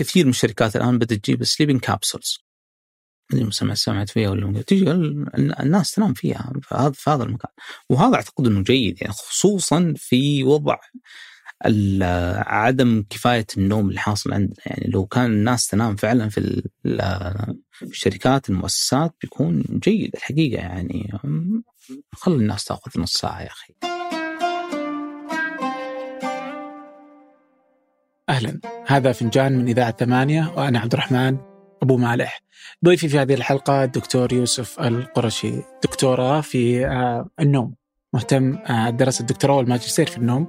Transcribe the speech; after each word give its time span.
كثير 0.00 0.24
من 0.24 0.30
الشركات 0.30 0.76
الآن 0.76 0.98
بدات 0.98 1.18
تجيب 1.18 1.44
sleeping 1.44 1.80
capsules 1.80 2.44
ما 3.62 3.74
سمعت 3.74 4.10
فيها 4.10 4.30
ولا 4.30 4.62
تجي 4.62 4.90
الناس 5.60 5.92
تنام 5.92 6.14
فيها 6.14 6.52
في 6.62 6.74
هذا 6.74 6.90
في 6.90 7.10
هذا 7.10 7.22
المكان. 7.22 7.50
وهذا 7.90 8.14
أعتقد 8.14 8.46
إنه 8.46 8.62
جيد 8.62 9.02
يعني 9.02 9.12
خصوصا 9.12 9.94
في 9.96 10.44
وضع 10.44 10.76
عدم 12.46 13.04
كفاية 13.10 13.46
النوم 13.56 13.88
اللي 13.88 14.00
حاصل 14.00 14.32
عندنا. 14.32 14.56
يعني 14.66 14.90
لو 14.90 15.06
كان 15.06 15.24
الناس 15.24 15.66
تنام 15.66 15.96
فعلا 15.96 16.28
في 16.28 16.62
الشركات 17.82 18.50
المؤسسات 18.50 19.14
بيكون 19.22 19.64
جيد 19.84 20.16
الحقيقة. 20.16 20.60
يعني 20.60 21.12
خلي 22.12 22.34
الناس 22.34 22.64
تأخذ 22.64 23.00
نص 23.00 23.12
ساعة 23.12 23.40
يا 23.40 23.46
أخي. 23.48 23.99
أهلا. 28.30 28.60
هذا 28.86 29.12
فنجان 29.12 29.58
من 29.58 29.68
إذاعة 29.68 29.96
ثمانية 29.98 30.52
وأنا 30.56 30.78
عبد 30.78 30.92
الرحمن 30.92 31.36
أبو 31.82 31.96
مالح. 31.96 32.42
ضيفي 32.84 33.08
في 33.08 33.18
هذه 33.18 33.34
الحلقة 33.34 33.84
الدكتور 33.84 34.32
يوسف 34.32 34.80
القرشي. 34.80 35.52
دكتوراه 35.82 36.40
في 36.40 36.86
آه، 36.86 37.28
النوم. 37.40 37.74
مهتم 38.14 38.54
آه، 38.54 38.90
درس 38.90 39.20
الدكتوراه 39.20 39.56
والماجستير 39.56 40.06
في 40.06 40.18
النوم. 40.18 40.46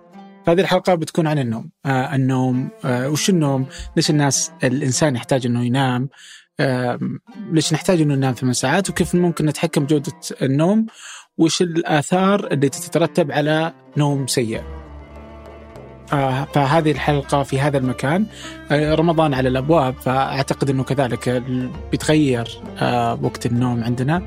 هذه 0.47 0.61
الحلقة 0.61 0.95
بتكون 0.95 1.27
عن 1.27 1.39
النوم. 1.39 1.69
آه 1.85 2.15
النوم 2.15 2.69
وش 2.85 3.29
النوم؟ 3.29 3.65
ليش 3.95 4.09
الناس 4.09 4.51
الإنسان 4.63 5.15
يحتاج 5.15 5.45
أنه 5.45 5.65
ينام؟ 5.65 6.09
ليش 7.51 7.73
نحتاج 7.73 8.01
أنه 8.01 8.15
ننام 8.15 8.33
ثمان 8.33 8.53
ساعات؟ 8.53 8.89
وكيف 8.89 9.15
ممكن 9.15 9.45
نتحكم 9.45 9.83
بجودة 9.83 10.11
النوم؟ 10.41 10.85
وش 11.37 11.61
الآثار 11.61 12.47
اللي 12.47 12.69
تترتب 12.69 13.31
على 13.31 13.73
نوم 13.97 14.27
سيء؟ 14.27 14.61
فهذه 16.53 16.91
الحلقة 16.91 17.43
في 17.43 17.59
هذا 17.59 17.77
المكان. 17.77 18.25
آه 18.71 18.95
رمضان 18.95 19.33
على 19.33 19.49
الأبواب 19.49 19.95
فأعتقد 20.01 20.69
أنه 20.69 20.83
كذلك 20.83 21.43
بيتغير 21.91 22.61
آه 22.79 23.19
وقت 23.21 23.45
النوم 23.45 23.83
عندنا. 23.83 24.21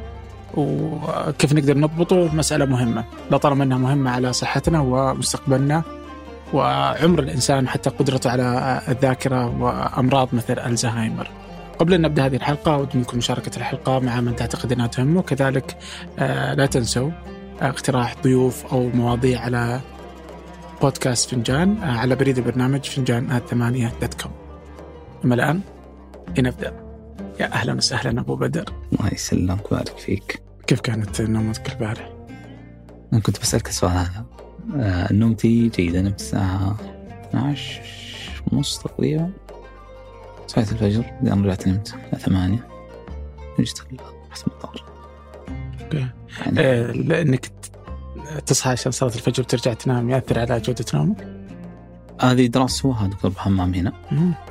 وكيف 0.55 1.53
نقدر 1.53 1.79
نضبطه؟ 1.79 2.35
مسألة 2.35 2.65
مهمة. 2.65 3.05
لطالما 3.31 3.65
أنها 3.65 3.79
مهمة 3.79 4.11
على 4.11 4.33
صحتنا 4.33 4.81
ومستقبلنا 4.81 5.83
وعمر 6.53 7.19
الإنسان 7.19 7.69
حتى 7.69 7.91
قدرته 7.91 8.31
على 8.31 8.81
الذاكرة 8.89 9.63
وأمراض 9.63 10.29
مثل 10.33 10.59
ألزهايمر. 10.59 11.29
قبل 11.79 11.95
أن 11.95 12.03
نبدأ 12.03 12.27
هذه 12.27 12.37
الحلقة 12.37 12.75
أود 12.75 12.89
منكم 12.95 13.19
مشاركة 13.19 13.57
الحلقة 13.57 13.99
مع 13.99 14.21
من 14.21 14.37
تعتقد 14.37 14.73
أنها 14.73 14.87
تهمه. 14.87 15.23
كذلك 15.23 15.77
آه، 16.19 16.55
لا 16.55 16.67
تنسوا 16.67 17.11
اقتراح 17.61 18.15
ضيوف 18.23 18.73
أو 18.73 18.91
مواضيع 18.95 19.41
على 19.41 19.81
بودكاست 20.85 21.31
فنجان 21.31 21.77
آه، 21.79 21.99
على 21.99 22.17
بريد 22.17 22.39
البرنامج 22.39 22.85
فنجان 22.85 23.39
ثمانية 23.39 23.93
dot 24.01 24.23
com 24.23 24.33
أما 25.25 25.35
الآن 25.35 25.61
لنبدأ. 26.39 26.73
يا 27.41 27.53
أهلا 27.53 27.75
وسهلا 27.75 28.21
أبو 28.21 28.37
بدر. 28.37 28.65
الله 28.93 29.15
يسلمك 29.15 29.73
ويبارك 29.73 29.99
فيك. 29.99 30.43
كيف 30.67 30.81
كانت 30.81 31.21
نومتك 31.21 31.73
البارح؟ 31.73 32.13
أنا 33.13 33.21
كنت 33.21 33.41
بسألك 33.41 33.69
السؤال 33.69 33.93
هذا 33.93 34.25
آه، 34.77 35.13
نومتي 35.13 35.69
جيدة 35.69 36.01
نمت 36.01 36.21
الساعة 36.21 36.77
12 37.29 37.83
ونص 38.53 38.79
تقريبا. 38.79 39.31
صحيت 40.47 40.73
الفجر 40.73 41.05
بعدين 41.23 41.45
رجعت 41.45 41.69
نمت 41.69 41.87
الساعة 41.87 42.19
8 42.19 42.69
جيت 43.61 43.81
رحت 44.31 44.47
المطار 44.49 44.85
okay. 45.83 46.09
يعني 46.41 46.61
آه 46.61 46.93
لانك 46.93 47.54
تصحى 48.47 48.71
عشان 48.71 48.93
صلاة 48.93 49.15
الفجر 49.15 49.43
وترجع 49.43 49.73
تنام 49.73 50.11
يأثر 50.11 50.39
على 50.39 50.61
جودة 50.61 50.85
نومك؟ 50.95 51.29
هذه 52.21 52.47
دراسة 52.47 52.77
سواها 52.77 53.07
دكتور 53.07 53.31
باهمام 53.31 53.75
هنا. 53.75 53.93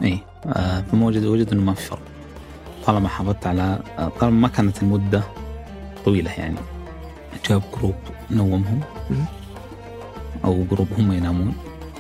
اي 0.04 0.20
آه 0.46 0.82
فموجد 0.82 1.26
وجد 1.26 1.52
إنه 1.52 1.62
ما 1.62 1.74
في 1.74 1.82
فرق. 1.82 2.02
طالما 2.86 3.08
حافظت 3.08 3.48
على 3.48 3.80
آه، 3.98 4.12
طالما 4.20 4.40
ما 4.40 4.48
كانت 4.48 4.84
المدة 4.84 5.24
طويلة 6.06 6.32
يعني. 6.32 6.58
جاب 7.50 7.62
group 7.78 7.96
نومهم. 8.32 8.80
أو 10.46 10.64
group 10.72 10.88
هم 10.98 11.12
ينامون. 11.12 11.54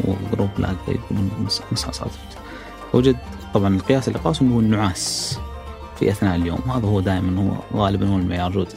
و 0.05 0.12
group 0.12 0.49
لا 0.57 0.75
يقومون 0.87 1.47
مصاصات 1.71 2.11
وجد 2.93 3.15
طبعا 3.53 3.75
القياس 3.75 4.07
اللي 4.07 4.19
قاسه 4.19 4.45
هو 4.45 4.59
النعاس 4.59 5.39
في 5.99 6.09
أثناء 6.11 6.35
اليوم. 6.35 6.59
هذا 6.59 6.87
هو 6.87 6.99
دائما 6.99 7.41
هو 7.41 7.81
غالبا 7.81 8.09
هو 8.09 8.17
المعيار 8.17 8.51
جودة. 8.51 8.75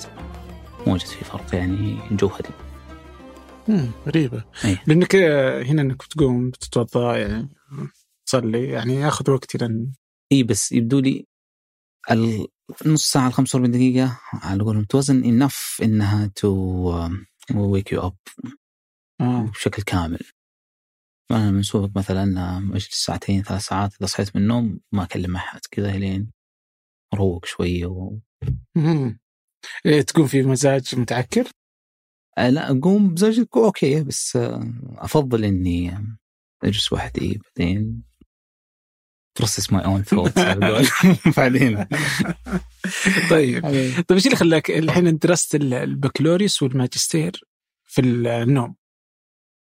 موجد 0.86 1.06
في 1.06 1.24
فرق 1.24 1.54
يعني 1.54 1.98
جوهري. 2.10 2.48
امم 3.68 3.90
غريبة 4.06 4.44
أيه. 4.64 4.82
لانك 4.86 5.16
هنا 5.66 5.82
إنك 5.82 6.04
بتقوم 6.04 6.50
بتتوضا 6.50 7.16
يعني 7.16 7.48
تصلي 8.26 8.68
يعني 8.68 8.94
ياخذ 8.94 9.30
وقت 9.30 9.56
لأن 9.56 9.92
اي 10.32 10.42
بس 10.42 10.72
يبدو 10.72 10.98
لي 10.98 11.26
النص 12.86 13.12
ساعة 13.12 13.28
ال 13.28 13.32
45 13.32 13.70
دقيقة 13.70 14.20
على 14.32 14.62
قولهم 14.64 14.84
it 14.84 14.94
wasn't 14.94 15.24
enough 15.24 15.80
إنها 15.82 16.26
to 16.26 17.08
wake 17.54 17.92
you 17.92 18.00
up 18.00 18.16
بشكل 19.50 19.82
كامل 19.82 20.20
أنا 21.30 21.50
من 21.50 21.62
سوق 21.62 21.90
مثلا 21.96 22.58
أجلس 22.58 23.04
ساعتين 23.04 23.42
ثلاث 23.42 23.60
ساعات 23.60 23.94
إذا 23.94 24.06
صحيت 24.06 24.36
من 24.36 24.42
النوم 24.42 24.80
ما 24.92 25.02
أكلم 25.02 25.36
أحد 25.36 25.60
كذا 25.70 25.96
لين 25.96 26.30
أروق 27.14 27.44
شوية 27.44 27.86
و... 27.86 28.18
إيه 29.86 30.02
تقوم 30.02 30.26
في 30.26 30.42
مزاج 30.42 30.98
متعكر؟ 30.98 31.50
أه 32.38 32.50
لا 32.50 32.70
أقوم 32.70 33.08
بمزاج 33.08 33.44
okay 33.56 34.02
بس 34.02 34.38
أفضل 34.96 35.44
إني 35.44 35.98
أجلس 36.64 36.92
وحدي 36.92 37.40
بعدين 37.44 38.02
process 39.36 39.72
my 39.72 39.84
own 39.84 40.02
thoughts 40.02 40.42
بعدين. 41.36 41.76
طيب. 43.30 43.62
طيب 44.08 44.12
إيش 44.12 44.26
اللي 44.26 44.36
خلاك 44.36 44.70
الحين 44.70 45.18
درست 45.18 45.54
البكالوريوس 45.54 46.62
والماجستير 46.62 47.40
في 47.84 48.00
النوم؟ 48.00 48.74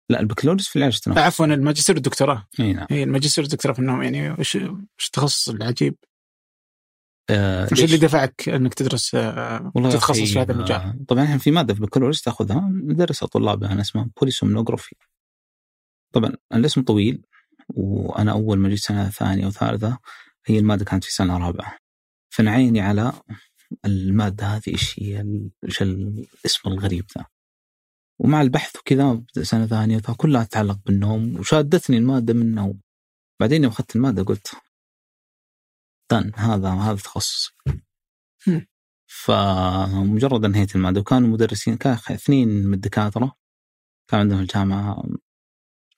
لا 0.09 0.19
البكالوريوس 0.19 0.67
في 0.67 0.75
العلاج 0.75 0.99
عفوا 1.07 1.45
الماجستير 1.45 1.95
والدكتوراه. 1.95 2.47
إي 2.59 2.73
نعم. 2.73 2.87
إي 2.91 3.03
الماجستير 3.03 3.43
والدكتوراه 3.43 3.73
في 3.73 3.79
النوم 3.79 4.03
يعني 4.03 4.31
وش 4.31 4.55
وش 4.55 5.05
التخصص 5.05 5.49
العجيب؟ 5.49 5.95
آه 7.29 7.67
اللي 7.71 7.97
دفعك 7.97 8.49
إنك 8.49 8.73
تدرس 8.73 9.15
آه 9.15 9.71
تتخصص 9.75 10.33
في 10.33 10.39
هذا 10.39 10.51
المجال؟ 10.51 10.77
آه 10.77 10.95
طبعا 11.07 11.23
إحنا 11.23 11.37
في 11.37 11.51
مادة 11.51 11.73
في 11.73 11.79
البكالوريوس 11.79 12.21
تأخذها 12.21 12.69
ندرسها 12.71 13.27
طلابنا 13.27 13.81
اسمها 13.81 14.09
polysomnography 14.19 14.95
طبعا 16.13 16.31
الاسم 16.53 16.83
طويل 16.83 17.25
وأنا 17.69 18.31
أول 18.31 18.57
ما 18.57 18.69
جيت 18.69 18.79
سنة 18.79 19.09
ثانية 19.09 19.47
وثالثة 19.47 19.97
هي 20.45 20.59
المادة 20.59 20.85
كانت 20.85 21.03
في 21.03 21.11
سنة 21.11 21.37
رابعة. 21.37 21.77
فنعيني 22.29 22.81
على 22.81 23.13
المادة 23.85 24.45
هذه 24.45 24.67
إيش 24.67 24.99
هي 24.99 25.25
إيش 25.63 25.81
الاسم 25.81 26.69
الغريب 26.69 27.05
ذا. 27.17 27.25
ومع 28.19 28.41
البحث 28.41 28.75
وكذا 28.75 29.23
سنة 29.41 29.65
ثانية 29.65 29.99
كلها 30.17 30.43
تتعلق 30.43 30.79
بالنوم 30.85 31.39
وشادتني 31.39 31.97
المادة 31.97 32.33
من 32.33 32.41
النوم. 32.41 32.79
بعدين 33.39 33.63
يوم 33.63 33.71
أخذت 33.71 33.95
المادة 33.95 34.23
قلت 34.23 34.55
دن 36.11 36.31
هذا 36.35 36.69
هذا 36.69 36.95
تخصصي 36.95 37.51
فمجرد 39.07 40.45
انهيت 40.45 40.75
المادة 40.75 40.99
وكانوا 41.01 41.29
مدرسين 41.29 41.77
كان 41.77 41.93
اثنين 41.93 42.47
من 42.47 42.73
الدكاترة 42.73 43.35
كان 44.11 44.19
عندهم 44.19 44.39
الجامعة. 44.39 45.03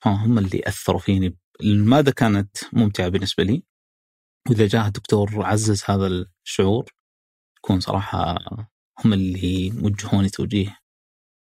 هم 0.06 0.38
اللي 0.40 0.62
أثروا 0.68 1.00
فيني. 1.00 1.38
المادة 1.62 2.12
كانت 2.12 2.58
ممتعة 2.74 3.10
بالنسبة 3.10 3.44
لي. 3.44 3.64
وإذا 4.50 4.68
جاء 4.68 4.88
الدكتور 4.88 5.46
عزز 5.46 5.84
هذا 5.90 6.08
الشعور 6.46 6.86
يكون 7.58 7.80
صراحة 7.80 8.38
هم 9.06 9.14
اللي 9.14 9.72
وجهوني 9.84 10.30
توجيه 10.30 10.78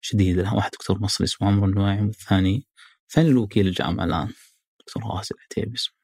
شديد. 0.05 0.39
واحد 0.39 0.71
دكتور 0.71 0.99
مصري 1.01 1.25
اسمه 1.25 1.49
عمرو 1.49 1.67
النواعم 1.67 2.07
والثاني 2.07 2.67
ثاني 3.11 3.29
الوكيل 3.29 3.67
الجامعة 3.69 4.05
الآن 4.05 4.33
دكتور 4.81 5.05
غاسل 5.05 5.35
العتيبي 5.39 5.75
اسمه. 5.77 5.95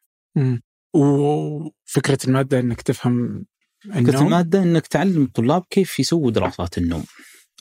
وفكرة 0.95 2.19
المادة 2.25 2.61
إنك 2.61 2.83
تفهم 2.83 3.45
النوم. 3.85 4.05
فكرة 4.07 4.21
المادة 4.21 4.63
إنك 4.63 4.87
تعلم 4.87 5.23
الطلاب 5.23 5.65
كيف 5.71 6.01
يسووا 6.01 6.31
دراسات 6.31 6.79
النوم. 6.79 7.05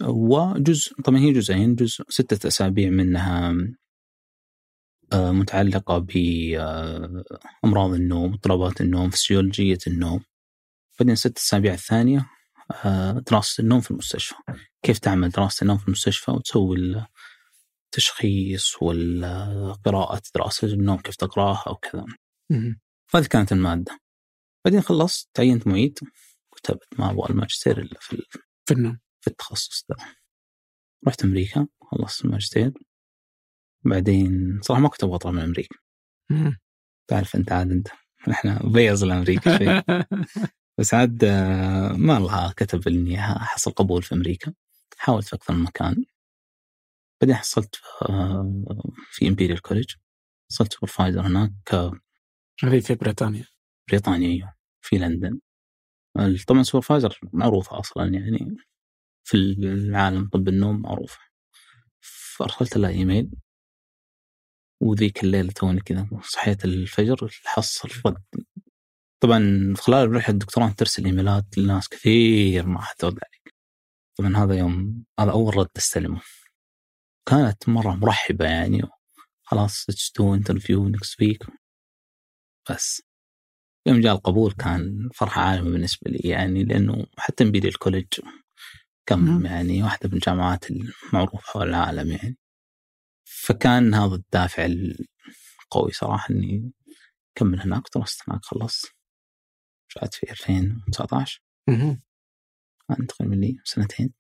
وجزء 0.04 1.02
طبعا 1.02 1.20
هي 1.20 1.34
جزئين 1.34 1.76
جزء 1.76 2.04
ستة 2.10 2.48
أسابيع 2.48 2.90
منها 2.90 3.56
آه، 5.14 5.32
متعلقة 5.32 5.98
بأمراض 5.98 7.94
النوم 7.94 8.34
اضطرابات 8.34 8.82
النوم 8.82 9.10
فسيولوجية 9.10 9.78
النوم. 9.88 10.20
بعدين 11.00 11.16
ست 11.16 11.38
أسابيع 11.38 11.74
الثانية 11.74 12.26
آه، 12.86 13.12
دراسة 13.32 13.62
النوم 13.62 13.82
في 13.82 13.92
المستشفى. 13.92 14.36
كيف 14.84 14.98
تعمل 15.00 15.30
دراسة 15.30 15.64
النوم 15.64 15.78
في 15.78 15.88
المستشفى 15.88 16.32
وتسوي 16.32 16.78
التشخيص 17.86 18.82
والقراءة 18.82 20.22
دراسة 20.36 20.68
النوم 20.68 20.98
كيف 20.98 21.16
تقرأها 21.16 21.70
وكذا. 21.70 22.06
هذه 23.16 23.26
كانت 23.26 23.52
المادة. 23.52 24.00
بعدين 24.66 24.82
خلصت 24.82 25.30
تعينت 25.34 25.68
معيد 25.68 26.00
كتبت 26.56 27.00
ما 27.00 27.12
أبغى 27.12 27.30
الماجستير 27.30 27.82
إلا 27.82 28.00
في 28.02 28.24
في 28.66 28.74
النوم. 28.74 29.00
في 29.22 29.28
التخصص 29.32 29.86
ده. 29.90 29.96
رحت 31.08 31.24
أمريكا 31.24 31.68
خلصت 31.82 32.26
الماجستير. 32.26 32.74
بعدين 33.86 34.60
صراحة 34.62 34.82
ما 34.82 34.90
كنت 34.90 35.04
أبغى 35.04 35.16
أطلع 35.16 35.32
من 35.32 35.40
أمريكا. 35.40 35.76
تعرف 37.10 37.36
أنت 37.36 37.52
عاد 37.52 37.72
أنت 37.72 37.88
إحنا 38.32 38.60
biased 38.64 39.04
لأمريكا 39.04 39.52
شوي. 39.58 39.84
بس 40.80 40.94
عاد 40.94 41.24
آه، 41.24 41.94
ما 41.94 42.18
الله 42.18 42.52
كتب 42.52 42.88
إني 42.88 43.20
احصل 43.20 43.72
قبول 43.72 44.04
في 44.04 44.16
أمريكا. 44.16 44.54
حاولت 44.98 45.28
في 45.28 45.36
أكثر 45.36 45.54
من 45.54 45.64
مكان. 45.64 46.06
بعدين 47.22 47.36
حصلت 47.36 47.76
آه، 48.02 48.54
في 49.12 49.28
Imperial 49.28 49.62
College 49.62 49.96
حصلت 50.52 50.74
supervisor 50.74 51.28
هناك 51.28 51.52
هذه 52.64 52.80
في 52.80 52.96
بريطانيا. 52.96 53.46
بريطانيا 53.90 54.30
أيوه. 54.30 54.54
في 54.82 54.98
لندن. 54.98 55.40
طبعا 56.48 56.64
supervisor 56.64 57.20
معروفة 57.34 57.80
أصلا 57.80 58.04
يعني. 58.06 58.58
في 59.24 59.38
العالم 59.38 60.30
طب 60.30 60.48
النوم 60.48 60.82
معروفة. 60.82 61.20
فأرسلت 62.02 62.78
له 62.78 62.90
إيميل. 62.90 63.32
وذيك 64.82 65.24
الليلة 65.24 65.52
توني 65.52 65.80
كذا 65.82 66.10
صحيت 66.24 66.66
الفجر 66.66 67.40
حصل 67.46 67.90
رد 68.06 68.24
طبعا 69.24 69.74
خلال 69.78 70.12
رحلة 70.16 70.34
الدكتوراه 70.34 70.72
ترسل 70.72 71.06
إيميلات 71.06 71.58
لناس 71.58 71.90
كثير 71.90 72.66
ما 72.68 72.82
حترد 72.82 73.14
عليك 73.24 73.56
طبعا 74.18 74.38
هذا 74.38 74.56
يوم 74.60 75.04
هذا 75.20 75.32
أول 75.32 75.58
رد 75.58 75.70
استلمه. 75.78 76.22
كانت 77.30 77.70
مرة 77.70 77.96
مرحبة 77.96 78.46
يعني. 78.46 78.82
خلاص 79.44 79.90
HR 79.90 80.12
to 80.12 80.36
interview 80.36 80.90
next 80.90 81.22
week 81.22 81.44
بس 82.70 83.02
يوم 83.88 84.02
جاء 84.02 84.16
القبول 84.16 84.52
كان 84.52 85.10
فرحة 85.16 85.42
عارمة 85.42 85.72
بالنسبة 85.72 86.12
لي 86.12 86.30
يعني 86.30 86.64
لأنه 86.64 87.06
حتى 87.18 87.44
نبيل 87.44 87.68
ال 87.68 87.73
college 87.73 88.08
كم 89.06 89.46
يعني 89.46 89.84
واحدة 89.84 90.10
من 90.10 90.16
الجامعات 90.16 90.66
المعروفة 90.72 91.38
حول 91.38 91.70
العالم 91.70 92.12
يعني. 92.12 92.38
فكان 93.26 93.94
هذا 93.94 94.16
الدافع 94.16 94.66
القوي 94.66 95.92
صراحة 95.92 96.30
إني 96.30 96.72
أكمل 97.38 97.62
هناك 97.62 97.84
درست 97.96 98.22
هناك 98.28 98.46
خلصت. 98.46 98.96
رجعت 99.98 100.14
في 100.14 100.32
2019 100.32 101.42
كان 102.88 103.08
تقريبا 103.08 103.36
لي 103.36 103.58
سنتين. 103.64 104.14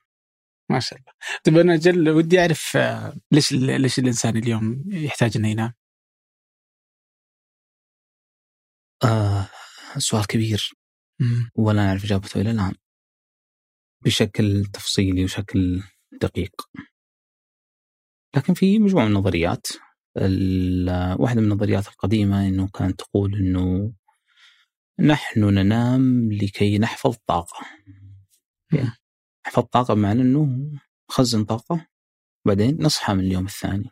ما 0.69 0.79
شاء 0.79 0.99
الله. 0.99 1.13
طيب 1.43 1.57
أنا 1.57 1.75
جل 1.75 2.09
ودي 2.09 2.39
أعرف 2.39 2.77
آه، 2.77 3.13
ليش 3.31 3.53
ليش 3.53 3.99
الإنسان 3.99 4.37
اليوم 4.37 4.83
يحتاج 4.87 5.37
إنه 5.37 5.47
ينام؟ 5.49 5.73
آه 9.03 9.47
سؤال 9.97 10.27
كبير. 10.27 10.73
ولا 11.55 11.85
نعرف 11.85 12.05
إجابته 12.05 12.41
إلى 12.41 12.51
الآن. 12.51 12.73
بشكل 14.05 14.65
تفصيلي 14.65 15.23
وشكل 15.23 15.83
دقيق. 16.21 16.61
لكن 18.35 18.53
في 18.53 18.79
مجموعة 18.79 19.05
من 19.05 19.11
النظريات. 19.11 19.67
واحدة 21.19 21.41
من 21.41 21.51
النظريات 21.51 21.87
القديمة 21.87 22.47
أنه 22.47 22.67
كانت 22.67 22.99
تقول 22.99 23.35
أنه 23.35 23.93
نحن 24.99 25.43
ننام 25.43 26.31
لكي 26.31 26.77
نحفظ 26.77 27.15
طاقة. 27.27 27.65
نحفظ 29.47 29.63
طاقة 29.63 29.93
بمعنى 29.93 30.21
أنه 30.21 30.71
نخزن 31.09 31.45
طاقة 31.45 31.87
بعدين 32.45 32.77
نصحى 32.81 33.13
من 33.13 33.19
اليوم 33.19 33.45
الثاني. 33.45 33.89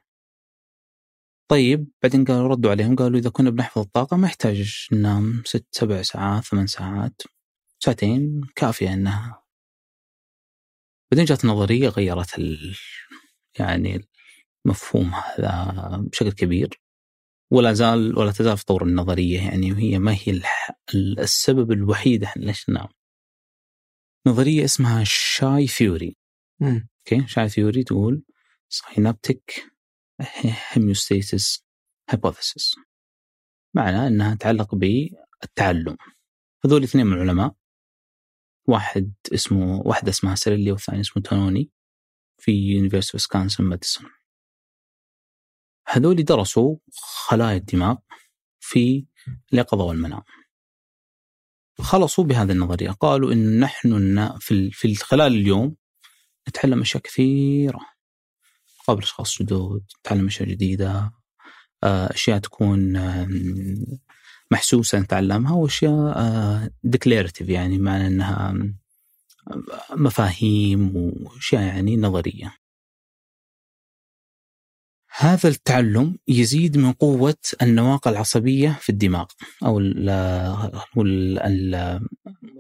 طيب 1.48 1.88
بعدين 2.04 2.26
قالوا 2.26 2.48
ردوا 2.48 2.72
عليهم 2.72 2.96
قالوا 2.96 3.20
إذا 3.20 3.30
كنا 3.30 3.50
بنحفظ 3.50 3.82
الطاقة 3.82 4.18
ما 4.18 4.28
يحتاج 4.28 4.88
ننام 4.92 5.44
ست 5.46 5.66
سبع 5.72 6.02
ساعات 6.02 6.44
ثمان 6.44 6.68
ساعات 6.68 7.22
ساعتين 7.80 8.42
كافية 8.56 8.94
أنها. 8.94 9.44
بعدين 11.12 11.26
جات 11.26 11.46
نظرية 11.46 11.90
غيرت 11.90 12.40
ال... 12.40 12.76
يعني 13.60 14.08
المفهوم 14.66 15.12
هذا 15.14 15.98
بشكل 16.12 16.32
كبير. 16.32 16.82
ولا 17.52 17.74
زال 17.74 18.18
ولا 18.18 18.32
تزال 18.32 18.58
في 18.58 18.66
طور 18.66 18.84
النظرية 18.84 19.42
يعني 19.42 19.72
وهي 19.72 20.00
ما 20.00 20.14
هي 20.14 20.42
السبب 21.20 21.72
الوحيد 21.72 22.24
إحنا 22.24 22.46
ليش 22.46 22.70
ننام. 22.70 22.88
نظرية 24.28 24.66
اسمها 24.66 25.04
SHY 25.04 25.68
theory 25.68 26.18
okay؟ 26.62 27.28
SHY 27.28 27.50
theory 27.50 27.84
تقول 27.84 28.24
synaptic 28.70 29.77
homeostasis 30.20 31.66
hypothesis 32.10 32.76
معنى 33.74 34.08
إنها 34.08 34.36
تتعلق 34.36 34.76
بالتعلم. 34.76 35.98
هذول 36.66 36.84
اثنين 36.84 37.08
من 37.08 37.14
العلماء. 37.14 37.56
واحد 38.68 39.14
اسمه 39.34 39.82
واحدة 39.82 40.10
اسمها 40.10 40.36
سيريلي 40.36 40.72
والثاني 40.72 41.02
اسمه 41.02 41.24
تونوني 41.24 41.72
في 42.38 42.52
University 42.52 43.18
ويسكونسن 43.18 43.64
ماديسون 43.64 44.12
هذول 45.88 46.24
درسوا 46.26 46.76
خلايا 47.28 47.58
الدماغ 47.58 47.96
في 48.60 49.06
اليقظة 49.54 49.84
والمنام. 49.84 50.22
خلصوا 51.80 52.24
بهذه 52.24 52.52
النظرية. 52.52 52.92
قالوا 52.92 53.34
إن 53.34 53.60
نحن 53.60 54.38
في 54.40 54.72
في 54.72 54.96
خلال 54.96 55.34
اليوم 55.34 55.76
نتعلم 56.50 56.82
أشياء 56.82 57.04
كثيرة. 57.04 57.97
قبل 58.88 59.04
أشخاص 59.04 59.42
جدد 59.42 59.82
نتعلم 60.00 60.28
أشياء 60.28 60.50
جديدة 60.50 61.12
آه، 61.84 62.14
أشياء 62.14 62.38
تكون 62.40 62.98
محسوسة 64.52 65.00
نتعلمها 65.00 65.54
وأشياء 65.54 66.72
ديكليرتيف 66.84 67.50
يعني 67.50 67.78
معنى 67.78 68.08
أنها 68.08 68.54
مفاهيم 69.96 70.96
وأشياء 70.96 71.62
يعني 71.62 71.98
نظرية. 71.98 72.56
هذا 75.18 75.50
التعلم 75.50 76.18
يزيد 76.28 76.78
من 76.78 76.92
قوة 76.92 77.38
النواقل 77.62 78.12
العصبية 78.12 78.78
في 78.82 78.90
الدماغ 78.90 79.26
أو 79.66 79.80
ال 79.80 80.10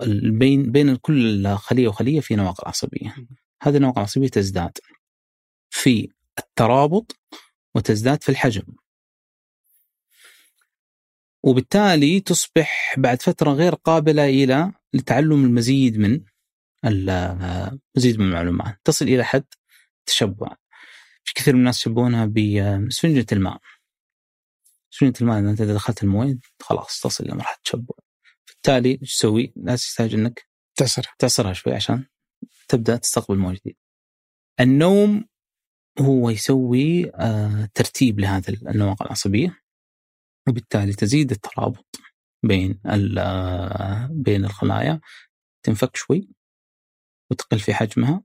ال 0.01 0.31
بين 0.39 0.71
بين 0.71 0.95
كل 0.95 1.47
خلية 1.56 1.88
وخلية 1.88 2.19
في 2.19 2.35
نواقل 2.35 2.63
عصبية. 2.68 3.15
هذه 3.62 3.77
النواقل 3.77 3.97
العصبية 3.97 4.27
تزداد 4.27 4.77
في 5.69 6.09
الترابط 6.39 7.19
وتزداد 7.75 8.24
في 8.24 8.30
الحجم. 8.30 8.63
وبالتالي 11.44 12.19
تصبح 12.19 12.95
بعد 12.98 13.22
فترة 13.22 13.51
غير 13.51 13.75
قابلة 13.75 14.25
إلى 14.25 14.74
لتعلم 14.94 15.45
المزيد 15.45 15.98
من 15.98 16.22
المزيد 16.86 18.19
من 18.19 18.25
المعلومات 18.25 18.80
تصل 18.84 19.06
إلى 19.06 19.24
حد 19.24 19.45
تشبع 20.06 20.56
في 21.24 21.34
كثير 21.34 21.54
من 21.54 21.60
الناس 21.60 21.80
يشبهونها 21.80 22.25
بسفنجة 22.25 23.25
الماء. 23.31 23.62
سفنجة 24.92 25.13
الماء 25.22 25.39
إذا 25.39 25.50
أنت 25.50 25.62
دخلت 25.62 26.04
الموية 26.04 26.39
خلاص 26.62 27.01
تصل 27.01 27.25
إلى 27.25 27.36
مرحلة 27.36 27.57
تشبع 27.63 27.95
بالتالي 28.48 29.00
إيش 29.01 29.16
تسوي؟ 29.16 29.54
لازم 29.56 29.86
تحتاج 29.88 30.13
إنك 30.13 30.48
تعصرها 30.75 31.13
تعصرها 31.20 31.53
شوي 31.53 31.74
عشان 31.74 32.06
تبدأ 32.67 32.98
تستقبل 32.98 33.38
موية 33.38 33.56
جديد. 33.56 33.75
النوم 34.60 35.25
هو 36.00 36.30
يسوي 36.30 37.12
آه 37.16 37.70
ترتيب 37.74 38.20
لهذه 38.20 38.50
النواقل 38.50 39.06
العصبية 39.06 39.60
وبالتالي 40.50 40.94
تزيد 40.94 41.32
الترابط 41.32 42.00
بين 42.44 42.80
آه 42.86 44.10
بين 44.12 44.46
الخلايا 44.46 45.00
تنفك 45.63 45.96
شوي 45.96 46.30
وتقل 47.32 47.60
في 47.60 47.74
حجمها 47.74 48.22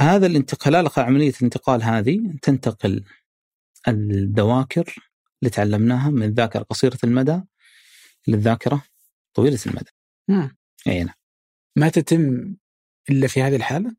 هذا 0.00 0.26
الانتقال 0.26 0.88
عملية 0.96 1.32
الانتقال 1.40 1.82
هذه 1.82 2.38
تنتقل 2.42 3.04
الذواكر 3.88 4.94
اللي 5.42 5.50
تعلمناها 5.50 6.10
من 6.10 6.22
الذاكرة 6.22 6.62
قصيرة 6.62 6.98
المدى 7.04 7.42
للذاكرة 8.28 8.82
طويلة 9.34 9.58
المدى. 9.66 9.90
نعم. 10.28 10.56
أي 10.86 11.04
نعم. 11.04 11.14
ما 11.76 11.88
تتم 11.88 12.54
إلا 13.10 13.28
في 13.28 13.42
هذه 13.42 13.56
الحالة؟ 13.56 13.96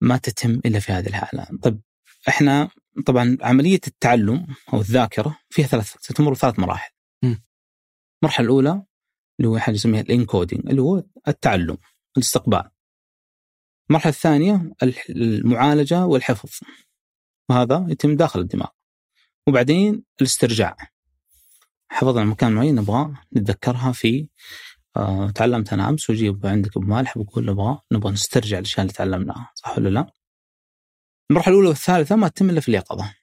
ما 0.00 0.16
تتم 0.16 0.50
إلا 0.50 0.80
في 0.80 0.92
هذه 0.92 1.06
الحالة. 1.06 1.46
طيب 1.62 1.80
إحنا 2.28 2.70
طبعا 3.06 3.38
عملية 3.42 3.80
التعلم 3.86 4.46
أو 4.72 4.80
الذاكرة 4.80 5.38
فيها 5.50 5.66
ثلاث 5.66 5.96
ستمر 6.00 6.34
ثلاث 6.34 6.58
مراحل. 6.58 6.90
المرحلة 8.22 8.44
الأولى 8.46 8.82
اللي 9.38 9.48
هو 9.48 9.58
حاجة 9.58 9.74
نسميها 9.74 10.00
الإنكودينج 10.00 10.68
اللي 10.68 10.82
هو 10.82 11.04
التعلم 11.28 11.78
الاستقبال. 12.16 12.70
المرحلة 13.90 14.12
الثانية 14.12 14.72
المعالجة 15.10 16.06
والحفظ 16.06 16.50
وهذا 17.50 17.86
يتم 17.88 18.16
داخل 18.16 18.40
الدماغ 18.40 18.68
وبعدين 19.46 20.04
الاسترجاع 20.20 20.76
حفظنا 21.90 22.24
مكان 22.24 22.52
معين 22.52 22.74
نبغى 22.74 23.14
نتذكرها 23.36 23.92
في 23.92 24.28
آه 24.96 25.30
تعلمت 25.30 25.72
أنا 25.72 25.88
أمس 25.88 26.10
واجيب 26.10 26.46
عندك 26.46 26.76
ابو 26.76 26.86
مالح 26.86 27.18
بقول 27.18 27.44
نبغى 27.46 27.78
نبغى 27.92 28.12
نسترجع 28.12 28.58
الأشياء 28.58 28.80
اللي 28.80 28.92
تعلمناها 28.92 29.52
صح 29.54 29.78
ولا 29.78 29.88
لا؟ 29.88 30.12
المرحلة 31.30 31.52
الأولى 31.52 31.68
والثالثة 31.68 32.16
ما 32.16 32.28
تتم 32.28 32.50
إلا 32.50 32.60
في 32.60 32.68
اليقظة. 32.68 33.14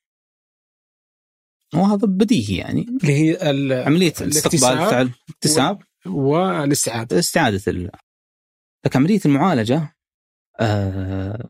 وهذا 1.73 2.07
بديهي 2.07 2.57
يعني. 2.57 2.81
اللي 2.81 3.13
هي 3.13 3.37
عملية 3.85 4.13
الاستقبال 4.21 4.63
الاكتساب 4.73 5.81
والإستعادة. 6.05 7.19
استعادة 7.19 7.91
لكن 8.85 8.99
عملية 8.99 9.19
المعالجة 9.25 9.95
آه 10.59 11.49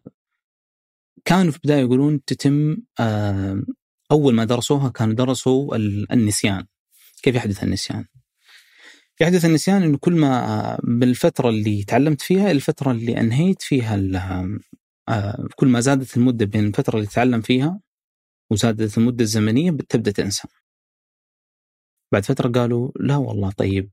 كانوا 1.25 1.51
في 1.51 1.57
البداية 1.57 1.81
يقولون 1.81 2.25
تتم 2.25 2.77
آه 2.99 3.63
أول 4.11 4.33
ما 4.33 4.45
درسوها 4.45 4.89
كانوا 4.89 5.13
درسوا 5.13 5.75
النسيان. 6.13 6.65
كيف 7.23 7.35
يحدث 7.35 7.63
النسيان؟ 7.63 8.05
يحدث 9.21 9.45
النسيان 9.45 9.83
انه 9.83 9.97
كل 9.97 10.15
ما 10.15 10.79
بالفترة 10.83 11.49
اللي 11.49 11.83
تعلمت 11.83 12.21
فيها 12.21 12.51
الفترة 12.51 12.91
اللي 12.91 13.19
أنهيت 13.19 13.61
فيها 13.61 13.95
آه، 15.09 15.47
كل 15.55 15.67
ما 15.67 15.79
زادت 15.79 16.17
المدة 16.17 16.45
بين 16.45 16.65
الفترة 16.67 16.95
اللي 16.95 17.07
تتعلم 17.07 17.41
فيها 17.41 17.79
وزادت 18.51 18.97
المدة 18.97 19.23
الزمنية 19.23 19.71
بتبدأ 19.71 20.11
تنسى. 20.11 20.47
بعد 22.11 22.25
فترة 22.25 22.49
قالوا 22.49 22.91
لا 22.99 23.17
والله 23.17 23.51
طيب 23.51 23.91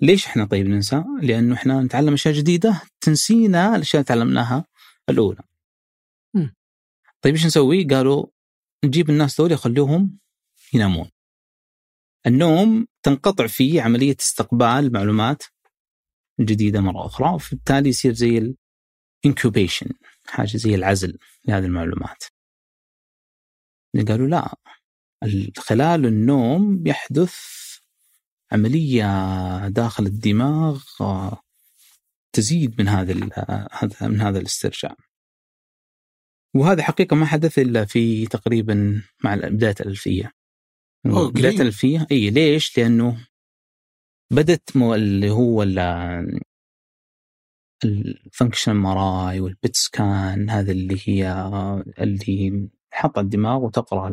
ليش 0.00 0.26
إحنا 0.26 0.44
طيب 0.44 0.66
ننسى؟ 0.66 1.04
لأنه 1.22 1.54
إحنا 1.54 1.82
نتعلم 1.82 2.12
أشياء 2.12 2.34
جديدة 2.34 2.82
تنسينا 3.00 3.76
الأشياء 3.76 4.00
اللي 4.00 4.08
تعلمناها 4.08 4.64
الأولى. 5.10 5.40
م. 6.34 6.48
طيب 7.22 7.34
إيش 7.34 7.46
نسوي؟ 7.46 7.84
قالوا 7.84 8.26
نجيب 8.84 9.10
الناس 9.10 9.40
دول 9.40 9.58
خلوهم 9.58 10.18
ينامون. 10.74 11.10
النوم 12.26 12.86
تنقطع 13.02 13.46
فيه 13.46 13.82
عملية 13.82 14.16
استقبال 14.20 14.92
معلومات 14.92 15.42
جديدة 16.40 16.80
مرة 16.80 17.06
أخرى 17.06 17.34
وبالتالي 17.34 17.88
يصير 17.88 18.12
زي 18.12 18.54
الانكوبيشن 19.24 19.90
حاجة 20.26 20.56
زي 20.56 20.74
العزل 20.74 21.18
لهذه 21.44 21.64
المعلومات. 21.64 22.24
قالوا 24.08 24.28
لا 24.28 24.54
خلال 25.58 26.06
النوم 26.06 26.86
يحدث 26.86 27.34
عملية 28.52 29.68
داخل 29.68 30.06
الدماغ 30.06 30.82
آه، 31.00 31.42
تزيد 32.32 32.80
من 32.80 32.88
هذا 32.88 33.14
من 34.00 34.20
هذا 34.20 34.38
الاسترجاع. 34.38 34.96
وهذا 36.54 36.82
حقيقة 36.82 37.16
ما 37.16 37.26
حدث 37.26 37.58
إلا 37.58 37.84
في 37.84 38.26
تقريبا 38.26 39.02
مع 39.24 39.34
بداية 39.34 39.74
بدايه 41.04 41.60
الالفيه 41.60 42.06
إي 42.12 42.30
ليش؟ 42.30 42.78
لأنه 42.78 43.26
بدت 44.30 44.76
اللي 44.76 45.30
هو 45.30 45.62
ال 47.84 47.92
functional 47.92 48.76
MRI 48.76 49.40
وال 49.40 49.54
PET 49.54 49.76
scan 49.76 50.50
هذا 50.50 50.72
اللي 50.72 51.00
هي 51.04 51.50
اللي 51.98 52.68
حط 52.90 53.18
الدماغ 53.18 53.64
وتقرأ 53.64 54.08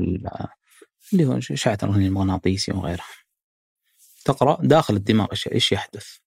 اللي 1.13 1.25
هو 1.25 1.37
اشعه 1.37 1.77
الرنين 1.83 2.07
المغناطيسي 2.07 2.71
وغيرها. 2.71 3.05
تقرأ 4.25 4.57
داخل 4.63 4.95
الدماغ 4.95 5.27
إيش 5.51 5.71
يحدث. 5.71 6.17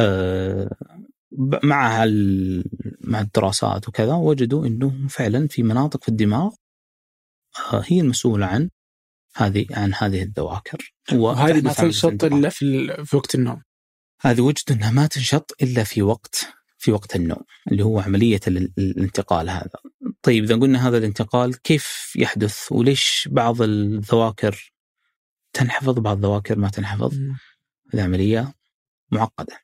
أه 0.00 0.70
مع 1.62 2.04
مع 3.00 3.20
الدراسات 3.20 3.88
وكذا 3.88 4.14
وجدوا 4.14 4.66
إنه 4.66 5.08
فعلا 5.08 5.48
في 5.48 5.62
مناطق 5.62 6.02
في 6.02 6.08
الدماغ 6.08 6.54
آه، 7.72 7.82
هي 7.86 8.00
المسؤولة 8.00 8.46
عن 8.46 8.70
هذه 9.36 9.66
عن 9.70 9.94
هذه 9.94 10.22
الذواكر 10.22 10.94
وهذه 11.12 11.60
ما 11.60 11.72
تنشط 11.72 12.24
إلا 12.24 12.48
في, 12.48 12.96
في 13.04 13.16
وقت 13.16 13.34
النوم 13.34 13.62
هذه 14.20 14.40
وجدوا 14.40 14.76
أنها 14.76 14.90
ما 14.90 15.06
تنشط 15.06 15.56
إلا 15.62 15.84
في 15.84 16.02
وقت 16.02 16.46
في 16.78 16.92
وقت 16.92 17.16
النوم 17.16 17.42
اللي 17.72 17.84
هو 17.84 18.00
عملية 18.00 18.40
الانتقال 18.78 19.50
هذا. 19.50 19.78
طيب 20.22 20.44
إذا 20.44 20.56
قلنا 20.56 20.88
هذا 20.88 20.98
الانتقال 20.98 21.62
كيف 21.62 22.12
يحدث 22.16 22.72
وليش 22.72 23.28
بعض 23.32 23.62
الذواكر 23.62 24.72
تنحفظ 25.52 25.98
بعض 25.98 26.16
الذواكر 26.16 26.58
ما 26.58 26.68
تنحفظ؟ 26.68 27.14
هذه 27.94 28.02
عملية 28.02 28.54
معقدة. 29.10 29.58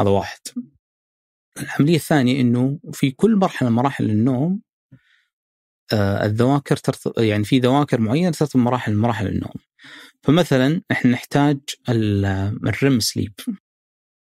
هذا 0.00 0.10
واحد. 0.10 0.38
العملية 1.60 1.96
الثانية 1.96 2.40
إنه 2.40 2.78
في 2.92 3.10
كل 3.10 3.36
مرحلة 3.36 3.68
من 3.68 3.74
مراحل 3.74 4.10
النوم 4.10 4.60
الذواكر 5.92 6.76
ترت... 6.76 7.18
يعني 7.18 7.44
في 7.44 7.58
ذواكر 7.58 8.00
معينة 8.00 8.30
ترتبط 8.30 8.56
مراحل 8.56 8.94
مراحل 8.94 9.26
النوم. 9.26 9.54
فمثلا 10.22 10.82
إحنا 10.90 11.10
نحتاج 11.10 11.58
الريم 11.88 13.00
سليب. 13.00 13.32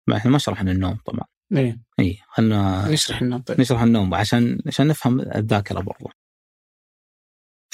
ما 0.09 0.17
إحنا 0.17 0.31
ما 0.31 0.39
شرحنا 0.39 0.73
النوم 0.73 0.99
طبعا. 1.07 1.27
اي 1.57 1.81
اي 2.01 2.19
خلنا 2.29 2.89
نشرح 2.91 3.23
النوم 3.23 3.43
طيب. 3.43 3.61
نشرح 3.61 3.83
النوم 3.83 4.15
عشان 4.15 4.59
عشان 4.67 4.87
نفهم 4.87 5.21
الذاكرة 5.21 5.81
برضو. 5.81 6.11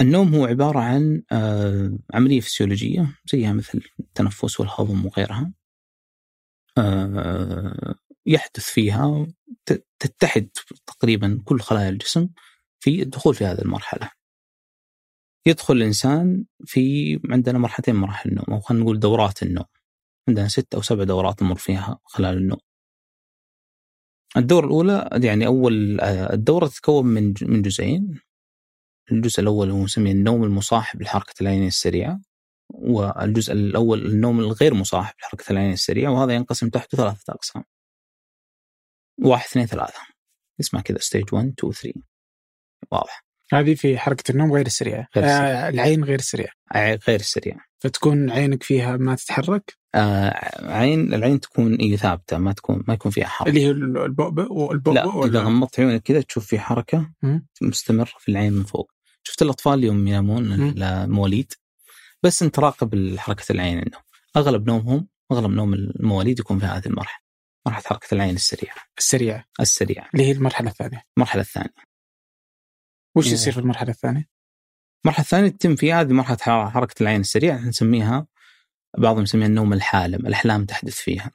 النوم 0.00 0.34
هو 0.34 0.46
عبارة 0.46 0.80
عن 0.80 1.22
آه 1.32 1.98
عملية 2.14 2.40
فسيولوجية 2.40 3.18
زيها 3.32 3.52
مثل 3.52 3.80
التنفس 4.00 4.60
والهضم 4.60 5.06
وغيرها. 5.06 5.52
آه 6.78 7.94
يحدث 8.26 8.64
فيها 8.64 9.26
تتحد 9.98 10.48
تقريبا 10.86 11.42
كل 11.44 11.60
خلايا 11.60 11.88
الجسم 11.88 12.28
في 12.80 13.02
الدخول 13.02 13.34
في 13.34 13.44
هذه 13.44 13.62
المرحلة. 13.62 14.10
يدخل 15.46 15.74
الإنسان 15.74 16.44
في 16.64 17.20
عندنا 17.30 17.58
مرحلتين 17.58 17.94
مراحل 17.94 18.30
النوم 18.30 18.46
أو 18.50 18.60
خلينا 18.60 18.84
نقول 18.84 19.00
دورات 19.00 19.42
النوم. 19.42 19.66
عندنا 20.28 20.48
ست 20.48 20.74
أو 20.74 20.82
سبع 20.82 21.04
دورات 21.04 21.42
نمر 21.42 21.56
فيها 21.56 21.98
خلال 22.04 22.36
النوم. 22.36 22.60
الدورة 24.36 24.66
الأولى 24.66 25.10
يعني 25.24 25.46
أول 25.46 26.00
الدورة 26.00 26.66
تتكون 26.66 27.06
من 27.06 27.34
من 27.42 27.62
جزئين 27.62 28.20
الجزء 29.12 29.40
الأول 29.40 29.70
هو 29.70 29.84
نسميه 29.84 30.12
النوم 30.12 30.44
المصاحب 30.44 31.02
لحركة 31.02 31.34
العينين 31.40 31.66
السريعة 31.66 32.20
والجزء 32.70 33.52
الأول 33.52 34.06
النوم 34.06 34.40
الغير 34.40 34.74
مصاحب 34.74 35.14
لحركة 35.20 35.52
العينين 35.52 35.72
السريعة 35.72 36.12
وهذا 36.12 36.34
ينقسم 36.34 36.68
تحته 36.68 36.98
ثلاثة 36.98 37.32
أقسام 37.32 37.64
واحد 39.24 39.46
اثنين 39.46 39.66
ثلاثة 39.66 40.00
اسمها 40.60 40.82
كذا 40.82 40.98
ستيج 40.98 41.34
1 41.34 41.54
2 41.58 41.72
3 41.72 42.00
واضح. 42.90 43.24
هذه 43.52 43.74
في 43.74 43.98
حركة 43.98 44.32
النوم 44.32 44.52
غير 44.52 44.66
السريعة 44.66 45.08
غير. 45.16 45.24
آه 45.24 45.68
العين 45.68 46.04
غير 46.04 46.18
السريعة 46.18 46.52
غير 46.76 47.20
السريعة 47.20 47.60
فتكون 47.78 48.30
عينك 48.30 48.62
فيها 48.62 48.96
ما 48.96 49.14
تتحرك؟ 49.14 49.78
آه 49.94 50.70
عين 50.72 51.14
العين 51.14 51.40
تكون 51.40 51.74
اي 51.74 51.96
ثابتة 51.96 52.38
ما 52.38 52.52
تكون 52.52 52.84
ما 52.88 52.94
يكون 52.94 53.12
فيها 53.12 53.26
حركة. 53.26 53.48
اللي 53.48 53.64
هي 53.64 53.70
البؤبؤ 53.70 54.52
والبؤبؤ 54.52 54.94
لا 54.94 55.04
ولا؟ 55.06 55.30
إذا 55.30 55.40
غمضت 55.40 55.80
عيونك 55.80 56.02
كذا 56.02 56.20
تشوف 56.20 56.46
في 56.46 56.58
حركة 56.58 57.10
مستمرة 57.62 58.10
في 58.18 58.28
العين 58.28 58.52
من 58.52 58.64
فوق. 58.64 58.90
شفت 59.22 59.42
الأطفال 59.42 59.84
يوم 59.84 60.08
ينامون 60.08 60.52
المواليد؟ 60.82 61.52
بس 62.22 62.42
انت 62.42 62.58
راقب 62.58 63.16
حركة 63.18 63.52
العين 63.52 63.78
انه 63.78 63.98
أغلب 64.36 64.66
نومهم 64.66 65.08
أغلب 65.32 65.50
نوم 65.50 65.74
المواليد 65.74 66.38
يكون 66.38 66.58
في 66.58 66.66
هذه 66.66 66.86
المرحلة. 66.86 67.22
مرحلة 67.66 67.82
حركة 67.86 68.14
العين 68.14 68.34
السريعة. 68.34 68.76
السريعة. 68.98 69.44
السريعة. 69.60 70.08
اللي 70.14 70.26
هي 70.26 70.32
المرحلة 70.32 70.70
الثانية. 70.70 71.02
المرحلة 71.16 71.42
الثانية. 71.42 71.87
وش 73.18 73.32
يصير 73.32 73.52
في 73.52 73.58
المرحلة 73.58 73.90
الثانية؟ 73.90 74.28
المرحلة 75.04 75.22
الثانية 75.24 75.48
تتم 75.48 75.76
فيها 75.76 76.00
هذه 76.00 76.12
مرحلة 76.12 76.70
حركة 76.70 77.02
العين 77.02 77.20
السريعه 77.20 77.68
نسميها 77.68 78.26
بعضهم 78.98 79.22
يسميها 79.22 79.46
النوم 79.46 79.72
الحالم 79.72 80.26
الأحلام 80.26 80.64
تحدث 80.64 80.94
فيها. 80.94 81.30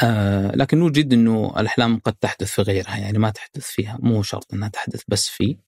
آه 0.00 0.52
لكن 0.56 0.78
نوجد 0.78 1.12
أنه 1.12 1.54
الأحلام 1.60 1.98
قد 1.98 2.14
تحدث 2.14 2.52
في 2.52 2.62
غيرها 2.62 2.96
يعني 2.96 3.18
ما 3.18 3.30
تحدث 3.30 3.64
فيها 3.66 3.98
مو 4.02 4.22
شرط 4.22 4.54
أنها 4.54 4.68
تحدث 4.68 5.02
بس 5.08 5.28
في 5.28 5.58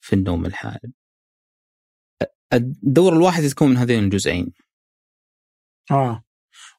في 0.00 0.12
النوم 0.12 0.46
الحالم. 0.46 0.92
الدور 2.52 3.12
الواحد 3.12 3.42
تكون 3.42 3.68
من 3.68 3.76
هذين 3.76 4.04
الجزئين. 4.04 4.52
آه. 5.90 6.24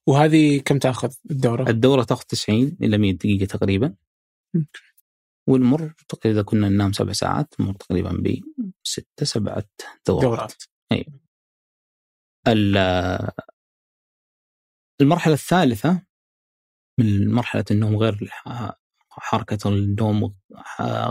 وهذه 0.08 0.62
كم 0.62 0.80
تأخذ 0.80 1.14
الدورة؟ 1.32 1.70
الدورة 1.70 2.04
تأخذ 2.04 2.24
90 2.24 2.78
إلى 2.82 2.98
100 2.98 3.14
دقيقة 3.14 3.46
تقريبا. 3.46 3.96
ونمر 5.48 5.94
تقريبا 6.10 6.40
اذا 6.40 6.46
كنا 6.46 6.70
ننام 6.70 6.92
سبع 6.92 7.12
ساعات 7.12 7.54
نمر 7.60 7.74
تقريبا 7.74 8.12
ب 8.12 8.40
ستة 8.84 9.26
سبعة 9.26 9.66
دورات, 10.08 10.24
دورات. 10.24 10.64
إي. 10.92 11.06
المرحلة 15.02 15.34
الثالثة 15.34 16.02
من 17.00 17.32
مرحلة 17.32 17.66
النوم 17.72 17.96
غير 17.96 18.30
حركة 19.10 19.70
النوم 19.70 20.36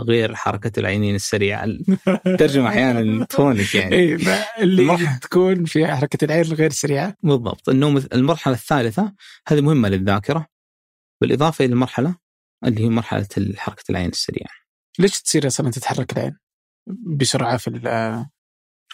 غير 0.09 0.35
حركة 0.35 0.79
العينين 0.79 1.15
السريعة. 1.15 1.65
الترجمة 2.27 2.67
أحيانا 2.69 3.25
تهونك 3.25 3.75
يعني. 3.75 3.95
إيه 3.95 4.15
اللي 4.59 4.81
المرحلة 4.81 5.17
تكون 5.17 5.65
في 5.65 5.87
حركة 5.87 6.25
العين 6.25 6.41
الغير 6.41 6.71
سريعة. 6.71 7.15
بالضبط. 7.23 7.69
النوم 7.69 7.97
المرحلة 8.13 8.53
الثالثة 8.53 9.13
هذه 9.47 9.61
مهمة 9.61 9.89
للذاكرة. 9.89 10.47
بالإضافة 11.21 11.65
إلى 11.65 11.73
المرحلة 11.73 12.15
اللي 12.65 12.81
هي 12.81 12.89
مرحلة 12.89 13.27
حركة 13.57 13.83
العين 13.89 14.09
السريعة. 14.09 14.51
ليش 14.99 15.21
تصير 15.21 15.47
أصلا 15.47 15.71
تتحرك 15.71 16.17
العين 16.17 16.37
بسرعة 17.17 17.57
في 17.57 17.69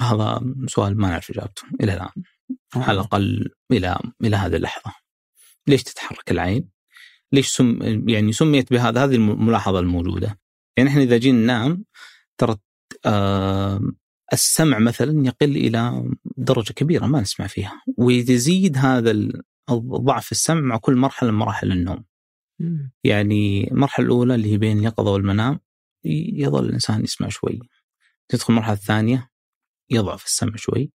هذا 0.01 0.41
سؤال 0.67 0.97
ما 0.97 1.09
نعرف 1.09 1.31
إجابته 1.31 1.63
إلى 1.81 1.93
الآن. 1.93 2.23
على 2.75 2.91
الأقل 2.91 3.49
إلى 3.71 3.99
إلى 4.23 4.35
هذه 4.35 4.55
اللحظة. 4.55 4.93
ليش 5.67 5.83
تتحرك 5.83 6.31
العين؟ 6.31 6.69
ليش 7.33 7.47
سم 7.47 7.79
يعني 8.09 8.31
سميت 8.31 8.71
بهذا؟ 8.71 9.03
هذه 9.03 9.15
الملاحظة 9.15 9.79
الموجوده 9.79 10.39
يعني 10.77 10.89
إحنا 10.89 11.01
إذا 11.01 11.17
جينا 11.17 11.37
ننام 11.37 11.85
ترى 12.37 12.55
آه 13.05 13.81
السمع 14.33 14.79
مثلا 14.79 15.25
يقل 15.25 15.57
إلى 15.57 16.11
درجة 16.37 16.73
كبيرة 16.73 17.05
ما 17.05 17.21
نسمع 17.21 17.47
فيها. 17.47 17.81
ويزيد 17.97 18.77
هذا 18.77 19.11
الضعف 19.69 20.31
السمع 20.31 20.61
مع 20.61 20.77
كل 20.77 20.95
مرحلة 20.95 21.31
من 21.31 21.37
مراحل 21.37 21.71
النوم. 21.71 22.03
يعني 23.03 23.71
المرحلة 23.71 24.05
الأولى 24.05 24.35
اللي 24.35 24.51
هي 24.51 24.57
بين 24.57 24.79
اليقظة 24.79 25.11
والمنام 25.11 25.59
يظل 26.33 26.65
الإنسان 26.65 27.03
يسمع 27.03 27.29
شوي. 27.29 27.59
تدخل 28.29 28.53
المرحله 28.53 28.73
الثانية 28.73 29.31
يضعف 29.89 30.25
السمع 30.25 30.55
شوي 30.55 30.91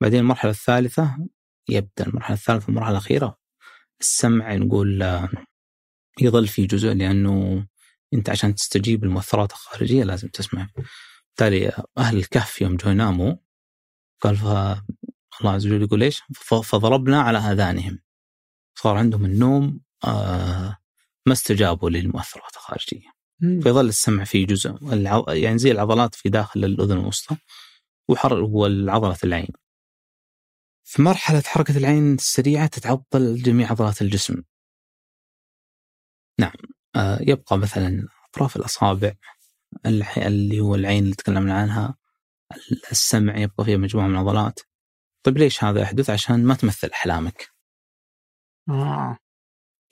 بعدين 0.00 0.20
المرحلة 0.20 0.50
الثالثة 0.50 1.16
يبدأ 1.68 2.06
المرحلة 2.06 2.36
الثالثة 2.36 2.66
والمرحلة 2.66 2.90
الأخيرة 2.90 3.38
السمع 4.00 4.54
نقول 4.54 5.02
يظل 6.20 6.46
في 6.46 6.66
جزء 6.66 6.88
لأنه 6.88 7.66
أنت 8.14 8.30
عشان 8.30 8.54
تستجيب 8.54 9.04
للمؤثرات 9.04 9.52
الخارجية 9.52 10.04
لازم 10.04 10.28
تسمع 10.28 10.68
بالتالي 10.76 11.82
أهل 11.98 12.16
الكهف 12.16 12.60
يوم 12.60 12.76
جو 12.76 12.90
يناموا 12.90 13.34
قال 14.20 14.36
ف 14.36 14.44
الله 15.40 15.52
عز 15.52 15.66
وجل 15.66 15.82
يقول 15.82 16.02
إيش؟ 16.02 16.22
فضربنا 16.64 17.20
على 17.20 17.38
آذانهم 17.38 17.98
صار 18.78 18.96
عندهم 18.96 19.24
النوم 19.24 19.80
آه 20.04 20.78
ما 21.26 21.32
استجابوا 21.32 21.90
للمؤثرات 21.90 22.56
الخارجية 22.56 23.16
فيظل 23.40 23.88
السمع 23.88 24.24
في 24.24 24.44
جزء 24.44 24.78
يعني 25.28 25.58
زي 25.58 25.70
العضلات 25.70 26.14
في 26.14 26.28
داخل 26.28 26.64
الأذن 26.64 26.98
الوسطى 26.98 27.36
وحر 28.08 28.34
والعضله 28.34 29.16
العين 29.24 29.48
في 30.84 31.02
مرحلة 31.02 31.42
حركة 31.46 31.76
العين 31.78 32.14
السريعة 32.14 32.66
تتعطل 32.66 33.42
جميع 33.42 33.70
عضلات 33.70 34.02
الجسم. 34.02 34.42
نعم 36.40 36.54
آه 36.96 37.18
يبقى 37.20 37.58
مثلا 37.58 38.08
أطراف 38.28 38.56
الأصابع 38.56 39.12
اللي 40.16 40.60
هو 40.60 40.74
العين 40.74 41.04
اللي 41.04 41.14
تكلمنا 41.14 41.54
عنها 41.54 41.96
السمع 42.90 43.36
يبقى 43.36 43.64
فيها 43.64 43.76
مجموعة 43.76 44.06
من 44.06 44.12
العضلات. 44.14 44.60
طيب 45.22 45.38
ليش 45.38 45.64
هذا 45.64 45.80
يحدث؟ 45.80 46.10
عشان 46.10 46.44
ما 46.44 46.54
تمثل 46.54 46.88
أحلامك. 46.88 47.48
آه. 48.68 49.18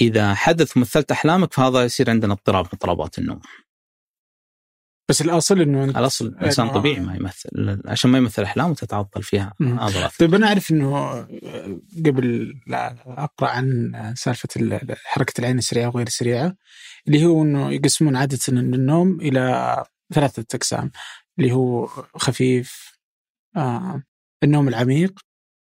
إذا 0.00 0.34
حدث 0.34 0.76
مثلت 0.76 1.10
أحلامك 1.10 1.52
فهذا 1.52 1.84
يصير 1.84 2.10
عندنا 2.10 2.32
اضطراب 2.32 2.64
من 2.64 2.70
اضطرابات 2.72 3.18
النوم. 3.18 3.40
بس 5.08 5.22
الأصل 5.22 5.60
إنه 5.60 5.84
أنت 5.84 5.96
الأصل 5.96 6.26
الانسان 6.26 6.70
طبيعي 6.70 7.00
ما 7.00 7.14
يمثل 7.16 7.82
عشان 7.86 8.10
ما 8.10 8.18
يمثل 8.18 8.42
أحلام 8.42 8.74
تتعطل 8.74 9.22
فيها. 9.22 9.54
عضلات 9.60 10.12
طيب 10.18 10.34
أنا 10.34 10.46
أعرف 10.46 10.70
إنه 10.70 11.20
قبل 12.06 12.54
لا 12.66 12.96
أقرأ 13.06 13.48
عن 13.48 13.92
سالفة 14.16 14.48
حركة 15.04 15.40
العين 15.40 15.58
السريعة 15.58 15.88
وغير 15.88 16.06
السريعة 16.06 16.56
اللي 17.08 17.24
هو 17.24 17.42
إنه 17.42 17.72
يقسمون 17.72 18.16
عادة 18.16 18.38
النوم 18.48 19.20
إلى 19.20 19.84
ثلاثة 20.14 20.44
أقسام 20.54 20.90
اللي 21.38 21.52
هو 21.52 21.86
خفيف 22.16 22.98
آه 23.56 24.02
النوم 24.42 24.68
العميق 24.68 25.20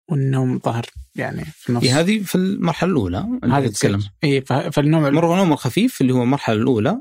والنوم 0.09 0.59
ظهر 0.59 0.85
يعني 1.15 1.45
في 1.45 1.69
النص. 1.69 1.83
إيه 1.83 1.99
هذه 1.99 2.23
في 2.23 2.35
المرحلة 2.35 2.91
الأولى 2.91 3.39
هذه 3.43 3.67
تتكلم 3.67 4.03
اي 4.23 4.41
فالنوم 4.41 5.05
النوم 5.05 5.53
الخفيف 5.53 6.01
اللي 6.01 6.13
هو 6.13 6.23
المرحلة 6.23 6.55
الأولى 6.55 6.99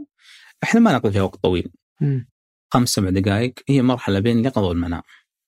إحنا 0.62 0.80
ما 0.80 0.92
نقضي 0.92 1.12
فيها 1.12 1.23
وقت 1.23 1.42
طويل. 1.42 1.73
خمس 2.73 2.88
سبع 2.88 3.11
دقائق 3.11 3.54
هي 3.68 3.82
مرحلة 3.82 4.21
بين 4.21 4.38
اليقظة 4.38 4.66
والمنام. 4.66 5.02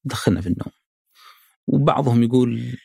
دخلنا 0.05 0.41
في 0.41 0.47
النوم. 0.47 0.73
وبعضهم 1.67 2.23
يقول 2.23 2.79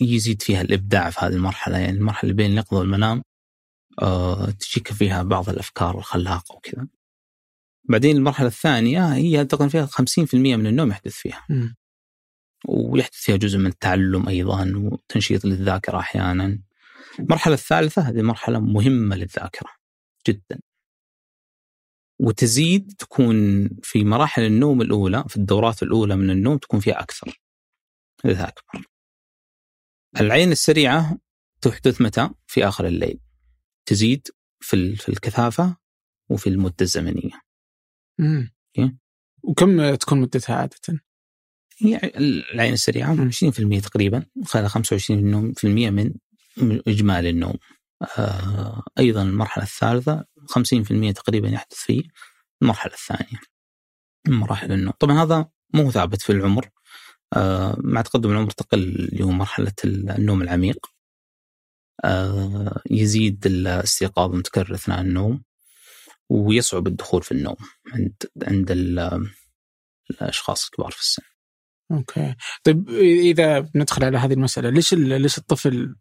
يزيد 0.00 0.42
فيها 0.42 0.60
الإبداع 0.60 1.10
في 1.10 1.20
هذه 1.20 1.32
المرحلة 1.32 1.78
يعني 1.78 1.98
المرحلة 1.98 2.30
اللي 2.30 2.42
بين 2.42 2.52
اليقظة 2.52 2.78
والمنام 2.78 3.22
آه 4.02 4.50
تجيك 4.50 4.92
فيها 4.92 5.22
بعض 5.22 5.48
الأفكار 5.48 5.98
الخلاقة 5.98 6.54
وكذا 6.56 6.86
بعدين 7.84 8.16
المرحلة 8.16 8.46
الثانية 8.46 9.14
هي 9.14 9.44
تقريبا 9.44 9.68
فيها 9.68 9.86
50% 9.86 10.34
من 10.34 10.66
النوم 10.66 10.90
يحدث 10.90 11.12
فيها. 11.12 11.46
م. 11.48 11.68
ويحدث 12.68 13.14
فيها 13.14 13.36
جزء 13.36 13.58
من 13.58 13.66
التعلم 13.66 14.28
أيضا 14.28 14.72
وتنشيط 14.76 15.44
للذاكرة 15.44 15.98
أحيانا. 15.98 16.58
المرحلة 17.18 17.54
الثالثة 17.54 18.02
هذه 18.02 18.22
مرحلة 18.22 18.60
مهمة 18.60 19.16
للذاكرة 19.16 19.70
جدا. 20.28 20.60
وتزيد 22.20 22.92
تكون 22.98 23.68
في 23.82 24.04
مراحل 24.04 24.42
النوم 24.42 24.82
الأولى 24.82 25.24
في 25.28 25.36
الدورات 25.36 25.82
الأولى 25.82 26.16
من 26.16 26.30
النوم 26.30 26.58
تكون 26.58 26.80
فيها 26.80 27.00
أكثر. 27.00 27.40
إذا 28.24 28.48
أكبر. 28.48 28.86
العين 30.20 30.52
السريعة 30.52 31.18
تحدث 31.60 32.00
متى؟ 32.00 32.30
في 32.46 32.68
آخر 32.68 32.86
الليل. 32.86 33.20
تزيد 33.86 34.28
في 34.60 34.96
في 34.96 35.08
الكثافة 35.08 35.76
وفي 36.30 36.48
المدة 36.48 36.76
الزمنية. 36.80 37.40
امم 38.20 38.52
وكم 39.42 39.94
تكون 39.94 40.20
مدتها 40.20 40.56
عادة؟ 40.56 41.00
يعني 41.82 42.12
العين 42.16 42.72
السريعة 42.72 43.14
20% 43.14 43.80
تقريبا 43.80 44.26
خلال 44.46 44.70
25% 44.70 45.64
من 45.64 46.12
إجمالي 46.88 47.30
النوم. 47.30 47.54
آه، 48.18 48.82
أيضا 48.98 49.22
المرحلة 49.22 49.64
الثالثة 49.64 50.24
50% 50.46 51.12
تقريبا 51.12 51.48
يحدث 51.48 51.76
في 51.76 52.08
المرحلة 52.62 52.92
الثانية 52.92 53.40
من 54.28 54.34
مراحل 54.34 54.72
النوم. 54.72 54.92
طبعا 54.98 55.22
هذا 55.22 55.48
مو 55.74 55.90
ثابت 55.90 56.22
في 56.22 56.32
العمر. 56.32 56.70
آه، 57.36 57.76
مع 57.78 58.02
تقدم 58.02 58.30
العمر 58.30 58.50
تقل 58.50 58.78
اللي 58.78 59.24
هو 59.24 59.30
مرحلة 59.30 59.72
النوم 59.84 60.42
العميق. 60.42 60.86
آه، 62.04 62.82
يزيد 62.90 63.46
الاستيقاظ 63.46 64.30
المتكرر 64.30 64.74
أثناء 64.74 65.00
النوم 65.00 65.42
ويصعب 66.28 66.86
الدخول 66.86 67.22
في 67.22 67.32
النوم 67.32 67.56
عند 67.94 68.14
عند 68.42 68.70
الأشخاص 70.10 70.64
الكبار 70.64 70.90
في 70.90 71.00
السن. 71.00 71.29
أوكي، 71.90 72.34
طيب 72.64 72.88
إذا 72.90 73.60
بندخل 73.60 74.04
على 74.04 74.18
هذه 74.18 74.32
المسألة، 74.32 74.70
ليش 74.70 74.94
ليش 74.94 75.38
الطفل 75.38 75.96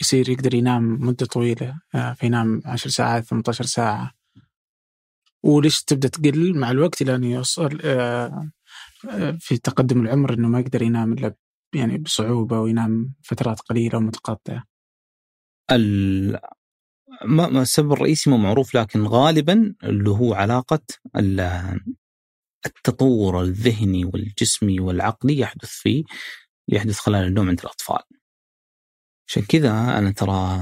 يصير 0.00 0.28
يقدر 0.28 0.54
ينام 0.54 0.98
مدة 1.00 1.26
طويلة؟ 1.26 1.80
آه، 1.94 2.12
فينام 2.12 2.62
10 2.64 2.90
ساعات 2.90 3.24
18 3.24 3.64
ساعة. 3.64 4.12
وليش 5.42 5.82
تبدأ 5.82 6.08
تقل 6.08 6.58
مع 6.58 6.70
الوقت 6.70 7.02
إلى 7.02 7.14
أن 7.14 7.24
يوصل؟ 7.24 7.78
آه، 7.84 8.50
آه، 9.10 9.38
في 9.40 9.58
تقدم 9.58 10.02
العمر 10.02 10.34
أنه 10.34 10.48
ما 10.48 10.60
يقدر 10.60 10.82
ينام 10.82 11.12
إلا 11.12 11.34
يعني 11.74 11.98
بصعوبة 11.98 12.60
وينام 12.60 13.14
فترات 13.22 13.60
قليلة 13.60 13.98
ومتقطعة. 13.98 14.64
ال... 15.70 16.38
ما 17.24 17.62
السبب 17.62 17.92
الرئيسي 17.92 18.30
مو 18.30 18.36
معروف 18.36 18.74
لكن 18.74 19.06
غالبا 19.06 19.74
اللي 19.84 20.10
هو 20.10 20.34
علاقة 20.34 20.80
التطور 22.66 23.42
الذهني 23.42 24.04
والجسمي 24.04 24.80
والعقلي 24.80 25.38
يحدث 25.38 25.70
فيه 25.70 26.04
يحدث 26.68 26.98
خلال 26.98 27.26
النوم 27.26 27.48
عند 27.48 27.60
الأطفال 27.60 28.02
عشان 29.28 29.42
كذا 29.42 29.98
أنا 29.98 30.10
ترى 30.10 30.60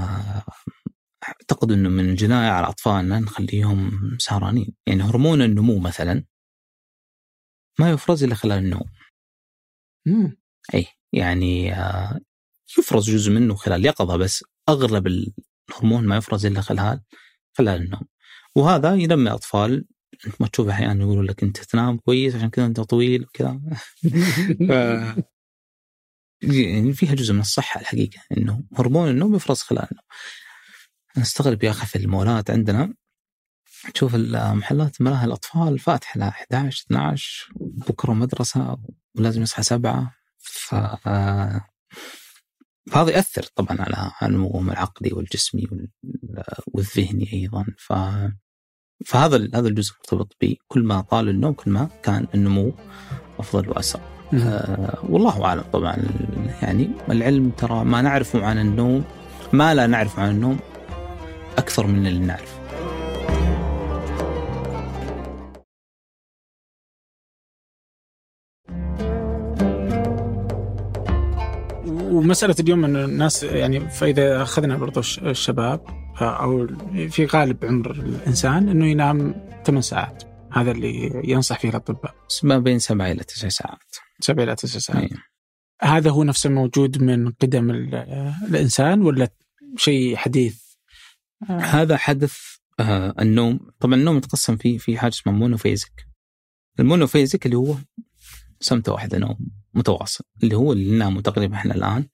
أعتقد 1.27 1.71
إنه 1.71 1.89
من 1.89 2.09
الجناية 2.09 2.49
على 2.49 2.67
أطفالنا 2.67 3.19
نخليهم 3.19 3.91
سهرانين، 4.19 4.75
يعني 4.87 5.03
هرمون 5.03 5.41
النمو 5.41 5.79
مثلا 5.79 6.23
ما 7.79 7.91
يفرز 7.91 8.23
إلا 8.23 8.35
خلال 8.35 8.57
النوم. 8.57 8.89
امم 10.07 10.37
اي 10.73 10.87
يعني 11.13 11.73
آه، 11.73 12.19
يفرز 12.79 13.09
جزء 13.09 13.31
منه 13.31 13.55
خلال 13.55 13.79
اليقظة 13.79 14.17
بس 14.17 14.43
أغلب 14.69 15.07
الهرمون 15.07 16.05
ما 16.07 16.17
يفرز 16.17 16.45
إلا 16.45 16.61
خلال 16.61 17.01
خلال 17.57 17.81
النوم. 17.81 18.03
وهذا 18.55 18.95
ينمي 18.95 19.29
اطفال 19.31 19.73
انت 19.73 19.87
ما 20.39 20.47
تشوف 20.47 20.67
أحيانا 20.69 21.03
يقولوا 21.03 21.23
لك 21.23 21.43
أنت 21.43 21.57
تنام 21.57 21.97
كويس 21.97 22.35
عشان 22.35 22.49
كذا 22.49 22.65
أنت 22.65 22.79
طويل 22.79 23.23
وكذا. 23.23 23.59
يعني 26.43 26.93
فيها 26.93 27.15
جزء 27.15 27.33
من 27.33 27.39
الصحة 27.39 27.81
الحقيقة 27.81 28.21
إنه 28.37 28.63
هرمون 28.77 29.09
النوم 29.09 29.35
يفرز 29.35 29.59
خلال 29.59 29.87
النوم. 29.91 30.05
أنا 31.17 31.25
أستغرب 31.25 31.63
يا 31.63 31.71
أخي 31.71 31.85
في 31.85 31.95
المولات 31.95 32.51
عندنا 32.51 32.93
تشوف 33.93 34.15
المحلات 34.15 35.01
ملاهي 35.01 35.25
الأطفال 35.25 35.79
فاتحة 35.79 36.19
ل 36.19 36.23
11 36.23 36.85
12 36.85 37.53
بكرة 37.59 38.13
مدرسة 38.13 38.77
ولازم 39.15 39.41
يصحى 39.41 39.63
سبعة. 39.63 40.15
ف 40.37 40.75
فهذا 42.91 43.11
يأثر 43.11 43.43
طبعا 43.55 43.81
على 43.81 44.11
النمو 44.23 44.61
العقلي 44.61 45.13
والجسمي 45.13 45.67
والذهني 46.67 47.33
أيضا. 47.33 47.65
ف 47.77 47.93
فهذا 49.05 49.47
هذا 49.55 49.67
الجزء 49.67 49.93
مرتبط 49.99 50.35
به 50.41 50.55
كل 50.67 50.83
ما 50.83 51.01
طال 51.01 51.29
النوم 51.29 51.53
كل 51.53 51.71
ما 51.71 51.89
كان 52.03 52.27
النمو 52.35 52.71
أفضل 53.39 53.69
وأسرع. 53.69 54.01
آه 54.33 54.97
والله 55.09 55.45
أعلم 55.45 55.63
طبعا. 55.73 55.97
يعني 56.61 56.89
العلم 57.09 57.49
ترى 57.49 57.83
ما 57.83 58.01
نعرفه 58.01 58.45
عن 58.45 58.59
النوم 58.59 59.03
ما 59.53 59.73
لا 59.75 59.87
نعرف 59.87 60.19
عن 60.19 60.31
النوم 60.31 60.59
أكثر 61.57 61.87
من 61.87 62.07
اللي 62.07 62.25
نعرف 62.25 62.53
ومسألة 72.13 72.55
اليوم 72.59 72.85
أن 72.85 72.95
الناس 72.95 73.43
يعني 73.43 73.89
فإذا 73.89 74.41
أخذنا 74.41 74.77
برضو 74.77 74.99
الشباب 74.99 76.02
أو 76.21 76.67
في 77.09 77.25
غالب 77.25 77.65
عمر 77.65 77.91
الإنسان 77.91 78.69
أنه 78.69 78.87
ينام 78.87 79.35
ثمان 79.65 79.81
ساعات. 79.81 80.23
هذا 80.51 80.71
اللي 80.71 81.21
ينصح 81.23 81.59
فيه 81.59 81.69
الأطباء. 81.69 82.15
ما 82.43 82.59
بين 82.59 82.79
سبع 82.79 83.11
إلى 83.11 83.23
تسع 83.23 83.49
ساعات. 83.49 83.95
سبع 84.19 84.43
إلى 84.43 84.55
تسع 84.55 84.79
ساعات. 84.79 85.11
أيه. 85.11 85.17
هذا 85.81 86.09
هو 86.11 86.23
نفسه 86.23 86.49
موجود 86.49 87.01
من 87.01 87.31
قدم 87.31 87.71
الإنسان 88.49 89.01
ولا 89.01 89.29
شيء 89.77 90.15
حديث؟ 90.15 90.61
آه. 91.49 91.59
هذا 91.59 91.97
حدث 91.97 92.37
آه 92.79 93.13
النوم. 93.19 93.59
طبعا 93.79 93.95
النوم 93.95 94.17
يتقسم 94.17 94.57
في 94.57 94.79
في 94.79 94.97
حاجة 94.97 95.11
اسمها 95.11 95.35
monophasic 95.35 96.07
ال 96.79 96.85
monophasic 96.85 97.45
اللي 97.45 97.57
هو 97.57 97.75
سمته 98.59 98.91
واحدة 98.91 99.17
نوم 99.17 99.37
متواصل 99.73 100.23
اللي 100.43 100.55
هو 100.55 100.73
اللي 100.73 100.97
ناموا 100.97 101.21
تقريبا 101.21 101.55
إحنا 101.55 101.75
الآن. 101.75 102.07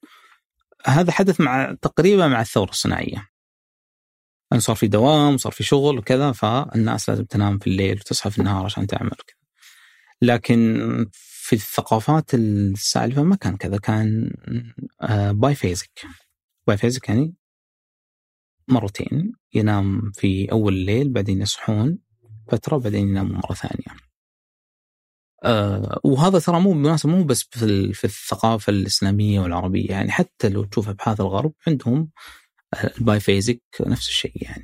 هذا 0.86 1.12
حدث 1.12 1.42
مع 1.42 1.76
تقريبا 1.82 2.28
مع 2.28 2.42
الثورة 2.42 2.70
الصناعية. 2.70 3.29
أن 4.54 4.60
صار 4.60 4.76
في 4.76 4.88
دوام 4.88 5.38
صار 5.38 5.52
في 5.52 5.64
شغل 5.64 5.98
وكذا 5.98 6.32
فالناس 6.32 7.10
لازم 7.10 7.24
تنام 7.26 7.60
في 7.60 7.68
الليل 7.68 7.98
وتصحى 8.00 8.30
في 8.32 8.40
النهار 8.40 8.66
عشان 8.66 8.88
تعمل 8.88 9.10
كذا. 9.10 9.40
لكن 10.22 10.80
في 11.14 11.54
الثقافات 11.56 12.34
السالفة 12.34 13.24
ما 13.24 13.36
كان 13.36 13.58
كذا 13.58 13.78
كان 13.78 14.32
biphasic 15.32 16.02
biphasic 16.67 17.10
يعني 17.10 17.34
مرتين 18.68 19.34
ينام 19.54 20.12
في 20.12 20.52
أول 20.52 20.74
الليل 20.74 21.10
بعدين 21.14 21.42
يصحون 21.42 22.00
فترة 22.52 22.78
بعدين 22.78 23.08
ينامون 23.10 23.36
مرة 23.36 23.54
ثانية. 23.54 24.00
آه 25.44 26.00
وهذا 26.04 26.40
ترى 26.40 26.60
مو 26.60 26.72
بالمناسبة 26.74 27.12
مو 27.12 27.24
بس 27.24 27.44
في, 27.94 28.04
الثقافة 28.04 28.72
الإسلامية 28.72 29.40
والعربية 29.40 29.90
يعني 29.92 30.12
حتى 30.12 30.50
لو 30.50 30.64
تشوف 30.64 30.90
أبحاث 30.90 31.22
الغرب 31.22 31.54
عندهم 31.68 32.10
ال 32.84 33.19
biphasic 33.19 33.62
نفس 33.82 34.08
الشيء 34.08 34.43
يعني. 34.43 34.63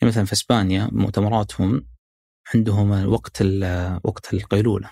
يعني 0.00 0.12
مثلا 0.12 0.24
في 0.24 0.32
إسبانيا 0.32 0.88
مؤتمراتهم 0.92 1.86
عندهم 2.54 3.06
وقت 3.06 3.42
وقت 4.04 4.34
القيلولة 4.34 4.90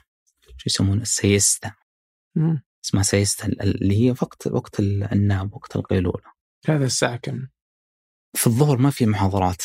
شو 0.56 0.64
يسمونه؟ 0.66 1.02
ال 1.03 1.13
siesta 1.13 1.74
اسمها 2.84 3.02
siesta 3.03 3.46
اللي 3.46 4.04
هي 4.04 4.11
وقت 4.11 4.46
وقت 4.46 4.80
النام 4.80 5.50
وقت 5.52 5.76
القيلولة. 5.76 6.32
هذا 6.66 6.84
الساعة 6.84 7.16
كم؟ 7.16 7.48
في 8.34 8.46
الظهر 8.46 8.78
ما 8.78 8.90
في 8.90 9.06
محاضرات 9.06 9.62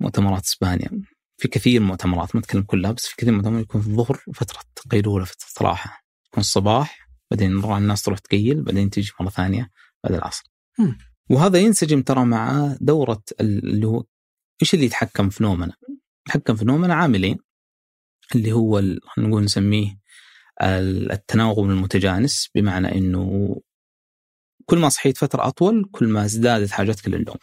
مؤتمرات 0.00 0.44
إسبانيا. 0.44 1.02
في 1.36 1.48
كثير 1.48 1.80
مؤتمرات 1.80 2.34
ما 2.34 2.40
أتكلم 2.40 2.62
كلها 2.62 2.92
بس 2.92 3.06
في 3.06 3.16
كثير 3.16 3.32
مؤتمرات 3.32 3.62
يكون 3.62 3.80
في 3.80 3.88
الظهر 3.88 4.24
فترة 4.34 4.60
قيلولة 4.90 5.24
فترة 5.24 5.66
راحه 5.68 6.04
يكون 6.26 6.40
الصباح 6.40 7.08
بعدين 7.30 7.64
الناس 7.64 8.02
تروح 8.02 8.18
تقيل 8.18 8.62
بعدين 8.62 8.90
تيجي 8.90 9.12
مرة 9.20 9.30
ثانية 9.30 9.70
بعد 10.04 10.14
العصر. 10.14 10.44
وهذا 11.30 11.58
ينسجم 11.58 12.02
ترى 12.02 12.24
مع 12.24 12.76
دورة 12.80 13.22
اللي 13.40 13.86
هو 13.86 14.04
إيش 14.62 14.74
اللي 14.74 14.86
يتحكم 14.86 15.30
في 15.30 15.42
نومنا؟ 15.42 15.74
يتحكم 16.26 16.56
في 16.56 16.64
نومنا 16.64 16.94
عاملين 16.94 17.38
اللي 18.34 18.52
هو 18.52 18.76
خلينا 19.06 19.30
نقول 19.30 19.44
نسميه 19.44 19.98
التناغم 20.62 21.70
المتجانس 21.70 22.48
بمعنى 22.54 22.94
إنه 22.98 23.56
كل 24.66 24.78
ما 24.78 24.88
صحيت 24.88 25.16
فترة 25.16 25.48
أطول 25.48 25.88
كل 25.92 26.08
ما 26.08 26.24
ازدادت 26.24 26.70
حاجتك 26.70 27.08
للنوم. 27.08 27.36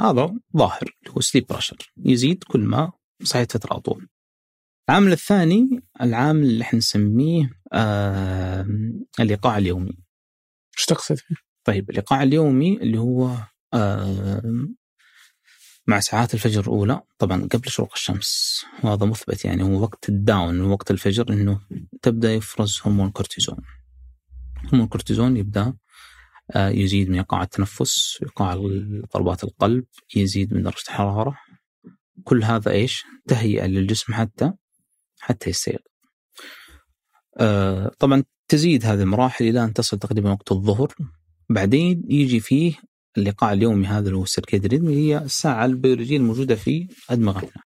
هذا 0.00 0.34
ظاهر 0.56 0.82
اللي 0.82 1.16
هو 1.16 1.20
sleep 1.20 1.46
pressure 1.46 1.92
يزيد 1.96 2.44
كل 2.44 2.60
ما 2.60 2.92
صحيت 3.22 3.52
فترة 3.52 3.76
أطول. 3.76 4.08
العامل 4.88 5.12
الثاني 5.12 5.82
العامل 6.00 6.42
اللي 6.42 6.62
إحنا 6.62 6.78
نسميه 6.78 7.50
آه 7.72 8.66
الايقاع 9.20 9.58
اليومي. 9.58 9.98
إيش 10.78 10.86
تقصد 10.86 11.16
فيه؟ 11.16 11.34
طيب 11.64 11.90
الايقاع 11.90 12.22
اليومي 12.22 12.76
اللي 12.76 12.98
هو 12.98 13.36
آه 13.74 14.42
مع 15.86 16.00
ساعات 16.00 16.34
الفجر 16.34 16.60
الأولى 16.60 17.00
طبعا 17.18 17.48
قبل 17.52 17.68
شروق 17.70 17.92
الشمس. 17.94 18.64
وهذا 18.84 19.06
مثبت 19.06 19.44
يعني 19.44 19.62
هو 19.62 19.82
وقت 19.82 20.08
ال 20.08 20.18
dawn 20.18 20.60
وقت 20.60 20.90
الفجر 20.90 21.32
إنه 21.32 21.60
تبدأ 22.02 22.34
يفرز 22.34 22.80
هرمون 22.84 23.06
الكورتيزون 23.08 23.56
هرمون 24.56 24.84
الكورتيزون 24.84 25.36
يبدأ 25.36 25.74
آه 26.50 26.68
يزيد 26.68 27.10
من 27.10 27.16
إيقاع 27.16 27.42
التنفس 27.42 28.18
إيقاع 28.22 28.54
ضربات 29.14 29.44
القلب 29.44 29.84
يزيد 30.16 30.54
من 30.54 30.62
درجة 30.62 30.82
الحرارة. 30.88 31.38
كل 32.24 32.44
هذا 32.44 32.70
إيش؟ 32.70 33.04
تهيئة 33.28 33.66
للجسم 33.66 34.14
حتى 34.14 34.52
حتى 35.20 35.50
يستيقظ. 35.50 35.82
آه 37.40 37.90
طبعا 37.98 38.24
تزيد 38.48 38.86
هذه 38.86 39.02
المراحل 39.02 39.44
إلى 39.44 39.64
أن 39.64 39.72
تصل 39.72 39.98
تقريبا 39.98 40.30
وقت 40.30 40.52
الظهر. 40.52 40.94
بعدين 41.50 42.02
يجي 42.08 42.40
فيه 42.40 42.74
الايقاع 43.18 43.52
اليومي 43.52 43.86
هذا 43.86 44.06
اللي 44.06 44.18
هو 44.18 44.22
ال 44.22 44.26
circadian 44.26 44.66
rhythm 44.66 44.88
هي 44.88 45.18
الساعة 45.18 45.64
البيولوجية 45.64 46.16
الموجودة 46.16 46.54
في 46.54 46.88
أدمغتنا. 47.10 47.62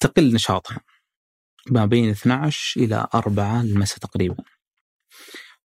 تقل 0.00 0.34
نشاطها 0.34 0.80
ما 1.70 1.86
بين 1.86 2.10
12 2.10 2.80
إلى 2.80 3.06
4 3.14 3.60
المساء 3.60 3.98
تقريبا. 3.98 4.44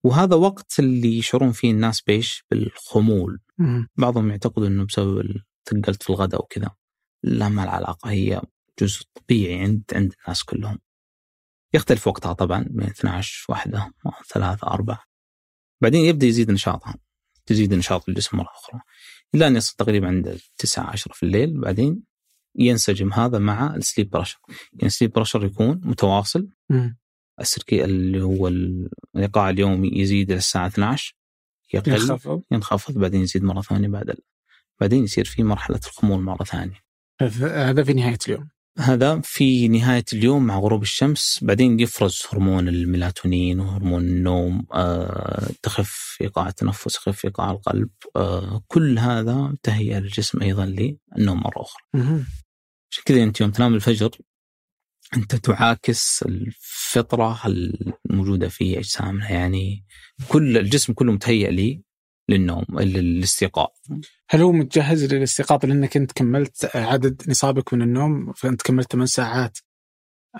وهذا 0.04 0.36
وقت 0.36 0.80
اللي 0.80 1.18
يشعرون 1.18 1.52
فيه 1.52 1.72
الناس 1.72 2.02
بإيش؟ 2.02 2.44
بالخمول. 2.52 3.40
بعضهم 3.98 4.30
يعتقد 4.30 4.64
أنه 4.64 4.86
بسبب 4.86 5.42
ثقلت 5.66 6.04
في 6.04 6.10
الغداء 6.10 6.42
وكذا. 6.42 6.70
لا 7.24 7.50
ما 7.50 7.64
العلاقة 7.64 8.10
هي 8.10 8.42
جزء 8.80 9.04
طبيعي 9.16 9.60
عند 9.60 9.84
عند 9.94 10.14
الناس 10.24 10.44
كلهم. 10.44 10.80
يختلف 11.74 12.08
وقتها 12.08 12.34
طبعا 12.34 12.66
بين 12.70 12.88
12 12.88 13.46
واحدة 13.50 13.94
ثلاثة 14.34 14.68
أربعة. 14.68 15.11
بعدين 15.82 16.06
يبدأ 16.06 16.28
يزيد 16.28 16.52
نشاطها 16.52 16.96
تزيد 17.46 17.74
نشاط 17.74 18.10
الجسم 18.10 18.38
مرة 18.38 18.50
أخرى. 18.63 18.82
إلى 19.36 19.48
أن 19.48 19.56
يصل 19.56 19.76
تقريبا 19.76 20.08
عند 20.08 20.28
التسعة 20.28 20.84
عشرة 20.84 21.13
في 21.13 21.24
الليل 21.24 21.60
بعدين 21.62 22.04
ينسجم 22.56 23.13
هذا 23.13 23.39
مع 23.39 23.76
السليب 23.76 24.10
برشر 24.10 24.39
يعني 24.74 24.86
السليب 24.86 25.12
برشر 25.12 25.46
يكون 25.46 25.82
متواصل. 25.84 26.50
السركي 27.39 27.86
اللي 27.86 28.22
هو 28.22 28.48
الإيقاع 28.48 29.50
اليومي 29.50 29.91
يزيد 29.94 30.32
إلى 30.32 30.38
الساعة 30.38 30.67
12 30.67 31.15
يقل 31.74 31.91
ينخفض. 31.91 32.44
ينخفض 32.52 32.98
بعدين 32.98 33.22
يزيد 33.22 33.44
مرة 33.44 33.62
ثانية 33.62 33.88
بعد 33.88 34.15
بعدين 34.80 35.04
يصير 35.04 35.26
في 35.26 35.44
مرحلة 35.44 35.80
الخمول 35.88 36.22
مرة 36.22 36.44
ثانية. 36.44 36.82
هذا 37.41 37.84
في 37.84 37.94
نهاية 37.94 38.17
اليوم. 38.28 38.50
هذا 38.80 39.22
في 39.24 39.68
نهاية 39.68 40.04
اليوم 40.14 40.48
مع 40.48 40.60
غروب 40.60 40.82
الشمس. 40.82 41.40
بعدين 41.42 41.80
يفرز 41.80 42.24
هرمون 42.32 42.68
الميلاتونين 42.68 43.60
وهرمون 43.60 44.04
النوم 44.04 44.66
آه، 44.74 45.50
تخف 45.64 46.18
إيقاع 46.22 46.48
التنفس 46.48 46.94
تخف 46.94 47.26
إيقاع 47.26 47.52
القلب 47.52 47.90
آه، 48.16 48.64
كل 48.68 49.00
هذا 49.00 49.58
تهيئة 49.64 50.00
للجسم 50.00 50.42
أيضا 50.42 50.66
للنوم 50.66 51.40
مرة 51.40 51.62
أخرى. 51.62 51.84
عشان 52.92 53.04
كذا 53.06 53.24
أنت 53.24 53.42
يوم 53.42 53.52
تنام 53.52 53.74
الفجر 53.74 54.12
أنت 55.18 55.36
تعاكس 55.36 56.24
الفطرة 56.24 57.40
الموجودة 58.10 58.48
في 58.50 58.78
أجسامنا. 58.80 59.32
يعني 59.32 59.86
كل 60.30 60.58
الجسم 60.58 60.94
كله 60.94 61.12
متهيأ 61.12 61.50
للنوم 62.30 62.66
للاستيقاظ 62.80 63.68
هل 64.30 64.42
هو 64.42 64.52
متجهز 64.52 65.14
للاستيقاظ 65.14 65.66
لأنك 65.66 65.98
أنت 65.98 66.12
كملت 66.12 66.76
عدد 66.76 67.24
نصابك 67.30 67.74
من 67.74 67.82
النوم 67.82 68.34
فأنت 68.34 68.62
كملت 68.62 68.92
8 68.92 69.06
ساعات 69.06 69.58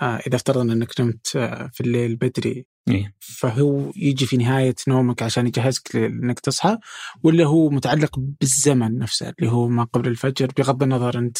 آه 0.02 0.16
إذا 0.26 0.36
افترضنا 0.36 0.72
أنك 0.72 1.00
نمت 1.00 1.36
آه، 1.36 1.70
في 1.72 1.80
الليل 1.80 2.16
بدري 2.16 2.66
إيه؟ 2.88 3.14
فهو 3.20 3.92
يجي 3.96 4.26
في 4.26 4.36
نهاية 4.36 4.74
نومك 4.88 5.22
عشان 5.22 5.46
يجهزك 5.46 5.96
لأنك 5.96 6.40
تصحى 6.40 6.78
ولا 7.22 7.44
هو 7.44 7.70
متعلق 7.70 8.18
بالزمن 8.18 8.98
نفسه 8.98 9.34
اللي 9.38 9.50
هو 9.50 9.68
ما 9.68 9.84
قبل 9.84 10.08
الفجر 10.08 10.52
بغض 10.58 10.82
النظر 10.82 11.18
أنت 11.18 11.38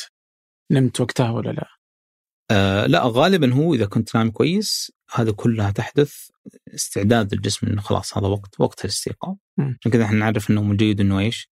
نمت 0.70 1.00
وقتها 1.00 1.30
ولا 1.30 1.50
لا؟ 1.50 1.68
آه 2.52 2.86
لا 2.86 3.02
غالبا 3.04 3.54
هو 3.54 3.74
إذا 3.74 3.86
كنت 3.86 4.14
نايم 4.16 4.30
كويس 4.30 4.92
هذا 5.14 5.32
كلها 5.32 5.70
تحدث 5.70 6.28
استعداد 6.74 7.32
الجسم 7.32 7.66
إنه 7.66 7.80
خلاص 7.80 8.18
هذا 8.18 8.26
وقت 8.26 8.60
وقت 8.60 8.84
الاستيقاظ 8.84 9.34
عشان 9.80 9.92
كذا 9.92 10.04
إحنا 10.04 10.18
نعرف 10.18 10.50
النوم 10.50 10.72
الجيد 10.72 11.00
إنه 11.00 11.18
إيش؟ 11.18 11.50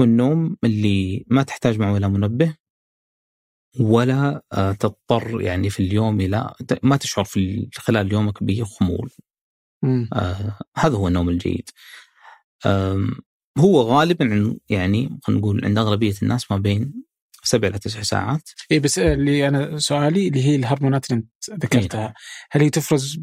هو 0.00 0.04
النوم 0.04 0.56
اللي 0.64 1.24
ما 1.30 1.42
تحتاج 1.42 1.78
معه 1.78 1.96
إلى 1.96 2.08
منبه 2.08 2.54
ولا 3.80 4.42
آه، 4.52 4.72
تضطر 4.72 5.40
يعني 5.40 5.70
في 5.70 5.80
اليوم 5.80 6.20
إلى 6.20 6.54
ما 6.82 6.96
تشعر 6.96 7.24
في 7.24 7.68
خلال 7.74 8.12
يومك 8.12 8.42
بخمول. 8.42 9.10
آه 10.12 10.58
هذا 10.76 10.96
هو 10.96 11.08
النوم 11.08 11.28
الجيد. 11.28 11.70
آه 12.66 13.06
هو 13.58 13.80
غالبا 13.80 14.58
يعني 14.68 15.18
خلينا 15.22 15.40
نقول 15.40 15.64
عند 15.64 15.78
أغلبية 15.78 16.14
الناس 16.22 16.50
ما 16.50 16.56
بين 16.56 17.07
سبع 17.42 17.68
إلى 17.68 17.78
تسع 17.78 18.02
ساعات. 18.02 18.50
اي 18.72 18.78
بس 18.78 18.98
اللي 18.98 19.48
أنا 19.48 19.78
سؤالي 19.78 20.28
اللي 20.28 20.44
هي 20.44 20.56
الهرمونات 20.56 21.10
اللي 21.10 21.22
انت 21.22 21.64
ذكرتها، 21.64 22.06
إيه. 22.06 22.14
هل 22.50 22.60
هي 22.60 22.70
تفرز 22.70 23.20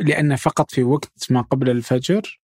لأنه 0.00 0.36
فقط 0.36 0.70
في 0.70 0.82
وقت 0.82 1.26
ما 1.30 1.40
قبل 1.40 1.70
الفجر 1.70 2.42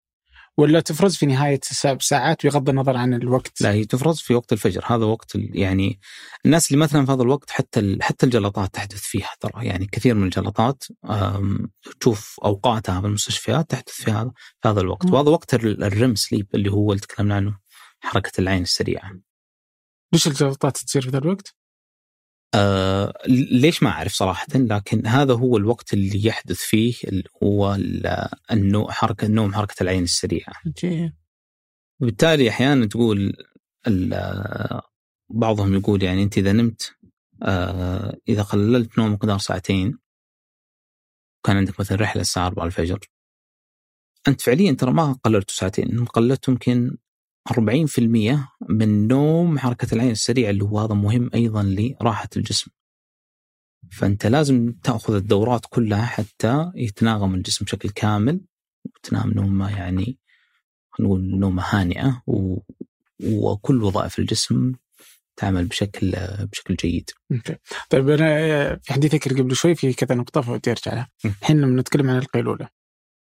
ولا 0.58 0.80
تفرز 0.80 1.16
في 1.16 1.26
نهاية 1.26 1.60
السبع 1.72 1.98
ساعات 2.02 2.46
بغض 2.46 2.70
النظر 2.70 2.98
عن 2.98 3.14
الوقت؟ 3.14 3.62
لا 3.62 3.72
هي 3.72 3.86
تفرز 3.86 4.20
في 4.20 4.34
وقت 4.34 4.54
الفجر 4.54 4.84
هذا 4.86 5.06
وقت 5.06 5.32
يعني 5.36 6.00
الناس 6.46 6.72
اللي 6.72 6.84
مثلا 6.84 7.06
في 7.06 7.12
هذا 7.12 7.22
الوقت 7.22 7.50
حتى 7.50 7.98
حتى 8.02 8.26
الجلطات 8.26 8.74
تحدث 8.74 9.02
فيها 9.02 9.30
ترى 9.40 9.66
يعني 9.66 9.86
كثير 9.86 10.16
من 10.16 10.24
الجلطات 10.24 10.84
تشوف 12.00 12.40
أوقاتها 12.46 13.02
في 13.02 13.08
المستشفيات 13.08 13.70
تحدث 13.70 13.92
في 13.92 14.12
هذا 14.12 14.32
في 14.62 14.70
هذا 14.70 14.82
الوقت 14.82 15.06
وهذا 15.06 15.30
وقت 15.30 15.54
ال 15.54 15.69
REM 15.69 16.16
sleep 16.16 16.48
اللي 16.56 16.72
هو 16.72 16.92
اللي 16.92 17.02
تكلمنا 17.02 17.36
عنه 17.36 17.58
حركة 18.00 18.42
العين 18.42 18.62
السريعة. 18.62 19.27
ليش 20.14 20.28
الجلطات 20.28 20.78
تصير 20.78 21.02
في 21.02 21.10
ذا 21.10 21.18
الوقت؟ 21.18 21.56
آه 22.56 23.14
ليش 23.52 23.84
ما 23.84 23.90
أعرف 23.90 24.14
صراحة 24.14 24.48
لكن 24.56 25.08
هذا 25.08 25.34
هو 25.34 25.58
الوقت 25.58 25.94
اللي 25.94 26.26
يحدث 26.26 26.60
فيه 26.60 26.96
اللي 27.04 27.24
هو 27.44 27.78
النوم 28.52 28.92
حركه 28.92 29.26
النوم 29.26 29.54
حركة 29.54 29.84
العين 29.84 30.04
السريعة. 30.04 30.54
جي. 30.68 31.14
وبالتالي 32.02 32.50
أحيانا 32.50 32.86
تقول 32.86 33.34
بعضهم 35.30 35.74
يقول 35.74 36.04
يعني 36.04 36.24
أنت 36.24 36.38
إذا 36.38 36.52
نمت 36.52 36.96
آه 37.44 38.18
إذا 38.30 38.42
قللت 38.42 39.00
نوم 39.00 39.14
مقدار 39.14 39.38
ساعتين 39.38 39.98
كان 41.46 41.58
عندك 41.58 41.80
مثلا 41.80 41.98
رحلة 42.02 42.22
الساعة 42.22 42.48
4 42.48 42.66
الفجر 42.66 43.00
أنت 44.28 44.42
فعليا 44.42 44.72
ترى 44.72 44.94
ما 44.94 45.14
قللتوا 45.14 45.56
ساعتين 45.56 46.06
قللتوا 46.06 46.54
يمكن 46.54 46.98
40% 47.48 48.38
من 48.70 49.08
نوم 49.08 49.60
حركة 49.60 49.96
العين 49.96 50.12
السريعة 50.12 50.50
اللي 50.50 50.64
هو 50.64 50.80
هذا 50.80 50.94
مهم 50.94 51.30
أيضا 51.34 51.64
لراحة 51.64 52.30
الجسم. 52.38 52.72
فأنت 53.92 54.26
لازم 54.26 54.72
تأخذ 54.84 55.16
الدورات 55.16 55.66
كلها 55.70 56.06
حتى 56.06 56.72
يتناغم 56.76 57.36
الجسم 57.36 57.66
بشكل 57.66 57.90
كامل 57.90 58.42
وتنام 58.86 59.32
نومة 59.32 59.78
يعني 59.78 60.18
نقول 61.00 61.40
نومة 61.40 61.64
هانئة 61.70 62.24
و... 62.28 62.58
وكل 63.24 63.84
وظائف 63.84 64.20
الجسم 64.20 64.74
تعمل 65.36 65.66
بشكل 65.66 66.16
بشكل 66.52 66.76
جيد. 66.76 67.10
طيب 67.90 68.10
أنا 68.10 68.76
في 68.76 68.94
حديثك 68.94 69.28
اللي 69.28 69.42
قبل 69.42 69.56
شوي 69.56 69.76
في 69.76 69.94
كذا 69.94 70.16
نقطة 70.16 70.42
فودي 70.42 70.72
أرجع 70.72 70.94
لها. 70.94 71.10
الحين 71.26 71.62
لما 71.62 71.82
نتكلم 71.82 72.10
عن 72.10 72.18
القيلولة. 72.18 72.70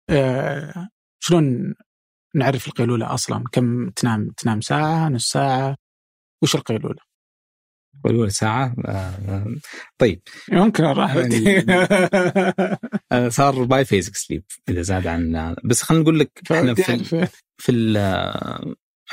آه 0.10 0.89
شلون 1.19 1.76
نعرف 2.36 2.68
القيلولة 2.68 3.13
أصلا؟ 3.13 3.44
كم 3.52 3.89
تنام؟ 3.89 4.30
تنام 4.38 4.62
ساعة؟ 4.62 5.10
نص 5.10 5.30
ساعة؟ 5.30 5.76
وش 6.44 6.56
القيلولة؟ 6.56 7.10
قيلولة 8.04 8.30
ساعة 8.30 8.76
آه 8.86 9.46
طيب 9.98 10.22
ممكن 10.52 10.84
راح 10.84 11.15
يعني 11.15 11.60
آه، 13.12 13.30
صار 13.30 13.63
biphasic 13.63 14.15
sleep 14.15 14.44
إذا 14.70 14.82
زاد 14.82 15.08
عن 15.08 15.56
بس 15.63 15.82
خلينا 15.84 16.04
نقول 16.04 16.20
لك 16.20 16.32
إحنا 16.52 16.74
في 16.74 16.94
ال 16.94 17.28
في 17.58 17.72
ال 17.72 17.98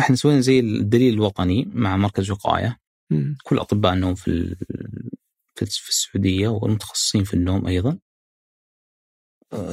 إحنا 0.00 0.16
سوينا 0.16 0.40
زي 0.40 0.60
الدليل 0.60 1.14
الوطني 1.14 1.68
مع 1.74 1.96
مركز 1.96 2.30
وقاية 2.30 2.78
كل 3.44 3.58
أطباء 3.58 3.92
النوم 3.92 4.14
في 4.14 4.56
في 5.54 5.88
السعودية 5.88 6.48
والمتخصصين 6.48 7.24
في 7.24 7.34
النوم 7.34 7.66
أيضا 7.66 7.90
آه، 7.90 7.98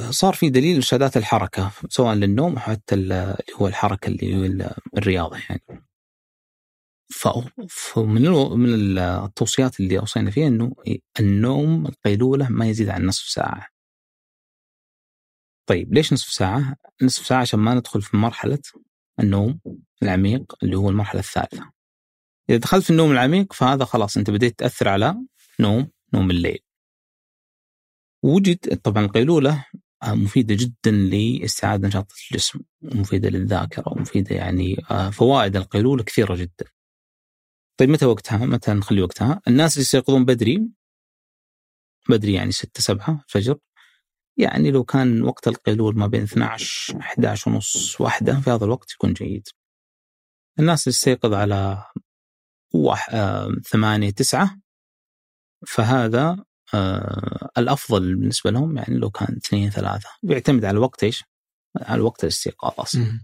صار 0.10 0.34
في 0.34 0.50
دليل 0.50 0.76
ارشادات 0.76 1.18
الحركة 1.18 1.72
سواء 1.90 2.16
للنوم 2.16 2.60
حتى 2.60 2.96
اللي 2.96 3.38
هو 3.56 3.68
الحركة 3.68 4.08
اللي 4.08 4.38
هو 4.38 4.70
الرياضة 4.98 5.38
يعني. 5.38 5.84
فمن 7.70 8.22
من 8.60 8.98
التوصيات 9.00 9.80
اللي 9.80 10.00
أوصينا 10.00 10.32
فيها 10.32 10.48
إنه 10.48 10.76
النوم 11.20 11.86
القيلولة 11.88 12.50
ما 12.50 12.66
يزيد 12.70 12.90
عن 12.90 13.06
نصف 13.06 13.30
ساعة. 13.30 13.68
طيب 15.70 15.94
ليش 15.94 16.14
نصف 16.14 16.28
ساعة؟ 16.34 16.76
نصف 17.02 17.26
ساعة 17.26 17.42
عشان 17.42 17.60
ما 17.60 17.74
ندخل 17.74 18.02
في 18.02 18.18
مرحلة 18.18 18.60
النوم 19.20 19.60
العميق 20.04 20.56
اللي 20.64 20.78
هو 20.78 20.90
المرحلة 20.90 21.20
الثالثة. 21.20 21.72
إذا 22.50 22.58
دخلت 22.58 22.84
في 22.84 22.90
النوم 22.90 23.12
العميق 23.12 23.54
فهذا 23.54 23.86
خلاص 23.86 24.18
أنت 24.18 24.30
بديت 24.30 24.60
تأثر 24.60 24.90
على 24.90 25.16
نوم 25.60 25.92
نوم 26.14 26.32
الليل. 26.32 26.60
وجد 28.24 28.82
طبعا 28.84 29.06
القيلوله 29.06 29.66
مفيدة 30.08 30.56
جدا 30.56 30.92
لإستعادة 30.92 31.88
نشاط 31.88 32.12
الجسم 32.12 32.60
ومفيدة 32.82 33.30
للذاكرة 33.30 33.84
ومفيدة 33.90 34.36
يعني 34.36 34.86
آه، 34.92 35.10
فوائد 35.10 35.56
القيلولة 35.56 36.04
كثيرة 36.04 36.36
جدا 36.36 36.66
طيب 37.80 37.90
متى 37.90 38.06
وقتها؟ 38.06 38.46
متى 38.46 38.74
نخلي 38.74 39.02
وقتها؟ 39.02 39.42
الناس 39.48 39.74
اللي 39.74 39.82
يستيقظون 39.82 40.26
بدري 40.26 40.70
بدري 42.10 42.34
يعني 42.34 42.52
6 42.52 42.82
7 42.82 43.24
الفجر 43.26 43.58
يعني 44.38 44.72
لو 44.72 44.84
كان 44.84 45.24
وقت 45.24 45.48
القيلول 45.48 45.98
ما 45.98 46.08
بين 46.08 46.22
12 46.24 47.00
11 47.00 47.52
ونص 47.52 48.02
واحدة 48.02 48.40
في 48.40 48.50
هذا 48.50 48.66
الوقت 48.66 48.92
يكون 48.92 49.14
جيد. 49.14 49.48
الناس 50.60 50.88
اللي 50.88 50.94
تستيقظ 50.94 51.34
على 51.34 51.86
ثمانية 53.66 54.10
تسعة 54.10 54.60
فهذا 55.68 56.46
آه 56.74 57.50
الأفضل 57.58 58.16
بالنسبة 58.16 58.52
لهم 58.52 58.78
يعني 58.78 58.96
لو 58.96 59.10
كان 59.10 59.36
اثنين 59.38 59.70
ثلاثة. 59.70 60.10
بيعتمد 60.24 60.66
على 60.66 60.78
الوقت 60.78 61.04
إيش؟ 61.04 61.24
على 61.82 62.02
وقت 62.02 62.24
الاستيقاظ 62.24 62.74
أصلا. 62.78 63.22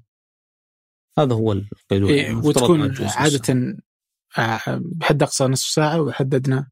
هذا 1.19 1.33
هو 1.33 1.51
القيلولة 1.51 2.13
إيه 2.13 2.35
وتكون 2.35 2.95
عادة 3.01 3.77
بحد 4.77 5.23
أقصى 5.23 5.43
نصف 5.43 5.69
ساعة 5.69 6.01
وحددنا. 6.01 6.69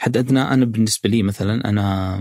حد 0.00 0.16
ادنى 0.16 0.40
أنا 0.40 0.64
بالنسبة 0.64 1.10
لي 1.10 1.22
مثلا 1.22 1.68
أنا 1.68 2.20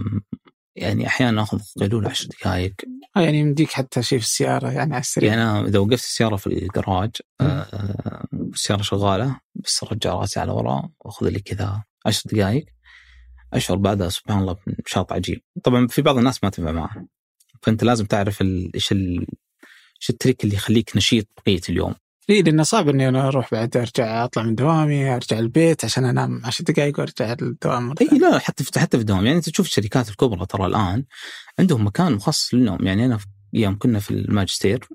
يعني 0.76 1.08
أحيانا 1.08 1.42
آخذ 1.42 1.60
قيلوله 1.80 2.10
10 2.10 2.28
دقائق 2.28 2.74
آه 3.18 3.20
يعني 3.20 3.40
يمديك 3.40 3.72
حتى 3.72 4.04
شيء 4.04 4.20
في 4.20 4.26
السيارة 4.26 4.72
يعني 4.72 4.94
على 4.94 5.02
السريع. 5.02 5.30
يعني 5.30 5.44
أنا 5.44 5.68
إذا 5.68 5.80
وقفت 5.80 6.04
السيارة 6.04 6.36
في 6.36 6.48
الجراج 6.48 7.12
آه 7.42 8.28
السيارة 8.34 8.82
شغالة 8.82 9.40
بس 9.56 9.84
ارجع 9.84 10.14
راسي 10.14 10.40
على 10.40 10.52
وراء 10.52 10.90
وأخذ 11.00 11.30
لي 11.30 11.40
كذا 11.40 11.84
10 12.06 12.32
دقائق 12.32 12.66
اشعر 13.54 13.78
بعدها 13.78 14.10
سبحان 14.10 14.40
الله 14.40 14.58
بنشاط 14.68 15.14
عجيب. 15.14 15.42
طبعا 15.64 15.88
في 15.88 16.02
بعض 16.02 16.18
الناس 16.18 16.44
ما 16.44 16.50
تنفع 16.50 16.72
معها 16.72 17.08
فأنت 17.62 17.84
لازم 17.84 18.06
تعرف 18.06 18.42
إيش 18.42 18.92
إيش 20.02 20.10
ال 20.10 20.15
trick 20.15 20.44
اللي 20.44 20.56
يخليك 20.56 20.98
نشيط 20.98 21.28
بقية 21.38 21.62
اليوم. 21.70 21.94
إي 22.30 22.42
لأنه 22.42 22.64
صعب 22.64 22.90
إني 22.90 23.08
أنا 23.08 23.28
أروح 23.28 23.52
بعد 23.52 23.78
أرجع 23.78 24.24
أطلع 24.24 24.44
من 24.44 24.56
دوامي 24.56 25.16
أرجع 25.16 25.40
البيت 25.40 25.86
عشان 25.86 26.06
أنام 26.06 26.42
10 26.46 26.66
دقائق 26.66 27.00
وأرجع 27.00 27.36
الدوام 27.42 27.94
إي 28.02 28.18
لا 28.20 28.40
حتى 28.40 28.64
في 28.64 28.80
حتى 28.80 28.98
في 28.98 29.02
الدوام 29.02 29.26
يعني 29.26 29.38
أنت 29.38 29.50
تشوف 29.50 29.68
الشركات 29.68 30.10
الكبرى 30.10 30.46
ترى 30.46 30.66
الآن 30.66 31.06
عندهم 31.60 31.86
مكان 31.88 32.14
مخصص 32.14 32.54
للنوم. 32.54 32.78
يعني 32.82 33.06
أنا 33.06 33.20
يوم 33.54 33.78
كنا 33.78 34.00
في 34.00 34.12
الماجستير 34.12 34.88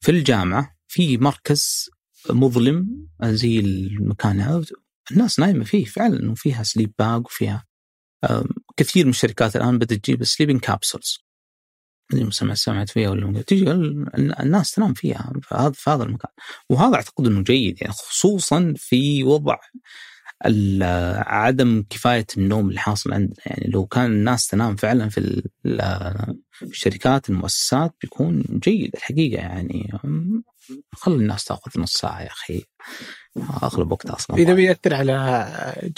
في 0.00 0.10
الجامعة 0.10 0.76
في 0.88 1.18
مركز 1.18 1.90
مظلم 2.30 3.06
زي 3.22 3.60
المكان 3.60 4.40
هذا. 4.40 4.64
الناس 5.10 5.40
نايمة 5.40 5.64
فيه 5.64 5.84
فعلا 5.84 6.30
وفيها 6.30 6.62
sleep 6.62 6.92
bag 6.98 7.26
وفيها 7.26 7.64
كثير 8.76 9.04
من 9.04 9.10
الشركات 9.10 9.56
الآن 9.56 9.78
بدات 9.78 9.98
تجيب 9.98 10.24
sleeping 10.24 10.60
capsules 10.60 11.24
سمعت 12.54 12.90
فيها 12.90 13.10
ولا 13.10 13.42
تجي 13.42 13.70
الناس 14.40 14.72
تنام 14.72 14.94
فيها 14.94 15.32
في 15.42 15.54
هذا 15.54 15.70
في 15.70 15.90
هذا 15.90 16.02
المكان. 16.02 16.30
وهذا 16.70 16.94
أعتقد 16.94 17.26
إنه 17.26 17.42
جيد 17.42 17.82
يعني 17.82 17.92
خصوصا 17.92 18.74
في 18.76 19.24
وضع 19.24 19.56
عدم 21.26 21.84
كفاية 21.90 22.26
النوم 22.36 22.68
اللي 22.68 22.80
حاصل 22.80 23.12
عندنا. 23.12 23.36
يعني 23.46 23.70
لو 23.70 23.86
كان 23.86 24.04
الناس 24.04 24.46
تنام 24.46 24.76
فعلا 24.76 25.08
في 25.08 25.42
الشركات 26.62 27.30
المؤسسات 27.30 27.94
بيكون 28.02 28.44
جيد 28.64 28.96
الحقيقة 28.96 29.40
يعني. 29.40 29.92
خلي 30.92 31.14
الناس 31.14 31.44
تاخذ 31.44 31.80
نص 31.80 31.92
ساعة 31.92 32.20
يا 32.20 32.26
أخي. 32.26 32.64
اغلب 33.62 33.92
وقتها 33.92 34.14
أصلا 34.16 34.36
إذا 34.36 34.54
بيأثر 34.54 34.94
على 34.94 35.46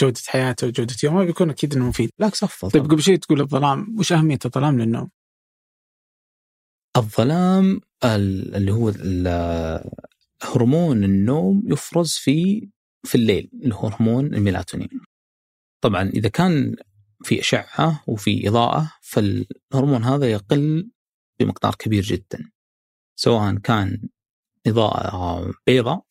جودة 0.01 0.21
حياته 0.27 0.67
وجودة 0.67 0.95
يومه 1.05 1.25
بيكون 1.25 1.51
أكيد 1.51 1.77
إنه 1.77 1.89
مفيد. 1.89 2.11
بالعكس 2.19 2.43
افضل 2.43 2.71
طيب 2.71 2.91
قبل 2.91 3.03
شيء 3.03 3.17
تقول 3.17 3.41
الظلام 3.41 3.97
وش 3.99 4.13
أهمية 4.13 4.39
الظلام 4.45 4.81
للنوم؟ 4.81 5.11
الظلام 6.97 7.81
اللي 8.05 8.73
هو 8.73 8.93
هرمون 10.43 11.05
النوم 11.05 11.63
يفرز 11.67 12.13
في 12.13 12.69
في 13.05 13.15
الليل 13.15 13.51
اللي 13.63 13.75
هو 13.75 13.89
هرمون 13.89 14.35
الميلاتونين. 14.35 15.01
طبعا 15.81 16.03
إذا 16.03 16.29
كان 16.29 16.77
في 17.25 17.41
أشعة 17.41 18.05
وفي 18.07 18.49
إضاءة 18.49 18.93
فالهرمون 19.01 20.05
هذا 20.05 20.31
يقل 20.31 20.91
بمقدار 21.41 21.75
كبير 21.75 22.03
جدا. 22.03 22.51
سواء 23.17 23.55
كان 23.55 24.09
إضاءة 24.67 25.53
بيضاء 25.67 26.05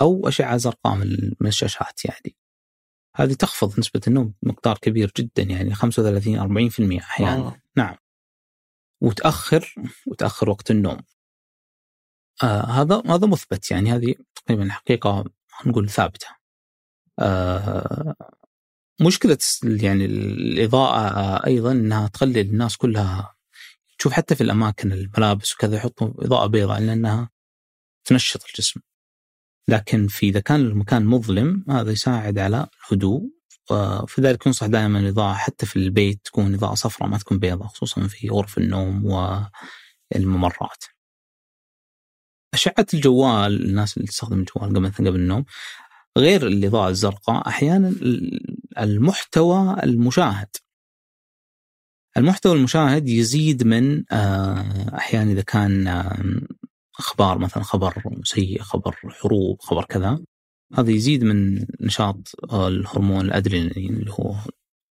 أو 0.00 0.28
أشعة 0.28 0.56
زرقاء 0.56 0.96
من 1.40 1.46
الشاشات 1.46 2.04
يعني. 2.04 2.36
هذه 3.16 3.32
تخفض 3.32 3.78
نسبة 3.78 4.00
النوم 4.06 4.34
بمقدار 4.42 4.78
كبير 4.78 5.12
جدا 5.16 5.42
يعني 5.42 5.74
35 5.74 6.70
40% 6.70 7.02
أحيانا. 7.02 7.46
آه. 7.46 7.60
نعم. 7.76 7.96
وتأخر 9.02 9.74
وتأخر 10.06 10.50
وقت 10.50 10.70
النوم. 10.70 11.02
آه 12.42 12.60
هذا 12.60 13.02
هذا 13.06 13.26
مثبت 13.26 13.70
يعني 13.70 13.92
هذه 13.92 14.14
تقريبا 14.34 14.70
حقيقة 14.70 15.24
نقول 15.66 15.90
ثابتة. 15.90 16.26
آه 17.18 18.14
مشكلة 19.00 19.38
يعني 19.64 20.04
الإضاءة 20.04 21.46
أيضا 21.46 21.72
إنها 21.72 22.08
تخلي 22.08 22.40
الناس 22.40 22.76
كلها 22.76 23.33
تشوف 24.04 24.12
حتى 24.12 24.34
في 24.34 24.40
الأماكن 24.40 24.92
الملابس 24.92 25.54
وكذا 25.54 25.76
يحطوا 25.76 26.08
إضاءة 26.18 26.46
بيضاء 26.46 26.80
لأنها 26.80 27.30
تنشط 28.04 28.44
الجسم. 28.48 28.80
لكن 29.68 30.06
في 30.06 30.28
إذا 30.28 30.40
كان 30.40 30.60
المكان 30.60 31.04
مظلم 31.06 31.64
هذا 31.68 31.90
يساعد 31.90 32.38
على 32.38 32.66
الهدوء 32.86 33.22
وفي 33.70 34.20
ذلك 34.20 34.46
ينصح 34.46 34.66
دائما 34.66 34.98
الإضاءة 34.98 35.34
حتى 35.34 35.66
في 35.66 35.76
البيت 35.76 36.20
تكون 36.24 36.54
إضاءة 36.54 36.74
صفراء 36.74 37.10
ما 37.10 37.18
تكون 37.18 37.38
بيضاء 37.38 37.68
خصوصا 37.68 38.06
في 38.06 38.28
غرف 38.28 38.58
النوم 38.58 39.04
والممرات. 40.14 40.84
أشعة 42.54 42.86
الجوال 42.94 43.64
الناس 43.64 43.96
اللي 43.96 44.08
تستخدم 44.08 44.40
الجوال 44.40 44.74
قبل 44.74 44.90
قبل 44.90 45.20
النوم 45.20 45.44
غير 46.18 46.46
الإضاءة 46.46 46.88
الزرقاء 46.88 47.48
أحيانا 47.48 47.94
المحتوى 48.78 49.76
المشاهد. 49.82 50.48
المحتوى 52.16 52.56
المشاهد 52.56 53.08
يزيد 53.08 53.66
من 53.66 54.12
آه، 54.12 54.96
أحيانا 54.96 55.32
إذا 55.32 55.42
كان 55.42 55.88
أخبار 56.98 57.38
مثلا 57.38 57.62
خبر 57.62 58.02
سيء 58.24 58.62
خبر 58.62 58.96
حروب 59.20 59.60
خبر 59.60 59.84
كذا 59.84 60.18
هذا 60.74 60.90
يزيد 60.90 61.24
من 61.24 61.66
نشاط 61.80 62.16
الهرمون 62.52 63.26
الأدرينالين 63.26 63.96
اللي 63.96 64.10
هو. 64.10 64.34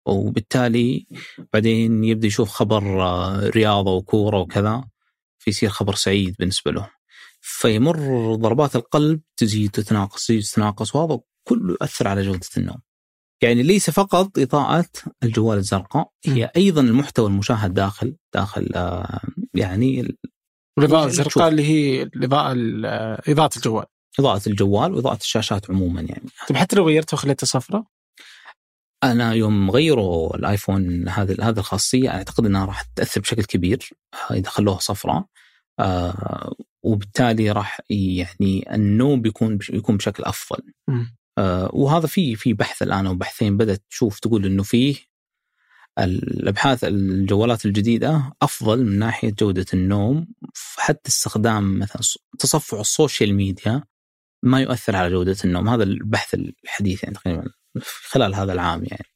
وبالتالي 0.06 1.06
بعدين 1.52 2.04
يبدأ 2.04 2.26
يشوف 2.26 2.48
خبر 2.50 3.02
آه، 3.02 3.48
رياضة 3.48 3.92
وكورة 3.94 4.40
وكذا 4.40 4.84
فيصير 5.38 5.68
خبر 5.68 5.94
سعيد 5.94 6.36
بالنسبة 6.38 6.70
له. 6.72 6.90
فيمر 7.40 8.34
ضربات 8.34 8.76
القلب 8.76 9.20
تزيد 9.36 9.70
تتناقص 9.70 10.26
تزيد 10.26 10.42
تتناقص 10.42 10.96
وهذا 10.96 11.20
كله 11.44 11.70
يؤثر 11.70 12.08
على 12.08 12.22
جودة 12.22 12.46
النوم. 12.56 12.80
يعني 13.42 13.62
ليس 13.62 13.90
فقط 13.90 14.38
إضاءة 14.38 14.88
الجوال 15.22 15.58
الزرقاء 15.58 16.10
هي 16.26 16.50
أيضا 16.56 16.80
المحتوى 16.80 17.26
المشاهد 17.26 17.74
داخل 17.74 18.16
داخل 18.34 18.68
آه، 18.74 19.20
يعني 19.54 20.16
الإضاءة 20.78 21.06
الزرقاء 21.06 21.48
اللي 21.48 21.64
هي 21.64 22.02
الإضاءة 22.02 22.54
إضاءة 23.28 23.56
الجوال. 23.56 23.86
إضاءة 24.18 24.42
الجوال 24.46 24.94
وإضاءة 24.94 25.16
الشاشات 25.16 25.70
عموما 25.70 26.00
يعني. 26.00 26.28
طيب 26.48 26.56
حتى 26.56 26.76
لو 26.76 26.86
غيرتها 26.86 27.16
وخليتها 27.16 27.46
صفراء؟ 27.46 27.84
أنا 29.04 29.32
يوم 29.32 29.70
غيروا 29.70 30.36
الآيفون 30.36 31.08
هذه 31.08 31.36
هذه 31.40 31.58
الخاصية 31.58 32.10
أعتقد 32.10 32.46
إنها 32.46 32.64
راح 32.64 32.82
تأثر 32.82 33.20
بشكل 33.20 33.44
كبير 33.44 33.90
آه، 34.14 34.34
إذا 34.34 34.48
خلوها 34.48 34.78
صفراء 34.78 35.24
آه 35.80 36.54
وبالتالي 36.84 37.50
راح 37.50 37.80
يعني 37.90 38.74
النوم 38.74 39.20
بيكون 39.20 39.56
بيكون 39.56 39.96
بشكل 39.96 40.22
أفضل. 40.22 40.62
آه 41.38 41.70
وهذا 41.72 42.06
في 42.06 42.36
في 42.36 42.52
بحث 42.52 42.82
الآن 42.82 43.06
أو 43.06 43.14
بحثين 43.14 43.56
بدأت 43.56 43.82
تشوف 43.90 44.18
تقول 44.18 44.46
إنه 44.46 44.62
فيه 44.62 44.96
الأبحاث 45.98 46.84
الجوالات 46.84 47.66
الجديدة 47.66 48.32
أفضل 48.42 48.84
من 48.84 48.98
ناحية 48.98 49.30
جودة 49.38 49.66
النوم 49.74 50.28
حتى 50.76 51.08
استخدام 51.08 51.78
مثلا 51.78 52.02
تصفح 52.38 52.78
ال 52.78 52.86
social 52.86 53.34
media 53.34 53.82
ما 54.42 54.60
يؤثر 54.60 54.96
على 54.96 55.10
جودة 55.10 55.36
النوم. 55.44 55.68
هذا 55.68 55.82
البحث 55.82 56.34
الحديث 56.34 57.04
يعني 57.04 57.14
تقريبا 57.14 57.50
خلال 58.10 58.34
هذا 58.34 58.52
العام 58.52 58.84
يعني. 58.84 59.06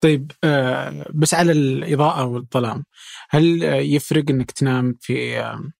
طيب 0.00 0.32
آه 0.44 1.06
بس 1.14 1.34
على 1.34 1.52
الإضاءة 1.52 2.24
والظلام 2.24 2.84
هل 3.30 3.62
يفرق 3.62 4.24
إنك 4.30 4.50
تنام 4.50 4.98
في 5.00 5.40
آه 5.40 5.72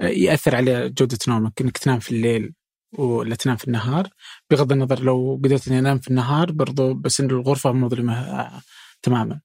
يأثر 0.00 0.56
على 0.56 0.88
جودة 0.88 1.18
نومك 1.28 1.60
إنك 1.60 1.78
تنام 1.78 1.98
في 1.98 2.10
الليل؟ 2.12 2.54
ولا 2.92 3.34
تنام 3.34 3.56
في 3.56 3.66
النهار. 3.68 4.08
بغض 4.50 4.72
النظر 4.72 5.02
لو 5.02 5.40
قدرت 5.44 5.68
إني 5.68 5.78
أنام 5.78 5.98
في 5.98 6.08
النهار 6.08 6.52
برضو 6.52 6.94
بس 6.94 7.20
ان 7.20 7.30
الغرفه 7.30 7.72
مظلمه 7.72 8.62
تماما. 9.02 9.40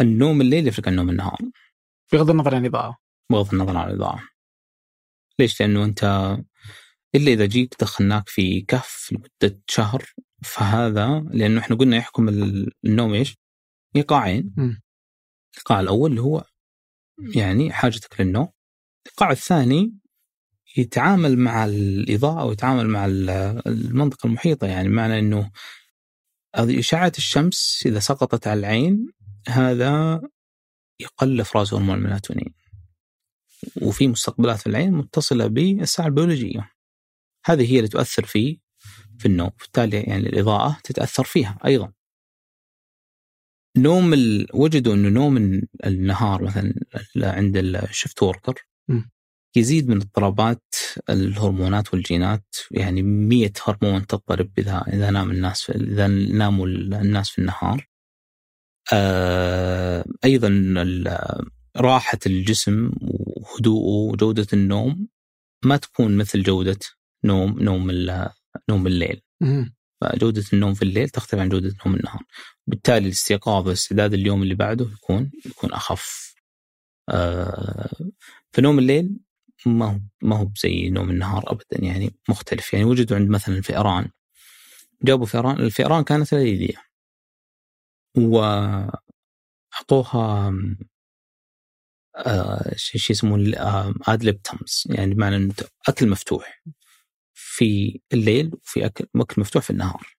النوم 0.00 0.40
الليل 0.40 0.68
يفرق 0.68 0.88
عن 0.88 0.96
نوم 0.96 1.10
النهار. 1.10 1.38
بغض 2.12 2.30
النظر 2.30 2.54
عن 2.54 2.60
الإضاءة. 2.60 2.98
بغض 3.32 3.54
النظر 3.54 3.76
عن 3.76 3.90
الإضاءة. 3.90 4.28
ليش؟ 5.38 5.60
لأنه 5.60 5.84
أنت 5.84 6.04
إلا 7.14 7.32
إذا 7.32 7.46
جيك 7.46 7.74
دخلناك 7.80 8.28
في 8.28 8.60
كهف 8.60 9.08
لمدة 9.12 9.60
شهر 9.66 10.04
فهذا 10.44 11.20
لأنه 11.30 11.60
إحنا 11.60 11.76
قلنا 11.76 11.96
يحكم 11.96 12.28
النوم 12.84 13.14
إيش؟ 13.14 13.36
ايقاعين 13.96 14.54
الإيقاع 15.52 15.80
الأول 15.80 16.10
اللي 16.10 16.20
هو 16.20 16.44
يعني 17.36 17.72
حاجتك 17.72 18.20
للنوم. 18.20 18.48
الإيقاع 19.06 19.30
الثاني 19.30 19.94
يتعامل 20.76 21.38
مع 21.38 21.64
الإضاءة 21.64 22.44
ويتعامل 22.44 22.88
مع 22.88 23.06
المنطقة 23.06 24.26
المحيطة. 24.26 24.66
يعني 24.66 24.88
معنى 24.88 25.18
إنه 25.18 25.50
إشعة 26.54 27.12
الشمس 27.18 27.82
إذا 27.86 27.98
سقطت 27.98 28.46
على 28.46 28.60
العين 28.60 29.12
هذا 29.48 30.22
يقل 31.00 31.40
افراز 31.40 31.74
هرمون 31.74 31.98
الميلاتونين. 31.98 32.54
وفي 33.82 34.08
مستقبلات 34.08 34.58
في 34.58 34.66
العين 34.66 34.92
متصلة 34.92 35.46
بالساعة 35.46 36.06
البيولوجية. 36.06 36.70
هذه 37.46 37.72
هي 37.72 37.76
اللي 37.76 37.88
تؤثر 37.88 38.24
في 38.24 38.60
في 39.18 39.26
النوم. 39.26 39.50
بالتالي 39.60 40.00
يعني 40.00 40.28
الإضاءة 40.28 40.80
تتأثر 40.84 41.24
فيها 41.24 41.58
أيضا. 41.66 41.92
نوم 43.76 44.14
ال... 44.14 44.46
وجدوا 44.54 44.94
أنه 44.94 45.08
نوم 45.08 45.60
النهار 45.84 46.42
مثلا 46.42 46.74
عند 47.16 47.56
الشفت 47.56 48.22
وركر 48.22 48.66
يزيد 49.56 49.88
من 49.88 49.96
اضطرابات 49.96 50.74
الهرمونات 51.10 51.94
والجينات 51.94 52.56
يعني 52.70 53.02
مية 53.02 53.52
هرمون 53.64 54.06
تضطرب 54.06 54.50
إذا 54.58 54.84
إذا 54.92 55.10
نام 55.10 55.30
الناس 55.30 55.70
إذا 55.70 56.06
ناموا 56.08 56.66
الناس 56.66 57.30
في 57.30 57.38
النهار. 57.38 57.88
آه 58.92 60.04
أيضا 60.24 60.48
راحة 61.76 62.18
الجسم 62.26 62.90
وهدوءه 63.02 64.12
وجودة 64.12 64.46
النوم 64.52 65.08
ما 65.64 65.76
تكون 65.76 66.16
مثل 66.16 66.42
جودة 66.42 66.78
نوم 67.24 67.62
نوم 67.62 67.90
نوم 68.70 68.86
الليل. 68.86 69.20
فجودة 70.00 70.44
النوم 70.52 70.74
في 70.74 70.82
الليل 70.82 71.08
تختلف 71.08 71.40
عن 71.40 71.48
جودة 71.48 71.74
نوم 71.86 71.94
النهار. 71.94 72.22
بالتالي 72.66 73.06
الاستيقاظ 73.06 73.68
واستعداد 73.68 74.14
اليوم 74.14 74.42
اللي 74.42 74.54
بعده 74.54 74.84
يكون 74.92 75.30
يكون 75.46 75.72
أخف. 75.72 76.34
آه 77.08 77.90
فنوم 78.52 78.78
الليل 78.78 79.16
ما 79.66 79.86
هو 79.94 80.00
ما 80.22 80.36
هو 80.36 80.50
زي 80.56 80.90
نوم 80.90 81.10
النهار 81.10 81.44
ابدا 81.52 81.84
يعني 81.84 82.14
مختلف. 82.28 82.72
يعني 82.72 82.84
وجدوا 82.84 83.16
عند 83.16 83.30
مثلا 83.30 83.56
الفئران 83.56 84.10
جابوا 85.02 85.26
فئران 85.26 85.56
الفئران 85.60 86.04
كانت 86.04 86.34
ليلية. 86.34 86.84
وأعطوها 88.16 89.02
آه 92.16 92.72
شيء 92.76 93.16
اسمه 93.16 93.54
آه 93.56 93.94
ادلبتمز 94.08 94.84
يعني 94.90 95.14
بمعنى 95.14 95.52
أكل 95.88 96.08
مفتوح 96.10 96.62
في 97.34 98.00
الليل 98.12 98.50
وفي 98.54 98.86
أكل, 98.86 99.06
أكل 99.16 99.40
مفتوح 99.40 99.62
في 99.62 99.70
النهار. 99.70 100.16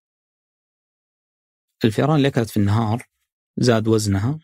الفئران 1.85 2.15
اللي 2.17 2.27
أكلت 2.27 2.49
في 2.49 2.57
النهار 2.57 3.03
زاد 3.57 3.87
وزنها 3.87 4.39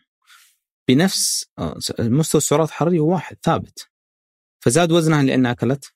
بنفس 0.88 1.46
آه، 1.58 1.78
مستوى 2.00 2.38
السعرات 2.38 2.68
الحرارية 2.68 3.00
واحد 3.00 3.36
ثابت. 3.42 3.91
فزاد 4.62 4.92
وزنها 4.92 5.22
لأنها 5.22 5.50
أكلت 5.50 5.92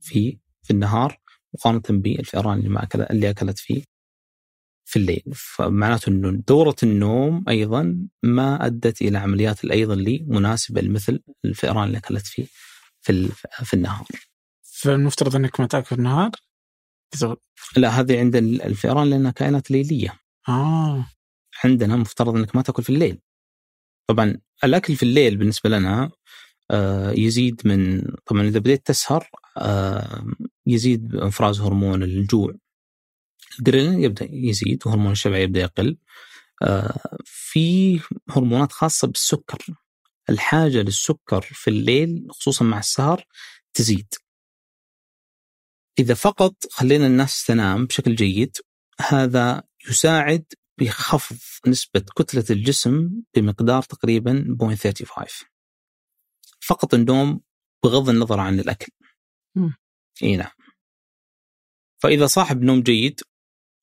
في 0.00 0.38
في 0.62 0.70
النهار 0.70 1.20
مقارنة 1.54 1.82
بالفئران 1.90 2.58
اللي 2.58 2.68
ما 2.68 2.82
أكل 2.82 3.02
اللي 3.02 3.30
أكلت 3.30 3.58
فيه 3.58 3.82
في 4.84 4.98
الليل. 4.98 5.22
فمعناته 5.34 6.10
أنه 6.10 6.30
دورة 6.48 6.76
النوم 6.82 7.44
أيضا 7.48 8.08
ما 8.22 8.66
أدت 8.66 9.02
إلى 9.02 9.18
عمليات 9.18 9.64
الأيض 9.64 9.90
اللي 9.90 10.24
مناسبة 10.28 10.80
لمثل 10.80 11.22
الفئران 11.44 11.86
اللي 11.86 11.98
أكلت 11.98 12.26
فيه 12.26 12.46
في, 13.00 13.28
في 13.64 13.74
النهار. 13.74 14.06
فالمفترض 14.62 15.36
إنك 15.36 15.60
ما 15.60 15.66
تأكل 15.66 15.96
النهار؟ 15.96 16.30
لا 17.76 17.88
هذه 17.88 18.18
عند 18.18 18.36
الفئران 18.36 19.10
لأنها 19.10 19.30
كائنات 19.30 19.70
ليلية. 19.70 20.20
آه. 20.48 21.06
عندنا 21.64 21.96
مفترض 21.96 22.36
إنك 22.36 22.56
ما 22.56 22.62
تأكل 22.62 22.82
في 22.82 22.90
الليل. 22.90 23.18
طبعا 24.08 24.40
الأكل 24.64 24.96
في 24.96 25.02
الليل 25.02 25.36
بالنسبة 25.36 25.70
لنا 25.70 26.10
يزيد 27.16 27.62
من 27.64 28.02
طبعا 28.26 28.42
إذا 28.42 28.58
بديت 28.58 28.86
تسهر 28.86 29.30
آه 29.58 30.26
يزيد 30.66 31.16
افراز 31.16 31.60
هرمون 31.60 32.02
الجوع. 32.02 32.54
الجريلين 33.58 34.00
يبدأ 34.02 34.28
يزيد 34.30 34.82
وهرمون 34.86 35.12
الشبع 35.12 35.38
يبدأ 35.38 35.60
يقل. 35.60 35.96
آه 36.62 37.18
في 37.24 38.00
هرمونات 38.30 38.72
خاصة 38.72 39.08
بالسكر. 39.08 39.58
الحاجة 40.30 40.82
للسكر 40.82 41.40
في 41.42 41.70
الليل 41.70 42.26
خصوصا 42.30 42.64
مع 42.64 42.78
السهر 42.78 43.24
تزيد. 43.74 44.14
إذا 45.98 46.14
فقط 46.14 46.54
خلينا 46.70 47.06
الناس 47.06 47.44
تنام 47.44 47.86
بشكل 47.86 48.14
جيد 48.14 48.56
هذا 49.00 49.62
يساعد 49.90 50.44
بخفض 50.78 51.36
نسبة 51.66 52.00
كتلة 52.16 52.44
الجسم 52.50 53.10
بمقدار 53.34 53.82
تقريبا 53.82 54.56
0.35 54.62 55.57
فقط 56.68 56.94
النوم 56.94 57.40
بغض 57.84 58.08
النظر 58.08 58.40
عن 58.40 58.60
الأكل. 58.60 58.92
إي 60.22 60.36
نعم. 60.36 60.50
فإذا 62.02 62.26
صاحب 62.26 62.62
نوم 62.62 62.82
جيد 62.82 63.20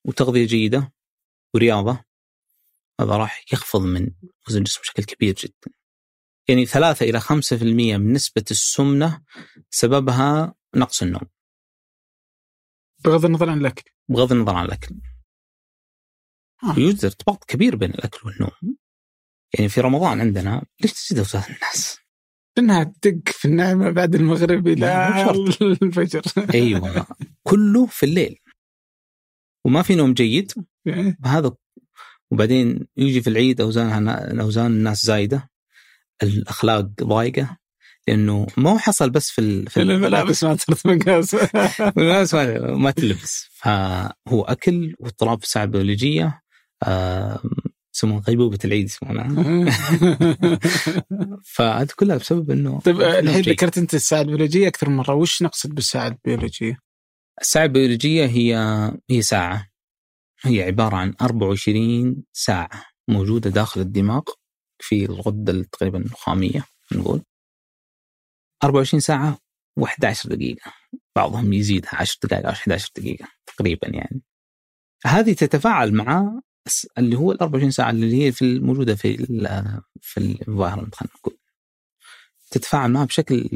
وتغذية 0.05 0.45
جيدة 0.45 0.93
ورياضة 1.53 2.03
هذا 3.01 3.17
راح 3.17 3.45
يخفض 3.53 3.81
من 3.81 4.11
وزن 4.47 4.57
الجسم 4.57 4.81
بشكل 4.81 5.03
كبير 5.03 5.33
جدا. 5.33 5.77
يعني 6.47 6.65
3 6.65 7.03
إلى 7.03 7.19
5% 7.19 7.97
من 7.97 8.13
نسبة 8.13 8.45
السمنة 8.51 9.23
سببها 9.69 10.55
نقص 10.75 11.01
النوم. 11.01 11.27
بغض 13.05 13.25
النظر 13.25 13.49
عن 13.49 13.57
الأكل. 13.57 13.91
بغض 14.09 14.31
النظر 14.31 14.55
عن 14.55 14.65
الأكل. 14.65 14.95
آه. 16.63 16.79
يوجد 16.79 17.05
ارتباط 17.05 17.43
كبير 17.43 17.75
بين 17.75 17.91
الأكل 17.91 18.27
والنوم. 18.27 18.77
يعني 19.53 19.69
في 19.69 19.81
رمضان 19.81 20.21
عندنا 20.21 20.65
ليش 20.81 20.93
تزيد 20.93 21.17
أوزان 21.17 21.43
الناس؟ 21.55 22.04
لانها 22.57 22.93
تدق 23.01 23.29
في 23.29 23.45
النعمة 23.45 23.89
بعد 23.89 24.15
المغرب 24.15 24.67
إلى 24.67 24.87
الفجر. 25.81 26.21
أيوه. 26.53 27.07
كله 27.43 27.85
في 27.85 28.05
الليل. 28.05 28.39
وما 29.65 29.81
في 29.81 29.95
نوم 29.95 30.13
جيد. 30.13 30.51
إيه. 30.87 31.17
هذا 31.25 31.51
وبعدين 32.31 32.87
يجي 32.97 33.21
في 33.21 33.29
العيد 33.29 33.61
اوزان 33.61 34.09
أوزان 34.39 34.65
الناس 34.65 35.05
زايدة. 35.05 35.49
الأخلاق 36.23 36.81
ضايقة. 37.03 37.57
لأنه 38.07 38.47
ما 38.57 38.71
هو 38.71 38.77
حصل 38.77 39.09
بس 39.09 39.29
في. 39.29 39.65
في 39.65 39.81
الملابس 39.81 40.43
ما 40.43 40.55
صارت 40.55 40.87
مقاس 40.87 41.35
الملابس 41.97 42.33
ما, 42.33 42.91
تلبس. 42.91 43.47
فهو 43.51 44.41
أكل 44.41 44.95
واضطراب 44.99 45.39
في 45.39 45.45
الساعة 45.45 45.63
البيولوجيه 45.63 46.41
يسمون 47.95 48.19
غيبوبة 48.27 48.59
العيد 48.65 48.85
يسمونها. 48.85 49.27
فهذه 51.55 51.87
كلها 51.95 52.17
بسبب 52.17 52.51
إنه 52.51 52.79
طيب 52.79 53.01
الحين 53.01 53.41
ذكرت 53.41 53.77
أنت 53.77 53.93
الساعة 53.93 54.21
البيولوجية 54.21 54.67
أكثر 54.67 54.89
من 54.89 54.95
مرة. 54.95 55.13
وش 55.13 55.41
نقصد 55.41 55.75
بالساعة 55.75 56.07
البيولوجية؟ 56.07 56.79
الساعة 57.41 57.63
البيولوجية 57.63 58.25
هي 58.25 58.55
هي 59.09 59.21
ساعة. 59.21 59.67
هي 60.41 60.63
عبارة 60.63 60.95
عن 60.95 61.13
24 61.21 62.23
ساعة 62.33 62.85
موجودة 63.07 63.49
داخل 63.49 63.81
الدماغ 63.81 64.23
في 64.79 65.05
الغدة 65.05 65.63
تقريبا 65.71 65.97
النخاميه 65.97 66.65
نقول. 66.91 67.23
24 68.63 68.99
ساعة 68.99 69.37
و11 69.79 70.27
دقيقة. 70.27 70.73
بعضهم 71.15 71.53
يزيدها 71.53 71.95
10 71.95 72.19
دقائق 72.23 72.45
أو 72.45 72.51
11 72.51 72.89
دقيقة 72.95 73.27
تقريبا 73.45 73.87
يعني. 73.87 74.21
هذه 75.05 75.33
تتفاعل 75.33 75.93
مع 75.93 76.41
اللي 76.97 77.17
هو 77.17 77.31
ال 77.31 77.41
24 77.41 77.71
ساعة 77.71 77.89
اللي 77.89 78.23
هي 78.23 78.31
في 78.31 78.41
الموجوده 78.41 78.95
في 78.95 79.15
ال 79.15 79.47
في 80.01 80.17
الانفايرمنت 80.17 80.95
خلينا 80.95 81.13
نقول 81.19 81.37
تتفاعل 82.51 82.91
معها 82.91 83.05
بشكل 83.05 83.49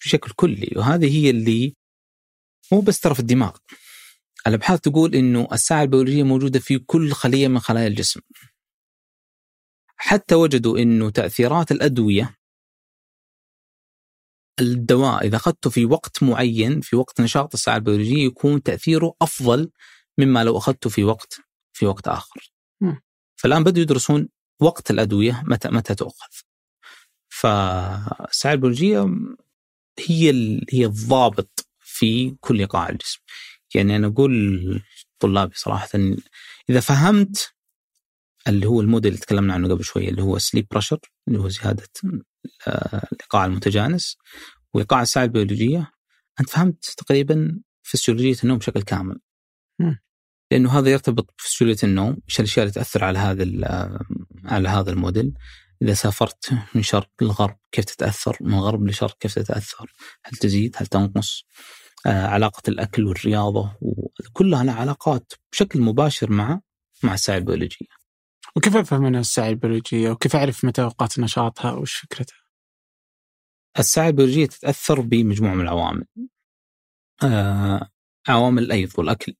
بشكل 0.00 0.32
كلي. 0.36 0.72
وهذه 0.76 1.16
هي 1.16 1.30
اللي 1.30 1.74
مو 2.72 2.80
بس 2.80 3.00
ترى 3.00 3.14
في 3.14 3.20
الدماغ. 3.20 3.56
الأبحاث 4.46 4.80
تقول 4.80 5.14
إنه 5.14 5.48
الساعة 5.52 5.82
البيولوجية 5.82 6.22
موجودة 6.22 6.60
في 6.60 6.78
كل 6.78 7.12
خلية 7.12 7.48
من 7.48 7.58
خلايا 7.60 7.86
الجسم. 7.86 8.20
حتى 9.96 10.34
وجدوا 10.34 10.78
إنه 10.78 11.10
تأثيرات 11.10 11.72
الأدوية 11.72 12.36
الدواء 14.60 15.26
إذا 15.26 15.36
أخذته 15.36 15.70
في 15.70 15.84
وقت 15.86 16.22
معين 16.22 16.80
في 16.80 16.96
وقت 16.96 17.20
نشاط 17.20 17.54
الساعة 17.54 17.76
البيولوجية 17.76 18.26
يكون 18.26 18.62
تأثيره 18.62 19.14
أفضل 19.22 19.70
مما 20.18 20.44
لو 20.44 20.58
أخذته 20.58 20.90
في 20.90 21.04
وقت 21.04 21.40
في 21.74 21.86
وقت 21.86 22.08
آخر. 22.08 22.52
م. 22.80 22.94
فالآن 23.36 23.64
بدوا 23.64 23.82
يدرسون 23.82 24.28
وقت 24.60 24.90
الأدوية 24.90 25.42
متى 25.46 25.68
متى 25.68 25.94
تؤخذ. 25.94 26.40
فالساعة 27.28 28.52
البيولوجية 28.52 29.06
هي 29.98 30.30
هي 30.72 30.86
الضابط 30.86 31.68
في 31.80 32.36
كل 32.40 32.58
ايقاع 32.58 32.88
الجسم. 32.88 33.20
يعني 33.74 33.96
أنا 33.96 34.06
أقول 34.06 34.82
طلابي 35.18 35.54
صراحة 35.54 35.88
إذا 36.70 36.80
فهمت 36.80 37.54
اللي 38.48 38.66
هو 38.66 38.80
الموديل 38.80 39.12
اللي 39.12 39.20
تكلمنا 39.20 39.54
عنه 39.54 39.68
قبل 39.68 39.84
شوية 39.84 40.08
اللي 40.08 40.22
هو 40.22 40.38
sleep 40.38 40.66
pressure 40.70 40.98
اللي 41.28 41.38
هو 41.38 41.48
زيادة 41.48 41.88
الايقاع 42.66 43.44
المتجانس 43.44 44.16
وإيقاع 44.74 45.02
الساعة 45.02 45.24
البيولوجية 45.24 45.92
أنت 46.40 46.50
فهمت 46.50 46.94
تقريبا 46.96 47.60
فسيولوجيه 47.82 48.36
النوم 48.44 48.58
بشكل 48.58 48.82
كامل. 48.82 49.20
م. 49.80 49.94
لأنه 50.50 50.78
هذا 50.78 50.90
يرتبط 50.90 51.34
بفسيوليه 51.38 51.76
النوم، 51.84 52.16
إيش 52.28 52.40
الأشياء 52.40 52.62
اللي 52.64 52.74
تأثر 52.74 53.04
على 53.04 53.18
هذا 53.18 53.44
على 54.44 54.68
هذا 54.68 54.90
الموديل؟ 54.90 55.34
إذا 55.82 55.94
سافرت 55.94 56.52
من 56.74 56.82
شرق 56.82 57.10
لغرب 57.20 57.56
كيف 57.72 57.84
تتأثر؟ 57.84 58.36
من 58.40 58.58
غرب 58.58 58.86
لشرق 58.86 59.18
كيف 59.18 59.34
تتأثر؟ 59.34 59.92
هل 60.24 60.36
تزيد؟ 60.38 60.76
هل 60.76 60.86
تنقص؟ 60.86 61.44
آه 62.06 62.26
علاقة 62.26 62.62
الأكل 62.68 63.04
والرياضة 63.04 63.76
وكلها 63.80 64.64
لها 64.64 64.74
علاقات 64.74 65.32
بشكل 65.52 65.80
مباشر 65.80 66.30
مع 66.32 66.60
مع 67.02 67.14
الساعة 67.14 67.36
البيولوجية. 67.36 67.86
وكيف 68.56 68.76
أفهم 68.76 69.04
أنا 69.04 69.20
الساعة 69.20 69.48
البيولوجية؟ 69.48 70.10
وكيف 70.10 70.36
أعرف 70.36 70.64
متى 70.64 70.82
أوقات 70.82 71.18
نشاطها 71.18 71.72
وش 71.72 71.94
فكرتها؟ 71.94 72.36
الساعة 73.78 74.08
البيولوجية 74.08 74.46
تتأثر 74.46 75.00
بمجموعة 75.00 75.54
من 75.54 75.60
العوامل. 75.60 76.06
آه 77.22 77.90
عوامل 78.28 78.62
الايض 78.62 78.90
والاكل 78.98 79.34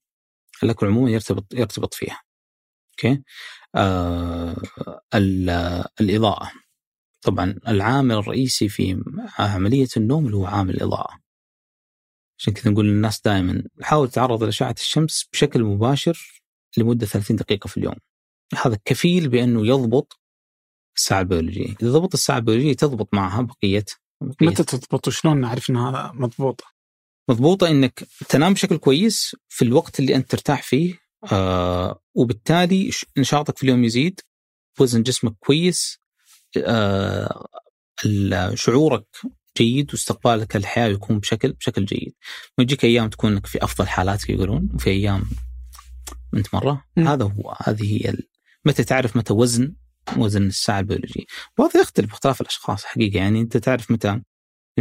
الاكل 0.62 0.86
عموما 0.86 1.10
يرتبط 1.10 1.54
يرتبط 1.54 1.94
فيها. 1.94 2.22
أوكي؟ 2.92 3.22
آه 3.74 4.56
الإضاءة 6.00 6.50
طبعا 7.22 7.54
العامل 7.68 8.14
الرئيسي 8.14 8.68
في 8.68 9.02
عملية 9.38 9.88
النوم 9.96 10.26
اللي 10.26 10.36
هو 10.36 10.46
عامل 10.46 10.74
الإضاءة. 10.74 11.18
عشان 12.38 12.52
كذا 12.52 12.72
نقول 12.72 12.86
للناس 12.86 13.20
دائما 13.24 13.64
حاول 13.82 14.08
تتعرض 14.08 14.42
لإشعة 14.44 14.74
الشمس 14.78 15.28
بشكل 15.32 15.64
مباشر 15.64 16.42
لمدة 16.76 17.06
30 17.06 17.36
دقيقة 17.36 17.68
في 17.68 17.76
اليوم. 17.76 17.96
هذا 18.64 18.78
كفيل 18.84 19.28
بأنه 19.28 19.66
يضبط 19.66 20.20
الساعة 20.96 21.20
البيولوجية، 21.20 21.74
إذا 21.82 21.90
ضبط 21.90 22.14
الساعة 22.14 22.38
البيولوجية 22.38 22.72
تضبط 22.74 23.14
معها 23.14 23.42
بقية 23.42 23.84
متى 24.40 24.64
تضبط 24.64 25.08
وشلون 25.08 25.40
نعرف 25.40 25.70
إنها 25.70 26.12
مضبوطة؟ 26.14 26.73
مضبوطة 27.28 27.68
إنك 27.68 28.04
تنام 28.28 28.52
بشكل 28.52 28.76
كويس 28.76 29.36
في 29.48 29.64
الوقت 29.64 30.00
اللي 30.00 30.16
أنت 30.16 30.30
ترتاح 30.30 30.62
فيه 30.62 30.98
آه 31.32 32.00
وبالتالي 32.14 32.90
نشاطك 33.18 33.58
في 33.58 33.64
اليوم 33.64 33.84
يزيد 33.84 34.20
وزن 34.80 35.02
جسمك 35.02 35.34
كويس 35.40 35.98
آه 36.56 37.46
شعورك 38.54 39.06
جيد 39.58 39.90
واستقبالك 39.92 40.56
للحياة 40.56 40.88
يكون 40.88 41.18
بشكل 41.18 41.52
بشكل 41.52 41.84
جيد. 41.84 42.14
ويجيك 42.58 42.84
أيام 42.84 43.08
تكون 43.08 43.32
إنك 43.32 43.46
في 43.46 43.64
أفضل 43.64 43.88
حالاتك 43.88 44.30
يقولون 44.30 44.68
وفي 44.74 44.90
أيام 44.90 45.24
أنت 46.34 46.54
مرة. 46.54 46.84
م. 46.96 47.08
هذا 47.08 47.24
هو 47.24 47.56
هذه 47.62 47.92
هي 47.92 48.10
ال... 48.10 48.28
متى 48.64 48.84
تعرف 48.84 49.16
متى 49.16 49.32
وزن 49.32 49.74
وزن 50.16 50.46
الساعة 50.46 50.80
البيولوجية. 50.80 51.24
وهذا 51.58 51.80
يختلف 51.80 52.10
باختلاف 52.10 52.40
الأشخاص 52.40 52.84
حقيقة. 52.84 53.16
يعني 53.16 53.40
أنت 53.40 53.56
تعرف 53.56 53.90
متى 53.90 54.20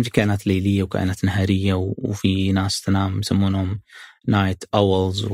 في 0.02 0.10
كائنات 0.10 0.48
ليلية 0.48 0.84
وكائنات 0.84 1.26
نهارية 1.26 1.74
وفي 1.74 2.52
ناس 2.52 2.82
تنام 2.82 3.20
يسمونهم 3.20 3.82
night 4.28 4.64
owls 4.74 5.28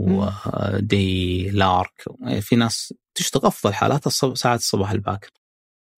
و 0.00 0.38
day 0.38 1.50
lark 1.50 2.04
في 2.40 2.56
ناس 2.56 2.94
تشتغل 3.14 3.46
أفضل 3.46 3.74
حالاتها 3.74 4.34
ساعات 4.34 4.60
الصباح 4.60 4.90
الباكر. 4.90 5.30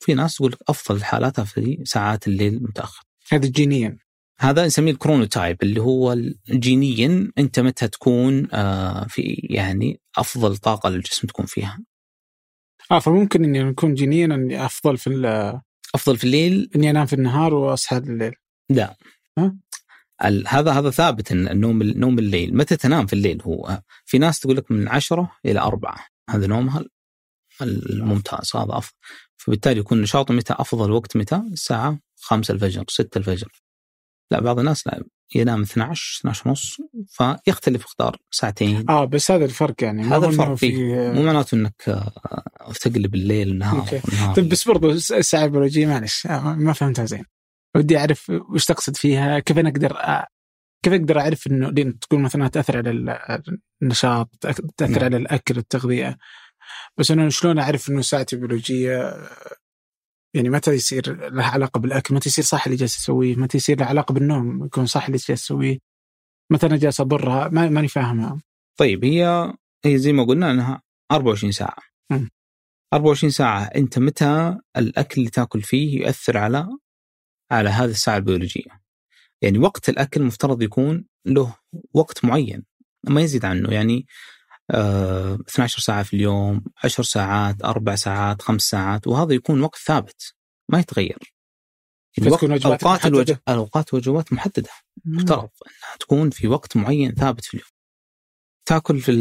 في 0.00 0.14
ناس 0.14 0.34
تقول 0.34 0.56
أفضل 0.68 1.04
حالاتها 1.04 1.44
في 1.44 1.82
ساعات 1.84 2.28
الليل 2.28 2.54
المتاخر 2.54 3.02
هذا 3.32 3.48
جينيا. 3.48 3.98
هذا 4.38 4.66
نسميه 4.66 4.92
ال 4.92 4.98
chronotype 4.98 5.56
اللي 5.62 5.80
هو 5.80 6.16
جينيا 6.50 7.32
أنت 7.38 7.60
متى 7.60 7.88
تكون 7.88 8.48
آه، 8.52 9.06
في 9.08 9.22
يعني 9.50 10.00
أفضل 10.18 10.56
طاقة 10.56 10.90
للجسم 10.90 11.26
تكون 11.26 11.46
فيها. 11.46 11.78
آه 12.90 12.98
فممكن 12.98 13.44
إني 13.44 13.70
أكون 13.70 13.94
جينيا 13.94 14.24
إني 14.24 14.66
أفضل 14.66 14.98
في 14.98 15.06
أفضل 15.94 16.16
في 16.16 16.24
الليل؟ 16.24 16.70
إني 16.76 16.90
أنام 16.90 17.06
في 17.06 17.12
النهار 17.12 17.54
وأصحى 17.54 17.96
الليل. 17.96 18.34
لا. 18.70 18.96
ها؟ 19.38 19.56
هذا 20.48 20.72
هذا 20.72 20.90
ثابت 20.90 21.32
إن 21.32 21.48
النوم 21.48 21.82
نوم 21.82 22.18
الليل. 22.18 22.56
متى 22.56 22.76
تنام 22.76 23.06
في 23.06 23.12
الليل 23.12 23.42
هو؟ 23.42 23.82
في 24.04 24.18
ناس 24.18 24.40
تقول 24.40 24.56
لك 24.56 24.70
من 24.70 24.88
10 24.88 25.32
إلى 25.46 25.60
4 25.60 26.06
هذا 26.30 26.46
نومها 26.46 26.84
الممتاز. 27.62 28.56
هذا 28.56 28.78
أفضل. 28.78 28.96
فبالتالي 29.36 29.80
يكون 29.80 30.02
نشاطه 30.02 30.34
متى؟ 30.34 30.54
أفضل 30.58 30.90
وقت 30.90 31.16
متى؟ 31.16 31.42
الساعة 31.52 31.98
5 32.20 32.52
الفجر 32.54 32.84
6 32.88 33.18
الفجر. 33.18 33.62
لا 34.30 34.40
بعض 34.40 34.58
الناس 34.58 34.86
لا. 34.86 35.04
ينام 35.34 35.62
12 35.62 36.20
12 36.20 36.48
ونص 36.48 36.76
فيختلف 37.08 37.82
مقدار 37.82 38.16
ساعتين. 38.30 38.90
آه 38.90 39.04
بس 39.04 39.30
هذا 39.30 39.44
الفرق 39.44 39.84
يعني 39.84 40.02
هذا 40.02 40.26
الفرق 40.26 40.54
فيه 40.54 40.76
في... 40.76 41.12
مو 41.12 41.22
معناته 41.22 41.54
إنك 41.54 41.88
آه، 41.88 42.12
تقلب 42.80 43.14
الليل 43.14 43.48
النهار 43.48 44.00
طيب 44.36 44.48
بس 44.48 44.68
برضو 44.68 44.90
الساعة 44.90 45.44
البيولوجيه 45.44 45.86
معلش 45.86 46.26
آه، 46.26 46.54
ما 46.54 46.72
فهمتها 46.72 47.04
زين. 47.04 47.24
ودي 47.76 47.98
أعرف 47.98 48.30
وش 48.30 48.64
تقصد 48.64 48.96
فيها 48.96 49.38
كيف 49.38 49.58
أنا 49.58 49.68
أقدر 49.68 49.96
أ... 49.96 50.26
كيف 50.84 50.92
أقدر 50.92 51.20
أعرف 51.20 51.46
إنه 51.46 51.70
لين 51.70 51.98
تقول 51.98 52.20
مثلا 52.20 52.48
تأثر 52.48 52.76
على 52.76 52.90
النشاط 53.82 54.28
تأثر 54.40 54.92
نعم. 54.92 55.04
على 55.04 55.16
الأكل 55.16 55.56
والتغذيه 55.56 56.18
بس 56.96 57.10
أنا 57.10 57.30
شلون 57.30 57.58
أعرف 57.58 57.90
إنه 57.90 58.00
ساعتي 58.00 58.36
بيولوجية 58.36 59.14
يعني 60.34 60.50
متى 60.50 60.72
يصير 60.72 61.30
له 61.30 61.44
علاقة 61.44 61.80
بالأكل؟ 61.80 62.14
متى 62.14 62.28
يصير 62.28 62.44
صح 62.44 62.66
اللي 62.66 62.76
جالس 62.76 62.98
اسويه 62.98 63.36
متى 63.36 63.56
يصير 63.56 63.80
له 63.80 63.86
علاقة 63.86 64.12
بالنوم؟ 64.12 64.64
يكون 64.64 64.86
صح 64.86 65.04
اللي 65.06 65.18
جالس 65.18 65.30
اسويه 65.30 65.78
متى 66.50 66.66
أنا 66.66 66.76
جالس 66.76 67.00
أضرها؟ 67.00 67.48
ما 67.48 67.68
ماني 67.68 67.88
فاهمها. 67.88 68.40
طيب 68.76 69.04
هي 69.04 69.52
هي 69.84 69.98
زي 69.98 70.12
ما 70.12 70.24
قلنا 70.24 70.50
إنها 70.50 70.82
24 71.12 71.52
ساعة. 71.52 71.76
م. 72.10 72.28
24 72.94 73.30
ساعة 73.30 73.64
أنت 73.64 73.98
متى 73.98 74.58
الأكل 74.76 75.20
اللي 75.20 75.30
تأكل 75.30 75.62
فيه 75.62 76.00
يؤثر 76.00 76.38
على 76.38 76.68
على 77.50 77.70
هذه 77.70 77.90
الساعة 77.90 78.16
البيولوجية؟ 78.16 78.82
يعني 79.42 79.58
وقت 79.58 79.88
الأكل 79.88 80.22
مفترض 80.22 80.62
يكون 80.62 81.04
له 81.26 81.56
وقت 81.94 82.24
معين. 82.24 82.64
ما 83.04 83.20
يزيد 83.20 83.44
عنه. 83.44 83.72
يعني 83.72 84.06
12 84.72 85.78
آه، 85.78 85.80
ساعة 85.80 86.02
في 86.02 86.14
اليوم 86.14 86.64
10 86.84 87.04
ساعات 87.04 87.64
أربع 87.64 87.94
ساعات 87.94 88.42
خمس 88.42 88.62
ساعات 88.62 89.06
وهذا 89.06 89.34
يكون 89.34 89.62
وقت 89.62 89.78
ثابت 89.78 90.34
ما 90.68 90.78
يتغير. 90.78 91.34
يعني 92.18 92.30
أوقات 92.64 93.06
الوجبات 93.06 93.40
الأوقات 93.48 93.94
وجبات 93.94 94.32
محددة. 94.32 94.70
مفترض 95.04 95.38
أنها 95.66 95.96
تكون 96.00 96.30
في 96.30 96.48
وقت 96.48 96.76
معين 96.76 97.14
ثابت 97.14 97.44
في 97.44 97.54
اليوم. 97.54 97.68
تاكل 98.66 99.00
في 99.00 99.12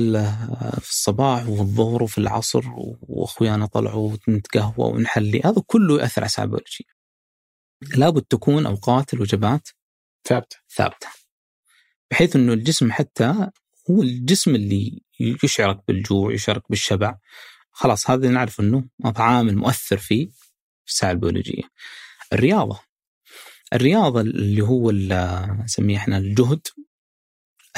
في 0.82 0.90
الصباح 0.90 1.48
وفي 1.50 1.62
الظهر 1.62 2.04
وفي 2.04 2.18
العصر 2.18 2.64
وأخويانا 3.02 3.66
طلعوا 3.66 4.18
ونتقهوى 4.28 4.94
ونحلي 4.94 5.42
هذا 5.46 5.62
كله 5.68 6.02
ياثر 6.02 6.22
على 6.22 6.26
الساعة 6.26 6.46
البيولوجيه. 6.46 6.86
لابد 7.96 8.22
تكون 8.22 8.66
أوقات 8.66 9.14
الوجبات 9.14 9.70
ثابتة. 10.28 10.58
ثابتة. 10.76 11.08
بحيث 12.12 12.36
إنه 12.36 12.54
الجسم 12.54 12.92
حتى 12.92 13.50
هو 13.90 14.02
الجسم 14.02 14.56
اللي 14.56 15.02
يشعرك 15.44 15.80
بالجوع 15.88 16.34
يشعرك 16.34 16.64
بالشبع. 16.70 17.18
خلاص 17.72 18.10
هذا 18.10 18.30
نعرف 18.30 18.60
إنه 18.60 18.90
عامل 19.06 19.56
مؤثر 19.56 19.98
في 19.98 20.32
الساعة 20.88 21.12
البيولوجيه 21.12 21.64
الرياضة. 22.34 22.80
الرياضة 23.74 24.22
اللي 24.22 24.62
هو 24.62 24.92
نسميه 25.64 25.98
إحنا 25.98 26.18
الجهد. 26.18 26.68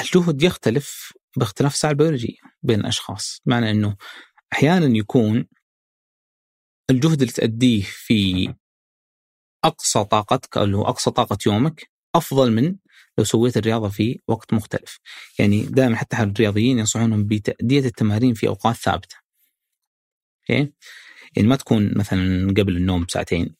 الجهد 0.00 0.42
يختلف 0.42 1.12
باختلاف 1.36 1.74
الساعة 1.74 1.90
البيولوجيه 1.90 2.36
بين 2.62 2.80
الأشخاص. 2.80 3.40
بمعنى 3.46 3.70
إنه 3.70 3.96
أحيانا 4.52 4.96
يكون 4.96 5.46
الجهد 6.90 7.20
اللي 7.20 7.32
تأديه 7.32 7.82
في 7.82 8.54
أقصى 9.64 10.04
طاقتك 10.04 10.58
اللي 10.58 10.76
هو 10.76 10.82
أقصى 10.82 11.10
طاقة 11.10 11.38
يومك 11.46 11.90
أفضل 12.14 12.52
من 12.52 12.76
لو 13.18 13.24
سويت 13.24 13.56
الرياضة 13.56 13.88
في 13.88 14.20
وقت 14.28 14.54
مختلف. 14.54 14.98
يعني 15.38 15.62
دائما 15.62 15.96
حتى 15.96 16.16
الرياضيين 16.22 16.78
ينصحونهم 16.78 17.26
بتأدية 17.26 17.80
التمارين 17.80 18.34
في 18.34 18.48
أوقات 18.48 18.76
ثابتة. 18.76 19.16
أوكي؟ 20.50 20.72
يعني 21.36 21.48
ما 21.48 21.56
تكون 21.56 21.98
مثلا 21.98 22.48
قبل 22.50 22.76
النوم 22.76 23.04
بساعتين. 23.04 23.56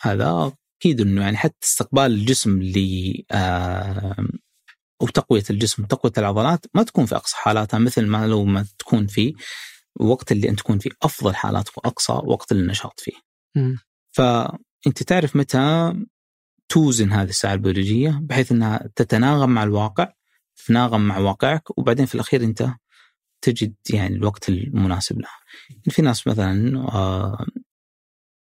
هذا 0.00 0.52
أكيد 0.80 1.00
إنه 1.00 1.22
يعني 1.22 1.36
حتى 1.36 1.56
استقبال 1.64 2.04
الجسم 2.04 2.62
ل 2.62 2.74
آه 3.30 4.26
وتقويه 5.02 5.42
الجسم 5.50 5.82
وتقويه 5.82 6.12
العضلات 6.18 6.66
ما 6.74 6.82
تكون 6.82 7.06
في 7.06 7.16
أقصى 7.16 7.36
حالاتها 7.36 7.78
مثل 7.78 8.06
ما 8.06 8.26
لو 8.26 8.44
ما 8.44 8.66
تكون 8.78 9.06
في 9.06 9.34
وقت 10.00 10.32
اللي 10.32 10.48
أنت 10.48 10.58
تكون 10.58 10.78
في 10.78 10.90
أفضل 11.02 11.34
حالاتك 11.34 11.78
وأقصى 11.78 12.12
وقت 12.12 12.52
للنشاط 12.52 13.00
فيه. 13.00 13.12
مم. 13.56 13.78
فأنت 14.10 15.02
تعرف 15.06 15.36
متى 15.36 15.94
توزن 16.74 17.12
هذه 17.12 17.28
الساعة 17.28 17.52
البيولوجية 17.52 18.20
بحيث 18.22 18.52
إنها 18.52 18.88
تتناغم 18.96 19.50
مع 19.50 19.62
الواقع 19.62 20.12
تتناغم 20.56 21.08
مع 21.08 21.18
واقعك 21.18 21.78
وبعدين 21.78 22.06
في 22.06 22.14
الأخير 22.14 22.44
أنت 22.44 22.68
تجد 23.40 23.74
يعني 23.90 24.16
الوقت 24.16 24.48
المناسب 24.48 25.20
لها. 25.20 25.38
يعني 25.70 25.82
في 25.90 26.02
ناس 26.02 26.26
مثلا 26.26 26.78
آه 26.78 27.46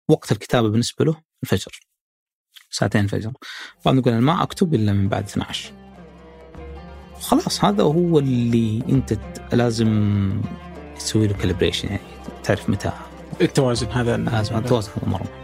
وقت 0.10 0.32
الكتابة 0.32 0.70
بالنسبة 0.70 1.06
له 1.06 1.22
الفجر 1.44 1.80
ساعتين 2.70 3.04
الفجر. 3.04 3.32
بعض 3.86 3.98
يقول 3.98 4.14
أنا 4.14 4.22
ما 4.22 4.44
أكتب 4.44 4.74
إلا 4.74 4.94
من 4.94 5.10
بعد 5.10 5.24
12 5.24 5.74
خلاص 7.22 7.66
هذا 7.66 7.84
هو 7.84 8.20
اللي 8.20 8.84
أنت 8.90 9.20
لازم 9.54 10.42
تسوي 10.96 11.28
له 11.28 11.34
كالبريشن 11.34 11.88
يعني 11.88 12.04
تعرف 12.44 12.70
متى. 12.70 12.92
التوازن 13.42 13.88
هذا. 13.88 14.18
لازم 14.18 14.58
التوازن 14.58 14.92
هذا 14.92 15.08
مرة. 15.10 15.39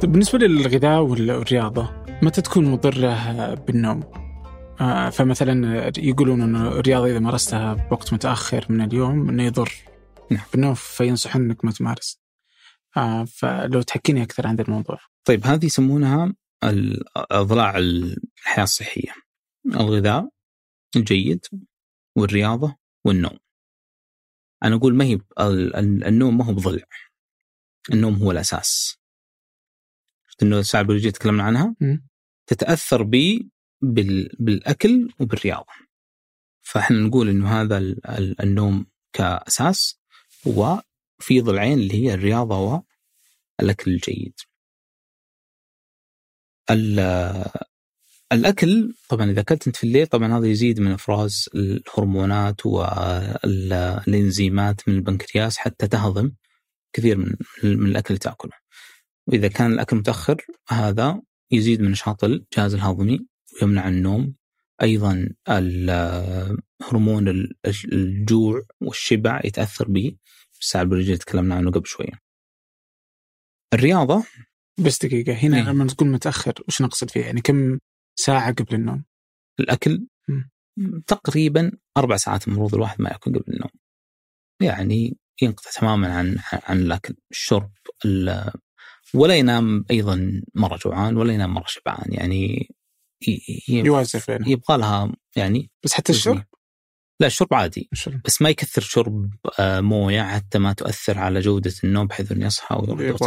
طيب 0.00 0.12
بالنسبة 0.12 0.38
للغذاء 0.38 1.00
والرياضة 1.00 2.04
متى 2.22 2.42
تكون 2.42 2.64
مضرة 2.64 3.54
بالنوم؟ 3.54 4.00
آه، 4.80 5.10
فمثلا 5.10 5.92
يقولون 5.98 6.42
إنه 6.42 6.68
الرياضة 6.68 7.06
إذا 7.06 7.18
مارستها 7.18 7.74
بوقت 7.74 8.12
متأخر 8.12 8.66
من 8.68 8.80
اليوم 8.80 9.28
إنه 9.28 9.42
يضر 9.42 9.72
نعم. 10.30 10.44
بالنوم 10.52 10.74
فينصح 10.74 11.36
إنك 11.36 11.64
ما 11.64 11.72
تمارس. 11.72 12.20
آه، 12.96 13.24
فلو 13.24 13.82
تحكيني 13.82 14.22
أكثر 14.22 14.46
عن 14.46 14.60
الموضوع. 14.60 14.98
طيب 15.24 15.46
هذه 15.46 15.66
يسمونها 15.66 16.34
اضلاع 17.16 17.78
الحياة 17.78 18.64
الصحية 18.64 19.12
الغذاء 19.66 20.28
الجيد 20.96 21.46
والرياضة 22.16 22.76
والنوم 23.04 23.38
أنا 24.62 24.76
أقول 24.76 24.94
ما 24.94 25.04
هي 25.04 25.18
النوم 26.08 26.38
ما 26.38 26.44
هو 26.44 26.52
بضلع 26.52 26.84
النوم 27.92 28.14
هو 28.14 28.30
الأساس 28.30 28.99
إنه 30.42 30.58
الساعة 30.58 30.80
البيولوجيه 30.80 31.10
تكلمنا 31.10 31.42
عنها 31.42 31.74
م. 31.80 31.96
تتأثر 32.46 33.02
ب 33.02 33.40
بالأكل 34.38 35.08
وبالرياضة 35.20 35.72
فإحنا 36.62 36.96
نقول 36.96 37.28
إنه 37.28 37.60
هذا 37.60 37.78
النوم 38.42 38.86
كأساس 39.12 40.00
وفي 40.46 41.40
ضلعين 41.40 41.78
اللي 41.78 41.94
هي 41.94 42.14
الرياضة 42.14 42.82
والأكل 43.58 43.90
الجيد 43.90 44.34
الأكل 48.32 48.94
طبعا 49.08 49.30
إذا 49.30 49.40
أكلت 49.40 49.66
أنت 49.66 49.76
في 49.76 49.84
الليل 49.84 50.06
طبعا 50.06 50.38
هذا 50.38 50.46
يزيد 50.46 50.80
من 50.80 50.92
إفراز 50.92 51.48
الهرمونات 51.54 52.66
والانزيمات 52.66 54.08
من 54.88 54.94
البنكرياس 54.94 55.58
حتى 55.58 55.88
تهضم 55.88 56.32
كثير 56.92 57.18
من 57.18 57.34
من 57.64 57.86
الأكل 57.86 58.06
اللي 58.08 58.18
تأكله. 58.18 58.52
وإذا 59.30 59.48
كان 59.48 59.72
الأكل 59.72 59.96
متأخر 59.96 60.46
هذا 60.68 61.22
يزيد 61.50 61.80
من 61.80 61.90
نشاط 61.90 62.24
الجهاز 62.24 62.74
الهضمي 62.74 63.26
ويمنع 63.62 63.88
النوم 63.88 64.34
أيضا 64.82 65.28
هرمون 66.82 67.48
الجوع 67.92 68.62
والشبع 68.80 69.40
يتأثر 69.44 69.88
به 69.88 70.16
الساعة 70.60 70.82
البيولوجيه 70.82 71.16
تكلمنا 71.16 71.54
عنه 71.54 71.70
قبل 71.70 71.86
شوية. 71.86 72.12
الرياضة 73.74 74.24
بس 74.78 75.06
دقيقة 75.06 75.32
هنا 75.32 75.56
أيه. 75.56 75.62
لما 75.62 75.86
تقول 75.86 76.08
متأخر 76.08 76.52
وش 76.68 76.82
نقصد 76.82 77.10
فيه 77.10 77.20
يعني 77.20 77.40
كم 77.40 77.78
ساعة 78.18 78.52
قبل 78.52 78.74
النوم؟ 78.74 79.04
الأكل 79.60 80.06
م. 80.28 81.00
تقريبا 81.06 81.72
أربع 81.96 82.16
ساعات 82.16 82.48
المفروض 82.48 82.74
الواحد 82.74 83.00
ما 83.00 83.10
يأكل 83.10 83.30
قبل 83.30 83.52
النوم 83.52 83.70
يعني 84.62 85.16
ينقطع 85.42 85.70
تماما 85.70 86.18
عن 86.18 86.36
عن 86.52 86.78
الأكل 86.78 87.14
الشرب 87.30 87.70
ولا 89.14 89.36
ينام 89.36 89.84
أيضا 89.90 90.42
مرة 90.54 90.78
جوعان 90.84 91.16
ولا 91.16 91.32
ينام 91.32 91.54
مرة 91.54 91.66
شبعان 91.66 92.12
يعني 92.12 92.68
يوازن 93.68 94.20
يبغى 94.46 94.78
لها 94.78 95.12
يعني 95.36 95.70
بس 95.84 95.92
حتى 95.92 96.12
الشرب؟ 96.12 96.44
لا 97.20 97.26
الشرب 97.26 97.54
عادي. 97.54 97.88
الشرب. 97.92 98.20
بس 98.24 98.42
ما 98.42 98.50
يكثر 98.50 98.82
شرب 98.82 99.30
آه، 99.58 99.80
موية 99.80 100.22
حتى 100.22 100.58
ما 100.58 100.72
تؤثر 100.72 101.18
على 101.18 101.40
جودة 101.40 101.72
النوم 101.84 102.06
بحيث 102.06 102.32
إنه 102.32 102.46
يصحى 102.46 102.74
ويرد 102.76 103.22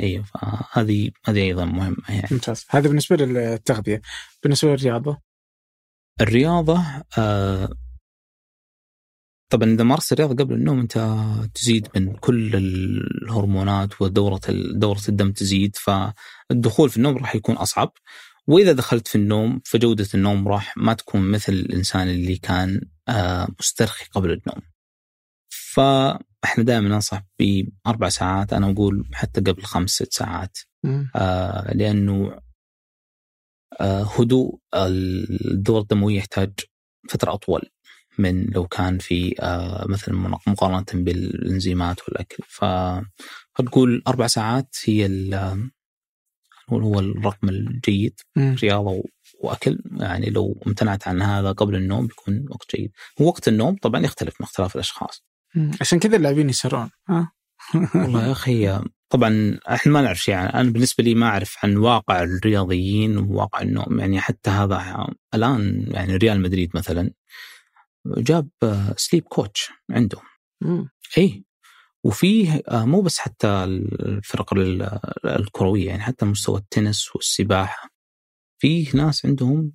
أيوه 0.00 0.24
فهذه 0.24 1.10
هذه 1.24 1.42
أيضا 1.42 1.64
مهمة 1.64 1.96
يعني. 2.08 2.28
ممتاز. 2.30 2.66
هذا 2.70 2.88
بالنسبة 2.88 3.16
للتغذية. 3.16 4.02
بالنسبة 4.42 4.70
للرياضة؟ 4.70 5.20
الرياضة 6.20 6.84
آه 7.18 7.68
طبعا 9.52 9.70
إذا 9.70 9.84
مارست 9.84 10.12
الرياضة 10.12 10.44
قبل 10.44 10.54
النوم 10.54 10.80
أنت 10.80 11.18
تزيد 11.54 11.88
من 11.96 12.12
كل 12.16 12.56
الهرمونات 12.56 14.02
ودورة 14.02 14.40
دورة 14.74 15.00
الدم 15.08 15.32
تزيد 15.32 15.76
فالدخول 15.76 16.90
في 16.90 16.96
النوم 16.96 17.16
راح 17.16 17.34
يكون 17.34 17.54
أصعب. 17.54 17.92
وإذا 18.46 18.72
دخلت 18.72 19.08
في 19.08 19.14
النوم 19.14 19.60
فجودة 19.64 20.06
النوم 20.14 20.48
راح 20.48 20.76
ما 20.76 20.94
تكون 20.94 21.30
مثل 21.30 21.52
الإنسان 21.52 22.08
اللي 22.08 22.36
كان 22.36 22.80
آه، 23.08 23.48
مسترخي 23.60 24.04
قبل 24.04 24.30
النوم. 24.30 24.62
فإحنا 25.48 26.64
دائما 26.64 26.88
ننصح 26.88 27.22
بأربع 27.38 28.08
ساعات 28.08 28.52
أنا 28.52 28.70
أقول 28.70 29.08
حتى 29.12 29.40
قبل 29.40 29.62
خمس 29.62 29.90
ست 29.90 30.12
ساعات. 30.12 30.58
آه 31.16 31.74
لأنه 31.74 32.38
آه 33.80 34.02
هدوء 34.02 34.58
الدورة 34.74 35.80
الدموية 35.80 36.16
يحتاج 36.16 36.52
فترة 37.08 37.34
أطول. 37.34 37.62
من 38.18 38.44
لو 38.44 38.66
كان 38.66 38.98
في 38.98 39.34
آه 39.40 39.86
مثلا 39.88 40.14
مقارنة 40.46 40.84
بالإنزيمات 40.94 42.08
والأكل. 42.08 42.44
فتقول 42.48 44.02
أربع 44.08 44.26
ساعات 44.26 44.76
هي 44.84 45.06
هو 46.70 47.00
الرقم 47.00 47.48
الجيد. 47.48 48.20
م. 48.36 48.54
رياضة 48.54 49.02
وأكل. 49.40 49.78
يعني 50.00 50.30
لو 50.30 50.60
امتنعت 50.66 51.08
عن 51.08 51.22
هذا 51.22 51.52
قبل 51.52 51.74
النوم 51.74 52.06
بيكون 52.06 52.46
وقت 52.50 52.76
جيد. 52.76 52.92
وقت 53.20 53.48
النوم 53.48 53.76
طبعا 53.82 54.00
يختلف 54.00 54.34
من 54.40 54.46
اختلاف 54.46 54.74
الأشخاص. 54.74 55.24
عشان 55.80 55.98
كذا 55.98 56.16
اللاعبين 56.16 56.48
يسهرون 56.50 56.90
ها؟ 57.08 57.32
والله 57.94 58.26
يا 58.26 58.32
أخي 58.32 58.80
طبعا 59.08 59.58
إحنا 59.68 59.92
ما 59.92 60.02
نعرف 60.02 60.18
شيء 60.18 60.34
يعني 60.34 60.54
أنا 60.54 60.70
بالنسبة 60.70 61.04
لي 61.04 61.14
ما 61.14 61.26
أعرف 61.26 61.56
عن 61.62 61.76
واقع 61.76 62.22
الرياضيين 62.22 63.18
وواقع 63.18 63.60
النوم. 63.62 64.00
يعني 64.00 64.20
حتى 64.20 64.50
هذا 64.50 65.06
الآن 65.34 65.86
يعني 65.88 66.16
ريال 66.16 66.40
مدريد 66.40 66.70
مثلا 66.74 67.10
جاب 68.06 68.48
sleep 68.96 69.24
coach 69.24 69.70
عنده. 69.90 70.18
إي. 71.18 71.44
وفيه 72.04 72.62
مو 72.70 73.00
بس 73.00 73.18
حتى 73.18 73.48
الفرق 73.48 74.54
الكروية 75.24 75.86
يعني 75.86 76.02
حتى 76.02 76.26
مستوى 76.26 76.58
التنس 76.58 77.16
والسباحة. 77.16 77.90
فيه 78.58 78.96
ناس 78.96 79.26
عندهم 79.26 79.72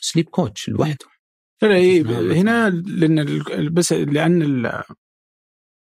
sleep 0.00 0.28
coach 0.28 0.68
لوحده 0.68 1.06
لا 1.62 2.40
هنا 2.40 2.70
لأن 2.70 3.44
بس 3.74 3.92
لأن 3.92 4.42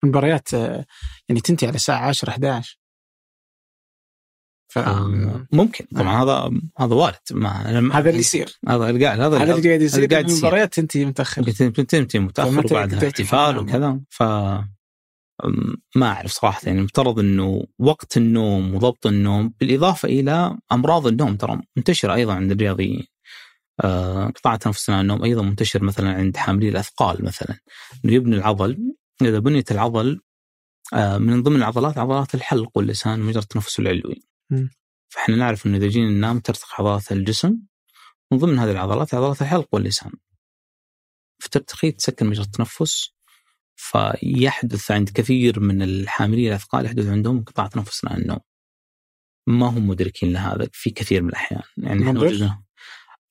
المباريات 0.03 0.53
يعني 1.29 1.41
تنتهي 1.43 1.67
على 1.67 1.75
الساعة 1.75 2.07
10 2.07 2.29
11 2.29 2.78
آه، 4.77 5.45
ممكن. 5.51 5.85
طبعا 5.95 6.23
هذا 6.23 6.51
هذا 6.77 6.95
وارد. 6.95 7.15
ما 7.31 7.49
هذا 7.93 8.09
اللي 8.09 8.19
يصير. 8.19 8.59
هذا 8.67 8.89
اللي 8.89 9.05
قاعد 9.05 9.19
هذا 9.19 9.37
هذا 9.37 9.55
اللي 9.55 9.67
قاعد 9.69 9.81
يصير. 9.81 10.05
قاعد. 10.05 10.29
المباريات 10.29 10.73
تنتهي 10.73 11.05
متأخر. 11.05 11.43
تنتهي 11.43 12.19
متأخر 12.19 12.65
وبعدها 12.65 13.07
احتفال. 13.07 13.57
وكذا. 13.57 13.99
ف 14.09 14.23
ما 15.95 16.05
أعرف 16.05 16.31
صراحة. 16.31 16.61
يعني 16.65 16.79
المفترض 16.79 17.19
إنه 17.19 17.63
وقت 17.79 18.17
النوم 18.17 18.75
وضبط 18.75 19.07
النوم 19.07 19.53
بالإضافة 19.59 20.07
إلى 20.09 20.57
أمراض 20.71 21.07
النوم. 21.07 21.35
ترى 21.35 21.61
منتشرة 21.77 22.13
أيضا 22.13 22.33
عند 22.33 22.51
الرياضيين. 22.51 23.07
آه، 23.83 24.27
قطاع 24.27 24.55
تنفس 24.55 24.89
النوم 24.89 25.23
أيضا 25.23 25.41
منتشر 25.41 25.83
مثلا 25.83 26.13
عند 26.13 26.37
حاملي 26.37 26.69
الأثقال 26.69 27.25
مثلا. 27.25 27.57
إنه 28.05 28.13
يبني 28.13 28.35
العضل. 28.35 28.77
إذا 29.21 29.39
بنيت 29.39 29.71
العضل 29.71 30.21
آه، 30.93 31.17
من 31.17 31.43
ضمن 31.43 31.55
العضلات 31.55 31.97
عضلات 31.97 32.35
الحلق 32.35 32.69
واللسان 32.75 33.21
ومجرى 33.21 33.43
التنفس 33.43 33.79
العلوي. 33.79 34.23
فإحنا 35.09 35.35
نعرف 35.35 35.65
انه 35.65 35.77
إذا 35.77 35.87
جينا 35.87 36.09
ننام 36.09 36.39
ترتخي 36.39 36.75
عضلات 36.79 37.11
الجسم 37.11 37.59
من 38.31 38.37
ضمن 38.37 38.59
هذه 38.59 38.71
العضلات 38.71 39.13
عضلات 39.13 39.41
الحلق 39.41 39.67
واللسان. 39.71 40.11
فترتخي 41.39 41.91
تسكن 41.91 42.25
مجرى 42.25 42.45
التنفس 42.45 43.13
فيحدث 43.75 44.91
عند 44.91 45.09
كثير 45.09 45.59
من 45.59 45.81
الحاملين 45.81 46.47
الأثقال 46.49 46.85
يحدث 46.85 47.07
عندهم 47.07 47.37
انقطاع 47.37 47.67
تنفس 47.67 47.97
اثناء 47.97 48.19
النوم. 48.21 48.39
ما 49.47 49.67
هم 49.67 49.87
مدركين 49.87 50.33
لهذا 50.33 50.67
في 50.73 50.89
كثير 50.89 51.21
من 51.21 51.29
الأحيان، 51.29 51.61
يعني 51.77 52.03
إحنا؟ 52.03 52.19
وجدنا 52.19 52.63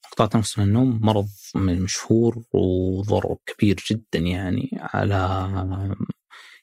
انقطاع 0.05 0.27
تنفس 0.27 0.53
اثناء 0.53 0.67
النوم 0.67 1.01
مرض 1.03 1.29
مشهور 1.57 2.45
وضرر 2.53 3.37
كبير 3.47 3.85
جدا 3.91 4.19
يعني 4.19 4.71
على 4.75 5.17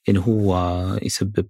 يعني 0.07 0.19
هو 0.19 0.57
يسبب 1.01 1.49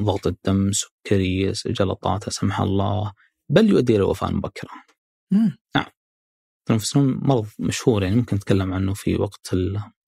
ضغط 0.00 0.26
الدم، 0.26 0.72
سكري، 0.72 1.52
جلطات 1.66 2.26
لا 2.26 2.30
سمح 2.32 2.60
الله، 2.60 3.12
بل 3.50 3.68
يؤدي 3.70 3.92
إلى 3.92 4.02
الوفاه 4.02 4.28
المبكره. 4.28 4.70
مم. 5.32 5.58
تنفس 6.68 6.96
النوم 6.96 7.20
مرض 7.28 7.46
مشهور 7.58 8.02
يعني 8.02 8.16
ممكن 8.16 8.36
نتكلم 8.36 8.74
عنه 8.74 8.94
في 8.94 9.16
وقت 9.16 9.54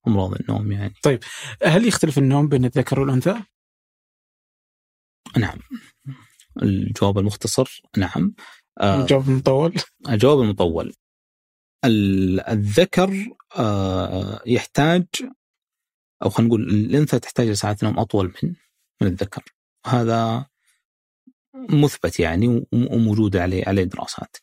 امراض 0.07 0.33
النوم 0.41 0.71
يعني. 0.71 0.93
هل 1.63 1.87
يختلف 1.87 2.17
النوم 2.17 2.47
بين 2.47 2.65
الذكر 2.65 2.99
والأنثى؟ 2.99 3.43
نعم. 5.37 5.59
الجواب 6.61 7.17
المختصر 7.17 7.81
نعم. 7.97 8.35
آه، 8.81 9.01
الجواب 9.01 9.29
مطول 9.29 9.73
الجواب 10.09 10.39
المطول 10.41 10.93
ال- 11.85 12.39
الذكر 12.39 13.27
آه، 13.57 14.41
يحتاج 14.45 15.05
أو 16.23 16.29
خلينا 16.29 16.47
نقول 16.47 16.69
الأنثى 16.69 17.19
تحتاج 17.19 17.47
لساعات 17.47 17.83
نوم 17.83 17.99
أطول 17.99 18.33
من 18.43 18.55
من 19.01 19.07
الذكر 19.07 19.43
هذا 19.87 20.45
مثبت 21.69 22.19
يعني 22.19 22.65
وموجود 22.73 23.37
عليه 23.37 23.63
عليه 23.67 23.83
دراسات 23.83 24.37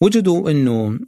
وجدوا 0.00 0.50
إنه 0.50 0.98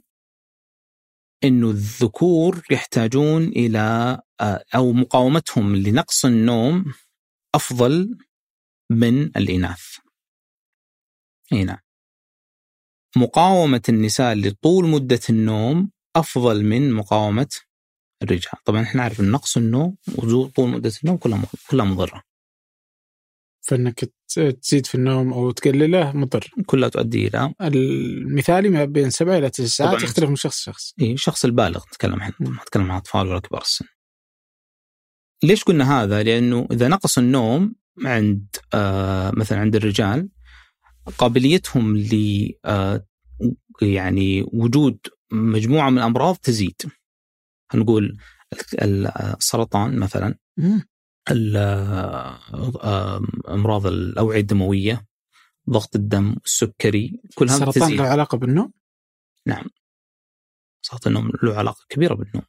إنه 1.43 1.69
الذكور 1.69 2.61
يحتاجون 2.71 3.43
إلى 3.43 4.19
آه، 4.41 4.63
أو 4.75 4.91
مقاومتهم 4.91 5.75
لنقص 5.75 6.25
النوم 6.25 6.85
أفضل 7.55 8.17
من 8.89 9.23
الإناث. 9.23 9.97
إي 11.53 11.63
نعم. 11.63 11.77
مقاومة 13.17 13.81
النساء 13.89 14.35
لطول 14.35 14.87
مدة 14.87 15.19
النوم 15.29 15.91
أفضل 16.15 16.63
من 16.63 16.93
مقاومة 16.93 17.49
الرجال 18.23 18.63
طبعا 18.65 18.81
إحنا 18.81 19.01
نعرف 19.01 19.19
إن 19.19 19.31
نقص 19.31 19.57
النوم 19.57 19.97
وطول 20.17 20.69
مدة 20.69 20.91
النوم 21.03 21.17
كلها 21.17 21.43
كلها 21.69 21.85
مضرة 21.85 22.23
فإنك 23.63 24.13
تزيد 24.61 24.85
في 24.85 24.95
النوم 24.95 25.33
أو 25.33 25.51
تقلله 25.51 26.11
مضر. 26.11 26.51
كلها 26.65 26.89
تؤدي 26.89 27.27
إلى 27.27 27.53
المثالي 27.61 28.69
ما 28.69 28.85
بين 28.85 29.09
سبع 29.09 29.37
إلى 29.37 29.49
تسع 29.49 29.65
ساعات. 29.65 30.03
يختلف 30.03 30.29
من 30.29 30.35
شخص 30.35 30.61
لشخص. 30.61 30.93
إيه 31.01 31.13
الشخص 31.13 31.45
البالغ 31.45 31.83
نتكلم 31.87 32.19
مم. 32.39 32.49
ما 32.49 32.61
نتكلم 32.61 32.91
عن 32.91 32.97
أطفال 32.97 33.27
ولا 33.27 33.39
كبار 33.39 33.61
السن. 33.61 33.85
ليش 35.43 35.63
قلنا 35.63 36.03
هذا؟ 36.03 36.23
لأنه 36.23 36.67
إذا 36.71 36.87
نقص 36.87 37.17
النوم 37.17 37.75
عند 38.05 38.45
آه 38.73 39.31
مثلا 39.35 39.59
عند 39.59 39.75
الرجال 39.75 40.29
قابليتهم 41.17 41.97
ل 41.97 42.49
آه 42.65 43.05
يعني 43.81 44.45
وجود 44.53 44.99
مجموعة 45.31 45.89
من 45.89 45.97
الأمراض 45.97 46.35
تزيد. 46.35 46.81
نقول 47.75 48.17
السرطان 48.81 49.99
مثلا. 49.99 50.35
أمراض 53.49 53.87
الأوعية 53.87 54.39
الدموية 54.41 55.05
ضغط 55.69 55.95
الدم 55.95 56.35
السكري 56.45 57.21
كل 57.35 57.49
هذا 57.49 57.55
السرطان 57.55 57.83
تزيد 57.87 57.97
له 58.01 58.07
علاقة 58.07 58.37
بالنوم؟ 58.37 58.71
سرطان 60.81 61.15
النوم 61.17 61.31
له 61.43 61.55
علاقة 61.55 61.85
كبيرة 61.89 62.13
بالنوم 62.13 62.43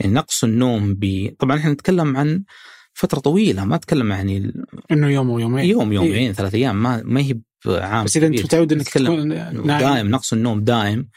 يعني 0.00 0.12
نقص 0.12 0.44
النوم 0.44 0.94
ب 0.94 1.30
طبعا 1.38 1.58
إحنا 1.58 1.72
نتكلم 1.72 2.16
عن 2.16 2.44
فترة 2.92 3.18
طويلة 3.20 3.64
ما 3.64 3.76
نتكلم 3.76 4.10
يعني 4.10 4.36
ال- 4.38 4.64
إنه 4.90 5.08
يوم 5.08 5.30
ويومين 5.30 5.64
يوم 5.64 5.92
يومين 5.92 6.12
إيه. 6.12 6.32
ثلاث 6.32 6.54
أيام 6.54 6.82
ما 6.82 7.02
ما 7.04 7.20
هي 7.20 7.40
بعام 7.66 8.04
بس 8.04 8.16
إذا 8.16 8.26
أنت. 8.26 8.44
متعود 8.44 8.72
إنك 8.72 8.88
تكون 8.88 9.28
دائم 9.66 10.08
نقص 10.10 10.32
النوم 10.32 10.60
دائم 10.64 11.08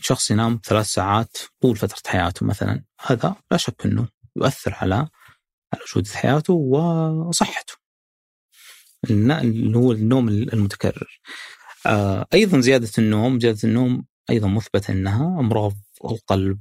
شخص 0.00 0.30
ينام 0.30 0.60
ثلاث 0.64 0.86
ساعات 0.86 1.36
طول 1.62 1.76
فترة 1.76 2.10
حياته 2.10 2.46
مثلا 2.46 2.84
هذا 3.06 3.34
لا 3.50 3.56
شك 3.56 3.86
إنه 3.86 4.08
يؤثر 4.36 4.74
على 4.74 5.08
على 5.72 5.82
جوده 5.94 6.10
حياته 6.10 6.52
وصحته. 6.54 7.74
اللي 9.04 9.78
هو 9.78 9.92
النوم 9.92 10.28
المتكرر. 10.28 11.20
آه، 11.86 12.26
أيضا 12.34 12.60
زيادة 12.60 12.90
النوم 12.98 13.40
زيادة 13.40 13.58
النوم 13.64 14.04
أيضا 14.30 14.48
مثبت 14.48 14.90
إنها 14.90 15.40
أمراض 15.40 15.72
القلب 16.04 16.60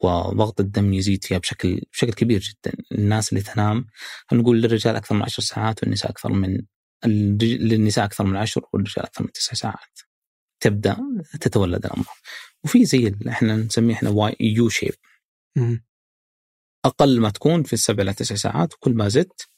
وضغط 0.00 0.60
الدم 0.60 0.92
يزيد 0.92 1.24
فيها 1.24 1.38
بشكل 1.38 1.80
بشكل 1.92 2.12
كبير 2.12 2.40
جدا. 2.40 2.72
الناس 2.92 3.32
اللي 3.32 3.42
تنام 3.42 3.86
نقول 4.32 4.62
للرجال 4.62 4.96
أكثر 4.96 5.14
من 5.14 5.22
عشر 5.22 5.42
ساعات 5.42 5.82
والنساء 5.82 6.10
أكثر 6.10 6.32
من 6.32 6.62
للنساء 7.06 8.04
أكثر 8.04 8.24
من 8.24 8.36
عشر 8.36 8.62
والرجال 8.72 9.04
أكثر 9.04 9.22
من 9.24 9.32
تسع 9.32 9.52
ساعات. 9.54 9.98
تبدأ 10.60 10.96
تتولد 11.40 11.86
الأمراض. 11.86 12.16
وفي 12.64 12.84
زي 12.84 13.14
إحنا 13.28 13.56
نسميه 13.56 13.94
إحنا 13.94 14.32
يو 14.40 14.68
شيب. 14.68 14.94
أقل 16.84 17.20
ما 17.20 17.30
تكون 17.30 17.62
في 17.62 17.72
السبع 17.72 18.02
إلى 18.02 18.14
تسع 18.14 18.34
ساعات 18.34 18.74
وكل 18.74 18.94
ما 18.94 19.08
زدت 19.08 19.48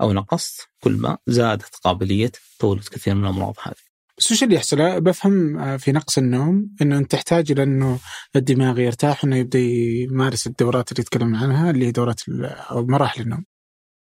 أو 0.00 0.12
نقصت 0.12 0.60
كل 0.82 0.92
ما 0.92 1.18
زادت 1.26 1.76
قابلية 1.84 2.32
تولد 2.58 2.84
كثير 2.88 3.14
من 3.14 3.24
الأمراض 3.24 3.54
هذه. 3.62 3.88
بس 4.18 4.32
وش 4.32 4.42
اللي 4.42 4.54
يحصل؟ 4.54 5.00
بفهم 5.00 5.58
آه، 5.58 5.76
في 5.76 5.92
نقص 5.92 6.18
النوم 6.18 6.76
إنه 6.82 6.98
أنت 6.98 7.12
تحتاج 7.12 7.52
إلى 7.52 7.62
إنه 7.62 7.98
الدماغ 8.36 8.78
يرتاح 8.78 9.24
انه 9.24 9.36
يبدأ 9.36 9.58
يمارس 9.58 10.46
الدورات 10.46 10.92
اللي 10.92 11.02
تكلمنا 11.02 11.38
عنها 11.38 11.70
اللي 11.70 11.86
هي 11.86 11.90
دورات 11.90 12.20
أو 12.70 12.86
مراحل 12.86 13.22
النوم. 13.22 13.44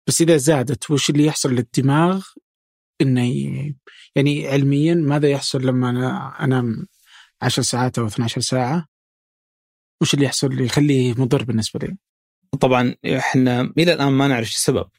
بس 0.07 0.21
إذا 0.21 0.37
زادت 0.37 0.91
وش 0.91 1.09
اللي 1.09 1.25
يحصل 1.25 1.53
للدماغ 1.53 2.25
إنه 3.01 3.21
يعني 4.15 4.47
علميا 4.47 4.93
ماذا 4.95 5.29
يحصل 5.29 5.61
لما 5.61 5.89
أنا 5.89 6.35
أنام 6.43 6.87
10 7.41 7.63
ساعات 7.63 7.99
أو 7.99 8.07
12 8.07 8.41
ساعة؟ 8.41 8.87
وش 10.01 10.13
اللي 10.13 10.25
يحصل 10.25 10.47
اللي 10.47 10.65
يخليه 10.65 11.13
مضر 11.13 11.43
بالنسبة 11.43 11.79
لي؟ 11.87 11.97
طبعا 12.59 12.95
إحنا 13.05 13.73
إلى 13.77 13.93
الآن 13.93 14.11
ما 14.11 14.27
نعرف 14.27 14.47
السبب. 14.47 14.89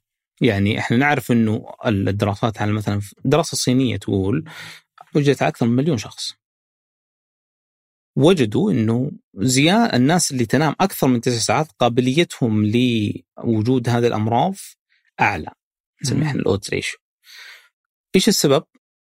يعني 0.41 0.79
إحنا 0.79 0.97
نعرف 0.97 1.33
إنه 1.33 1.67
الدراسات 1.87 2.63
على 2.63 2.73
مثلا 2.73 3.01
دراسة 3.25 3.57
صينية 3.57 3.97
تقول 3.97 4.51
وجدت 5.15 5.43
أكثر 5.43 5.67
من 5.67 5.77
مليون 5.77 5.99
شخص. 5.99 6.35
وجدوا 8.17 8.73
إنه 8.73 9.11
زيادة 9.35 9.97
الناس 9.97 10.31
اللي 10.31 10.47
تنام 10.47 10.75
أكثر 10.81 11.07
من 11.07 11.21
تسع 11.21 11.39
ساعات 11.39 11.73
قابليتهم 11.73 12.67
لوجود 12.67 13.89
هذه 13.89 14.07
الأمراض 14.07 14.55
أعلى. 15.21 15.51
نسميها 16.03 16.29
إحنا 16.29 16.41
الأودز 16.41 16.71
ريشيو. 16.71 16.99
إيش 18.17 18.29
السبب؟ 18.29 18.65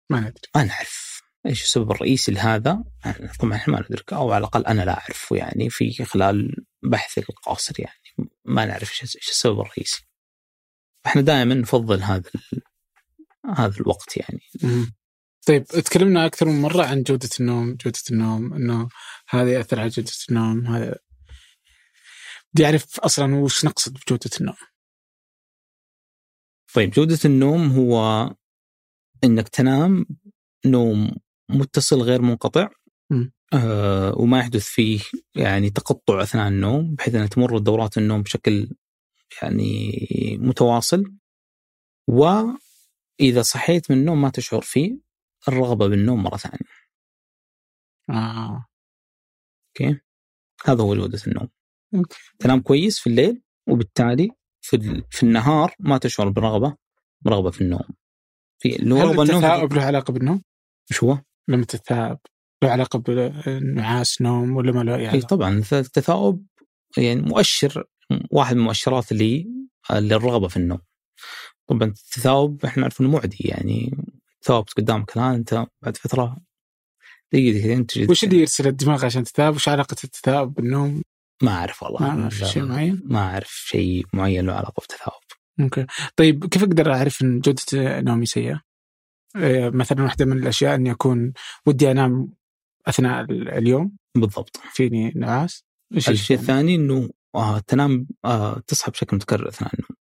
ما 0.09 0.19
ندري. 0.19 0.49
ما 0.55 0.63
نعرف 0.63 1.23
إيش 1.45 1.63
السبب 1.63 1.91
الرئيسي 1.91 2.31
لهذا 2.31 2.83
طبعا 3.39 3.55
إحنا 3.55 3.73
ما 3.73 3.85
ندرك 3.89 4.13
أو 4.13 4.31
على 4.31 4.41
الأقل 4.41 4.65
أنا 4.65 4.81
لا 4.85 4.99
أعرفه 4.99 5.35
يعني 5.35 5.69
في 5.69 6.05
خلال 6.05 6.65
بحثي 6.83 7.21
القاصر 7.21 7.73
يعني 7.79 8.02
ما 8.45 8.65
نعرف 8.65 8.91
إيش 8.91 9.15
السبب 9.15 9.59
الرئيسي 9.59 10.05
إحنا 11.05 11.21
دائما 11.21 11.53
نفضل 11.53 12.01
هذا 12.01 12.29
ال... 12.35 12.61
هذا 13.57 13.77
الوقت 13.77 14.17
يعني. 14.17 14.41
طيب 15.47 15.63
تكلمنا 15.63 16.25
أكثر 16.25 16.45
من 16.45 16.61
مرة 16.61 16.83
عن 16.85 17.03
جودة 17.03 17.29
النوم، 17.39 17.75
جودة 17.75 17.99
النوم 18.11 18.53
إنه 18.53 18.89
هذا 19.29 19.51
يأثر 19.51 19.79
على 19.79 19.89
جودة 19.89 20.11
النوم 20.29 20.67
هذا 20.67 20.95
بدي 22.53 22.65
أعرف 22.65 22.99
أصلا 22.99 23.35
وش 23.35 23.65
نقصد 23.65 23.93
بجودة 23.93 24.29
النوم. 24.41 24.55
طيب 26.73 26.91
جودة 26.91 27.19
النوم 27.25 27.71
هو 27.71 28.29
إنك 29.23 29.49
تنام 29.49 30.05
نوم 30.65 31.15
متصل 31.49 32.01
غير 32.01 32.21
منقطع. 32.21 32.69
آه 33.53 34.13
وما 34.17 34.39
يحدث 34.39 34.65
فيه 34.65 34.99
يعني 35.35 35.69
تقطع 35.69 36.21
أثناء 36.23 36.47
النوم 36.47 36.95
بحيث 36.95 37.15
ان 37.15 37.29
تمر 37.29 37.57
دورات 37.57 37.97
النوم 37.97 38.21
بشكل 38.21 38.69
يعني 39.41 39.91
متواصل. 40.41 41.13
و 42.07 42.25
اذا 43.19 43.41
صحيت 43.41 43.91
من 43.91 43.97
النوم 43.97 44.21
ما 44.21 44.29
تشعر 44.29 44.61
فيه 44.61 44.97
الرغبة 45.47 45.87
بالنوم 45.87 46.23
مرة 46.23 46.37
ثانية. 46.37 46.73
آه. 48.09 48.65
okay؟ 49.69 49.99
هذا 50.65 50.83
هو 50.83 50.95
جوده 50.95 51.19
النوم. 51.27 51.49
okay. 51.95 52.17
تنام 52.39 52.61
كويس 52.61 52.99
في 52.99 53.07
الليل 53.07 53.41
وبالتالي 53.69 54.31
في, 54.61 55.03
في 55.11 55.23
النهار 55.23 55.75
ما 55.79 55.97
تشعر 55.97 56.29
برغبة 56.29 56.75
برغبة 57.21 57.51
في 57.51 57.61
النوم. 57.61 57.87
في 58.59 58.75
هل 58.75 59.21
التثاؤب 59.21 59.73
له 59.73 59.81
علاقة 59.81 60.13
بالنوم؟ 60.13 60.43
إيش 60.91 61.03
هو؟ 61.03 61.17
لما 61.47 61.65
تتثاءب 61.65 62.19
له 62.63 62.71
علاقة 62.71 62.99
بنعاس 62.99 64.21
نوم 64.21 64.55
ولا 64.55 64.71
ما 64.71 64.83
له 64.83 64.95
أي 64.95 65.01
إي 65.01 65.07
علاقة؟ 65.07 65.27
طبعا 65.27 65.63
التثاؤب 65.73 66.45
يعني 66.97 67.21
مؤشر 67.21 67.83
واحد 68.31 68.55
من 68.55 68.61
المؤشرات 68.61 69.11
اللي 69.11 69.47
للرغبه 69.91 70.47
في 70.47 70.57
النوم 70.57 70.79
طبعا 71.67 71.87
التثاؤب 71.87 72.65
إحنا 72.65 72.81
نعرف 72.81 73.01
إنه 73.01 73.09
معدي 73.09 73.37
يعني 73.39 73.97
ثوبت 74.41 74.73
قدامك 74.73 75.17
الآن 75.17 75.33
أنت 75.33 75.65
بعد 75.81 75.97
فترة 75.97 76.37
دقيقه 77.33 77.83
تجي 77.83 78.05
وش 78.05 78.23
اللي 78.23 78.37
يرسل 78.39 78.67
الدماغ 78.67 79.05
عشان 79.05 79.23
تتثاءب؟ 79.23 79.55
وش 79.55 79.69
علاقة 79.69 79.95
التثاؤب 80.03 80.53
بالنوم؟ 80.53 81.01
ما 81.41 81.51
أعرف 81.51 81.83
والله 81.83 82.15
ما 82.15 82.21
لا- 82.23 82.29
شيء 82.29 82.63
معين؟ 82.65 83.01
ما 83.05 83.19
أعرف 83.19 83.63
شيء 83.67 84.05
معين 84.13 84.45
له 84.45 84.53
علاقة 84.53 84.73
بالتثاؤب 84.79 85.21
أوكي 85.59 85.85
طيب 86.15 86.45
كيف 86.45 86.63
أقدر 86.63 86.93
أعرف 86.93 87.21
إن 87.21 87.39
جودة 87.39 88.01
نومي 88.01 88.25
سيئة؟ 88.25 88.61
آه، 89.35 89.69
مثلا 89.69 90.03
واحدة 90.03 90.25
من 90.25 90.37
الأشياء 90.37 90.75
اني 90.75 90.91
اكون 90.91 91.33
ودي 91.65 91.91
أنام 91.91 92.33
أثناء 92.87 93.21
ال- 93.23 93.49
اليوم. 93.49 93.97
بالضبط. 94.17 94.57
فيني 94.57 95.11
نعاس. 95.15 95.63
الشيء 95.97 96.37
الثاني؟ 96.37 96.75
إنه 96.75 97.09
آه 97.35 97.59
تنام 97.59 98.07
آه 98.25 98.59
تصحى 98.67 98.91
بشكل 98.91 99.15
متكرر 99.15 99.47
أثناء 99.49 99.71
النوم. 99.75 99.97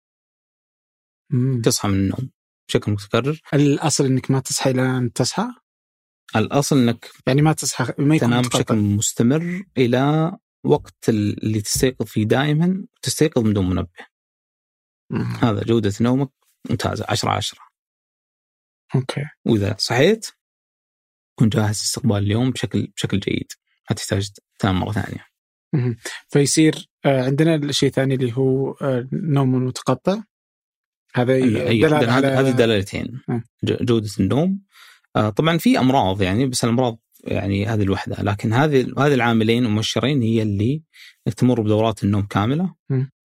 مم. 1.32 1.62
تصحى 1.62 1.88
من 1.88 1.94
النوم 1.94 2.30
بشكل 2.68 2.92
متكرر. 2.92 3.40
الأصل 3.54 4.04
إنك 4.04 4.30
ما 4.30 4.40
تصحى 4.40 4.70
إلى 4.70 4.82
ان 4.98 5.12
تصحى؟ 5.12 5.46
الأصل 6.36 6.76
إنك 6.78 7.10
يعني 7.26 7.42
ما 7.42 7.52
تصحى 7.52 7.84
ما 7.98 8.16
يكون 8.16 8.28
تنام 8.28 8.38
متقطع. 8.40 8.58
بشكل 8.58 8.76
مستمر 8.76 9.64
إلى 9.78 10.32
وقت 10.64 11.08
اللي 11.08 11.60
تستيقظ 11.60 12.06
فيه 12.06 12.24
دائما 12.24 12.86
تستيقظ 13.02 13.42
من 13.42 13.52
دون 13.52 13.68
منبه. 13.68 14.06
مم. 15.12 15.22
هذا 15.22 15.64
جودة 15.64 15.92
نومك 16.00 16.30
ممتازة 16.70 17.06
10 17.08 17.30
10 17.30 17.58
أوكي. 18.94 19.24
وإذا 19.46 19.76
صحيت 19.78 20.26
كن 21.38 21.48
جاهز 21.48 21.66
لاستقبال 21.80 22.16
اليوم 22.16 22.50
بشكل 22.50 22.88
بشكل 22.96 23.20
جيد. 23.20 23.52
ما 23.90 23.96
تحتاج 23.96 24.30
تنام 24.58 24.80
مره 24.80 24.92
ثانية. 24.92 25.26
فيصير 26.28 26.88
آه، 27.04 27.24
عندنا 27.24 27.54
الشيء 27.54 27.88
الثاني 27.88 28.14
اللي 28.14 28.32
هو 28.36 28.70
آه، 28.72 29.08
نوم 29.12 29.54
متقطع. 29.54 30.18
هذا 31.14 31.34
هذه 31.34 31.86
على 32.12 32.26
هذه 32.26 32.50
دلالتين. 32.50 33.20
ج- 33.64 33.84
جودة 33.84 34.10
النوم. 34.20 34.60
آه، 35.16 35.30
طبعا 35.30 35.58
في 35.58 35.78
أمراض 35.78 36.22
يعني 36.22 36.46
بس 36.46 36.64
الأمراض 36.64 36.98
يعني 37.24 37.66
هذه 37.66 37.82
الوحدة. 37.82 38.22
لكن 38.22 38.52
هذه 38.52 38.80
هذه 38.98 39.14
العاملين 39.14 39.64
والمؤشرين 39.66 40.22
هي 40.22 40.42
اللي 40.42 40.82
تمر 41.36 41.60
بدورات 41.60 42.04
النوم 42.04 42.22
كاملة. 42.26 42.74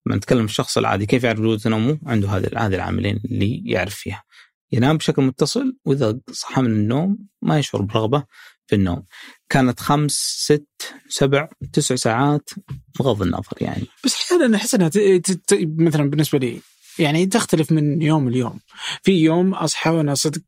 لما 0.06 0.16
نتكلم 0.18 0.46
الشخص 0.46 0.78
العادي 0.78 1.06
كيف 1.06 1.24
يعرف 1.24 1.40
جودة 1.40 1.70
نومه؟ 1.70 2.00
عنده 2.06 2.30
هذه 2.30 2.50
هذه 2.58 2.76
العاملين 2.76 3.22
اللي 3.26 3.64
يعرف 3.66 3.96
فيها. 3.96 4.24
ينام 4.72 4.98
بشكل 4.98 5.22
متصل 5.22 5.78
وإذا 5.86 6.20
صحى 6.32 6.62
من 6.62 6.72
النوم 6.72 7.18
ما 7.42 7.60
يشعر 7.60 7.82
برغبة 7.82 8.24
في 8.68 8.76
النوم. 8.76 9.04
كانت 9.50 9.80
خمس 9.80 10.12
ست 10.38 10.94
سبع 11.10 11.50
تسع 11.74 11.96
ساعات 11.96 12.50
بغض 13.00 13.22
النظر 13.22 13.54
يعني. 13.62 13.88
بس 14.06 14.16
أحيانا 14.16 14.58
أحس 14.58 14.76
إنها 14.76 14.92
مثلا 15.62 16.10
بالنسبة 16.10 16.40
لي 16.40 16.60
يعني 17.00 17.26
تختلف 17.26 17.72
من 17.72 18.02
يوم 18.02 18.30
ليوم. 18.30 18.60
في 19.04 19.12
يوم 19.12 19.54
أصحى 19.54 19.90
وأنا 19.90 20.14
صدق 20.14 20.42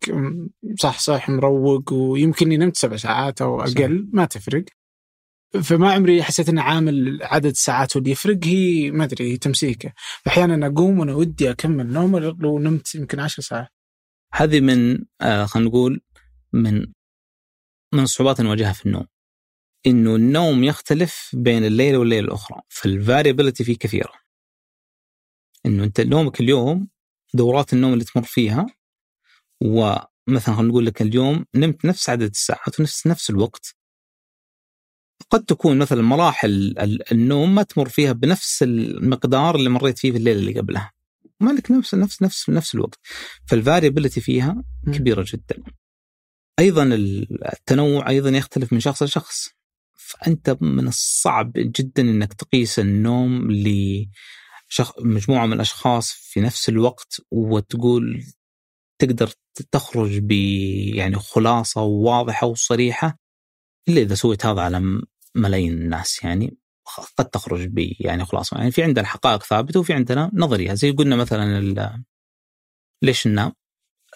صح 0.79 0.99
صح 0.99 1.29
مروق 1.29 1.93
ويمكن 1.93 2.45
إني 2.45 2.57
نمت 2.57 2.77
سبع 2.77 2.97
ساعات 2.97 3.41
أو. 3.41 3.61
أقل 3.61 4.09
ما 4.13 4.25
تفرق. 4.25 4.63
فما 5.63 5.93
عمري 5.93 6.23
حسيت 6.23 6.49
إن 6.49 6.59
عامل 6.59 7.19
عدد 7.21 7.45
الساعات 7.45 7.97
هو 7.97 7.99
اللي 7.99 8.11
يفرق 8.11 8.39
هي 8.43 8.91
ما 8.91 9.03
أدري 9.03 9.31
هي 9.31 9.37
تمسيكة. 9.37 9.93
أحيانا 10.27 10.67
أقوم 10.67 10.99
وأنا 10.99 11.13
ودي 11.13 11.51
أكمل 11.51 11.87
نوم 11.93 12.17
لو 12.17 12.59
نمت 12.59 12.95
يمكن 12.95 13.19
عشر 13.19 13.41
ساعات. 13.41 13.72
هذه 14.35 14.59
من 14.61 15.05
آه 15.21 15.45
خلينا 15.45 15.69
نقول 15.69 16.01
من 16.53 16.85
من 17.93 17.99
الصعوبات 18.03 18.39
اللي 18.39 18.47
نواجهها 18.49 18.73
في 18.73 18.85
النوم. 18.85 19.07
إنه 19.87 20.15
النوم 20.15 20.63
يختلف 20.63 21.29
بين 21.33 21.65
الليلة 21.65 21.97
والليلة 21.97 22.27
الأخرى 22.27 22.61
فال 22.69 22.84
variability 22.84 23.63
فيه 23.63 23.77
كثيرة. 23.77 24.13
إنه 25.65 25.83
أنت 25.83 26.01
نومك 26.01 26.39
اليوم 26.41 26.87
دورات 27.33 27.73
النوم 27.73 27.93
اللي 27.93 28.03
تمر 28.03 28.23
فيها 28.23 28.65
ومثلا 29.63 30.55
خلينا 30.55 30.61
نقول 30.69 30.85
لك 30.85 31.01
اليوم 31.01 31.45
نمت 31.55 31.85
نفس 31.85 32.09
عدد 32.09 32.29
الساعات 32.29 32.79
ونفس 32.79 33.07
نفس 33.07 33.29
الوقت. 33.29 33.75
قد 35.29 35.45
تكون 35.45 35.79
مثلا 35.79 36.01
مراحل 36.01 36.49
ال- 36.79 37.11
النوم 37.11 37.55
ما 37.55 37.63
تمر 37.63 37.89
فيها 37.89 38.11
بنفس 38.11 38.63
المقدار 38.63 39.55
اللي 39.55 39.69
مريت 39.69 39.99
فيه 39.99 40.11
في 40.11 40.17
الليلة 40.17 40.39
اللي 40.39 40.59
قبلها. 40.59 40.91
ما 41.43 41.51
لك 41.51 41.71
نفس 41.71 41.95
نفس 41.95 42.21
نفس 42.21 42.49
نفس 42.49 42.75
الوقت. 42.75 42.99
فالفاريبيلتي 43.47 44.21
فيها. 44.21 44.63
كبيرة 44.93 45.25
جدا. 45.27 45.63
أيضا 46.59 46.83
التنوع 47.53 48.09
أيضا 48.09 48.29
يختلف 48.29 48.73
من 48.73 48.79
شخص 48.79 49.03
لشخص. 49.03 49.49
فأنت 49.93 50.57
من 50.61 50.87
الصعب 50.87 51.51
جدا 51.55 52.03
إنك 52.03 52.33
تقيس 52.33 52.79
النوم 52.79 53.51
لمجموعه 53.51 55.45
من 55.45 55.53
الأشخاص 55.53 56.11
في 56.11 56.41
نفس 56.41 56.69
الوقت 56.69 57.21
وتقول 57.31 58.23
تقدر 58.99 59.29
تخرج 59.71 60.17
ب 60.17 60.31
يعني 60.95 61.15
خلاصة 61.15 61.81
واضحة 61.81 62.47
وصريحة 62.47 63.19
إلا 63.89 64.01
إذا 64.01 64.15
سويت 64.15 64.45
هذا 64.45 64.61
على 64.61 65.01
ملايين 65.35 65.73
الناس 65.73 66.23
يعني. 66.23 66.57
قد 67.17 67.25
تخرج 67.25 67.65
ب 67.67 67.93
يعني 67.99 68.25
خلاصه 68.25 68.57
يعني 68.57 68.71
في 68.71 68.83
عندنا 68.83 69.05
حقائق 69.05 69.43
ثابتة 69.43 69.79
وفي 69.79 69.93
عندنا 69.93 70.31
نظريه 70.33 70.73
زي 70.73 70.91
قلنا 70.91 71.15
مثلا 71.15 72.03
ليش 73.03 73.27
ننام؟ 73.27 73.51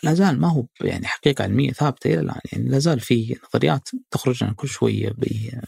لا 0.03 0.13
زال 0.13 0.39
ما 0.39 0.51
هو 0.51 0.65
يعني 0.82 1.05
حقيقة 1.05 1.43
علمية 1.43 1.72
ثابتة 1.72 2.07
إلى 2.07 2.20
الآن 2.20 2.41
يعني 2.53 2.70
لا 2.70 2.80
زال 2.80 2.99
في 2.99 3.36
نظريات 3.45 3.89
تخرج 4.11 4.43
لنا 4.43 4.53
كل 4.53 4.68
شوية 4.68 5.13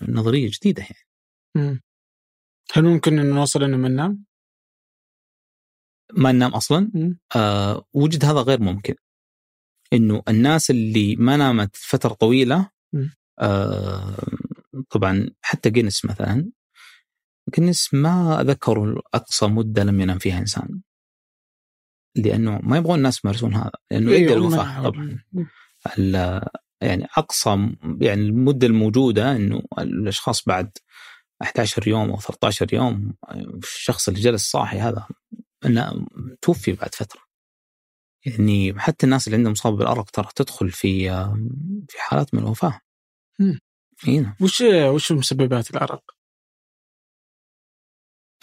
بنظريه 0.02 0.50
جديدة 0.52 0.82
يعني 0.82 1.08
مم. 1.56 1.82
هل 2.74 2.84
ممكن 2.84 3.20
ان 3.20 3.30
نوصل 3.30 3.64
إنه 3.64 3.78
ما 3.78 3.89
ننام؟ 3.89 4.26
ما 6.14 6.32
ننام 6.32 6.52
أصلا 6.52 6.91
مم. 6.93 7.20
آه 7.36 7.86
وجد 7.93 8.26
هذا 8.26 8.39
غير 8.39 8.62
ممكن 8.62 8.95
إنه 9.93 10.22
الناس 10.28 10.70
اللي 10.70 11.16
ما 11.16 11.38
نامت 11.38 11.76
فترة 11.76 12.14
طويلة. 12.14 12.70
آه 13.39 14.18
طبعا 14.89 15.30
حتى 15.41 15.70
جينيس 15.70 16.06
مثلا 16.06 16.52
جينيس 17.56 17.93
ما 17.93 18.43
ذكروا 18.43 19.02
أقصى 19.14 19.47
مدة 19.47 19.84
لم 19.84 20.02
ينام 20.02 20.18
فيها 20.18 20.39
إنسان. 20.39 20.82
لأنه 22.16 22.60
ما 22.64 22.78
يبغون 22.78 22.97
الناس 22.97 23.26
يمارسون 23.26 23.54
هذا 23.54 23.72
لأنه 23.91 24.12
يؤدي 24.12 24.24
أيوة، 24.24 24.34
الوفاه 24.38 24.82
ما- 24.82 24.89
طبعا. 24.89 25.20
يعني 26.82 27.08
أقصى 27.18 27.50
يعني 28.02 28.22
المدة 28.22 28.68
الموجودة 28.68 29.36
إنه 29.36 29.62
الأشخاص 29.80 30.43
بعد 30.45 30.72
11 31.41 31.88
يوم 31.88 32.10
أو 32.10 32.20
13 32.20 32.74
يوم 32.74 33.14
الشخص 33.64 34.08
اللي 34.08 34.20
جلس 34.22 34.52
صاحي 34.52 34.80
هذا 34.80 35.08
إنه 35.66 36.06
توفي 36.41 36.72
بعد 36.74 36.95
فترة. 36.95 37.22
يعني 38.26 38.80
حتى 38.80 39.06
الناس 39.06 39.28
اللي 39.28 39.38
عندهم 39.38 39.52
اصابه 39.52 39.78
بالأرق 39.78 40.10
ترى 40.10 40.28
تدخل 40.36 40.72
في 40.72 41.10
في 41.89 41.97
حالات 42.00 42.34
من 42.34 42.39
الوفاة. 42.39 42.80
مم. 43.39 43.60
هنا 44.08 44.36
وش 44.41 44.62
وش 44.62 45.12
مسببات 45.12 45.70
الأرق؟ 45.72 46.04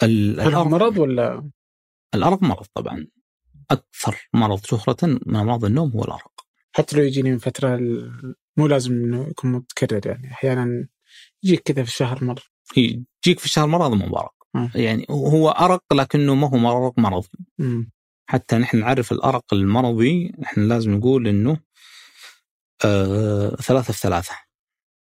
ال- 0.03 0.39
هل 0.39 0.53
هو 0.55 0.61
الارق 0.63 0.67
مرض 0.67 0.97
ولا؟ 0.97 1.49
الارق 2.15 2.43
مرض 2.43 2.65
طبعا. 2.73 3.07
أكثر 3.71 4.29
مرض 4.33 4.65
شهره 4.65 4.97
من 5.25 5.35
أمراض 5.35 5.65
النوم 5.65 5.91
هو 5.91 6.03
الأرق. 6.03 6.31
حتى 6.71 6.97
لو 6.97 7.03
يجيني 7.03 7.31
من 7.31 7.37
فترة 7.37 7.75
ال- 7.75 8.35
مو 8.57 8.67
لازم 8.67 8.91
إنه 8.93 9.27
يكون 9.27 9.51
متكرر 9.51 10.07
يعني. 10.07 10.31
أحيانا 10.31 10.87
يجيك 11.43 11.59
كذا 11.59 11.83
في 11.83 11.89
الشهر 11.89 12.23
مره 12.23 12.41
يجيك 12.77 13.39
في 13.39 13.45
الشهر 13.45 13.67
مرض 13.67 13.91
مو 13.93 14.17
ارق 14.17 14.33
مم. 14.53 14.71
يعني 14.75 15.05
هو 15.09 15.49
أرق 15.49 15.93
لكنه 15.93 16.35
ما 16.35 16.47
هو 16.49 16.57
مرض 16.57 16.93
مرضي. 16.97 17.29
مم. 17.59 17.91
حتى 18.29 18.57
نحن 18.57 18.79
نعرف 18.79 19.11
الأرق 19.11 19.53
المرضي 19.53 20.31
نحن 20.39 20.61
لازم 20.67 20.93
نقول 20.93 21.27
إنه 21.27 21.57
آه 22.85 23.49
ثلاثة 23.55 23.93
في 23.93 23.99
ثلاثة. 23.99 24.33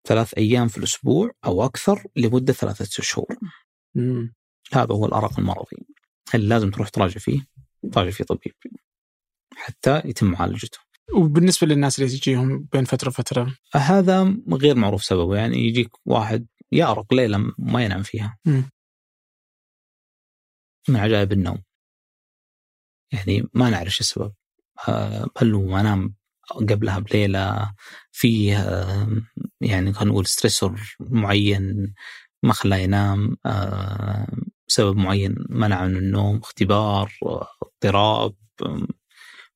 ثلاث 0.07 0.33
أيام 0.37 0.67
في 0.67 0.77
الأسبوع 0.77 1.31
أو 1.45 1.65
أكثر 1.65 2.03
لمدة 2.15 2.53
ثلاثة 2.53 2.85
شهور. 3.01 3.37
هذا 4.77 4.93
هو 4.93 5.05
الأرق 5.05 5.39
المرضي. 5.39 5.77
اللي 6.35 6.47
لازم 6.47 6.71
تروح 6.71 6.89
تراجع 6.89 7.19
فيه؟ 7.19 7.47
تراجع 7.91 8.09
فيه 8.09 8.23
طبيب. 8.23 8.53
حتى 9.55 10.01
يتم 10.05 10.31
معالجته. 10.31 10.79
وبالنسبة 11.13 11.67
للناس 11.67 11.99
اللي 11.99 12.09
تجيهم 12.09 12.67
بين 12.71 12.85
فترة 12.85 13.09
وفترة؟ 13.09 13.55
هذا 13.75 14.37
غير 14.53 14.75
معروف 14.75 15.03
سببه. 15.03 15.35
يعني 15.35 15.57
يجيك 15.57 15.91
واحد 16.05 16.47
يأرق 16.71 17.13
ليلة 17.13 17.53
ما 17.57 17.83
ينام 17.83 18.03
فيها. 18.03 18.37
مم. 18.45 18.69
من 20.89 20.95
عجائب 20.95 21.31
النوم. 21.31 21.63
يعني 23.13 23.47
ما 23.53 23.69
نعرف 23.69 23.85
إيش 23.85 23.99
السبب. 23.99 24.33
آه، 24.87 25.27
هل 25.37 25.53
هو 25.53 25.77
انام 25.77 26.15
قبلها 26.51 26.99
بليلة؟ 26.99 27.73
فيه 28.11 28.57
آه، 28.57 29.07
يعني 29.61 29.93
خلينا 29.93 30.11
نقول 30.11 30.25
ستريسور 30.25 30.95
معين 30.99 31.93
ما 32.43 32.53
خلاه 32.53 32.77
ينام. 32.77 33.37
آه، 33.45 34.27
سبب 34.67 34.97
معين 34.97 35.35
منع 35.49 35.87
من 35.87 35.97
النوم 35.97 36.37
اختبار 36.37 37.13
اضطراب 37.63 38.35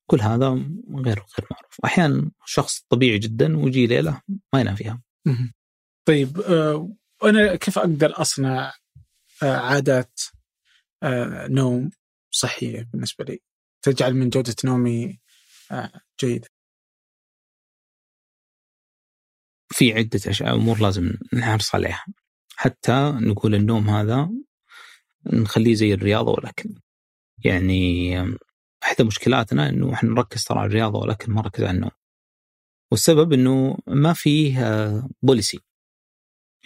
كل 0.10 0.22
هذا 0.22 0.50
غير 0.96 1.20
غير 1.20 1.48
معروف. 1.52 1.78
أحيانا 1.86 2.32
شخص 2.46 2.82
طبيعي 2.90 3.20
جدا 3.20 3.58
ويجي 3.58 3.88
ليلة 3.88 4.22
ما 4.54 4.60
ينام 4.60 4.76
فيها. 4.76 5.02
طيب 6.08 6.38
وأنا 7.24 7.56
كيف 7.56 7.80
أقدر 7.80 8.22
أصنع 8.22 8.74
عادات 9.44 10.20
نوم 11.50 11.90
صحية 12.32 12.90
بالنسبة 12.94 13.26
لي؟ 13.26 13.40
تجعل 13.82 14.14
من 14.14 14.30
جودة 14.30 14.56
نومي 14.66 15.20
جيده 16.20 16.50
في 19.70 19.94
عدة 19.94 20.20
أشياء 20.28 20.56
أمور 20.56 20.80
لازم 20.82 21.14
نحرص 21.34 21.76
عليها. 21.76 22.06
حتى 22.56 23.18
نقول 23.22 23.56
النوم 23.56 23.90
هذا 23.90 24.30
نخليه 25.34 25.74
زي 25.74 25.94
الرياضة 25.94 26.32
والأكل 26.32 26.70
يعني 27.46 28.18
إحدى 28.84 29.04
مشكلاتنا 29.04 29.70
إنه 29.70 29.94
إحنا 29.94 30.10
نركز 30.10 30.44
ترى 30.44 30.60
على 30.60 30.68
الرياضة 30.68 31.00
والأكل 31.00 31.32
ما 31.32 31.42
نركز 31.42 31.64
على 31.64 31.76
النوم 31.76 31.92
والسبب 32.92 33.34
إنه 33.34 33.78
ما 33.88 34.14
فيه 34.14 34.60
بوليسي 35.22 35.60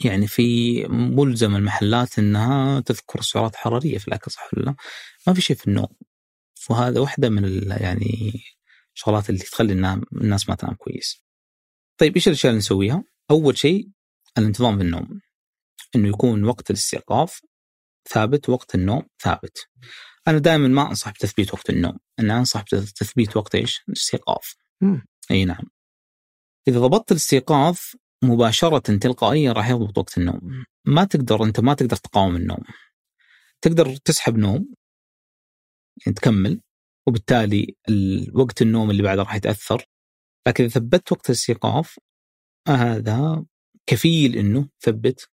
يعني 0.06 0.28
في 0.28 0.84
ملزم 0.90 1.56
المحلات 1.56 2.20
إنها 2.20 2.80
تذكر 2.80 3.20
السعرات 3.20 3.54
الحراريه 3.54 3.98
في 3.98 4.08
الأكل 4.08 4.32
صح 4.32 4.50
ولا 4.54 4.66
لا؟ 4.66 4.76
ما 5.28 5.34
في 5.34 5.42
شيء 5.42 5.56
في 5.56 5.68
النوم 5.68 5.88
وهذا 6.70 7.00
واحدة 7.00 7.30
من 7.30 7.68
يعني 7.70 8.34
الشغلات 8.96 9.30
اللي 9.30 9.40
تخلي 9.40 9.74
الناس 10.14 10.50
ما 10.50 10.56
تنام 10.56 10.74
كويس. 10.74 11.26
طيب 11.98 12.16
إيش 12.16 12.28
الأشياء 12.28 12.52
اللي 12.52 12.58
نسويها؟ 12.58 13.04
أول 13.32 13.58
شيء 13.58 13.90
الانتظام 14.38 14.78
في 14.78 14.84
النوم 14.84 15.22
إنه 15.96 16.08
يكون 16.08 16.44
وقت 16.44 16.70
الاستيقاظ 16.70 17.32
ثابت 18.10 18.50
وقت 18.50 18.76
النوم 18.76 19.04
ثابت. 19.24 19.68
أنا 20.28 20.38
دائما 20.38 20.68
ما 20.68 20.90
أنصح 20.90 21.12
بتثبيت 21.12 21.54
وقت 21.54 21.70
النوم، 21.70 21.98
أنا 22.20 22.38
أنصح 22.38 22.62
بتثبيت 22.62 23.38
وقت 23.38 23.56
إيش؟ 23.56 23.84
الاستيقاظ. 23.90 24.44
أي 25.32 25.46
نعم. 25.46 25.64
إذا 26.68 26.80
ضبطت 26.80 27.12
الاستيقاظ 27.12 27.78
مباشرة 28.24 28.98
تلقائيا 28.98 29.52
راح 29.52 29.70
يضبط 29.70 29.98
وقت 29.98 30.18
النوم 30.18 30.66
ما 30.86 31.04
تقدر 31.04 31.44
أنت 31.44 31.60
ما 31.60 31.74
تقدر 31.74 31.96
تقاوم 31.96 32.36
النوم 32.36 32.64
تقدر 33.62 33.96
تسحب 33.96 34.38
نوم 34.38 34.74
يعني 36.06 36.16
تكمل 36.16 36.62
وبالتالي 37.08 37.76
وقت 38.34 38.62
النوم 38.62 38.92
اللي 38.92 39.04
بعده 39.04 39.22
راح 39.22 39.36
يتأثر 39.36 39.86
لكن 40.48 40.64
إذا 40.64 40.74
ثبت 40.74 41.12
وقت 41.12 41.30
الاستيقاظ 41.30 41.88
هذا 42.68 43.46
كفيل 43.86 44.38
إنه 44.38 44.70
ثبت 44.80 45.30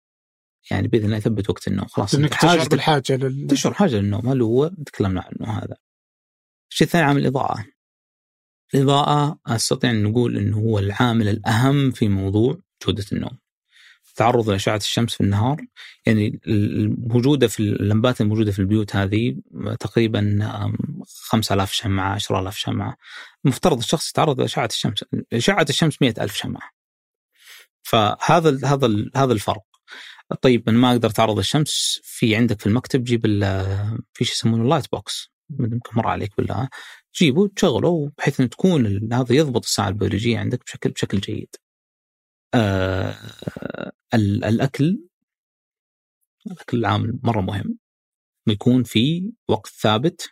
يعني 0.72 0.88
بإذن 0.88 1.06
الله 1.06 1.18
يثبت 1.18 1.50
وقت 1.50 1.68
النوم. 1.68 1.88
خلاص 1.88 2.16
إنك 2.16 2.34
تشعر 2.36 2.68
بالحاجة 2.68 3.16
لل... 3.16 3.48
تشعر 3.48 3.74
حاجة 3.74 3.96
للنوم 3.96 4.28
هل 4.28 4.42
هو 4.42 4.72
تكلمنا 4.86 5.22
عنه 5.22 5.58
هذا. 5.58 5.76
الشيء 6.72 6.88
الثاني 6.88 7.06
عامل 7.06 7.22
الاضاءه 7.22 7.66
الإضاءة 8.74 9.40
أستطيع 9.48 9.90
أن 9.90 10.04
نقول 10.04 10.38
إنه 10.38 10.58
هو 10.58 10.80
العامل 10.80 11.30
الأهم 11.30 11.92
في 11.92 12.08
موضوع 12.08 12.58
جودة 12.88 13.06
النوم. 13.12 13.38
تعرض 14.16 14.50
لأشعة 14.50 14.78
الشمس 14.78 15.14
في 15.14 15.22
النهار 15.22 15.58
يعني 16.06 16.40
الموجودة 16.48 17.48
في 17.48 17.60
اللمبات 17.60 18.22
الموجودة 18.22 18.52
في 18.52 18.60
البيوت 18.60 18.96
هذه 18.96 19.36
تقريبا 19.80 20.40
5000 21.06 21.72
شمعة 21.72 22.14
10000 22.14 22.58
شمعة. 22.58 22.98
المفترض 23.46 23.78
الشخص 23.78 24.10
يتعرض 24.10 24.42
لأشعة 24.42 24.66
الشمس. 24.66 25.04
أشعة 25.34 25.66
الشمس 25.70 26.02
100000 26.02 26.36
شمعة. 26.36 26.72
فهذا 27.84 28.68
هذا 28.68 29.06
هذا 29.16 29.34
الفرق. 29.34 29.64
طيب 30.42 30.70
ما 30.70 30.92
أقدر 30.92 31.10
اتعرض 31.10 31.38
للشمس 31.38 32.00
في 32.04 32.36
عندك 32.36 32.60
في 32.60 32.68
المكتب 32.68 33.04
جيب 33.04 33.22
في 34.14 34.26
شيء 34.26 34.34
يسمونه 34.36 34.64
ال 34.64 34.68
light 34.68 34.92
box 34.92 35.32
يمكن 35.60 35.92
مر 35.98 36.08
عليك 36.08 36.40
ولا 36.40 36.70
جيبه 37.16 37.48
تشغله 37.48 38.12
بحيث 38.18 38.42
ان 38.42 38.50
تكون 38.50 39.14
هذا 39.14 39.36
يضبط 39.36 39.66
الساعة 39.66 39.88
البيولوجية 39.90 40.40
عندك 40.40 40.64
بشكل 40.66 40.90
بشكل 40.90 41.20
جيد. 41.20 41.56
آه 42.54 43.16
الأكل 44.14 45.00
الأكل 46.48 46.86
عامل 46.86 47.20
مرة 47.24 47.42
مهم 47.42 47.78
يكون 48.48 48.84
في 48.84 49.32
وقت 49.48 49.68
ثابت 49.68 50.30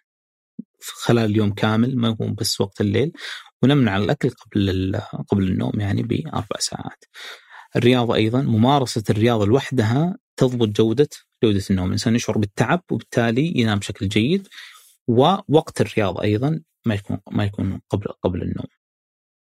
خلال 0.82 1.32
اليوم 1.32 1.54
كامل 1.54 1.98
ما 1.98 2.08
يكون 2.08 2.34
بس 2.36 2.62
وقت 2.62 2.82
الليل 2.82 3.12
ونمنع 3.64 3.98
الأكل 3.98 4.30
قبل 4.30 4.96
قبل 5.30 5.44
النوم 5.44 5.80
يعني 5.80 6.04
بأربع 6.04 6.60
ساعات. 6.60 7.06
الرياضة 7.76 8.16
أيضا 8.16 8.42
ممارسة 8.42 9.04
الرياضة 9.10 9.46
لوحدها 9.46 10.18
تضبط 10.38 10.68
جودة 10.68 11.10
جودة 11.44 11.64
النوم، 11.70 11.88
الإنسان 11.88 12.16
يشعر 12.16 12.38
بالتعب 12.38 12.84
وبالتالي 12.92 13.60
ينام 13.60 13.80
بشكل 13.80 14.08
جيد 14.08 14.48
ووقت 15.08 15.82
الرياضة 15.82 16.24
أيضا 16.24 16.62
ما 16.86 16.96
يكون 16.96 17.20
ما 17.32 17.46
يكون 17.46 17.82
قبل 17.90 18.06
قبل 18.24 18.42
النوم. 18.42 18.68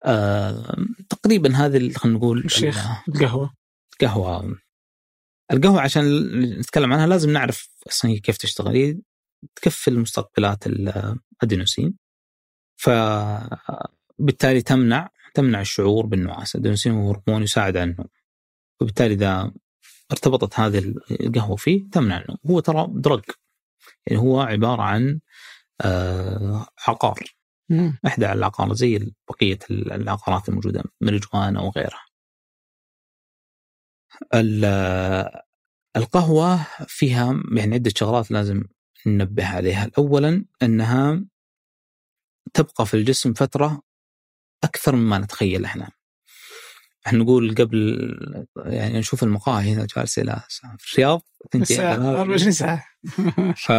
آه 0.05 0.77
تقريبا 1.09 1.67
اللي 1.67 1.95
خلينا 1.95 2.19
نقول 2.19 2.39
الشيخ 2.45 2.87
القهوة. 3.09 3.55
القهوة. 3.93 4.59
القهوة 5.53 5.81
عشان 5.81 6.31
نتكلم 6.59 6.93
عنها 6.93 7.07
لازم 7.07 7.31
نعرف 7.31 7.69
أصلا 7.89 8.19
كيف 8.23 8.37
تشتغل. 8.37 8.77
هي 8.77 8.99
تكفل 9.57 9.99
مستقبلات 9.99 10.67
الأدينوسين. 10.67 11.95
فبالتالي 12.77 14.63
تمنع 14.63 15.11
تمنع 15.35 15.61
الشعور 15.61 16.07
بالنعاس. 16.07 16.55
الادينوسين 16.55 16.93
هو 16.93 17.13
هرمون 17.13 17.43
يساعد 17.43 17.77
على 17.77 17.91
النوم. 17.91 18.09
وبالتالي 18.81 19.15
إذا 19.15 19.53
ارتبطت 20.13 20.61
هذه 20.61 20.95
القهوة 21.11 21.57
فيه 21.57 21.91
تمنع 21.93 22.21
النوم. 22.21 22.39
هو 22.47 22.61
ترى 22.61 22.87
درج 22.91 23.25
يعني 24.07 24.23
هو 24.23 24.41
عبارة 24.41 24.83
عن 24.83 25.21
آه، 25.81 26.67
عقار. 26.89 27.19
مم. 27.71 27.99
إحدى 28.07 28.33
العقارات 28.33 28.77
زي 28.77 29.13
بقية 29.31 29.59
العقارات 29.71 30.49
الموجودة 30.49 30.83
مرجوان 31.01 31.57
أو 31.57 31.71
غيرها. 31.71 32.03
القهوة 35.97 36.67
فيها 36.87 37.43
يعني 37.57 37.75
عدة 37.75 37.93
شغلات 37.97 38.31
لازم 38.31 38.63
ننبه 39.07 39.47
عليها، 39.47 39.91
اولا 39.99 40.45
أنها 40.63 41.25
تبقى 42.55 42.87
في 42.87 42.95
الجسم 42.95 43.33
فترة 43.33 43.83
أكثر 44.65 44.97
مما 44.97 45.19
نتخيل 45.19 45.65
إحنا. 45.65 45.91
إحنا 47.07 47.19
نقول 47.19 47.55
قبل 47.55 47.99
يعني 48.57 48.99
نشوف 48.99 49.23
المقاهي 49.23 49.73
هنا 49.73 49.87
جالسة 49.97 50.23
لا 50.23 50.47
في 50.79 50.93
الرياض 50.95 51.23
24 52.21 52.53
ساعة. 52.53 52.85
ف 53.57 53.73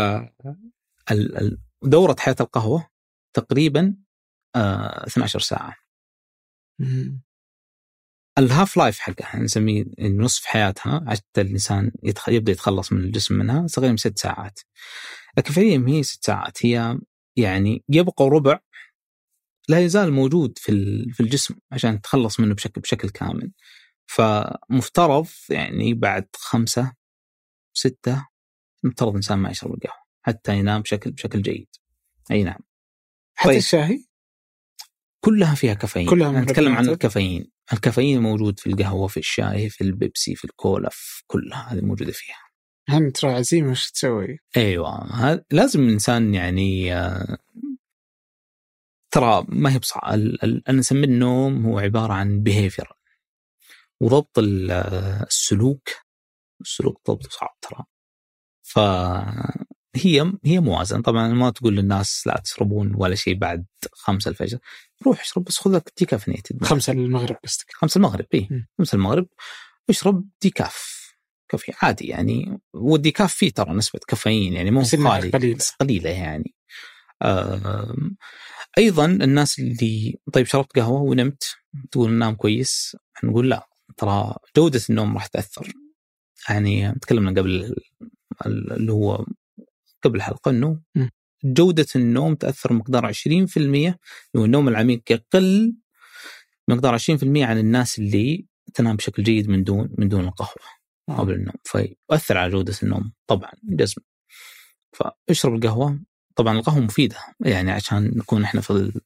دورة 1.83 2.15
حياة 2.19 2.35
القهوة 2.41 2.87
تقريبا 3.33 3.95
آه 4.55 5.07
12 5.07 5.39
ساعة. 5.39 5.75
ال 8.37 8.77
half-life 8.77 8.99
حقها 8.99 9.39
نسميه 9.39 9.85
نصف 9.99 10.45
حياتها 10.45 11.05
حتى 11.07 11.41
الإنسان 11.41 11.91
يتخ... 12.03 12.29
يبدأ 12.29 12.51
يتخلص 12.51 12.91
من 12.93 12.99
الجسم 12.99 13.35
منها 13.35 13.67
تقريبا 13.67 13.95
ست 13.95 14.17
ساعات. 14.19 14.59
لكن 15.37 15.53
فعليا 15.53 15.83
هي 15.87 16.03
ست 16.03 16.25
ساعات 16.25 16.65
هي 16.65 16.99
يعني 17.35 17.83
يبقى 17.89 18.25
ربع 18.25 18.59
لا 19.69 19.79
يزال 19.79 20.13
موجود 20.13 20.57
في 20.57 20.71
في 21.13 21.19
الجسم 21.19 21.55
عشان 21.71 22.01
تتخلص 22.01 22.39
منه 22.39 22.53
بشكل 22.53 22.81
بشكل 22.81 23.09
كامل. 23.09 23.51
فمفترض 24.05 25.27
يعني 25.49 25.93
بعد 25.93 26.27
خمسة 26.35 26.93
ستة 27.73 28.27
مفترض 28.83 29.09
الإنسان 29.09 29.39
ما 29.39 29.49
يشرب 29.49 29.73
القهوة 29.73 30.03
حتى 30.21 30.57
ينام 30.57 30.81
بشكل 30.81 31.11
بشكل 31.11 31.41
جيد. 31.41 31.67
أي 32.31 32.43
نعم. 32.43 32.59
حتى 33.35 33.49
طيب. 33.49 33.57
الشاهي؟ 33.57 34.05
كلها 35.25 35.55
فيها 35.55 35.73
كافيين. 35.73 36.09
كلها 36.09 36.41
نتكلم 36.41 36.75
عن 36.75 36.89
الكافيين. 36.89 37.51
الكافيين 37.73 38.21
موجود 38.21 38.59
في 38.59 38.67
القهوة 38.67 39.07
في 39.07 39.17
الشاي 39.17 39.69
في 39.69 39.83
البيبسي 39.83 40.35
في 40.35 40.45
الكولا 40.45 40.89
في 40.91 41.23
كلها 41.27 41.73
هذه 41.73 41.81
موجودة 41.81 42.11
فيها. 42.11 42.43
انت 42.89 43.17
ترى 43.17 43.31
عزيمة 43.31 43.71
وش 43.71 43.91
تسوي؟ 43.91 44.37
أيوه. 44.57 45.45
لازم 45.51 45.83
الانسان 45.83 46.33
يعني 46.33 46.93
آه، 46.95 47.37
ترى 49.13 49.45
ما 49.47 49.73
هي 49.73 49.79
بصعب 49.79 50.03
أنا 50.69 50.79
أسميه 50.79 51.03
النوم 51.03 51.65
هو 51.65 51.79
عبارة 51.79 52.13
عن 52.13 52.43
behavior 52.43 52.87
وضبط 53.99 54.31
السلوك 54.39 55.89
السلوك 56.61 57.01
ضبطه 57.07 57.29
صعب 57.29 57.57
ترى. 57.61 57.83
ف 58.63 58.79
هي 59.95 60.33
هي 60.45 60.59
موازنة. 60.59 61.01
طبعا 61.01 61.27
ما 61.27 61.49
تقول 61.49 61.75
للناس 61.75 62.27
لا 62.27 62.41
تشربون 62.43 62.93
ولا 62.95 63.15
شيء 63.15 63.37
بعد 63.37 63.65
خمسة 63.93 64.29
الفجر. 64.29 64.59
روح 65.05 65.21
اشرب 65.21 65.43
بس 65.43 65.57
خذ 65.57 65.75
لك 65.75 65.93
decaffeinated 65.97 66.63
خمسة 66.63 66.93
المغرب 66.93 67.35
قصدك. 67.43 67.65
خمسة 67.73 67.97
المغرب 67.97 68.25
اي 68.33 68.49
خمسة 68.77 68.95
المغرب 68.95 69.27
اشرب 69.89 70.29
decaf 70.41 71.03
coffee 71.49 71.73
عادي 71.81 72.07
يعني. 72.07 72.61
وال 72.73 72.90
decaf 72.90 73.33
فيه 73.33 73.51
ترى 73.51 73.73
نسبة 73.73 73.99
كافيين 74.07 74.53
يعني 74.53 74.71
مو 74.71 74.81
قليلة. 74.81 75.57
قليلة 75.79 76.09
يعني. 76.09 76.55
أيضا 78.77 79.05
الناس 79.05 79.59
اللي 79.59 80.19
طيب 80.33 80.45
شربت 80.45 80.79
قهوة 80.79 81.01
ونمت 81.01 81.43
تقول 81.91 82.11
نام 82.11 82.35
كويس 82.35 82.95
نقول 83.23 83.49
لا 83.49 83.67
ترى 83.97 84.35
جودة 84.57 84.81
النوم 84.89 85.13
راح 85.13 85.27
تأثر. 85.27 85.73
يعني 86.49 86.95
تكلمنا 87.01 87.41
قبل 87.41 87.75
اللي 88.45 88.91
هو 88.91 89.25
قبل 90.03 90.15
الحلقة 90.15 90.51
إنه. 90.51 90.81
جودة 91.45 91.85
النوم 91.95 92.35
تأثر 92.35 92.73
مقدار 92.73 93.13
20% 93.13 93.17
اللي 93.57 93.95
هو 94.37 94.45
النوم 94.45 94.67
العميق 94.67 95.11
يقل 95.11 95.75
مقدار 96.67 96.97
20% 96.99 97.03
عن 97.37 97.57
الناس 97.57 97.99
اللي 97.99 98.45
تنام 98.73 98.95
بشكل 98.95 99.23
جيد 99.23 99.49
من 99.49 99.63
دون 99.63 99.89
من 99.97 100.09
دون 100.09 100.25
القهوة 100.25 101.17
قبل 101.19 101.33
النوم. 101.33 101.55
فيؤثر 101.63 102.37
على 102.37 102.51
جودة 102.51 102.73
النوم 102.83 103.13
طبعا 103.27 103.51
جزم 103.63 104.01
فاشرب 104.91 105.55
القهوة 105.55 105.99
طبعا 106.35 106.57
القهوة 106.57 106.79
مفيدة 106.79 107.15
يعني 107.39 107.71
عشان 107.71 108.11
نكون 108.17 108.43
إحنا 108.43 108.61
في. 108.61 109.01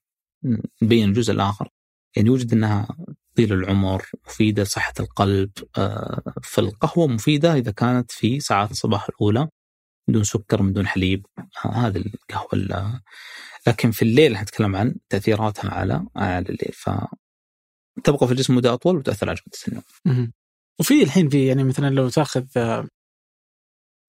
نبين 0.82 1.10
الجزء 1.10 1.34
الآخر 1.34 1.70
يعني 2.16 2.28
يوجد 2.28 2.54
إنها 2.54 2.88
طيل 3.36 3.54
العمر 3.54 4.06
مفيدة 4.28 4.64
لصحة 4.64 4.94
القلب 5.00 5.52
آه، 5.78 6.34
فالقهوة 6.44 7.08
مفيدة 7.08 7.54
إذا 7.54 7.72
كانت 7.72 8.12
في 8.12 8.40
ساعات 8.40 8.72
الصباح 8.72 9.10
الأولى 9.10 9.50
بدون 10.08 10.24
سكر 10.24 10.62
من 10.62 10.74
دون 10.74 10.88
حليب 10.88 11.26
آه، 11.40 11.70
هذه 11.70 11.98
القهوة 11.98 13.02
لكن 13.68 13.92
في 13.92 14.02
الليل 14.02 14.34
نتكلم 14.34 14.76
عن 14.76 14.96
تأثيراتها 15.10 15.72
على 15.72 16.06
على 16.16 16.46
الليل 16.50 16.72
ف 16.74 16.90
تبقى 18.04 18.28
في 18.28 18.34
الجسم 18.34 18.56
مدة 18.56 18.74
أطول 18.74 18.98
وتأثر 18.98 19.30
على 19.30 19.38
جودة 19.38 19.84
النوم. 20.08 20.32
وفي 20.80 21.04
الحين 21.04 21.30
في 21.30 21.48
يعني 21.48 21.64
مثلا 21.64 21.90
لو 21.90 22.10
تأخذ 22.10 22.46
آه، 22.58 22.88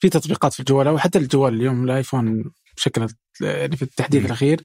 في 0.00 0.08
تطبيقات 0.08 0.52
في 0.52 0.60
الجوال 0.60 0.86
أو 0.86 0.98
حتى 0.98 1.18
الجوال 1.18 1.54
اليوم 1.54 1.84
الآيفون 1.84 2.52
بشكل 2.78 3.06
يعني 3.40 3.76
في 3.76 3.82
التحديث 3.82 4.26
الأخير 4.26 4.62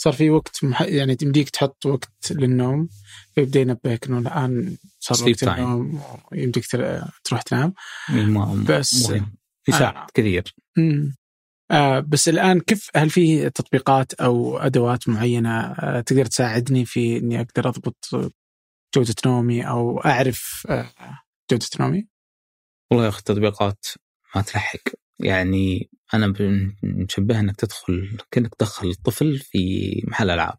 صار 0.00 0.12
في 0.12 0.30
وقت 0.30 0.64
مح... 0.64 0.82
يعني 0.82 1.14
تمديك 1.16 1.50
تحط 1.50 1.86
وقت 1.86 2.32
للنوم 2.32 2.88
فيبدا 3.34 3.60
ينبهك 3.60 4.06
إنه 4.06 4.18
الآن 4.18 4.76
صار 5.00 5.28
وقت 5.28 5.42
النوم 5.42 6.02
يمديك 6.32 6.66
تروح 7.24 7.42
تنام 7.42 7.74
بس 8.64 9.10
مهم. 9.10 9.36
في 9.62 9.72
ساعة 9.72 10.02
آه. 10.02 10.06
كثير 10.14 10.54
آه 11.70 12.00
بس 12.00 12.28
الآن 12.28 12.60
كيف 12.60 12.90
هل 12.96 13.10
في 13.10 13.50
تطبيقات 13.50 14.14
أو 14.14 14.58
أدوات 14.58 15.08
معينة 15.08 15.60
آه 15.60 16.00
تقدر 16.00 16.24
تساعدني 16.24 16.84
في 16.84 17.16
إني 17.16 17.40
أقدر 17.40 17.68
أضبط 17.68 18.08
جودة 18.94 19.14
نومي 19.26 19.68
أو 19.68 20.00
أعرف 20.00 20.66
آه 20.70 20.90
جودة 21.50 21.66
نومي؟ 21.80 22.08
والله 22.90 23.04
يا 23.04 23.08
أخي 23.08 23.18
التطبيقات 23.18 23.86
ما 24.34 24.42
تلحق 24.42 24.80
يعني 25.24 25.90
أنا 26.14 26.26
بنشبهها 26.82 27.40
إنك 27.40 27.56
تدخل 27.56 28.18
كأنك 28.30 28.54
تدخل 28.54 28.88
الطفل 28.88 29.38
في 29.38 29.92
محل 30.08 30.30
ألعاب. 30.30 30.58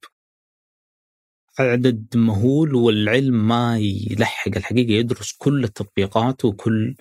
عدد 1.60 2.18
مهول 2.18 2.76
والعلم 2.76 3.48
ما 3.48 3.78
يلحق 3.80 4.52
الحقيقة 4.58 4.92
يدرس 4.92 5.32
كل 5.38 5.64
التطبيقات 5.64 6.46
وكل 6.46 6.96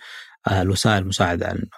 الوسائل 0.52 1.02
المساعدة 1.02 1.52
النوم 1.52 1.70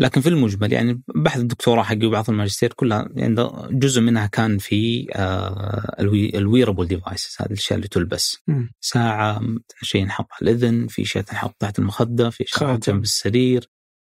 لكن 0.00 0.20
في 0.20 0.28
المجمل 0.28 0.72
يعني 0.72 1.02
بحث 1.14 1.40
الدكتوراه 1.40 1.82
حقي 1.82 2.06
وبعض 2.06 2.30
الماجستير 2.30 2.72
كلها 2.72 3.08
يعني 3.14 3.34
جزء 3.70 4.00
منها 4.00 4.26
كان 4.26 4.58
في 4.58 5.06
آه، 5.14 5.96
ال 6.34 6.40
wearable 6.40 6.86
devices 6.86 7.36
هذه 7.40 7.46
الأشياء 7.46 7.76
اللي 7.76 7.88
تلبس. 7.88 8.38
م. 8.48 8.66
ساعة 8.80 9.40
شيء 9.82 10.00
ينحط 10.02 10.26
على 10.32 10.50
الإذن 10.50 10.86
في 10.86 11.04
شيء 11.04 11.22
تنحط 11.22 11.56
تحت 11.58 11.78
المخدة 11.78 12.30
في 12.30 12.44
شيء 12.46 12.76
جنب 12.76 13.02
السرير. 13.02 13.68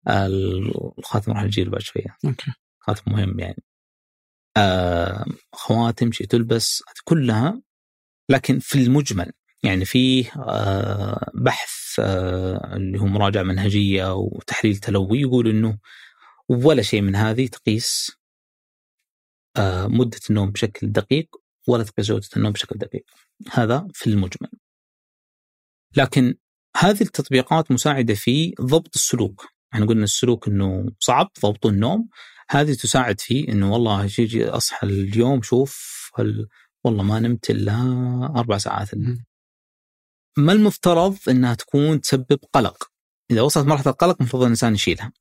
الخاتم 0.09 1.32
راح 1.32 1.42
يجي 1.42 1.64
بعد 1.64 1.80
شوية. 1.80 2.16
okay. 2.24 2.53
خاتم 2.80 3.12
مهم 3.12 3.40
يعني. 3.40 3.62
آه 4.57 5.24
خواتم 5.53 6.12
شيء 6.12 6.26
تلبس 6.26 6.82
كلها 7.05 7.62
لكن 8.28 8.59
في 8.59 8.74
المجمل 8.78 9.32
يعني 9.62 9.84
في 9.84 10.28
آه 10.38 11.30
بحث 11.34 12.00
آه 12.00 12.76
اللي 12.76 13.00
هو 13.00 13.07
مراجعة 13.07 13.42
منهجية 13.42 14.14
وتحليل 14.14 14.76
تلوي 14.76 15.20
يقول 15.20 15.48
إنه 15.48 15.78
ولا 16.48 16.82
شيء 16.82 17.00
من 17.00 17.16
هذه 17.16 17.46
تقيس 17.46 18.12
آه 19.57 19.86
مدة 19.86 20.20
النوم 20.30 20.50
بشكل 20.50 20.92
دقيق 20.92 21.36
ولا 21.68 21.84
تقيس 21.84 22.07
جودة 22.07 22.28
النوم 22.36 22.53
بشكل 22.53 22.78
دقيق. 22.78 23.05
هذا 23.53 23.88
في 23.94 24.07
المجمل. 24.07 24.50
لكن 25.96 26.34
هذه 26.76 27.00
التطبيقات 27.03 27.70
مساعدة 27.72 28.14
في 28.14 28.55
ضبط 28.61 28.90
السلوك. 28.94 29.46
إحنا 29.74 29.86
قلنا 29.86 30.04
السلوك 30.04 30.48
إنه 30.48 30.92
صعب 30.98 31.30
ضبط 31.42 31.66
النوم. 31.66 32.08
هذه 32.50 32.72
تساعد 32.72 33.20
فيه 33.20 33.48
إنه 33.48 33.72
والله 33.72 34.04
يجي 34.04 34.48
أصحى 34.48 34.86
اليوم 34.86 35.42
شوف 35.42 36.10
والله 36.84 37.02
ما 37.02 37.20
نمت 37.20 37.50
إلا 37.50 37.74
أربع 38.36 38.58
ساعات. 38.58 38.88
ما 40.36 40.52
المفترض 40.52 41.18
إنها 41.28 41.54
تكون 41.54 42.00
تسبب 42.00 42.38
قلق؟ 42.52 42.90
إذا 43.30 43.40
وصلت 43.40 43.66
مرحلة 43.66 43.92
القلق 43.92 44.16
المفروض 44.20 44.42
الإنسان 44.42 44.74
يشيلها. 44.74 45.12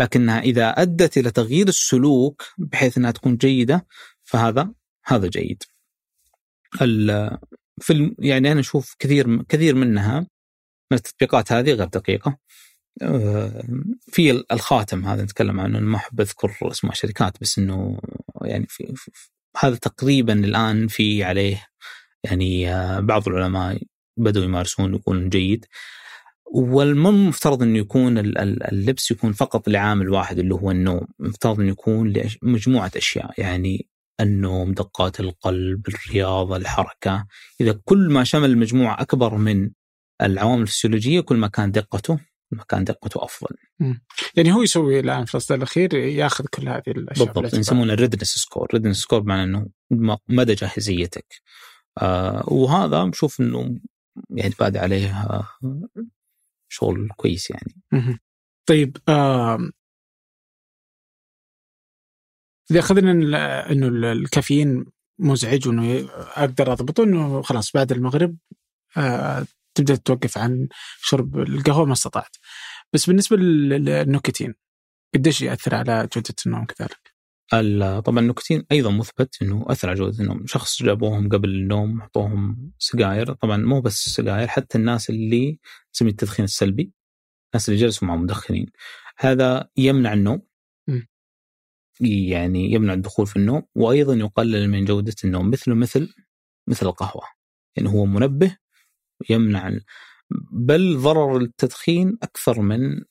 لكنها 0.00 0.40
إذا 0.40 0.68
أدت 0.68 1.18
إلى 1.18 1.30
تغيير 1.30 1.68
السلوك 1.68 2.42
بحيث 2.58 2.98
إنها 2.98 3.10
تكون 3.10 3.36
جيدة 3.36 3.86
فهذا 4.24 4.72
هذا 5.04 5.28
جيد. 5.28 5.62
في 7.80 8.14
يعني 8.18 8.52
أنا 8.52 8.60
أشوف 8.60 8.96
كثير 8.98 9.42
كثير 9.42 9.74
منها 9.74 10.20
من 10.90 10.98
التطبيقات 10.98 11.52
هذه 11.52 11.72
غير 11.72 11.86
دقيقة. 11.86 12.38
في 14.06 14.44
الخاتم 14.52 15.04
هذا 15.04 15.22
نتكلم 15.22 15.60
عنه 15.60 15.80
ما 15.80 15.96
أحب 15.96 16.20
أذكر 16.20 16.52
أسماء 16.62 16.94
شركات 16.94 17.40
بس 17.40 17.58
إنه 17.58 17.98
يعني 18.42 18.66
في, 18.68 18.94
هذا 19.58 19.76
تقريبا 19.76 20.32
الآن 20.32 20.86
في 20.86 21.24
عليه 21.24 21.66
يعني 22.24 22.74
آه، 22.74 23.00
بعض 23.00 23.28
العلماء 23.28 23.82
بدأوا 24.16 24.44
يمارسون 24.44 24.94
يكون 24.94 25.28
جيد. 25.28 25.66
والمفترض 26.54 27.62
إنه 27.62 27.78
يكون 27.78 28.18
اللبس 28.18 29.10
يكون 29.10 29.32
فقط 29.32 29.68
لعامل 29.68 30.10
واحد 30.10 30.38
اللي 30.38 30.54
هو 30.54 30.70
النوم، 30.70 31.06
مفترض 31.18 31.60
إنه 31.60 31.70
يكون 31.70 32.12
لمجموعة 32.42 32.90
أشياء 32.96 33.34
يعني 33.38 33.88
النوم، 34.20 34.72
دقات 34.72 35.20
القلب، 35.20 35.88
الرياضة، 35.88 36.56
الحركة، 36.56 37.26
إذا 37.60 37.80
كل 37.84 38.10
ما 38.10 38.24
شمل 38.24 38.50
المجموعة 38.50 39.00
أكبر 39.02 39.34
من 39.36 39.70
العوامل 40.22 40.62
الفسيولوجية 40.62 41.20
كل 41.20 41.36
ما 41.36 41.48
كان 41.48 41.70
دقته 41.70 42.18
مكان 42.50 42.84
دقته 42.84 43.24
أفضل. 43.24 43.56
يعني 44.36 44.52
هو 44.52 44.62
يسوي 44.62 45.00
الآن 45.00 45.24
في 45.24 45.34
الاصدار 45.34 45.58
الأخير 45.58 45.94
ياخذ 45.94 46.46
كل 46.46 46.68
هذه 46.68 46.82
الأشياء 46.88 47.32
بالضبط 47.32 47.54
يسمونه 47.54 47.92
ال 47.92 47.96
readiness 47.96 48.28
score، 48.28 48.66
ال 48.66 48.69
readiness 48.69 48.96
score 48.96 49.22
معناه 49.22 49.44
إنه 49.92 50.18
مدى 50.28 50.54
جاهزيتك. 50.54 51.26
آه 52.02 52.44
وهذا 52.52 53.04
بشوف 53.04 53.40
إنه 53.40 53.80
يعني 54.30 54.54
بعد 54.60 54.76
عليه 54.76 55.10
آه 55.10 55.48
شغل 56.68 57.08
كويس 57.16 57.50
يعني. 57.50 57.74
طيب 58.68 58.96
آه 59.08 59.70
إذا 62.70 62.80
أخذنا 62.80 63.10
إنه 63.72 64.12
الكافيين 64.12 64.86
مزعج 65.18 65.68
وإنه 65.68 66.08
أقدر 66.14 66.72
أضبطه 66.72 67.04
إنه 67.04 67.42
خلاص 67.42 67.72
بعد 67.72 67.92
المغرب 67.92 68.36
آه 68.96 69.46
تبدأ 69.76 69.96
توقف 69.96 70.38
عن 70.38 70.68
شرب 71.00 71.38
القهوة 71.38 71.84
ما 71.84 71.92
استطعت. 71.92 72.36
بس 72.92 73.06
بالنسبة 73.06 73.36
للنوكتين 73.36 74.54
قديش 75.14 75.42
يأثر 75.42 75.74
على 75.74 76.08
جودة 76.14 76.34
النوم 76.46 76.64
كذلك؟ 76.64 77.16
طبعا 78.04 78.20
النوكتين 78.20 78.64
أيضا 78.72 78.90
مثبت 78.90 79.42
إنه 79.42 79.64
أثر 79.68 79.88
على 79.88 79.98
جودة 79.98 80.22
النوم، 80.22 80.46
شخص 80.46 80.82
جابوهم 80.82 81.28
قبل 81.28 81.48
النوم 81.48 82.02
حطوهم 82.02 82.72
سجاير، 82.78 83.32
طبعا 83.32 83.56
مو 83.56 83.80
بس 83.80 84.08
سجاير 84.08 84.48
حتى 84.48 84.78
الناس 84.78 85.10
اللي 85.10 85.58
تسمي 85.92 86.10
التدخين 86.10 86.44
السلبي 86.44 86.92
الناس 87.54 87.68
اللي 87.68 87.80
جلسوا 87.80 88.08
مع 88.08 88.16
مدخنين. 88.16 88.66
هذا 89.18 89.70
يمنع 89.76 90.12
النوم. 90.12 90.42
م. 90.88 91.00
يعني 92.00 92.72
يمنع 92.72 92.92
الدخول 92.92 93.26
في 93.26 93.36
النوم 93.36 93.62
وأيضا 93.74 94.14
يقلل 94.14 94.70
من 94.70 94.84
جودة 94.84 95.14
النوم. 95.24 95.50
مثله 95.50 95.74
مثل 95.74 96.14
مثل 96.68 96.86
القهوة. 96.86 97.24
يعني 97.76 97.88
هو 97.88 98.06
منبه 98.06 98.56
يمنع 99.30 99.78
بل 100.52 100.98
ضرر 100.98 101.36
التدخين 101.36 102.18
أكثر 102.22 102.60
من 102.60 103.02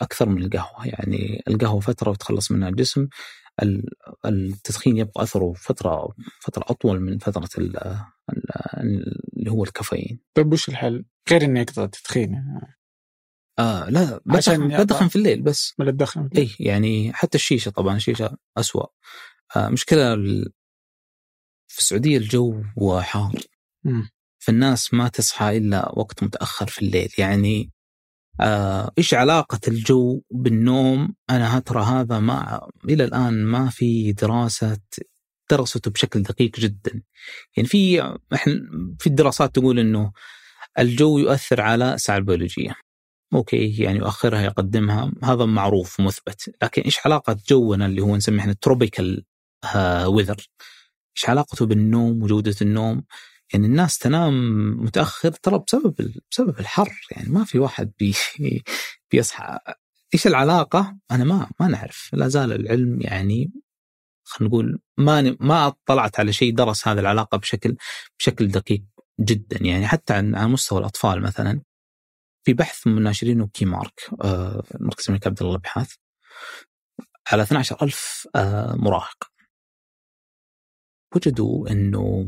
أكثر 0.00 0.28
من 0.28 0.42
القهوة. 0.42 0.86
يعني 0.86 1.42
القهوة 1.48 1.80
فترة 1.80 2.10
وتخلص 2.10 2.50
منها 2.50 2.68
الجسم 2.68 3.08
التدخين 4.26 4.96
يبقى 4.96 5.22
أثره 5.22 5.52
فترة 5.52 6.08
فترة 6.40 6.64
أطول 6.68 7.00
من 7.00 7.18
فترة 7.18 7.48
اللي 7.58 9.50
هو 9.50 9.64
الكافيين. 9.64 10.20
طيب 10.34 10.52
وش 10.52 10.68
الحل؟ 10.68 11.04
غير 11.30 11.44
اني 11.44 11.62
اقطع 11.62 11.84
التدخين. 11.84 12.60
آه 13.58 13.90
لا 13.90 14.20
بدخن 14.26 14.68
بدخن 14.68 15.08
في 15.08 15.16
الليل 15.16 15.42
بس. 15.42 15.74
ما 15.78 15.90
تدخن 15.90 16.28
اي 16.36 16.50
يعني 16.60 17.12
حتى 17.12 17.38
الشيشة 17.38 17.70
طبعا 17.70 17.96
الشيشة 17.96 18.36
اسوء 18.58 18.86
آه 19.56 19.68
مشكلة 19.68 20.16
في 21.68 21.78
السعودية 21.78 22.16
الجو 22.18 22.62
حار 23.00 23.32
فالناس 24.44 24.94
ما 24.94 25.08
تصحى 25.08 25.56
إلا 25.56 25.92
وقت 25.98 26.22
متأخر 26.22 26.66
في 26.66 26.82
الليل. 26.82 27.08
يعني 27.18 27.70
آه 28.40 28.92
إيش 28.98 29.14
علاقة 29.14 29.60
الجو 29.68 30.22
بالنوم؟ 30.30 31.14
أنا 31.30 31.58
ترى 31.58 31.82
هذا 31.82 32.18
ما 32.18 32.68
إلى 32.84 33.04
الآن 33.04 33.44
ما 33.44 33.68
في 33.70 34.12
دراسة 34.12 34.78
درسته 35.50 35.90
بشكل 35.90 36.22
دقيق 36.22 36.60
جدا. 36.60 37.02
يعني 37.56 37.68
في 37.68 38.00
إحنا 38.34 38.54
في 38.98 39.06
الدراسات 39.06 39.54
تقول 39.54 39.78
إنه 39.78 40.12
الجو 40.78 41.18
يؤثر 41.18 41.60
على 41.60 41.94
الساعة 41.94 42.16
البيولوجية. 42.16 42.74
أوكي 43.34 43.82
يعني 43.82 43.98
يؤخرها 43.98 44.42
يقدمها 44.42 45.12
هذا 45.24 45.44
معروف 45.44 46.00
ومثبت 46.00 46.54
لكن 46.62 46.82
إيش 46.82 46.98
علاقة 47.06 47.36
جونا 47.48 47.86
اللي 47.86 48.02
هو 48.02 48.16
نسميه 48.16 48.40
إحنا 48.40 48.52
tropical 48.60 49.24
weather 50.06 50.46
إيش 51.16 51.28
علاقته 51.28 51.66
بالنوم 51.66 52.22
وجودة 52.22 52.56
النوم؟ 52.62 53.04
يعني 53.52 53.66
الناس 53.66 53.98
تنام 53.98 54.34
متأخر 54.84 55.30
ترى 55.32 55.58
بسبب 55.66 56.22
بسبب 56.30 56.60
الحر. 56.60 57.00
يعني 57.10 57.28
ما 57.28 57.44
في 57.44 57.58
واحد 57.58 57.92
بي 57.98 58.14
بيصحى. 59.10 59.58
إيش 60.14 60.26
العلاقة؟ 60.26 60.98
أنا 61.10 61.24
ما 61.24 61.50
ما 61.60 61.68
نعرف. 61.68 62.10
لا 62.12 62.28
زال 62.28 62.52
العلم 62.52 63.02
يعني 63.02 63.52
خلينا 64.24 64.48
نقول 64.50 64.80
ما 64.98 65.36
ما 65.40 65.66
اطلعت 65.66 66.20
على 66.20 66.32
شيء 66.32 66.54
درس 66.54 66.88
هذه 66.88 66.98
العلاقة 66.98 67.38
بشكل 67.38 67.76
بشكل 68.18 68.48
دقيق 68.48 68.82
جدا. 69.20 69.58
يعني 69.66 69.86
حتى 69.88 70.12
على 70.14 70.48
مستوى 70.48 70.78
الأطفال 70.78 71.22
مثلا. 71.22 71.62
في 72.44 72.52
بحث 72.52 72.86
من 72.86 73.02
ناشرينه 73.02 73.46
كي 73.48 73.64
مارك 73.64 74.10
آه، 74.24 74.62
مركز 74.80 75.04
الملك 75.08 75.26
عبد 75.26 75.38
الله 75.40 75.50
للابحاث 75.50 75.94
على 77.32 77.42
12000 77.42 78.28
آه، 78.36 78.74
مراهق. 78.76 79.32
وجدوا 81.14 81.70
إنه 81.70 82.26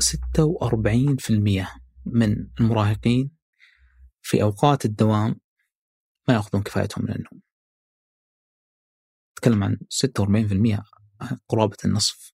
46% 0.00 1.80
من 2.06 2.48
المراهقين 2.60 3.30
في 4.22 4.42
أوقات 4.42 4.84
الدوام 4.84 5.40
ما 6.28 6.34
يأخذون 6.34 6.62
كفايتهم 6.62 7.04
من 7.04 7.10
النوم. 7.10 7.42
نتكلم 9.32 9.64
عن 9.64 9.78
46% 9.88 10.82
قرابة 11.48 11.76
النصف. 11.84 12.32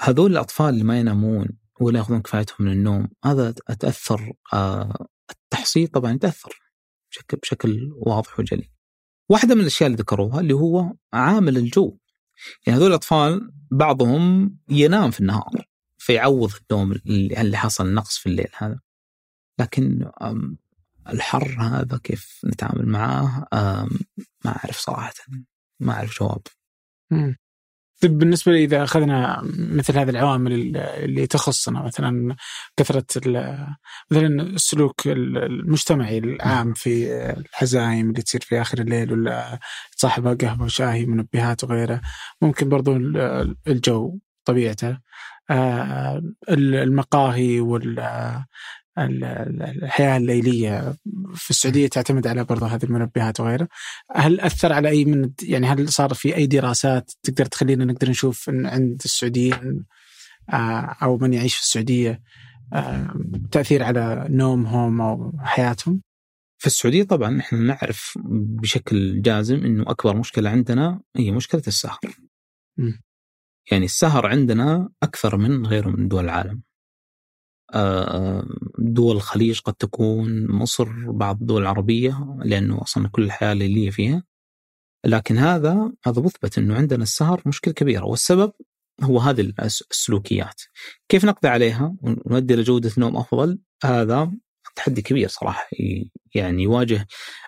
هذول 0.00 0.32
الأطفال 0.32 0.68
اللي 0.68 0.84
ما 0.84 1.00
ينامون 1.00 1.48
ولا 1.80 1.98
يأخذون 1.98 2.22
كفايتهم 2.22 2.66
من 2.66 2.72
النوم 2.72 3.08
هذا 3.24 3.50
تأثر 3.50 4.32
آه، 4.52 5.06
التحصيل 5.30 5.88
طبعا 5.88 6.12
يتأثر 6.12 6.58
بشكل 7.10 7.36
بشكل 7.36 7.92
واضح 8.06 8.40
وجلي. 8.40 8.70
واحدة 9.30 9.54
من 9.54 9.60
الأشياء 9.60 9.86
اللي 9.86 9.98
ذكروها 9.98 10.40
اللي 10.40 10.54
هو 10.54 10.94
عامل 11.12 11.56
الجو. 11.56 11.98
يعني 12.66 12.78
هذول 12.78 12.88
الأطفال 12.88 13.52
بعضهم 13.70 14.56
ينام 14.68 15.10
في 15.10 15.20
النهار 15.20 15.67
فيعوض 16.08 16.52
النوم 16.70 16.92
اللي 17.06 17.56
حصل 17.56 17.94
نقص 17.94 18.18
في 18.18 18.26
الليل 18.26 18.48
هذا. 18.56 18.80
لكن 19.60 20.10
الحر 21.08 21.56
هذا 21.60 22.00
كيف 22.04 22.40
نتعامل 22.44 22.86
معاه 22.86 23.46
ما 24.44 24.56
أعرف 24.56 24.78
صراحة 24.78 25.12
ما 25.80 25.92
أعرف 25.92 26.18
جواب. 26.20 26.42
طيب 28.00 28.18
بالنسبة 28.18 28.52
لي 28.52 28.64
إذا 28.64 28.84
أخذنا 28.84 29.42
مثل 29.58 29.98
هذه 29.98 30.10
العوامل 30.10 30.76
اللي 30.76 31.26
تخصنا 31.26 31.82
مثلا 31.82 32.36
كثرة 32.76 33.06
مثلا 34.10 34.42
السلوك 34.42 35.06
المجتمعي 35.06 36.18
العام 36.18 36.74
في 36.74 37.12
الحزايم 37.30 38.10
اللي 38.10 38.22
تصير 38.22 38.40
في 38.40 38.60
آخر 38.60 38.78
الليل 38.78 39.12
ولا 39.12 39.58
صاحبها 39.96 40.34
قهوة 40.34 40.62
وشاهي 40.62 41.06
منبهات 41.06 41.64
وغيره 41.64 42.00
ممكن 42.42 42.68
برضو 42.68 42.96
الجو 43.66 44.18
طبيعته. 44.44 44.98
المقاهي 46.50 47.60
وال 47.60 47.98
الحياة 48.98 50.16
الليلية 50.16 50.94
في 51.34 51.50
السعودية 51.50 51.88
تعتمد 51.88 52.26
على 52.26 52.44
برضه 52.44 52.66
هذه 52.66 52.84
المنبهات 52.84 53.40
وغيرها 53.40 53.68
هل 54.14 54.40
أثر 54.40 54.72
على 54.72 54.88
أي 54.88 55.04
من 55.04 55.30
يعني 55.42 55.66
هل 55.66 55.88
صار 55.88 56.14
في 56.14 56.36
أي 56.36 56.46
دراسات 56.46 57.12
تقدر 57.22 57.46
تخلينا 57.46 57.84
نقدر 57.84 58.10
نشوف 58.10 58.48
إن 58.48 58.66
عند 58.66 59.00
السعوديين 59.04 59.84
آه، 60.52 60.96
أو 61.02 61.18
من 61.18 61.32
يعيش 61.32 61.54
في 61.54 61.62
السعودية 61.62 62.22
آه، 62.72 63.14
تأثير 63.50 63.82
على 63.82 64.26
نومهم 64.30 65.00
أو 65.00 65.32
حياتهم؟ 65.38 66.02
في 66.58 66.66
السعودية 66.66 67.02
طبعا 67.02 67.40
إحنا 67.40 67.58
نعرف 67.58 68.18
بشكل 68.62 69.22
جازم 69.22 69.56
إنه 69.56 69.82
أكبر 69.90 70.16
مشكلة 70.16 70.50
عندنا 70.50 71.00
هي 71.16 71.30
مشكلة 71.30 71.62
السهر. 71.66 71.98
م. 72.76 72.92
يعني 73.72 73.84
السهر 73.84 74.26
عندنا 74.26 74.88
أكثر 75.02 75.36
من 75.36 75.66
غيره 75.66 75.88
من 75.88 76.08
دول 76.08 76.24
العالم. 76.24 76.62
آه، 77.74 78.46
دول 78.78 79.16
الخليج 79.16 79.60
قد 79.60 79.74
تكون 79.74 80.50
مصر 80.50 81.10
بعض 81.10 81.40
الدول 81.40 81.62
العربية 81.62 82.36
لأنه 82.44 82.82
أصلا 82.82 83.08
كل 83.08 83.22
الحياة 83.24 83.52
الليلية 83.52 83.90
فيها. 83.90 84.22
لكن 85.06 85.38
هذا 85.38 85.92
هذا 86.06 86.22
مثبت 86.22 86.58
أنه 86.58 86.74
عندنا 86.74 87.02
السهر 87.02 87.42
مشكلة 87.46 87.74
كبيرة 87.74 88.04
والسبب 88.04 88.52
هو 89.02 89.18
هذه 89.18 89.52
السلوكيات. 89.90 90.62
كيف 91.08 91.24
نقضي 91.24 91.48
عليها؟ 91.48 91.96
ونؤدي 92.02 92.56
لجودة 92.56 92.92
نوم 92.98 93.16
أفضل. 93.16 93.58
هذا 93.84 94.32
تحدي 94.78 95.02
كبير 95.02 95.28
صراحة 95.28 95.68
يعني 96.34 96.62
يواجه 96.62 97.06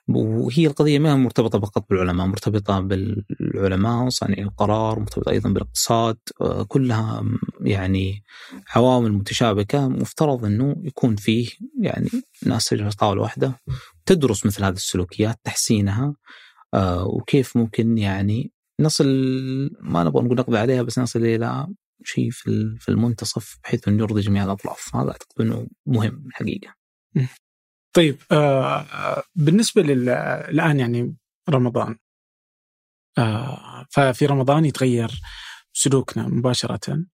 وهي 0.09 0.67
القضية 0.67 0.99
ما 0.99 1.17
مرتبطة 1.17 1.61
فقط 1.61 1.87
بالعلماء 1.91 2.27
مرتبطة 2.27 2.81
بالعلماء 2.81 4.05
وصانعي 4.05 4.43
القرار 4.43 4.99
مرتبطة 4.99 5.31
أيضا 5.31 5.51
بالاقتصاد 5.51 6.19
آه، 6.41 6.63
كلها 6.63 7.25
يعني 7.61 8.25
عوامل 8.75 9.13
متشابكة 9.13 9.89
مفترض 9.89 10.45
أنه 10.45 10.77
يكون 10.83 11.17
فيه 11.17 11.49
يعني 11.81 12.09
ناس 12.47 12.65
تجلس 12.65 12.95
طاولة 12.95 13.23
واحدة 13.23 13.61
تدرس 14.07 14.47
مثل 14.47 14.65
هذه 14.65 14.75
السلوكيات 14.75 15.41
تحسينها 15.45 16.15
آه، 16.75 17.05
وكيف 17.05 17.57
ممكن 17.57 17.99
يعني 17.99 18.53
نصل 18.81 19.07
ما 19.81 20.05
نبغى 20.05 20.23
نقول 20.25 20.39
نقضي 20.39 20.59
عليها 20.59 20.83
بس 20.83 20.99
نصل 20.99 21.25
إلى 21.25 21.67
شيء 22.05 22.31
في 22.31 22.89
المنتصف 22.89 23.59
بحيث 23.65 23.89
أن 23.89 23.99
يرضي 23.99 24.21
جميع 24.21 24.45
الأطراف. 24.45 24.97
هذا 24.97 25.11
أعتقد 25.11 25.41
أنه 25.41 25.67
مهم 25.87 26.25
الحقيقة 26.27 26.80
طيب 27.97 28.17
آه 28.33 29.23
بالنسبة 29.35 29.83
لل 29.83 30.09
الآن 30.09 30.81
يعني 30.81 31.17
رمضان 31.51 31.97
آه 33.19 33.87
ففي 33.91 34.27
رمضان 34.27 34.65
يتغير 34.65 35.21
سلوكنا 35.73 36.29
مباشرة 36.29 37.05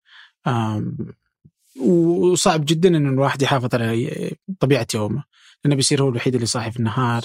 آه 0.46 0.92
وصعب 1.80 2.64
جدا 2.64 2.88
أن 2.88 3.06
الواحد 3.08 3.42
يحافظ 3.42 3.74
على 3.74 4.36
طبيعة 4.60 4.86
يومه 4.94 5.24
لأنه 5.64 5.76
بيصير 5.76 6.02
هو 6.02 6.08
الوحيد 6.08 6.34
اللي 6.34 6.46
صاحي 6.46 6.70
في 6.70 6.78
النهار 6.78 7.22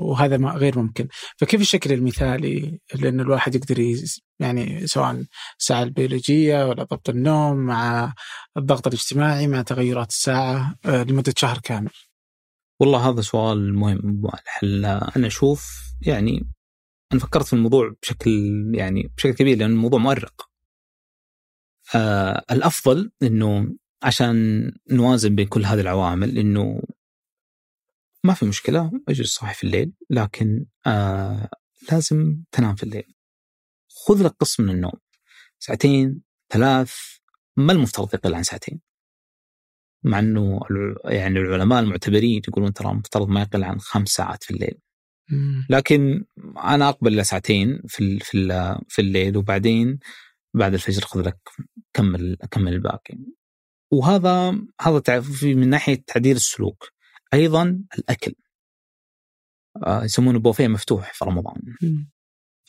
وهذا 0.00 0.36
ما 0.36 0.50
غير 0.50 0.78
ممكن. 0.78 1.08
فكيف 1.36 1.60
الشكل 1.60 1.92
المثالي 1.92 2.80
لأن 2.94 3.20
الواحد 3.20 3.54
يقدر 3.54 3.94
يعني 4.40 4.86
سواء 4.86 5.24
الساعة 5.58 5.82
البيولوجية 5.82 6.66
ولا 6.68 6.82
ضبط 6.82 7.08
النوم 7.08 7.56
مع 7.56 8.14
الضغط 8.56 8.86
الاجتماعي 8.86 9.46
مع 9.46 9.62
تغيرات 9.62 10.10
الساعة 10.10 10.74
آه 10.84 11.02
لمدة 11.02 11.34
شهر 11.36 11.58
كامل؟ 11.58 11.90
والله 12.80 13.08
هذا 13.08 13.20
سؤال 13.20 13.74
مهم 13.74 14.22
الحل 14.44 14.84
أنا 14.86 15.26
أشوف 15.26 15.82
يعني 16.02 16.50
أنا 17.12 17.20
فكرت 17.20 17.46
في 17.46 17.52
الموضوع 17.52 17.94
بشكل 18.02 18.30
يعني 18.74 19.12
بشكل 19.16 19.32
كبير 19.34 19.58
لأن 19.58 19.70
الموضوع 19.70 19.98
مؤرق. 19.98 20.48
آه 21.94 22.44
الأفضل 22.50 23.10
إنه 23.22 23.76
عشان 24.02 24.70
نوازن 24.90 25.34
بين 25.34 25.46
كل 25.46 25.64
هذه 25.64 25.80
العوامل 25.80 26.38
إنه 26.38 26.82
ما 28.24 28.34
في 28.34 28.46
مشكلة 28.46 28.90
اجلس 29.08 29.34
صاحي 29.34 29.54
في 29.54 29.64
الليل 29.64 29.92
لكن 30.10 30.66
آه 30.86 31.50
لازم 31.92 32.42
تنام 32.52 32.74
في 32.74 32.82
الليل. 32.82 33.14
خذ 33.88 34.24
لك 34.24 34.34
قسم 34.40 34.62
من 34.62 34.70
النوم 34.70 35.00
ساعتين 35.58 36.22
ثلاث 36.52 36.94
ما 37.56 37.72
المفترض 37.72 38.14
يقل 38.14 38.34
عن 38.34 38.42
ساعتين. 38.42 38.80
مع 40.04 40.18
إنه 40.18 40.60
يعني 41.04 41.38
العلماء 41.38 41.80
المعتبرين 41.80 42.42
يقولون 42.48 42.72
ترى 42.72 42.90
المفترض 42.90 43.28
ما 43.28 43.42
يقل 43.42 43.64
عن 43.64 43.80
خمس 43.80 44.08
ساعات 44.08 44.44
في 44.44 44.50
الليل. 44.50 44.78
لكن 45.70 46.24
أنا 46.64 46.88
أقبل 46.88 47.14
إلى 47.14 47.24
ساعتين 47.24 47.82
في 47.88 48.18
في 48.18 48.48
في 48.88 49.02
الليل 49.02 49.36
وبعدين 49.36 49.98
بعد 50.54 50.74
الفجر 50.74 51.02
خذ 51.02 51.22
لك 51.22 51.38
كمل 51.92 52.36
كمل 52.50 52.72
الباقي. 52.72 53.18
وهذا 53.92 54.58
هذا 54.80 55.20
في 55.20 55.54
من 55.54 55.68
ناحية 55.68 56.04
تعديل 56.06 56.36
السلوك. 56.36 56.88
أيضا 57.34 57.82
الأكل. 57.98 58.34
آه 59.86 60.04
يسمونه 60.04 60.38
بوفيه 60.38 60.68
مفتوح 60.68 61.14
في 61.14 61.24
رمضان. 61.24 61.62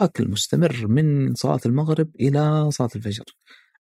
أكل 0.01 0.29
مستمر 0.29 0.87
من 0.87 1.33
صلاة 1.35 1.59
المغرب 1.65 2.15
إلى 2.15 2.71
صلاة 2.71 2.89
الفجر. 2.95 3.23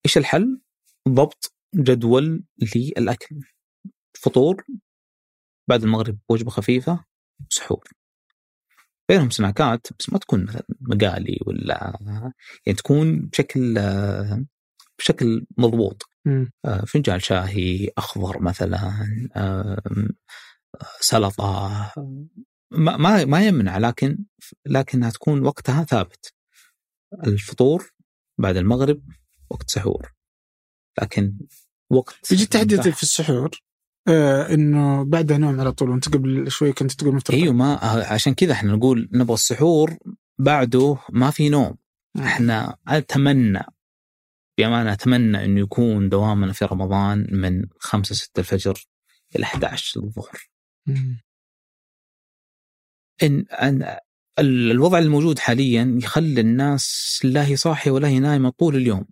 إيش 0.07 0.19
الحل؟ 0.19 0.61
ضبط 1.09 1.53
جدول 1.75 2.45
للأكل 2.77 3.41
فطور 4.21 4.65
بعد 5.69 5.83
المغرب 5.83 6.19
وجبة 6.29 6.51
خفيفة 6.51 7.05
سحور 7.51 7.85
بينهم 9.09 9.31
سناكات 9.31 9.87
بس 9.99 10.11
ما 10.13 10.19
تكون 10.19 10.45
مثلا 10.45 10.63
مقالي 10.81 11.39
ولا 11.47 11.99
يعني 12.67 12.77
تكون 12.79 13.21
بشكل 13.21 13.75
بشكل 14.99 15.47
مضبوط 15.59 16.09
آه، 16.65 16.85
فنجان 16.85 17.21
شاهي 17.21 17.91
أخضر 17.99 18.43
مثلا 18.43 19.07
سلطة 21.01 21.93
ما 22.71 22.97
ما 22.97 23.25
ما 23.25 23.47
يمنع 23.47 23.79
لكن 23.79 24.19
لكنها 24.67 25.11
تكون 25.11 25.47
وقتها 25.47 25.85
ثابت. 25.85 26.35
الفطور 27.27 27.93
بعد 28.39 28.57
المغرب 28.57 29.03
وقت 29.51 29.71
سحور. 29.71 30.13
لكن 31.03 31.39
وقت 31.91 32.33
يجي 32.33 32.47
تحديد 32.47 32.91
في 32.91 33.03
السحور 33.03 33.51
آه 34.09 34.55
إنه 34.55 35.05
بعدها 35.05 35.39
نوم 35.39 35.61
على 35.61 35.73
طول 35.73 35.91
وأنت 35.91 36.09
قبل 36.09 36.51
شوي 36.51 36.73
كنت 36.73 36.93
تقول 36.93 37.15
مفترض 37.15 37.37
إيوه 37.39 37.55
ما 37.55 37.75
عشان 37.85 38.35
كذا 38.35 38.53
إحنا 38.53 38.73
نقول 38.73 39.09
نبغى 39.13 39.35
السحور 39.35 39.97
بعده 40.39 40.99
ما 41.11 41.31
في 41.31 41.49
نوم. 41.49 41.77
إحنا 42.19 42.77
أتمنى 42.89 43.63
بأمانة 44.59 44.93
أتمنى 44.93 45.45
إنه 45.45 45.61
يكون 45.61 46.09
دوامنا 46.09 46.53
في 46.53 46.65
رمضان 46.65 47.27
من 47.31 47.67
5 47.79 48.15
6 48.15 48.41
الفجر 48.41 48.87
إلى 49.37 49.45
11 49.45 50.01
الظهر. 50.01 50.54
ان 53.23 53.47
أن 53.51 53.97
الوضع 54.39 54.99
الموجود 54.99 55.39
حاليا 55.39 55.99
يخلي 56.03 56.41
الناس 56.41 57.21
لا 57.25 57.47
هي 57.47 57.57
صاحية 57.57 57.91
ولا 57.91 58.09
هي 58.09 58.19
نايمة 58.19 58.51
طول 58.51 58.77
اليوم. 58.77 59.07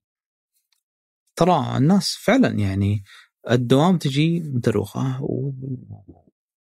ترى 1.36 1.76
الناس 1.76 2.16
فعلا 2.20 2.48
يعني 2.48 3.04
الدوام 3.50 3.98
تجي 3.98 4.40
مدروخة 4.40 5.20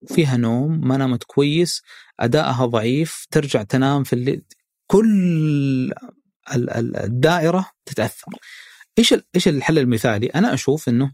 وفيها 0.02 0.38
نوم 0.38 0.88
ما 0.88 0.98
نامت 0.98 1.24
كويس 1.24 1.82
أدائها 2.20 2.66
ضعيف 2.66 3.26
ترجع 3.32 3.64
تنام 3.64 4.04
في 4.04 4.14
الليل 4.14 4.46
كل 4.88 5.94
الدائرة 7.04 7.72
تتأثر 7.86 8.32
إيش 9.00 9.16
إيش 9.36 9.48
الحل 9.48 9.80
المثالي؟ 9.80 10.28
أنا 10.28 10.54
أشوف 10.54 10.90
إنه 10.90 11.14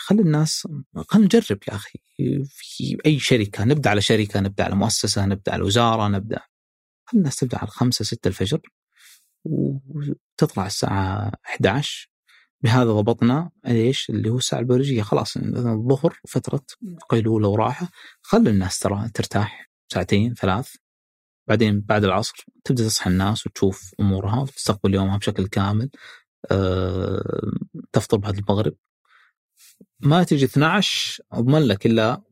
خلي 0.00 0.22
الناس 0.22 0.68
خلينا 1.08 1.26
نجرب 1.26 1.58
يا 1.68 1.74
أخي. 1.74 1.98
في 2.48 2.96
أي 3.06 3.18
شركة 3.18 3.64
نبدأ 3.64 3.90
على 3.90 4.00
شركة 4.00 4.40
نبدأ 4.40 4.64
على 4.64 4.74
مؤسسة 4.74 5.26
نبدأ 5.26 5.52
على 5.52 5.62
وزارة 5.62 6.08
نبدأ. 6.08 6.40
خلي 7.06 7.18
الناس 7.18 7.36
تبدأ 7.36 7.58
على 7.58 7.66
خمسة 7.68 8.04
ستة 8.04 8.28
الفجر 8.28 8.60
وتطلع 9.44 10.66
الساعة 10.66 11.32
11 11.44 12.10
بهذا 12.62 12.92
ضبطنا 12.92 13.50
إيش؟ 13.66 14.10
اللي 14.10 14.30
هو 14.30 14.36
الساعة 14.38 14.60
البيولوجية 14.60 15.02
خلاص 15.02 15.36
الظهر 15.36 16.18
فترة 16.28 16.62
قيلولة 17.08 17.48
وراحة. 17.48 17.88
خلي 18.22 18.50
الناس 18.50 18.78
ترى 18.78 19.08
ترتاح 19.14 19.70
ساعتين 19.92 20.34
ثلاث. 20.34 20.74
بعدين 21.48 21.80
بعد 21.80 22.04
العصر 22.04 22.44
تبدأ 22.64 22.84
تصحى 22.88 23.10
الناس 23.10 23.46
وتشوف 23.46 23.94
أمورها 24.00 24.40
وتستقبل 24.40 24.94
يومها 24.94 25.16
بشكل 25.18 25.46
كامل. 25.46 25.90
أه 26.50 27.52
تفطر 27.92 28.16
بعد 28.16 28.38
المغرب. 28.38 28.74
ما 30.02 30.22
تجي 30.24 30.44
12 30.44 31.22
أضمن 31.32 31.62
لك 31.62 31.86
إلا 31.86 32.22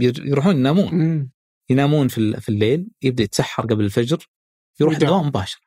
يروحون 0.00 0.56
ينامون. 0.56 0.92
ينامون 1.70 2.08
في 2.08 2.40
في 2.40 2.48
الليل 2.48 2.88
يبدأ 3.02 3.22
يتسحر 3.22 3.62
قبل 3.66 3.84
الفجر 3.84 4.26
يروح 4.80 4.94
الدوام 5.02 5.26
مباشرة. 5.26 5.60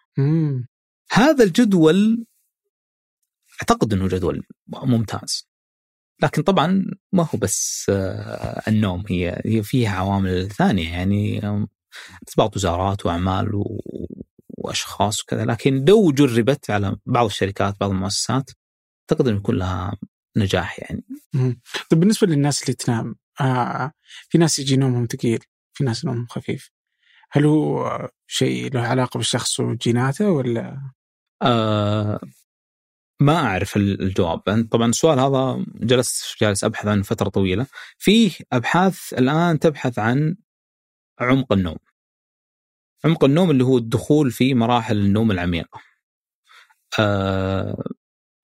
هذا 1.11 1.43
الجدول 1.43 2.25
أعتقد 3.61 3.93
إنه 3.93 4.07
جدول 4.07 4.43
ممتاز. 4.67 5.47
لكن 6.23 6.41
طبعا 6.41 6.85
ما 7.11 7.23
هو 7.23 7.37
بس 7.39 7.85
آه، 7.89 8.61
النوم 8.67 9.03
هي 9.09 9.41
هي 9.45 9.63
فيها 9.63 9.89
عوامل 9.89 10.49
ثانية 10.49 10.91
يعني 10.91 11.41
بعض 12.37 12.55
وزارات 12.55 13.05
وأعمال 13.05 13.63
وأشخاص 14.49 15.21
وكذا. 15.23 15.45
لكن 15.45 15.85
لو 15.85 16.11
جربت 16.11 16.69
على 16.69 16.97
بعض 17.05 17.25
الشركات 17.25 17.79
بعض 17.79 17.89
المؤسسات 17.89 18.49
أعتقد 19.01 19.27
إنه 19.27 19.37
يكون 19.37 19.55
لها 19.55 19.97
نجاح 20.37 20.79
يعني. 20.79 21.03
طيب 21.89 21.99
بالنسبة 21.99 22.27
للناس 22.27 22.63
اللي 22.63 22.73
تنام 22.73 23.15
آه 23.41 23.91
في 24.29 24.37
ناس 24.37 24.59
يجي 24.59 24.77
نومهم 24.77 25.07
ثقيل 25.11 25.39
في 25.73 25.83
ناس 25.83 26.05
نومهم 26.05 26.27
خفيف. 26.27 26.71
هل 27.31 27.45
هو 27.45 28.09
شيء 28.27 28.73
له 28.73 28.81
علاقة 28.81 29.17
بالشخص 29.17 29.59
وجيناته 29.59 30.29
ولا؟ 30.29 30.91
آه 31.41 32.19
ما 33.21 33.35
أعرف 33.37 33.77
الجواب. 33.77 34.67
طبعا 34.71 34.89
السؤال 34.89 35.19
هذا 35.19 35.65
جلست 35.75 36.41
جالس 36.41 36.63
أبحث 36.63 36.87
عنه 36.87 37.03
فترة 37.03 37.29
طويلة. 37.29 37.67
فيه 37.97 38.31
أبحاث 38.53 39.13
الآن 39.13 39.59
تبحث 39.59 39.99
عن 39.99 40.35
عمق 41.19 41.53
النوم. 41.53 41.77
عمق 43.05 43.23
النوم 43.23 43.51
اللي 43.51 43.63
هو 43.63 43.77
الدخول 43.77 44.31
في 44.31 44.53
مراحل 44.53 44.97
النوم 44.97 45.31
العميقة. 45.31 45.81
آه، 46.99 47.83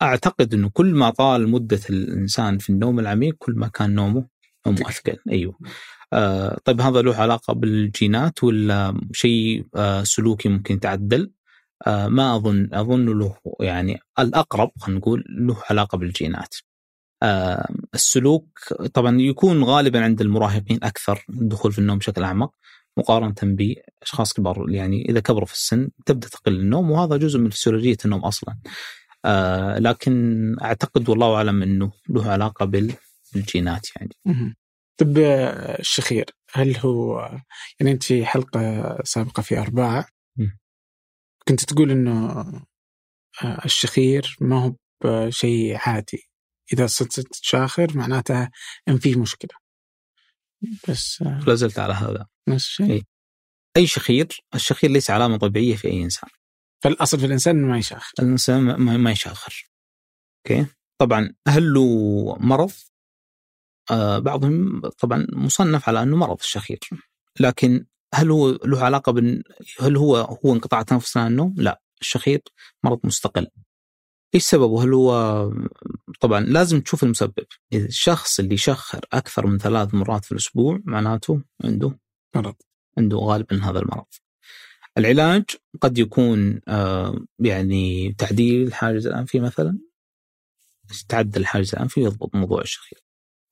أعتقد 0.01 0.53
أنه 0.53 0.69
كل 0.69 0.93
ما 0.93 1.09
طال 1.09 1.49
مدة 1.49 1.79
الإنسان 1.89 2.57
في 2.57 2.69
النوم 2.69 2.99
العميق 2.99 3.35
كل 3.39 3.53
ما 3.53 3.67
كان 3.67 3.95
نومه 3.95 4.27
نومه 4.67 4.81
أثقل. 4.89 5.17
أيوه. 5.31 5.59
آه، 6.13 6.57
طيب 6.65 6.81
هذا 6.81 7.01
له 7.01 7.15
علاقة 7.15 7.53
بالجينات 7.53 8.43
ولا 8.43 9.01
شيء 9.13 9.65
آه، 9.75 10.03
سلوكي 10.03 10.49
ممكن 10.49 10.75
يتعدل 10.75 11.31
ما 11.87 12.35
أظن. 12.35 12.69
أظن 12.73 13.19
له 13.19 13.35
يعني 13.59 13.99
الأقرب 14.19 14.71
خلينا 14.79 14.99
نقول 14.99 15.23
له 15.29 15.57
علاقة 15.69 15.97
بالجينات. 15.97 16.55
السلوك 17.93 18.59
طبعا 18.93 19.21
يكون 19.21 19.63
غالبا 19.63 20.03
عند 20.03 20.21
المراهقين 20.21 20.79
أكثر 20.83 21.25
الدخول 21.29 21.71
في 21.71 21.79
النوم 21.79 21.97
بشكل 21.97 22.23
أعمق 22.23 22.51
مقارنة 22.97 23.35
بأشخاص 23.43 24.33
كبار. 24.33 24.65
يعني 24.69 25.09
إذا 25.09 25.19
كبروا 25.19 25.45
في 25.45 25.53
السن 25.53 25.89
تبدأ 26.05 26.27
تقل 26.27 26.55
النوم 26.55 26.91
وهذا 26.91 27.17
جزء 27.17 27.39
من 27.39 27.49
فسيولوجية 27.49 27.97
النوم 28.05 28.19
أصلا. 28.19 28.57
آه 29.27 29.79
لكن 29.79 30.55
أعتقد 30.61 31.09
والله 31.09 31.35
أعلم 31.35 31.63
إنه 31.63 31.91
له 32.09 32.31
علاقة 32.31 32.65
بالجينات 33.33 33.87
يعني. 33.95 34.13
طب 34.97 35.17
آه، 35.17 35.79
الشخير 35.79 36.25
هل 36.53 36.77
هو 36.77 37.19
يعني 37.79 37.91
أنت 37.91 38.03
في 38.03 38.25
حلقة 38.25 38.97
سابقة 39.03 39.41
في 39.41 39.59
أربعة 39.59 40.07
كنت 41.47 41.63
تقول 41.63 41.91
إنه 41.91 42.39
آه، 43.43 43.65
الشخير 43.65 44.37
ما 44.41 44.63
هو 44.63 44.75
بشيء 45.03 45.77
عادي. 45.77 46.29
إذا 46.73 46.87
صرت 46.87 47.19
تشاخر 47.19 47.97
معناته 47.97 48.49
إن 48.87 48.97
في 48.97 49.15
مشكلة. 49.15 49.51
بس 50.89 51.21
آه، 51.21 51.39
لا 51.47 51.55
زلت 51.55 51.79
على 51.79 51.93
هذا. 51.93 52.27
نفس 52.49 52.65
الشيء 52.65 52.91
أي. 52.91 53.03
أي 53.77 53.87
شخير 53.87 54.27
الشخير 54.55 54.91
ليس 54.91 55.09
علامة 55.09 55.37
طبيعية 55.37 55.75
في 55.75 55.87
أي 55.87 56.03
إنسان. 56.03 56.29
فالأصل 56.83 57.19
في 57.19 57.25
الإنسان 57.25 57.57
إنه 57.57 57.67
ما 57.67 57.77
يشاخر 57.77 58.13
الإنسان 58.19 58.75
ما, 58.75 59.11
يشاخر 59.11 59.69
أوكي 60.37 60.65
طبعا 61.01 61.33
هل 61.47 61.73
له 61.73 62.37
مرض؟ 62.39 62.71
آه 63.91 64.19
بعضهم 64.19 64.81
طبعا 64.89 65.27
مصنف 65.33 65.89
على 65.89 66.03
أنه 66.03 66.15
مرض 66.15 66.39
الشخير 66.39 66.79
لكن 67.39 67.85
هل 68.13 68.31
هو 68.31 68.49
له 68.49 68.83
علاقة 68.83 69.11
بن 69.11 69.43
هل 69.79 69.97
هو 69.97 70.17
هو 70.17 70.53
انقطاع 70.53 70.81
تنفس 70.81 71.17
عن 71.17 71.27
النوم؟ 71.27 71.53
لا 71.57 71.81
الشخير 72.01 72.41
مرض 72.83 72.99
مستقل 73.03 73.47
إيش 74.35 74.43
سببه؟ 74.43 74.83
هل 74.83 74.93
هو 74.93 75.51
طبعا 76.19 76.39
لازم 76.39 76.81
تشوف 76.81 77.03
المسبب، 77.03 77.45
إذا 77.73 77.85
الشخص 77.85 78.39
اللي 78.39 78.53
يشخر 78.53 79.05
أكثر 79.13 79.47
من 79.47 79.57
ثلاث 79.57 79.93
مرات 79.93 80.25
في 80.25 80.31
الأسبوع 80.31 80.79
معناته 80.85 81.41
عنده 81.63 81.99
مرض 82.35 82.55
عنده 82.97 83.17
غالبا 83.17 83.63
هذا 83.63 83.79
المرض. 83.79 84.05
العلاج 84.97 85.43
قد 85.81 85.97
يكون 85.97 86.61
آه 86.67 87.25
يعني 87.39 88.13
تعديل 88.17 88.67
الحاجز 88.67 89.07
الأنفي 89.07 89.39
مثلا 89.39 89.79
تعدل 91.09 91.41
الحاجز 91.41 91.75
الأنفي 91.75 92.01
يضبط 92.01 92.35
موضوع 92.35 92.61
الشخير. 92.61 92.99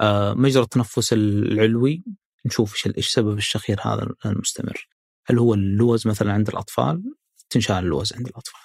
آه 0.01 0.33
مجرى 0.33 0.63
التنفس 0.63 1.13
العلوي 1.13 2.03
نشوف 2.45 2.87
إيش 2.97 3.09
سبب 3.09 3.37
الشخير 3.37 3.79
هذا 3.81 4.07
المستمر. 4.25 4.87
هل 5.25 5.39
هو 5.39 5.53
اللوز 5.53 6.07
مثلا 6.07 6.33
عند 6.33 6.49
الأطفال؟ 6.49 7.03
تنشال 7.49 7.75
اللوز 7.75 8.13
عند 8.13 8.27
الأطفال. 8.27 8.61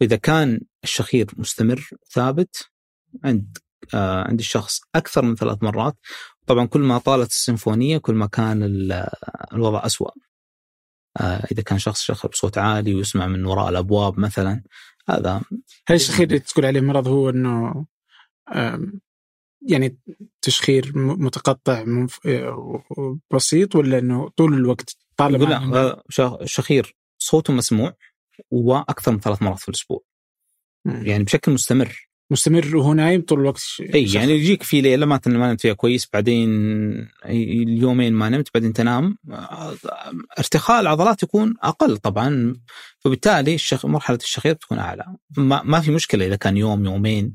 فاذا 0.00 0.16
كان 0.16 0.60
الشخير 0.84 1.26
مستمر 1.36 1.90
ثابت 2.10 2.70
عند 3.24 3.58
آه 3.94 4.28
عند 4.28 4.38
الشخص 4.38 4.80
أكثر 4.94 5.24
من 5.24 5.36
ثلاث 5.36 5.62
مرات 5.62 5.96
طبعا 6.46 6.66
كل 6.66 6.80
ما 6.80 6.98
طالت 6.98 7.30
السيمفونية 7.30 7.98
كل 7.98 8.14
ما 8.14 8.26
كان 8.26 8.62
الوضع 9.52 9.86
اسوء 9.86 10.10
إذا 11.20 11.62
كان 11.62 11.78
شخص 11.78 12.02
شخر 12.02 12.28
بصوت 12.28 12.58
عالي 12.58 12.94
ويسمع 12.94 13.26
من 13.26 13.44
وراء 13.44 13.68
الأبواب 13.68 14.20
مثلا 14.20 14.62
هذا 15.08 15.42
هل 15.86 15.96
الشخير 15.96 16.26
اللي 16.26 16.38
تقول 16.38 16.66
عليه 16.66 16.80
مرض 16.80 17.08
هو 17.08 17.30
إنه 17.30 17.86
يعني 19.68 19.98
تشخير 20.42 20.92
متقطع 20.96 21.84
بسيط 23.34 23.76
ولا 23.76 23.98
إنه 23.98 24.28
طول 24.28 24.54
الوقت 24.54 24.96
طالما 25.16 25.44
لا 25.44 26.02
شخير 26.44 26.96
صوته 27.18 27.52
مسموع 27.52 27.94
وأكثر 28.50 29.12
من 29.12 29.20
ثلاث 29.20 29.42
مرات 29.42 29.58
في 29.58 29.68
الأسبوع. 29.68 30.02
يعني 30.84 31.24
بشكل 31.24 31.52
مستمر. 31.52 32.08
مستمر 32.30 32.76
وهو 32.76 32.94
نايم 32.94 33.22
طول 33.22 33.40
الوقت. 33.40 33.62
إي 33.94 34.12
يعني 34.12 34.32
يجيك 34.32 34.62
في 34.62 34.80
ليلة 34.80 35.06
ما 35.06 35.20
نمت 35.26 35.60
فيها 35.60 35.72
كويس 35.72 36.08
بعدين 36.12 36.50
اليومين 37.24 38.12
ما 38.12 38.28
نمت 38.28 38.48
بعدين 38.54 38.72
تنام. 38.72 39.18
ارتخاء 40.38 40.80
العضلات 40.80 41.22
يكون 41.22 41.54
أقل 41.62 41.96
طبعا 41.96 42.56
فبالتالي 42.98 43.54
الشخ... 43.54 43.86
مرحلة 43.86 44.18
الشخير 44.22 44.54
تكون 44.54 44.78
أعلى. 44.78 45.16
ما, 45.36 45.62
ما 45.62 45.80
في 45.80 45.90
مشكلة 45.90 46.26
إذا 46.26 46.36
كان 46.36 46.56
يوم 46.56 46.84
يومين 46.84 47.34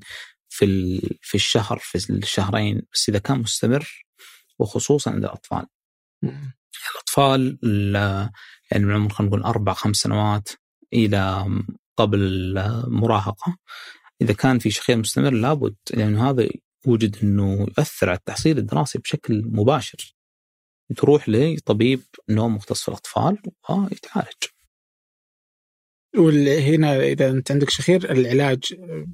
في 0.50 0.66
ال... 0.66 1.02
في 1.22 1.36
الشهر 1.36 1.80
في 1.82 2.10
الشهرين 2.10 2.82
بس 2.94 3.10
إذا 3.10 3.20
كان 3.20 3.40
مستمر 3.40 4.06
وخصوصا 4.60 5.12
عند 5.12 5.24
الأطفال. 5.24 5.66
الأطفال 6.94 7.58
يعني 8.72 8.86
من 8.86 8.94
عمر 8.94 9.10
خلينا 9.10 9.30
نقول 9.30 9.44
أربع 9.44 9.74
خمس 9.74 9.96
سنوات 9.96 10.50
إلى 10.94 11.48
قبل 11.98 12.20
المراهقة 12.58 13.58
إذا 14.22 14.34
كان 14.34 14.60
في 14.60 14.70
شخير 14.70 14.98
مستمر 14.98 15.34
لابد 15.34 15.76
لأنه 15.94 16.30
هذا 16.30 16.50
وجد 16.88 17.18
إنه 17.24 17.54
يؤثر 17.62 18.10
على 18.10 18.18
التحصيل 18.18 18.58
الدراسي 18.58 19.00
بشكل 19.00 19.44
مباشر. 19.46 20.16
تروح 20.98 21.30
لطبيب 21.30 22.02
نوم 22.30 22.56
مختص 22.56 22.82
في 22.82 22.88
الأطفال 22.90 23.38
ويتعالج. 23.70 24.44
وهنا 26.18 27.00
إذا 27.04 27.30
أنت 27.30 27.52
عندك 27.52 27.70
شخير 27.70 28.12
العلاج 28.12 28.64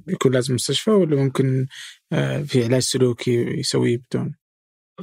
يكون 0.08 0.32
لازم 0.32 0.54
مستشفى 0.54 0.90
ولا 0.90 1.16
ممكن 1.16 1.66
آه، 2.12 2.42
في 2.42 2.64
علاج 2.64 2.82
سلوكي 2.82 3.58
يسويه 3.58 3.98
بدون؟ 3.98 4.34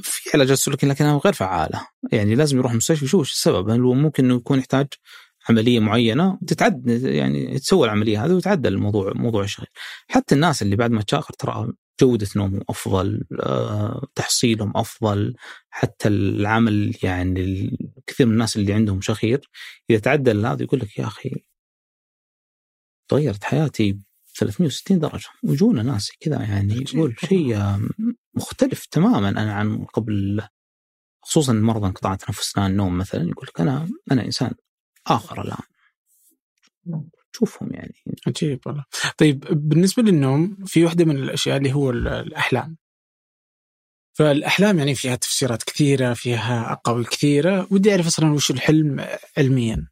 في 0.00 0.30
علاجات 0.34 0.58
سلوكية 0.58 0.86
لكنها 0.86 1.20
غير 1.24 1.32
فعالة، 1.32 1.86
يعني 2.12 2.34
لازم 2.34 2.58
يروح 2.58 2.72
المستشفى 2.72 3.04
يشوف 3.04 3.30
السبب، 3.30 3.68
هل 3.68 3.80
هو 3.80 3.94
ممكن 3.94 4.24
إنه 4.24 4.36
يكون 4.36 4.58
يحتاج 4.58 4.86
عملية 5.50 5.80
معينة 5.80 6.38
تتعد 6.46 6.88
يعني 6.88 7.58
تسوى 7.58 7.84
العملية 7.84 8.24
هذه 8.24 8.32
وتعدل 8.32 8.74
الموضوع 8.74 9.12
موضوع 9.14 9.44
الشغل. 9.44 9.66
حتى 10.08 10.34
الناس 10.34 10.62
اللي 10.62 10.76
بعد 10.76 10.90
ما 10.90 11.02
تشاخر 11.02 11.34
ترى 11.34 11.72
جودة 12.00 12.26
نومهم 12.36 12.60
أفضل، 12.68 13.24
آه، 13.40 14.06
تحصيلهم 14.14 14.72
أفضل، 14.76 15.34
حتى 15.70 16.08
العمل 16.08 16.96
يعني 17.02 17.70
كثير 18.06 18.26
من 18.26 18.32
الناس 18.32 18.56
اللي 18.56 18.72
عندهم 18.72 19.00
شخير 19.00 19.48
إذا 19.90 19.98
تعدل 19.98 20.46
هذا 20.46 20.62
يقول 20.62 20.80
لك 20.80 20.98
يا 20.98 21.06
أخي 21.06 21.44
تغيرت 23.08 23.44
حياتي 23.44 23.98
360 24.34 24.98
درجة. 24.98 25.28
ويجونا 25.44 25.82
ناس 25.82 26.12
كذا 26.20 26.42
يعني 26.42 26.74
يقول 26.74 27.14
شيء 27.28 27.58
مختلف 28.34 28.86
تماما 28.86 29.28
أنا 29.28 29.52
عن 29.54 29.84
قبل 29.84 30.42
خصوصا 31.22 31.52
مرضى 31.52 31.86
انقطاع 31.86 32.14
تنفس 32.14 32.58
النوم 32.58 32.98
مثلا. 32.98 33.28
يقول 33.28 33.46
لك 33.48 33.60
أنا 33.60 33.88
أنا 34.12 34.24
إنسان 34.24 34.52
آخر 35.06 35.42
الآن. 35.42 35.62
تشوفهم 37.32 37.74
يعني. 37.74 37.94
عجيب 38.26 38.60
والله. 38.66 38.84
طيب 39.18 39.44
بالنسبة 39.50 40.02
للنوم 40.02 40.56
في 40.66 40.84
واحدة 40.84 41.04
من 41.04 41.16
الأشياء 41.16 41.56
اللي 41.56 41.72
هو 41.72 41.90
الأحلام. 41.90 42.76
فالأحلام 44.18 44.78
يعني 44.78 44.94
فيها 44.94 45.16
تفسيرات 45.16 45.62
كثيرة 45.62 46.14
فيها 46.14 46.72
أقاويل 46.72 47.06
كثيرة. 47.06 47.66
ودي 47.70 47.90
أعرف 47.90 48.06
أصلا 48.06 48.32
وش 48.32 48.50
الحلم 48.50 49.06
علميا. 49.38 49.88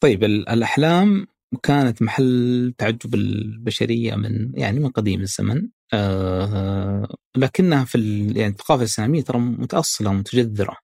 طيب 0.00 0.24
الأحلام 0.24 1.26
كانت 1.62 2.02
محل 2.02 2.74
تعجب 2.78 3.14
البشرية 3.14 4.14
من 4.14 4.58
يعني 4.58 4.80
من 4.80 4.90
قديم 4.90 5.20
الزمن. 5.20 5.68
آه 5.92 7.16
لكنها 7.36 7.84
في 7.84 7.98
يعني 8.36 8.52
الثقافة 8.52 8.80
الإسلامية 8.80 9.22
ترى 9.22 9.38
متأصلة 9.38 10.10
ومتجذرة. 10.10 10.76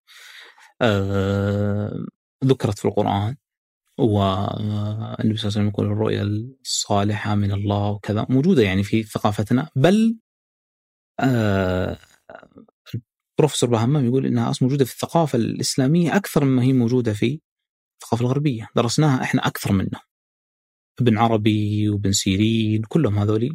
آه 0.82 2.06
ذكرت 2.44 2.78
في 2.78 2.84
القرآن 2.84 3.36
والنبي 3.98 4.56
صلى 4.66 5.18
الله 5.18 5.28
عليه 5.28 5.46
وسلم 5.46 5.68
يقول 5.68 5.86
الرؤيا 5.86 6.22
الصالحة 6.22 7.34
من 7.34 7.52
الله 7.52 7.90
وكذا 7.90 8.26
موجودة 8.28 8.62
يعني 8.62 8.82
في 8.82 9.02
ثقافتنا. 9.02 9.70
بل 9.76 10.16
آه 11.20 11.98
البروفيسور 13.38 13.70
باهمام 13.70 14.06
يقول 14.06 14.26
إنها 14.26 14.50
أصلا 14.50 14.68
موجودة 14.68 14.84
في 14.84 14.92
الثقافة 14.92 15.36
الإسلامية 15.36 16.16
أكثر 16.16 16.44
مما 16.44 16.62
هي 16.62 16.72
موجودة 16.72 17.12
في 17.12 17.40
الثقافة 18.02 18.22
الغربية. 18.22 18.68
درسناها 18.76 19.22
إحنا 19.22 19.46
أكثر 19.46 19.72
منه 19.72 20.00
ابن 21.00 21.18
عربي 21.18 21.88
وابن 21.88 22.12
سيرين 22.12 22.82
كلهم 22.82 23.18
هذولي 23.18 23.50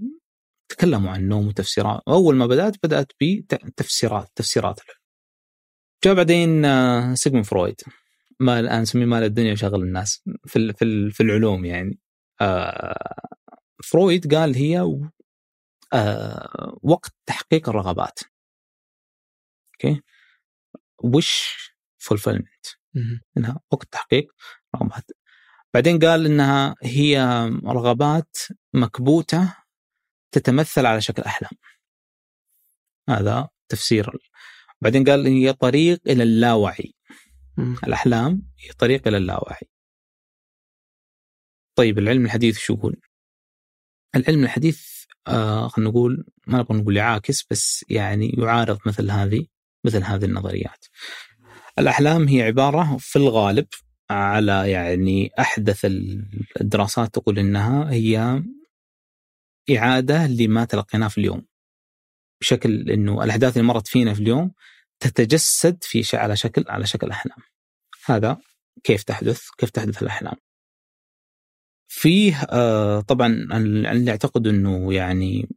تكلموا 0.71 1.11
عن 1.11 1.19
النوم 1.19 1.47
وتفسيرات. 1.47 2.01
أول 2.07 2.35
ما 2.35 2.45
بدأت 2.45 2.75
بدأت 2.83 3.11
بتفسيرات 3.21 4.27
تفسيرات. 4.35 4.79
جاء 6.03 6.13
بعدين 6.13 6.65
آه، 6.65 7.13
سيجموند 7.13 7.43
فرويد. 7.43 7.81
ما 8.39 8.59
الان 8.59 8.81
نسميه 8.81 9.05
مال 9.05 9.23
الدنيا 9.23 9.53
وشغل 9.53 9.81
الناس. 9.83 10.23
في 10.45 10.73
في 10.73 11.11
في 11.11 11.23
العلوم 11.23 11.65
يعني. 11.65 11.99
آه، 12.41 13.27
فرويد 13.83 14.35
قال 14.35 14.55
هي 14.55 14.79
آه، 15.93 16.79
وقت 16.83 17.15
تحقيق 17.25 17.69
الرغبات. 17.69 18.19
أوكي؟ 19.73 20.01
wish 21.03 21.57
fulfillment 21.97 22.65
إنها 23.37 23.59
وقت 23.71 23.87
تحقيق 23.93 24.33
رغبات. 24.75 25.11
بعدين 25.73 25.99
قال 25.99 26.25
إنها 26.25 26.75
هي 26.83 27.19
رغبات 27.65 28.37
مكبوتة 28.73 29.57
تتمثل 30.31 30.85
على 30.85 31.01
شكل 31.01 31.23
أحلام. 31.23 31.51
هذا 33.09 33.49
تفسير 33.69 34.11
بعدين 34.81 35.03
قال 35.03 35.27
هي 35.27 35.53
طريق 35.53 36.01
إلى 36.07 36.23
اللاوعي. 36.23 36.93
الأحلام 37.59 38.41
هي 38.59 38.71
طريق 38.71 39.07
إلى 39.07 39.17
اللاوعي 39.17 39.61
طيب 41.77 41.99
العلم 41.99 42.25
الحديث 42.25 42.57
شو 42.57 42.73
يقول؟ 42.73 43.01
العلم 44.15 44.43
الحديث 44.43 45.05
آه 45.27 45.67
خلينا 45.67 45.89
نقول 45.89 46.25
ما 46.47 46.59
نبغى 46.59 46.77
نقول 46.77 46.97
يعاكس 46.97 47.45
بس 47.51 47.85
يعني 47.89 48.29
يعارض 48.37 48.79
مثل 48.85 49.11
هذه 49.11 49.45
مثل 49.85 50.03
هذه 50.03 50.25
النظريات. 50.25 50.85
الأحلام 51.79 52.27
هي 52.27 52.41
عبارة 52.41 52.97
في 52.97 53.15
الغالب 53.15 53.67
على 54.09 54.71
يعني 54.71 55.31
أحدث 55.39 55.85
الدراسات 56.61 57.15
تقول 57.15 57.39
إنها 57.39 57.91
هي 57.91 58.43
إعادة 59.77 60.27
لما 60.27 60.65
تلقيناه 60.65 61.07
في 61.07 61.17
اليوم 61.17 61.45
بشكل 62.41 62.91
إنه 62.91 63.23
الأحداث 63.23 63.57
اللي 63.57 63.67
مرت 63.67 63.87
فينا 63.87 64.13
في 64.13 64.19
اليوم 64.19 64.51
تتجسد 64.99 65.77
في 65.83 66.17
على 66.17 66.35
شكل 66.35 66.65
على 66.67 66.85
شكل 66.85 67.09
أحلام. 67.09 67.37
هذا 68.05 68.37
كيف 68.83 69.03
تحدث 69.03 69.41
كيف 69.57 69.69
تحدث 69.69 70.03
الأحلام. 70.03 70.35
فيه 71.87 72.41
آه 72.49 73.01
طبعا 73.01 73.27
اللي 73.91 74.11
أعتقد 74.11 74.47
إنه 74.47 74.93
يعني 74.93 75.49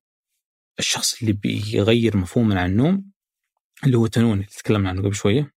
الشخص 0.78 1.20
اللي 1.20 1.32
بيغير 1.32 2.16
مفهومنا 2.16 2.60
عن 2.60 2.70
النوم 2.70 3.10
اللي 3.86 3.96
هو 3.98 4.06
تنون 4.06 4.32
اللي 4.32 4.46
تكلمنا 4.46 4.88
عنه 4.88 5.02
قبل 5.02 5.14
شوية 5.14 5.52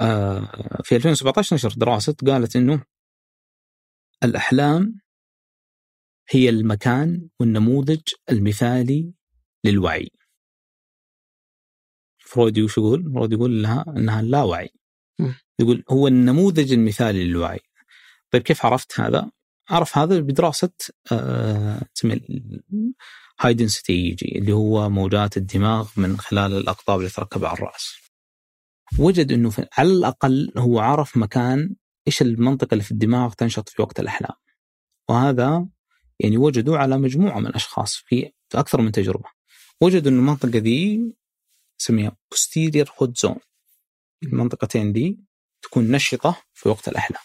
آه، 0.00 0.82
في 0.84 0.96
2017 0.96 1.56
نشر 1.56 1.72
دراسة 1.76 2.16
قالت 2.26 2.56
أنه 2.56 2.84
الأحلام 4.24 5.00
هي 6.30 6.48
المكان 6.48 7.28
والنموذج 7.40 8.00
المثالي 8.30 9.12
للوعي. 9.64 10.10
فرويد 12.28 12.58
وش 12.58 12.78
يقول؟ 12.78 13.12
فرويد 13.12 13.32
يقول 13.32 13.62
لها 13.62 13.84
إنها 13.96 14.22
لا 14.22 14.42
وعي. 14.42 14.70
يقول 15.58 15.84
هو 15.90 16.08
النموذج 16.08 16.72
المثالي 16.72 17.24
للوعي. 17.24 17.60
طيب 18.30 18.42
كيف 18.42 18.66
عرفت 18.66 19.00
هذا؟ 19.00 19.30
عرف 19.70 19.98
هذا 19.98 20.20
بدراسة 20.20 20.70
تسمى 21.94 22.20
high 23.40 23.54
density 23.54 24.38
اللي 24.38 24.52
هو 24.52 24.90
موجات 24.90 25.36
الدماغ 25.36 25.88
من 25.96 26.18
خلال 26.18 26.52
الأقطاب 26.52 26.98
اللي 26.98 27.10
تركب 27.10 27.44
على 27.44 27.58
الرأس. 27.58 27.94
وجد 28.98 29.32
إنه 29.32 29.52
على 29.78 29.88
الأقل 29.92 30.52
هو 30.56 30.78
عرف 30.78 31.16
مكان 31.16 31.74
إيش 32.06 32.22
المنطقة 32.22 32.72
اللي 32.72 32.84
في 32.84 32.92
الدماغ 32.92 33.32
تنشط 33.32 33.68
في 33.68 33.82
وقت 33.82 34.00
الأحلام. 34.00 34.36
وهذا 35.08 35.66
يعني 36.20 36.36
وجدوا 36.36 36.78
على 36.78 36.98
مجموعة 36.98 37.40
من 37.40 37.46
الأشخاص 37.46 37.94
في 38.06 38.30
أكثر 38.54 38.80
من 38.80 38.92
تجربة. 38.92 39.28
وجدوا 39.80 40.12
إن 40.12 40.18
المنطقة 40.18 40.58
ذي 40.58 41.14
نسميها 41.80 42.16
posterior 42.34 42.86
hood 42.86 43.28
zone. 43.28 43.40
المنطقتين 44.22 44.92
دي 44.92 45.18
تكون 45.62 45.90
نشطة 45.90 46.42
في 46.54 46.68
وقت 46.68 46.88
الأحلام. 46.88 47.22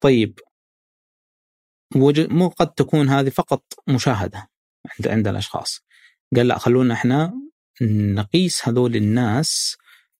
طيب 0.00 0.40
وجد 1.96 2.30
مو 2.32 2.48
قد 2.48 2.74
تكون 2.74 3.08
هذه 3.08 3.28
فقط 3.28 3.64
مشاهدة 3.88 4.50
عند 4.86 5.08
عند 5.08 5.28
الأشخاص. 5.28 5.80
قال 6.36 6.48
لا 6.48 6.58
خلونا 6.58 6.94
إحنا 6.94 7.34
نقيس 7.82 8.68
هذول 8.68 8.96
الناس 8.96 9.76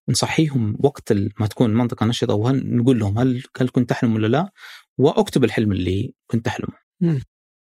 نصحيهم 0.09 0.77
وقت 0.81 1.13
ما 1.13 1.47
تكون 1.47 1.71
المنطقة 1.71 2.07
نشطة 2.07 2.35
وهل 2.35 2.77
نقول 2.77 2.99
لهم 2.99 3.19
هل 3.19 3.43
هل 3.61 3.69
كنت 3.69 3.91
تحلم 3.91 4.15
ولا 4.15 4.27
لا؟ 4.27 4.53
وأكتب 4.99 5.45
الحلم 5.45 5.73
اللي 5.73 6.15
كنت 6.27 6.45
تحلمه. 6.45 6.79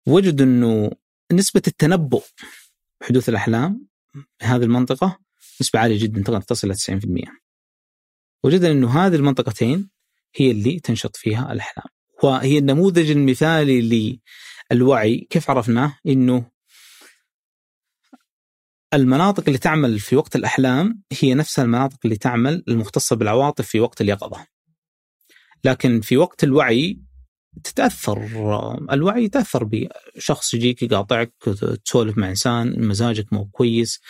وجد 0.07 0.41
إنه 0.41 0.91
نسبة 1.31 1.61
التنبؤ 1.67 2.23
بحدوث 3.01 3.29
الأحلام 3.29 3.73
في 3.79 3.87
هذه 4.41 4.63
المنطقة 4.63 5.19
نسبة 5.61 5.79
عالية 5.79 5.99
جدا 5.99 6.21
تقدر 6.21 6.41
تصل 6.41 6.67
إلى 6.67 6.99
90%. 7.25 7.31
وجد 8.43 8.63
إنه 8.63 8.99
هذه 8.99 9.15
المنطقتين 9.15 9.89
هي 10.35 10.51
اللي 10.51 10.79
تنشط 10.79 11.15
فيها 11.15 11.53
الأحلام. 11.53 11.87
وهي 12.23 12.57
النموذج 12.57 13.11
المثالي 13.11 14.19
للوعي 14.71 15.27
كيف 15.29 15.49
عرفناه؟ 15.49 15.97
إنه 16.07 16.51
المناطق 18.93 19.43
اللي 19.47 19.57
تعمل 19.57 19.99
في 19.99 20.15
وقت 20.15 20.35
الأحلام 20.35 21.01
هي 21.21 21.33
نفسها 21.33 21.65
المناطق 21.65 21.97
اللي 22.05 22.17
تعمل 22.17 22.63
المختصة 22.67 23.15
بالعواطف 23.15 23.67
في 23.67 23.79
وقت 23.79 24.01
اليقظة 24.01 24.47
لكن 25.63 26.01
في 26.01 26.17
وقت 26.17 26.43
الوعي 26.43 26.99
تتأثر 27.63 28.19
الوعي 28.91 29.23
يتأثر 29.23 29.63
بشخص 29.63 30.53
يجيك 30.53 30.83
يقاطعك 30.83 31.33
تسولف 31.85 32.17
مع 32.17 32.29
إنسان 32.29 32.87
مزاجك 32.87 33.33
مو 33.33 33.45
كويس 33.45 34.01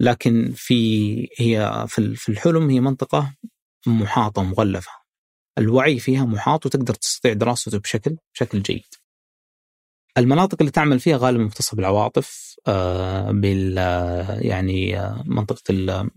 لكن 0.00 0.52
في 0.56 1.28
هي 1.38 1.84
في 1.88 2.28
الحلم 2.28 2.70
هي 2.70 2.80
منطقة 2.80 3.34
محاطة 3.86 4.42
مغلفة 4.42 4.90
الوعي 5.58 5.98
فيها 5.98 6.24
محاط 6.24 6.66
وتقدر 6.66 6.94
تستطيع 6.94 7.32
دراسته 7.32 7.78
بشكل 7.78 8.16
بشكل 8.34 8.62
جيد. 8.62 9.03
المناطق 10.18 10.56
اللي 10.60 10.70
تعمل 10.70 11.00
فيها 11.00 11.16
غالبا 11.16 11.44
مختصه 11.44 11.76
بالعواطف 11.76 12.56
آه 12.66 13.30
بال 13.32 13.76
يعني 14.46 15.00
آه 15.00 15.22
منطقة 15.26 15.62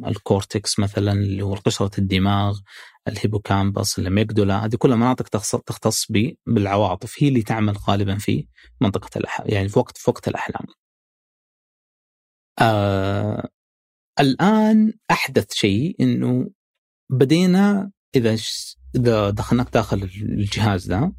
ال 0.07 0.18
cortex 0.18 0.79
مثلا 0.79 1.11
اللي 1.11 1.41
هو 1.43 1.55
قشرة 1.55 1.91
الدماغ 1.97 2.59
ال 3.07 3.15
hippocampus 3.15 3.99
ال 3.99 4.07
amygdala 4.07 4.65
هذه 4.65 4.75
كلها 4.75 4.95
مناطق 4.95 5.27
تختص 5.27 6.05
بالعواطف 6.47 7.15
هي 7.23 7.27
اللي 7.27 7.41
تعمل 7.43 7.77
غالبا 7.87 8.17
في 8.17 8.47
منطقة 8.81 9.09
الأح... 9.17 9.41
يعني 9.45 9.69
في 9.69 9.79
وقت 9.79 9.97
في 9.97 10.09
وقت 10.09 10.27
الأحلام. 10.27 10.65
آه 12.59 13.49
الآن 14.19 14.93
أحدث 15.11 15.53
شيء 15.53 15.95
إنه 15.99 16.49
بدينا 17.09 17.91
إذا 18.15 18.37
إذا 18.95 19.29
دخلناك 19.29 19.69
داخل 19.73 19.97
الجهاز 20.21 20.87
ده 20.87 21.13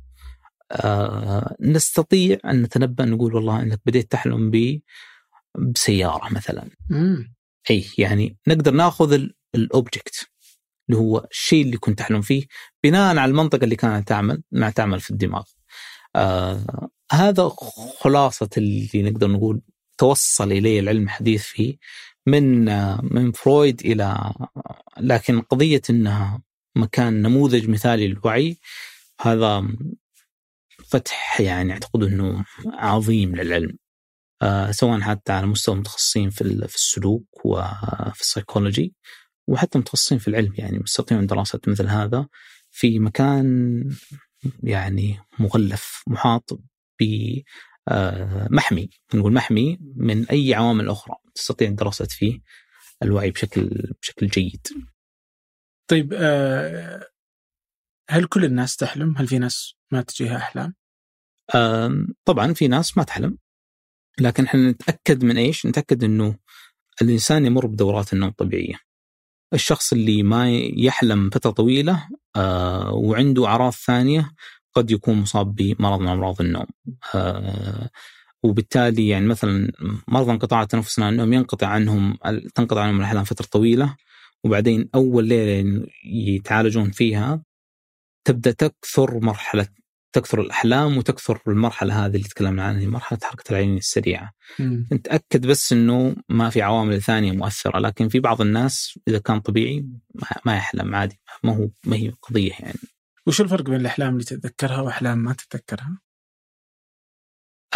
آه 0.72 1.56
نستطيع 1.60 2.38
أن 2.44 2.62
نتنبأ 2.62 3.04
نقول 3.04 3.34
والله 3.34 3.62
انك 3.62 3.80
بديت 3.86 4.12
تحلم 4.12 4.50
ب 4.50 4.80
بسيارة 5.58 6.32
مثلا. 6.32 6.70
مم. 6.90 7.34
أي 7.70 7.84
يعني 7.98 8.38
نقدر 8.48 8.72
ناخذ 8.72 9.20
ال 9.54 9.65
object 9.65 10.28
اللي 10.88 11.00
هو 11.00 11.26
الشيء 11.30 11.64
اللي 11.64 11.76
كنت 11.76 11.98
تحلم 11.98 12.20
فيه 12.20 12.46
بناء 12.84 13.16
على 13.16 13.30
المنطقة 13.30 13.64
اللي 13.64 13.76
كانت 13.76 14.08
تعمل 14.08 14.42
ما 14.52 14.70
تعمل 14.70 15.00
في 15.00 15.10
الدماغ. 15.10 15.44
آه 16.16 16.88
هذا 17.12 17.48
خلاصة 18.00 18.48
اللي 18.56 19.02
نقدر 19.02 19.30
نقول 19.30 19.60
توصل 19.98 20.52
إليه 20.52 20.80
العلم 20.80 21.02
الحديث 21.02 21.42
فيه 21.42 21.76
من 22.26 22.64
من 23.14 23.32
فرويد 23.32 23.80
إلى 23.80 24.34
لكن 25.00 25.40
قضية 25.40 25.82
إنها 25.90 26.42
مكان 26.76 27.22
نموذج 27.22 27.68
مثالي 27.68 28.08
للوعي 28.08 28.58
هذا 29.20 29.68
فتح 30.88 31.40
يعني 31.40 31.72
أعتقد 31.72 32.02
إنه 32.02 32.44
عظيم 32.66 33.36
للعلم 33.36 33.78
آه 34.42 34.70
سواء 34.70 35.00
حتى 35.00 35.32
على 35.32 35.46
مستوى 35.46 35.76
متخصصين 35.76 36.30
في 36.30 36.68
في 36.68 36.74
السلوك 36.74 37.44
وفي 37.44 38.20
السيكولوجي 38.20 38.94
وحتى 39.48 39.78
متخصصين 39.78 40.18
في 40.18 40.28
العلم 40.28 40.54
يعني 40.58 40.80
يستطيعون 40.84 41.26
دراسة 41.26 41.60
مثل 41.66 41.86
هذا 41.86 42.28
في 42.70 42.98
مكان 42.98 43.84
يعني 44.62 45.18
مغلف 45.38 46.02
محاط 46.06 46.52
ب 47.00 47.04
آه، 47.88 48.48
محمي 48.50 48.90
نقول 49.14 49.32
محمي 49.32 49.78
من 49.96 50.26
أي 50.26 50.54
عوامل 50.54 50.88
أخرى 50.88 51.16
تستطيع 51.34 51.70
دراسة 51.70 52.04
فيه 52.04 52.40
الوعي 53.02 53.30
بشكل 53.30 53.92
بشكل 54.02 54.26
جيد. 54.26 54.66
طيب 55.90 56.14
آه، 56.16 57.06
هل 58.10 58.24
كل 58.24 58.44
الناس 58.44 58.76
تحلم؟ 58.76 59.14
هل 59.18 59.26
في 59.26 59.38
ناس 59.38 59.74
ما 59.92 60.02
تجيها 60.02 60.36
أحلام؟ 60.36 60.74
طبعا 62.24 62.52
في 62.52 62.68
ناس 62.68 62.96
ما 62.96 63.02
تحلم 63.04 63.38
لكن 64.20 64.44
إحنا 64.44 64.70
نتأكد 64.70 65.24
من 65.24 65.38
إيش؟ 65.38 65.66
نتأكد 65.66 66.04
إنه 66.04 66.38
الإنسان 67.02 67.46
يمر 67.46 67.66
بدورات 67.66 68.12
النوم 68.12 68.28
الطبيعيه. 68.28 68.74
الشخص 69.54 69.92
اللي 69.92 70.22
ما 70.22 70.50
يحلم 70.76 71.30
فترة 71.30 71.50
طويلة 71.50 72.08
وعنده 72.90 73.46
أعراض 73.46 73.72
ثانية 73.72 74.30
قد 74.74 74.90
يكون 74.90 75.14
مصاب 75.14 75.54
بمرض 75.54 76.00
من 76.00 76.08
أمراض 76.08 76.40
النوم. 76.40 76.66
وبالتالي 78.42 79.08
يعني 79.08 79.26
مثلا 79.26 79.72
مرضى 80.08 80.32
انقطاع 80.32 80.62
التنفس 80.62 80.98
النوم 80.98 81.32
ينقطع 81.32 81.66
عنهم 81.66 82.18
تنقطع 82.54 82.82
عنهم 82.82 82.98
الأحلام 82.98 83.24
فترة 83.24 83.46
طويلة 83.46 83.96
وبعدين 84.44 84.88
أول 84.94 85.24
ليلة 85.24 85.86
يتعالجون 86.04 86.90
فيها 86.90 87.42
تبدأ 88.24 88.50
تكثر 88.50 89.20
مرحلة 89.20 89.68
تكثر 90.12 90.40
الأحلام 90.40 90.96
وتكثر 90.96 91.40
المرحلة 91.48 92.06
هذه 92.06 92.16
اللي 92.16 92.28
تكلمنا 92.28 92.64
عنها 92.64 92.86
مرحلة 92.86 93.18
حركة 93.22 93.50
العين 93.50 93.76
السريعة. 93.76 94.32
نتأكد 94.92 95.46
بس 95.46 95.72
إنه 95.72 96.16
ما 96.28 96.50
في 96.50 96.62
عوامل 96.62 97.02
ثانية 97.02 97.32
مؤثرة 97.32 97.78
لكن 97.78 98.08
في 98.08 98.20
بعض 98.20 98.40
الناس 98.40 98.98
إذا 99.08 99.18
كان 99.18 99.40
طبيعي 99.40 99.86
ما 100.44 100.56
يحلم 100.56 100.94
عادي 100.94 101.20
ما 101.44 101.56
هو 101.56 101.68
ما 101.84 101.96
هي 101.96 102.12
قضية 102.22 102.52
يعني. 102.52 102.78
وش 103.26 103.40
الفرق 103.40 103.64
بين 103.64 103.80
الأحلام 103.80 104.12
اللي 104.12 104.24
تتذكرها 104.24 104.80
وأحلام 104.80 105.18
ما 105.18 105.32
تتذكرها؟ 105.32 105.98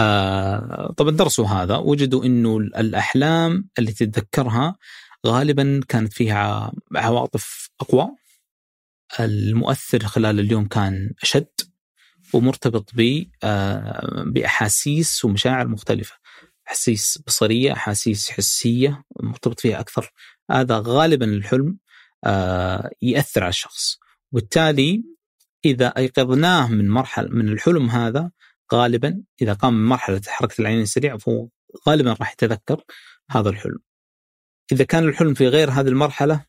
آه 0.01 0.95
طبعا 0.97 1.11
درسوا 1.11 1.47
هذا 1.47 1.77
وجدوا 1.77 2.25
إنه 2.25 2.57
الأحلام 2.57 3.69
اللي 3.79 3.93
تتذكرها 3.93 4.77
غالبا 5.27 5.81
كانت 5.89 6.13
فيها 6.13 6.73
عواطف 6.97 7.71
أقوى 7.81 8.11
المؤثر 9.21 9.99
خلال 10.07 10.41
اليوم 10.41 10.67
كان 10.69 11.11
أشد 11.23 11.47
ومرتبط 12.33 12.91
ب 12.95 13.25
آه 13.43 14.25
بأحاسيس 14.27 15.25
ومشاعر 15.25 15.69
مختلفة. 15.69 16.15
أحاسيس 16.67 17.19
بصرية 17.27 17.73
أحاسيس 17.73 18.31
حسية 18.31 19.05
مرتبط 19.21 19.61
فيها 19.61 19.81
أكثر. 19.81 20.13
هذا 20.51 20.83
غالبا 20.87 21.27
الحلم 21.27 21.79
آه 22.25 22.91
يأثر 23.03 23.43
على 23.43 23.49
الشخص. 23.49 23.99
وبالتالي 24.33 25.05
إذا 25.65 25.87
أيقظناه 25.87 26.69
من 26.69 26.89
مرحله 26.89 27.29
من 27.29 27.49
الحلم 27.49 27.91
هذا 27.91 28.31
غالبا 28.75 29.23
إذا 29.43 29.53
قام 29.53 29.75
من 29.75 29.87
مرحلة 29.87 30.21
حركة 30.27 30.61
العين 30.61 30.81
السريعه 30.81 31.19
فهو 31.19 31.49
غالبا 31.89 32.13
راح 32.13 32.33
يتذكر 32.33 32.85
هذا 33.31 33.49
الحلم. 33.49 33.79
إذا 34.73 34.85
كان 34.85 35.09
الحلم 35.09 35.35
في 35.35 35.49
غير 35.49 35.71
هذه 35.71 35.89
المرحلة 35.89 36.45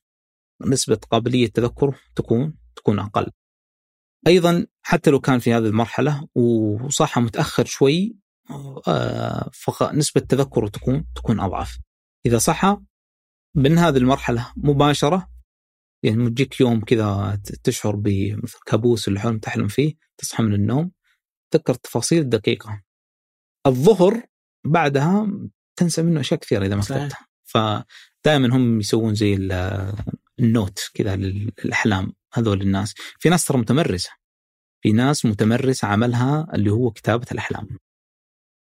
نسبة 0.65 0.99
قابلية 1.11 1.47
تذكره 1.47 1.95
تكون 2.15 2.53
تكون 2.75 2.99
أقل. 2.99 3.31
أيضا 4.27 4.67
حتى 4.81 5.09
لو 5.09 5.19
كان 5.19 5.39
في 5.39 5.53
هذه 5.53 5.65
المرحلة 5.65 6.27
وصحى 6.35 7.21
متأخر 7.21 7.65
شوي 7.65 8.15
آه، 8.87 9.49
فنسبه 9.53 10.21
تذكره 10.21 10.67
تكون 10.67 11.05
تكون 11.15 11.39
أضعف. 11.39 11.79
إذا 12.25 12.37
صحى 12.37 12.77
من 13.55 13.77
هذه 13.77 13.97
المرحلة 13.97 14.51
مباشرة 14.57 15.29
يعني 16.03 16.29
تجيك 16.29 16.61
يوم 16.61 16.81
كذا 16.81 17.41
تشعر 17.63 17.95
بمثل 17.95 18.59
كابوس 18.65 19.07
الحلم 19.07 19.39
تحلم 19.39 19.67
فيه 19.67 19.93
تصحى 20.17 20.43
من 20.43 20.53
النوم 20.53 20.91
تذكر 21.51 21.73
التفاصيل 21.73 22.21
الدقيقه 22.21 22.83
الظهر 23.67 24.23
بعدها 24.65 25.27
تنسى 25.75 26.03
منه 26.03 26.19
أشياء 26.19 26.39
كثيرة 26.39 26.65
إذا 26.65 26.75
ما 26.75 26.81
كتبتها 26.81 27.27
فدائما 27.43 28.55
هم 28.55 28.79
يسوون 28.79 29.15
زي 29.15 29.35
النوت 30.43 30.79
كذا 30.93 31.15
للأحلام 31.15 32.13
هذول 32.33 32.61
الناس. 32.61 32.93
في 33.19 33.29
ناس 33.29 33.45
ترى 33.45 33.57
متمرسة. 33.57 34.09
في 34.81 34.91
ناس 34.91 35.25
متمرسه 35.25 35.87
عملها 35.87 36.47
اللي 36.53 36.71
هو 36.71 36.91
كتابة 36.91 37.27
الأحلام. 37.31 37.79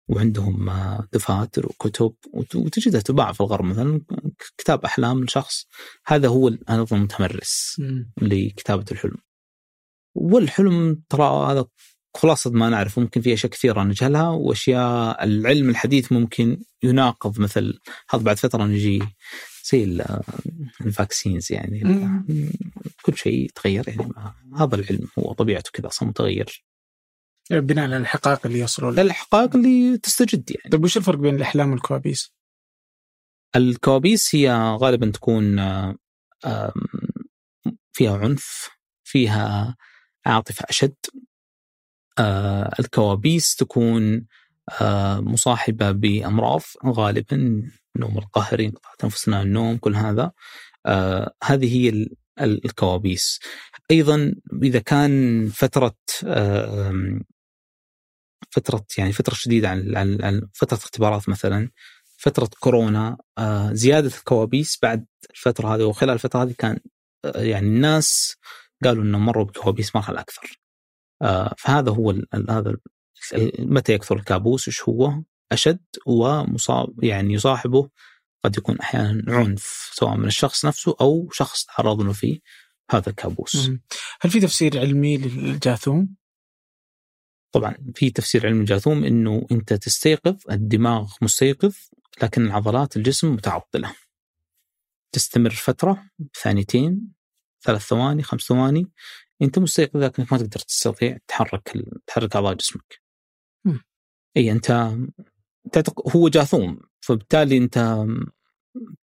وعندهم 0.08 0.70
دفاتر 1.12 1.66
وكتب 1.66 2.14
وتجدها 2.54 3.00
تباع 3.00 3.32
في 3.32 3.40
الغرب 3.40 3.64
مثلا 3.64 4.00
كتاب 4.58 4.84
أحلام 4.84 5.24
لشخص. 5.24 5.66
هذا 6.06 6.28
هو 6.28 6.48
أيضا 6.48 6.96
متمرس 6.96 7.82
لكتابة 8.22 8.84
الحلم. 8.92 9.16
والحلم 10.14 11.02
ترى 11.08 11.52
هذا 11.52 11.66
خلاصة 12.16 12.50
ما 12.50 12.68
نعرف 12.68 12.98
ممكن 12.98 13.20
في 13.20 13.34
أشياء 13.34 13.52
كثيرة 13.52 13.82
نجهلها 13.82 14.28
وأشياء 14.28 15.24
العلم 15.24 15.70
الحديث 15.70 16.12
ممكن 16.12 16.62
يناقض 16.82 17.40
مثل 17.40 17.78
هذا 18.10 18.22
بعد 18.22 18.36
فترة 18.36 18.64
نجي. 18.64 19.02
زي 19.70 19.84
ال 20.80 20.88
vaccines 20.88 21.52
يعني. 21.52 21.82
كل 23.02 23.16
شيء 23.16 23.44
يتغير 23.44 23.88
يعني 23.88 24.12
هذا 24.56 24.74
العلم. 24.74 25.08
هو 25.18 25.32
طبيعته 25.32 25.70
كذا 25.72 25.86
أصلا 25.86 26.08
متغير. 26.08 26.64
بناء 27.50 27.84
على 27.84 27.96
الحقائق 27.96 28.46
اللي 28.46 28.58
يصلوا 28.58 28.90
الحقائق 28.90 29.56
اللي 29.56 29.98
تستجد 29.98 30.50
يعني. 30.50 30.70
طيب 30.70 30.84
وش 30.84 30.96
الفرق 30.96 31.18
بين 31.18 31.36
الأحلام 31.36 31.72
والكوابيس؟ 31.72 32.34
الكوابيس 33.56 34.34
هي 34.34 34.50
غالبا 34.52 35.10
تكون 35.10 35.56
فيها 37.92 38.16
عنف 38.18 38.70
فيها 39.04 39.76
عاطفة 40.26 40.64
أشد. 40.68 40.94
آه 42.18 42.74
الكوابيس 42.80 43.56
تكون 43.56 44.26
آه 44.80 45.20
مصاحبة 45.20 45.90
بأمراض 45.90 46.62
غالبا 46.86 47.62
النوم 47.96 48.18
القهري 48.18 48.66
انقطاع 48.66 48.92
تنفس 48.98 49.42
النوم 49.42 49.76
كل 49.76 49.94
هذا. 49.96 50.32
آه 50.86 51.34
هذه 51.44 51.76
هي 51.76 52.08
الكوابيس. 52.40 53.40
أيضا 53.90 54.34
إذا 54.62 54.78
كان 54.78 55.48
فترة 55.48 55.96
آه 56.26 57.20
فترة 58.50 58.84
يعني 58.98 59.12
فترة 59.12 59.34
شديدة 59.34 59.68
عن, 59.68 59.96
عن 59.96 60.48
فترة 60.54 60.76
اختبارات 60.78 61.28
مثلا 61.28 61.70
فترة 62.18 62.50
كورونا 62.60 63.16
آه 63.38 63.72
زيادة 63.72 64.08
الكوابيس 64.08 64.78
بعد 64.82 65.06
الفترة 65.30 65.74
هذه 65.74 65.82
وخلال 65.82 66.14
الفترة 66.14 66.42
هذه 66.42 66.54
كان 66.58 66.78
آه 67.24 67.42
يعني 67.42 67.66
الناس 67.66 68.36
قالوا 68.84 69.04
انهم 69.04 69.24
مروا 69.26 69.44
بكوابيس 69.44 69.96
مرحلة 69.96 70.20
أكثر. 70.20 70.60
آه، 71.22 71.54
فهذا 71.58 71.90
هو 71.90 72.14
هذا 72.50 72.76
متى 73.58 73.92
يكثر 73.92 74.16
الكابوس؟ 74.16 74.68
إيش 74.68 74.82
هو؟ 74.82 75.22
أشد 75.54 75.84
ومصاب 76.06 77.04
يعني 77.04 77.34
يصاحبه 77.34 77.90
قد 78.44 78.56
يكون 78.58 78.78
أحيانا 78.78 79.36
عنف 79.36 79.90
سواء 79.94 80.16
من 80.16 80.26
الشخص 80.26 80.66
نفسه 80.66 80.96
أو 81.00 81.28
شخص 81.32 81.64
تعرض 81.64 82.00
له 82.00 82.12
في 82.12 82.40
هذا 82.90 83.10
الكابوس. 83.10 83.70
هل 84.20 84.30
في 84.30 84.40
تفسير 84.40 84.78
علمي 84.78 85.16
للجاثوم؟ 85.16 86.14
طبعا 87.54 87.74
في 87.94 88.10
تفسير 88.10 88.46
علم 88.46 88.60
الجاثوم 88.60 89.04
إنه 89.04 89.46
أنت 89.52 89.72
تستيقظ 89.72 90.36
الدماغ 90.50 91.12
مستيقظ 91.22 91.74
لكن 92.22 92.50
عضلات 92.50 92.96
الجسم 92.96 93.32
متعطلة 93.32 93.94
تستمر 95.12 95.50
فترة 95.50 96.10
ثانيتين 96.42 97.12
ثلاث 97.64 97.86
ثواني 97.86 98.22
خمس 98.22 98.40
ثواني 98.40 98.90
أنت 99.42 99.58
مستيقظ 99.58 99.96
لكنك 99.96 100.32
ما 100.32 100.38
تقدر 100.38 100.60
تستطيع 100.60 101.18
تحرك 101.28 101.72
تحرك 102.06 102.36
أعضاء 102.36 102.54
جسمك. 102.54 103.00
إي 104.36 104.52
أنت. 104.52 104.96
هو 106.16 106.28
جاثوم 106.28 106.80
فبالتالي 107.00 107.56
انت 107.56 108.06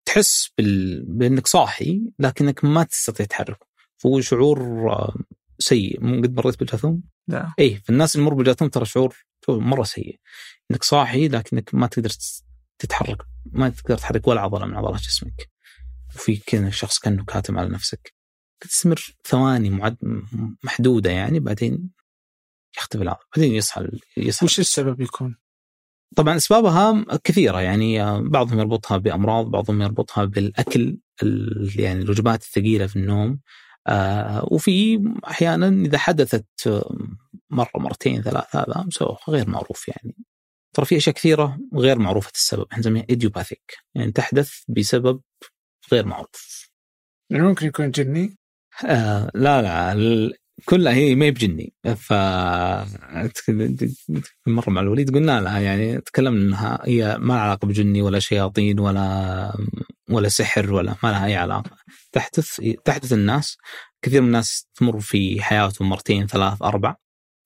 تحس 0.04 0.50
بال... 0.58 1.04
بأنك 1.06 1.46
صاحي 1.46 2.12
لكنك 2.18 2.64
ما 2.64 2.82
تستطيع 2.82 3.26
تحرك. 3.26 3.58
فهو 3.96 4.20
شعور 4.20 4.90
آه، 4.92 5.14
سيء. 5.58 6.04
مو 6.04 6.22
قد 6.22 6.36
مريت 6.36 6.58
بالجاثوم؟ 6.58 7.02
لا. 7.28 7.52
اي 7.58 7.80
فالناس 7.84 8.16
اللي 8.16 8.26
يمر 8.26 8.34
بالجاثوم 8.34 8.68
ترى 8.68 8.84
شعور 8.84 9.16
مرة 9.48 9.82
سيء. 9.82 10.20
إنك 10.70 10.84
صاحي 10.84 11.28
لكنك 11.28 11.74
ما 11.74 11.86
تقدر 11.86 12.10
تتحرك. 12.78 13.22
ما 13.46 13.68
تقدر 13.68 13.98
تحرك 13.98 14.28
ولا 14.28 14.40
عضلة 14.40 14.66
من 14.66 14.76
عضلات 14.76 15.00
جسمك. 15.00 15.50
وفي 16.14 16.36
كذا 16.36 16.70
شخص 16.70 16.98
كأنه 16.98 17.24
كاتم 17.24 17.58
على 17.58 17.68
نفسك. 17.68 18.14
تستمر 18.60 19.16
ثواني 19.24 19.70
معد 19.70 19.96
محدودة 20.64 21.10
يعني 21.10 21.40
بعدين 21.40 21.90
يختفي 22.76 23.02
العضله 23.02 23.24
بعدين 23.36 23.54
يصحى 23.54 23.88
يصحى 24.16 24.44
وش 24.46 24.60
السبب 24.60 25.00
يكون؟ 25.00 25.36
طبعا 26.16 26.36
أسبابها 26.36 27.04
كثيرة 27.24 27.60
يعني 27.60 28.20
بعضهم 28.20 28.58
يربطها 28.58 28.96
بأمراض 28.96 29.46
بعضهم 29.46 29.82
يربطها 29.82 30.24
بالأكل 30.24 30.98
يعني 31.76 32.02
الوجبات 32.02 32.42
الثقيلة 32.42 32.86
في 32.86 32.96
النوم. 32.96 33.40
آه 33.86 34.48
وفي 34.50 35.04
أحيانا 35.26 35.68
إذا 35.68 35.98
حدثت 35.98 36.68
مرة 37.50 37.70
مرتين 37.74 38.22
ثلاث 38.22 38.56
هذا 38.56 38.86
غير 39.28 39.48
معروف 39.48 39.88
يعني. 39.88 40.14
ترى 40.76 40.86
في 40.86 40.96
أشياء 40.96 41.14
كثيرة 41.14 41.58
غير 41.74 41.98
معروفة 41.98 42.30
السبب 42.34 42.66
إحنا 42.72 42.78
نسميها 42.80 43.06
ايديوباثيك 43.10 43.76
يعني 43.94 44.12
تحدث 44.12 44.52
بسبب 44.68 45.20
غير 45.92 46.06
معروف. 46.06 46.70
يعني 47.30 47.42
ممكن 47.44 47.66
يكون 47.66 47.90
جني؟ 47.90 48.36
آه 48.84 49.30
لا 49.34 49.62
لا 49.62 49.94
كلها 50.64 50.92
هي 50.92 51.14
ما 51.14 51.30
بجني. 51.30 51.72
ف 51.96 52.12
مرة 54.46 54.70
مع 54.70 54.80
الوليد. 54.80 55.14
قلنا 55.14 55.40
لها 55.40 55.60
يعني 55.60 56.00
تكلمنا 56.00 56.42
إنها 56.42 56.82
هي 56.84 57.18
ما 57.18 57.34
لها 57.34 57.42
علاقة 57.42 57.66
بجني 57.66 58.02
ولا 58.02 58.18
شياطين 58.18 58.80
ولا 58.80 59.52
ولا 60.10 60.28
سحر 60.28 60.72
ولا 60.72 60.94
ما 61.02 61.08
لها 61.08 61.26
أي 61.26 61.36
علاقة. 61.36 61.70
تحدث 62.12 62.60
تحدث 62.84 63.12
الناس. 63.12 63.56
كثير 64.02 64.20
من 64.20 64.26
الناس 64.26 64.66
تمر 64.74 65.00
في 65.00 65.42
حياتهم 65.42 65.88
مرتين 65.88 66.26
ثلاث 66.26 66.62
أربع. 66.62 66.96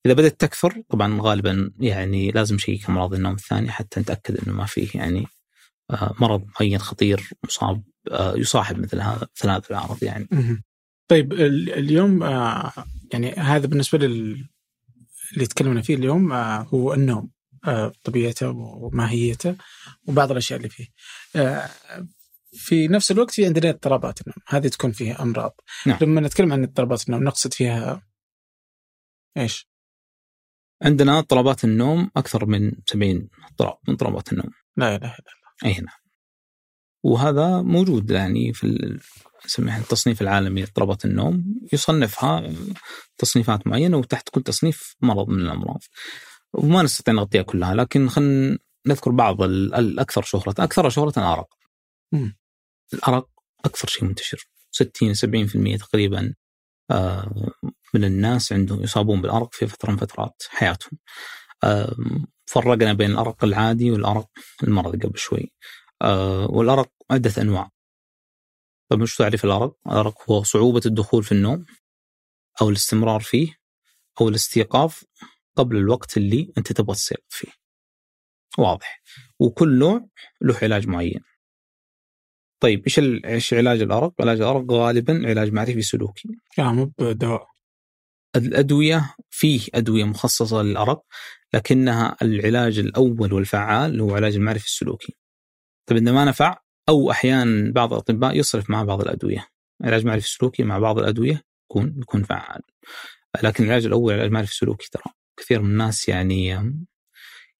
إذا 0.06 0.14
بدأت 0.14 0.40
تكثر 0.40 0.82
طبعا 0.88 1.18
غالبا 1.22 1.70
يعني 1.78 2.30
لازم 2.30 2.58
شيء 2.58 2.80
امراض 2.88 3.14
النوم 3.14 3.34
الثانية 3.34 3.70
حتى 3.70 4.00
نتأكد 4.00 4.36
إنه 4.36 4.56
ما 4.56 4.64
فيه 4.64 4.88
يعني 4.94 5.26
آه، 5.90 6.14
مرض 6.20 6.46
معين 6.60 6.78
خطير 6.78 7.30
مصاب 7.44 7.82
آه، 8.10 8.34
يصاحب 8.36 8.78
مثل 8.78 9.00
هذا 9.00 9.28
مثل 9.36 9.48
هذا 9.50 9.62
العرض 9.70 10.02
يعني. 10.02 10.28
طيب 11.08 11.32
اليوم 11.32 12.22
آه، 12.22 12.72
يعني 13.14 13.32
هذا 13.32 13.66
بالنسبة 13.66 13.98
لل 13.98 14.48
اللي 15.32 15.46
تكلمنا 15.46 15.82
فيه 15.82 15.94
اليوم 15.94 16.32
هو 16.32 16.94
النوم 16.94 17.30
طبيعته 18.04 18.48
وماهيته 18.50 19.56
وبعض 20.06 20.30
الأشياء 20.30 20.56
اللي 20.56 20.68
فيه. 20.68 20.88
في 22.52 22.88
نفس 22.88 23.10
الوقت 23.10 23.30
في 23.30 23.46
عندنا 23.46 23.70
اضطرابات 23.70 24.20
النوم 24.20 24.36
هذه 24.48 24.68
تكون 24.68 24.92
فيها 24.92 25.22
أمراض. 25.22 25.60
نعم. 25.86 25.98
لما 26.02 26.20
نتكلم 26.20 26.52
عن 26.52 26.62
اضطرابات 26.62 27.06
النوم 27.08 27.24
نقصد 27.24 27.54
فيها 27.54 28.02
إيش؟ 29.36 29.68
عندنا 30.82 31.18
اضطرابات 31.18 31.64
النوم 31.64 32.10
أكثر 32.16 32.46
من 32.46 32.72
70 32.86 33.28
اضطراب 33.50 33.78
من 33.88 33.94
اضطرابات 33.94 34.32
النوم. 34.32 34.50
لا 34.76 34.96
إله 34.96 34.96
إلا 34.96 35.08
الله. 35.08 35.74
أي 35.74 35.80
نعم. 35.80 35.96
وهذا 37.02 37.62
موجود 37.62 38.10
يعني 38.10 38.52
في 38.52 38.98
نسميها 39.46 39.78
التصنيف 39.78 40.22
العالمي 40.22 40.60
لاضطرابات 40.60 41.04
النوم 41.04 41.44
يصنفها 41.72 42.52
تصنيفات 43.18 43.66
معينة 43.66 43.96
وتحت 43.96 44.28
كل 44.28 44.42
تصنيف 44.42 44.96
مرض 45.00 45.28
من 45.28 45.40
الأمراض. 45.40 45.80
وما 46.54 46.82
نستطيع 46.82 47.14
نغطيها 47.14 47.42
كلها 47.42 47.74
لكن 47.74 48.08
خلينا 48.08 48.58
نذكر 48.86 49.10
بعض 49.10 49.42
الأكثر 49.42 50.22
شهرة، 50.22 50.54
أكثر 50.58 50.88
شهرة 50.88 51.18
الأرق. 51.18 51.48
الأرق 52.94 53.28
أكثر 53.64 53.88
شيء 53.88 54.04
منتشر 54.04 54.48
60 54.70 55.14
70% 55.14 55.76
تقريبا 55.78 56.34
آه، 56.90 57.50
من 57.94 58.04
الناس 58.04 58.52
عندهم 58.52 58.82
يصابون 58.82 59.20
بالأرق 59.22 59.54
في 59.54 59.66
فترة 59.66 59.90
من 59.90 59.96
فترات 59.96 60.42
حياتهم. 60.48 60.98
فرقنا 62.46 62.92
بين 62.92 63.10
الأرق 63.10 63.44
العادي 63.44 63.90
والأرق 63.90 64.28
المرضي 64.62 64.98
قبل 64.98 65.18
شوي. 65.18 65.52
آه، 66.02 66.46
والأرق 66.50 66.90
عدة 67.10 67.42
أنواع. 67.42 67.70
طيب 68.88 69.00
وش 69.02 69.16
تعريف 69.16 69.44
الارق؟ 69.44 69.76
الارق 69.86 70.30
هو 70.30 70.42
صعوبة 70.42 70.80
الدخول 70.86 71.24
في 71.24 71.32
النوم 71.32 71.66
أو 72.62 72.68
الاستمرار 72.68 73.20
فيه 73.20 73.54
أو 74.20 74.28
الاستيقاظ 74.28 74.94
قبل 75.56 75.76
الوقت 75.76 76.16
اللي 76.16 76.52
أنت 76.58 76.72
تبغى 76.72 76.94
تستيقظ 76.94 77.22
فيه. 77.28 77.52
واضح. 78.58 79.02
وكل 79.38 79.78
نوع 79.78 80.08
له 80.40 80.58
علاج 80.62 80.88
معين. 80.88 81.20
طيب 82.60 82.84
إيش 82.84 82.98
إيش 83.24 83.54
علاج 83.54 83.82
الارق؟ 83.82 84.14
علاج 84.20 84.40
الارق 84.40 84.70
غالبا 84.70 85.22
علاج 85.28 85.52
معرفي 85.52 85.82
سلوكي. 85.82 86.28
لا 86.58 86.72
مو 86.72 86.92
بدواء. 86.98 87.46
الأدوية 88.36 89.14
فيه 89.30 89.66
أدوية 89.74 90.04
مخصصة 90.04 90.62
للارق 90.62 91.02
لكنها 91.54 92.16
العلاج 92.22 92.78
الأول 92.78 93.32
والفعال 93.32 94.00
هو 94.00 94.14
علاج 94.14 94.34
المعرفي 94.34 94.64
السلوكي. 94.64 95.16
طيب 95.86 95.98
إذا 95.98 96.12
ما 96.12 96.24
نفع 96.24 96.63
أو 96.88 97.10
أحيانا 97.10 97.72
بعض 97.72 97.92
الأطباء 97.92 98.36
يصرف 98.36 98.70
مع 98.70 98.84
بعض 98.84 99.00
الأدوية. 99.00 99.48
علاج 99.82 100.06
معرفي 100.06 100.28
سلوكي 100.28 100.62
مع 100.62 100.78
بعض 100.78 100.98
الأدوية 100.98 101.44
يكون 101.70 101.94
يكون 101.98 102.22
فعال. 102.22 102.62
لكن 103.42 103.64
العلاج 103.64 103.86
الأول 103.86 104.14
علاج 104.14 104.30
معرفي 104.30 104.54
سلوكي 104.54 104.88
ترى 104.90 105.02
كثير 105.36 105.62
من 105.62 105.70
الناس 105.70 106.08
يعني 106.08 106.46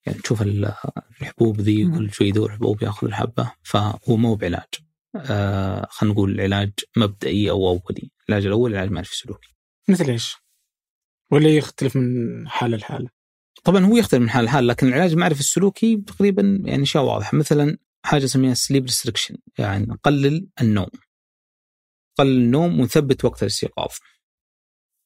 يعني 0.07 0.19
تشوف 0.23 0.43
الحبوب 0.43 1.61
ذي 1.61 1.85
كل 1.85 2.13
شوي 2.13 2.29
يدور 2.29 2.53
حبوب 2.53 2.83
يأخذ 2.83 3.07
الحبة 3.07 3.53
فهو 3.63 4.17
مو 4.17 4.35
بعلاج. 4.35 4.69
آه 5.17 5.87
خلينا 5.91 6.15
نقول 6.15 6.41
علاج 6.41 6.73
مبدئي 6.97 7.51
أو 7.51 7.69
أولي، 7.69 8.11
العلاج 8.29 8.47
الأول 8.47 8.77
علاج 8.77 8.91
معرفي 8.91 9.17
سلوكي. 9.17 9.55
مثل 9.89 10.11
إيش؟ 10.11 10.37
ولا 11.31 11.49
يختلف 11.49 11.97
من 11.97 12.49
حالة 12.49 12.77
لحالة؟ 12.77 13.09
طبعا 13.65 13.85
هو 13.85 13.97
يختلف 13.97 14.23
من 14.23 14.31
حال 14.31 14.45
لحال 14.45 14.67
لكن 14.67 14.89
العلاج 14.89 15.13
المعرفي 15.13 15.41
السلوكي 15.41 15.97
تقريبا 15.97 16.63
يعني 16.65 16.83
اشياء 16.83 17.05
واضحه 17.05 17.37
مثلا 17.37 17.79
حاجة 18.05 18.25
اسميها 18.25 18.55
sleep 18.55 18.83
restriction 18.83 19.37
يعني 19.59 19.87
نقلل 19.87 20.49
النوم. 20.61 20.91
قلل 22.19 22.39
النوم 22.39 22.81
ونثبت 22.81 23.25
وقت 23.25 23.43
الاستيقاظ. 23.43 23.93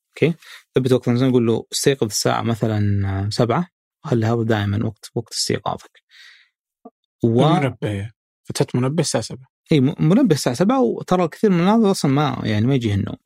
أوكي؟ 0.09 0.35
ثبت 0.75 0.93
وقت 0.93 1.09
مثلا 1.09 1.29
نقول 1.29 1.47
له 1.47 1.67
استيقظ 1.73 2.07
الساعة 2.07 2.43
مثلا 2.43 3.29
سبعة 3.31 3.69
خلي 4.05 4.27
هذا 4.27 4.43
دائما 4.43 4.87
وقت 4.87 5.11
وقت 5.15 5.33
استيقاظك. 5.33 6.03
و... 7.25 7.49
منبه 7.49 8.11
فتحت 8.45 8.77
منبه 8.77 9.01
الساعة 9.01 9.25
7 9.25 9.47
إي 9.73 9.81
منبه 9.81 10.35
الساعة 10.35 10.57
7 10.57 10.83
وترى 10.83 11.29
كثير 11.29 11.51
من 11.51 11.61
الناس 11.61 11.85
أصلا 11.85 12.11
ما 12.11 12.43
يعني 12.45 12.67
ما 12.67 12.75
يجيه 12.75 12.95
النوم 12.95 13.17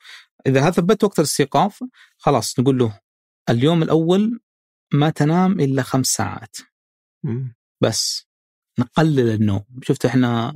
إذا 0.46 0.70
ثبت 0.70 1.04
وقت 1.04 1.18
الاستيقاظ 1.18 1.72
خلاص 2.16 2.60
نقول 2.60 2.78
له 2.78 3.00
اليوم 3.50 3.82
الأول 3.82 4.40
ما 4.92 5.10
تنام 5.10 5.60
إلا 5.60 5.82
خمس 5.82 6.06
ساعات. 6.06 6.56
بس. 7.80 8.31
نقلل 8.78 9.34
النوم. 9.34 9.64
شفت 9.82 10.06
إحنا 10.06 10.52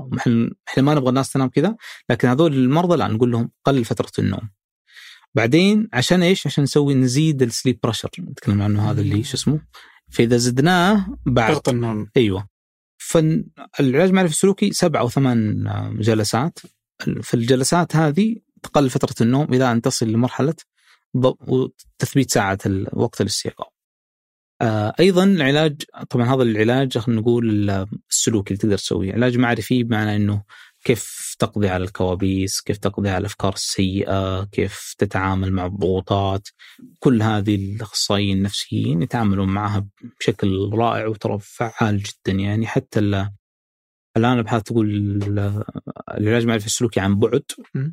إحنا 0.68 0.82
ما 0.82 0.94
نبغى 0.94 1.08
الناس 1.08 1.32
تنام 1.32 1.48
كذا 1.48 1.76
لكن 2.10 2.28
هذول 2.28 2.54
المرضى 2.54 2.96
لا 2.96 3.08
نقول 3.08 3.30
لهم 3.32 3.50
قلل 3.64 3.84
فترة 3.84 4.10
النوم. 4.18 4.50
بعدين 5.34 5.88
عشان 5.92 6.22
إيش؟ 6.22 6.46
عشان 6.46 6.64
نسوي 6.64 6.94
نزيد 6.94 7.42
ال 7.42 7.48
sleep 7.48 7.78
pressure 7.82 8.10
نتكلم 8.20 8.62
عنه 8.62 8.90
هذا 8.90 9.00
اللي 9.00 9.24
شو 9.24 9.36
اسمه؟ 9.36 9.60
فإذا 10.10 10.36
زدناه 10.36 11.18
بعد 11.26 11.52
ضغط 11.52 11.68
النوم. 11.68 12.10
أيوه. 12.16 12.48
فالعلاج 12.98 14.08
المعرفي 14.08 14.32
السلوكي 14.32 14.72
سبع 14.72 15.00
أو 15.00 15.08
ثمان 15.08 15.64
جلسات. 16.00 16.58
في 16.98 17.34
الجلسات 17.34 17.96
هذه 17.96 18.36
تقلل 18.62 18.90
فترة 18.90 19.14
النوم 19.20 19.54
إلى 19.54 19.72
أن 19.72 19.82
تصل 19.82 20.08
لمرحلة 20.08 20.54
تثبيت 21.98 22.30
ساعة 22.30 22.58
وقت 22.92 23.20
الاستيقاظ. 23.20 23.66
آه 24.62 24.94
أيضا 25.00 25.24
العلاج 25.24 25.82
طبعا 26.10 26.34
هذا 26.34 26.42
العلاج 26.42 26.98
خلينا 26.98 27.20
نقول 27.20 27.70
السلوكي 28.10 28.54
اللي 28.54 28.62
تقدر 28.62 28.76
تسويه، 28.76 29.12
علاج 29.12 29.38
معرفي 29.38 29.82
بمعنى 29.82 30.16
إنه 30.16 30.42
كيف 30.84 31.34
تقضي 31.38 31.68
على 31.68 31.84
الكوابيس، 31.84 32.60
كيف 32.60 32.78
تقضي 32.78 33.08
على 33.08 33.18
الأفكار 33.18 33.52
السيئة، 33.52 34.44
كيف 34.44 34.94
تتعامل 34.98 35.52
مع 35.52 35.66
الضغوطات، 35.66 36.48
كل 36.98 37.22
هذه 37.22 37.54
الأخصائيين 37.54 38.36
النفسيين 38.36 39.02
يتعاملون 39.02 39.48
معها 39.48 39.86
بشكل 40.20 40.70
رائع 40.72 41.06
وترى 41.06 41.38
فعال 41.40 42.02
جدا. 42.02 42.32
يعني 42.32 42.66
حتى 42.66 42.98
الآن 42.98 44.32
الابحاث 44.32 44.62
تقول 44.62 44.90
العلاج 46.18 46.42
المعرفي 46.42 46.66
السلوكي 46.66 47.00
عن 47.00 47.18
بعد 47.18 47.44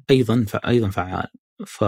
أيضا 0.10 0.46
أيضا 0.68 0.90
فعال. 0.90 1.28
ف 1.66 1.84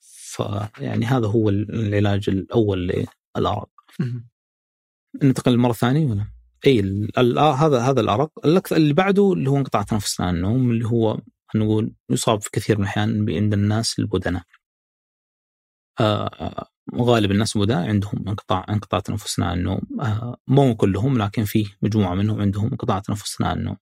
ف 0.00 0.42
يعني 0.78 1.06
هذا 1.06 1.26
هو 1.26 1.48
العلاج 1.48 2.28
الأول 2.28 3.06
للارق 3.38 3.70
مم. 4.00 4.28
ننتقل 5.22 5.52
للمرة 5.52 5.70
الثانية 5.70 6.06
ولا؟ 6.06 6.26
إي 6.66 6.80
ال- 6.80 7.38
هذا 7.38 7.80
هذا 7.80 8.00
الأرق 8.00 8.32
الأكثر- 8.46 8.72
اللي 8.72 8.94
بعده 8.94 9.32
اللي 9.32 9.50
هو 9.50 9.56
انقطاع 9.56 9.82
تنفس 9.82 10.20
النوم 10.20 10.70
اللي 10.70 10.86
هو 10.86 11.20
نقول 11.56 11.94
يصاب 12.10 12.40
في 12.42 12.50
كثير 12.52 12.76
من 12.78 12.82
الأحيان 12.82 13.30
عند 13.30 13.52
الناس 13.52 13.98
البدناء. 13.98 14.42
آه 16.00 16.66
غالب 16.94 17.30
الناس 17.30 17.56
البدناء 17.56 17.88
عندهم 17.88 18.28
انقطاع 18.28 18.66
انقطاع 18.68 19.00
تنفس 19.00 19.32
اثناء 19.32 19.54
النوم 19.54 19.80
آه 20.00 20.36
مو 20.48 20.74
كلهم 20.76 21.18
لكن 21.18 21.44
في 21.44 21.64
مجموعة 21.82 22.14
منهم 22.14 22.40
عندهم 22.40 22.66
انقطاع 22.66 22.98
تنفس 22.98 23.34
اثناء 23.34 23.54
النوم. 23.54 23.76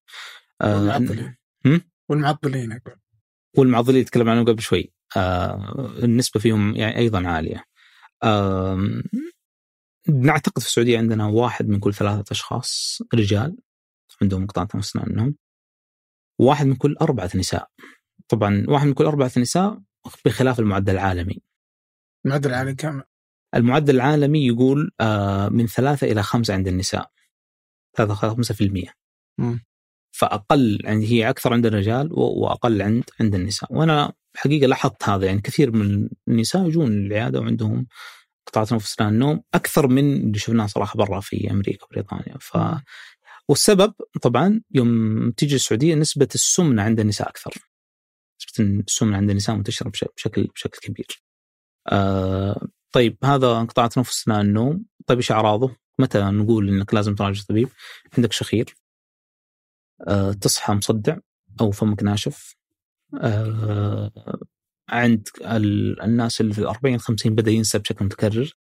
آه 0.61 0.75
والمعضلين 0.79 1.35
هم؟ 1.65 1.81
والمعضلين 2.09 2.71
أقول 2.71 2.95
والمعضلين 3.57 4.05
تكلم 4.05 4.29
عنهم 4.29 4.45
قبل 4.45 4.61
شوي 4.61 4.93
آه 5.17 5.95
النسبة 6.03 6.39
فيهم 6.39 6.75
يعني 6.75 6.97
أيضا 6.97 7.27
عالية 7.27 7.63
آه 8.23 9.01
نعتقد 10.09 10.61
في 10.61 10.67
السعودية 10.67 10.97
عندنا 10.97 11.25
واحد 11.27 11.67
من 11.69 11.79
كل 11.79 11.93
ثلاثة 11.93 12.31
أشخاص 12.31 13.01
رجال 13.13 13.57
عندهم 14.21 14.41
انقطاع 14.41 14.65
تنفس 14.65 14.95
النوم 14.95 15.35
واحد 16.39 16.65
من 16.65 16.75
كل 16.75 16.95
أربعة 17.01 17.29
نساء. 17.35 17.69
طبعا 18.27 18.65
واحد 18.67 18.87
من 18.87 18.93
كل 18.93 19.05
أربعة 19.05 19.31
نساء 19.37 19.81
بخلاف 20.25 20.59
المعدل 20.59 20.93
العالمي. 20.93 21.41
المعدل 22.25 22.49
العالي 22.49 22.75
كم؟ 22.75 23.01
المعدل 23.55 23.95
العالمي 23.95 24.47
يقول 24.47 24.91
آه 25.01 25.49
من 25.49 25.67
ثلاثة 25.67 26.11
إلى 26.11 26.23
خمسة 26.23 26.53
عند 26.53 26.67
النساء. 26.67 27.11
ثلاثة 27.97 28.13
خمسة 28.13 28.53
في 28.53 28.63
المية. 28.63 28.93
مم. 29.37 29.63
فأقل 30.11 30.79
يعني 30.83 31.05
هي 31.05 31.29
أكثر 31.29 31.53
عند 31.53 31.65
الرجال 31.65 32.13
و- 32.13 32.43
وأقل 32.43 32.81
عند 32.81 33.03
عند 33.21 33.35
النساء. 33.35 33.73
وأنا 33.73 34.13
حقيقة 34.35 34.67
لاحظت 34.67 35.09
هذا 35.09 35.25
يعني 35.25 35.41
كثير 35.41 35.71
من 35.71 36.09
النساء 36.27 36.67
يجون 36.67 36.87
العياده 36.87 37.39
وعندهم 37.39 37.87
قطاع 38.47 38.63
تنفس 38.63 38.93
اثناء 38.93 39.09
النوم 39.09 39.43
أكثر 39.53 39.87
من 39.87 40.13
اللي 40.15 40.39
شفناه 40.39 40.65
صراحة 40.65 40.97
برا 40.97 41.19
في 41.19 41.51
أمريكا 41.51 41.85
وبريطانيا. 41.85 42.37
ف 42.41 42.57
والسبب 43.49 43.93
طبعا 44.21 44.61
يوم 44.71 45.31
تيجي 45.31 45.55
السعودية 45.55 45.95
نسبة 45.95 46.27
السمنه 46.35 46.81
عند 46.83 46.99
النساء 46.99 47.29
أكثر. 47.29 47.53
نسبة 48.41 48.83
السمنه 48.87 49.17
عند 49.17 49.29
النساء 49.29 49.55
منتشرة 49.55 49.89
بش- 49.89 50.05
بشكل 50.17 50.43
بشكل 50.43 50.79
كبير. 50.79 51.23
آه 51.91 52.67
طيب 52.91 53.17
هذا 53.23 53.51
انقطاع 53.57 53.87
تنفس 53.87 54.21
اثناء 54.21 54.41
النوم. 54.41 54.85
طيب 55.07 55.17
إيش 55.17 55.31
أعراضه؟ 55.31 55.75
متى 55.99 56.21
نقول 56.21 56.69
إنك 56.69 56.93
لازم 56.93 57.15
تراجع 57.15 57.43
طبيب؟ 57.49 57.69
عندك 58.17 58.31
شخير. 58.33 58.75
آه، 60.07 60.31
تصحى 60.31 60.73
مصدع 60.73 61.17
أو 61.61 61.71
فمك 61.71 62.03
ناشف. 62.03 62.55
آه، 63.21 64.11
عند 64.89 65.27
ال- 65.41 66.01
الناس 66.01 66.41
اللي 66.41 66.53
في 66.53 66.59
ال 66.59 66.65
40 66.67 66.97
50 66.97 67.35
بدأ 67.35 67.51
ينسى 67.51 67.79
بشكل 67.79 68.05
متكرر 68.05 68.51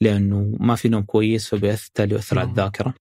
لأنه 0.00 0.56
ما 0.60 0.74
في 0.76 0.88
نوم 0.88 1.02
كويس 1.02 1.48
فبالتالي 1.48 2.14
يؤثر 2.14 2.38
على. 2.38 2.48
الذاكرة 2.50 2.94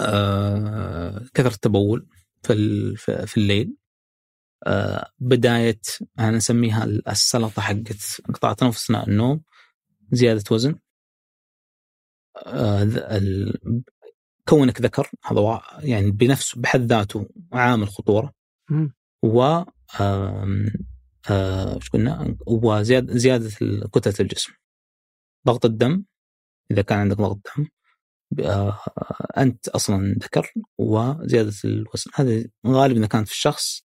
آه، 0.00 1.22
كثرة 1.34 1.54
التبول 1.54 2.06
في 2.42 2.52
ال- 2.52 2.96
في 3.26 3.36
الليل 3.36 3.76
آه، 4.66 5.10
بداية 5.18 5.80
أنا 6.18 6.30
نسميها 6.30 6.84
السلطة 6.84 7.62
حقت 7.62 8.20
انقطاع 8.28 8.52
تنفس 8.52 8.84
أثناء 8.84 9.08
النوم 9.08 9.42
زيادة 10.12 10.44
وزن 10.50 10.78
آه، 12.46 12.82
ال- 12.82 13.82
كونك 14.48 14.80
ذكر 14.80 15.10
هذا 15.24 15.60
يعني 15.78 16.10
بنفسه 16.10 16.60
بحد 16.60 16.80
ذاته 16.80 17.28
عامل 17.52 17.88
خطورة. 17.88 18.32
و 19.22 19.62
إيش 21.30 21.90
قلنا؟ 21.90 22.36
وزياده 22.46 23.16
زيادة 23.16 23.50
كتله 23.92 24.14
الجسم. 24.20 24.52
ضغط 25.46 25.64
الدم 25.64 26.04
إذا 26.70 26.82
كان 26.82 26.98
عندك 26.98 27.16
ضغط 27.16 27.38
دم 27.56 27.66
آه، 28.44 28.78
أنت 29.38 29.68
أصلا 29.68 30.14
ذكر 30.18 30.52
وزيادة 30.78 31.52
الوزن. 31.64 32.10
هذه 32.14 32.46
غالبا 32.66 33.06
كانت 33.06 33.28
في 33.28 33.34
الشخص 33.34 33.86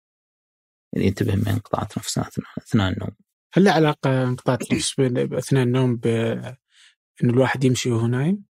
يعني 0.93 1.07
ينتبه 1.07 1.35
من 1.35 1.47
انقطاع 1.47 1.83
التنفس 1.83 2.17
اثناء 2.57 2.93
النوم. 2.93 3.11
هل 3.53 3.63
له 3.63 3.71
علاقة 3.71 4.23
انقطاع 4.23 4.55
التنفس 4.55 4.99
أثناء 4.99 5.63
النوم 5.63 5.95
بان 5.95 6.55
الواحد 7.23 7.63
يمشي 7.63 7.91
وهو 7.91 8.07
نايم؟ 8.07 8.48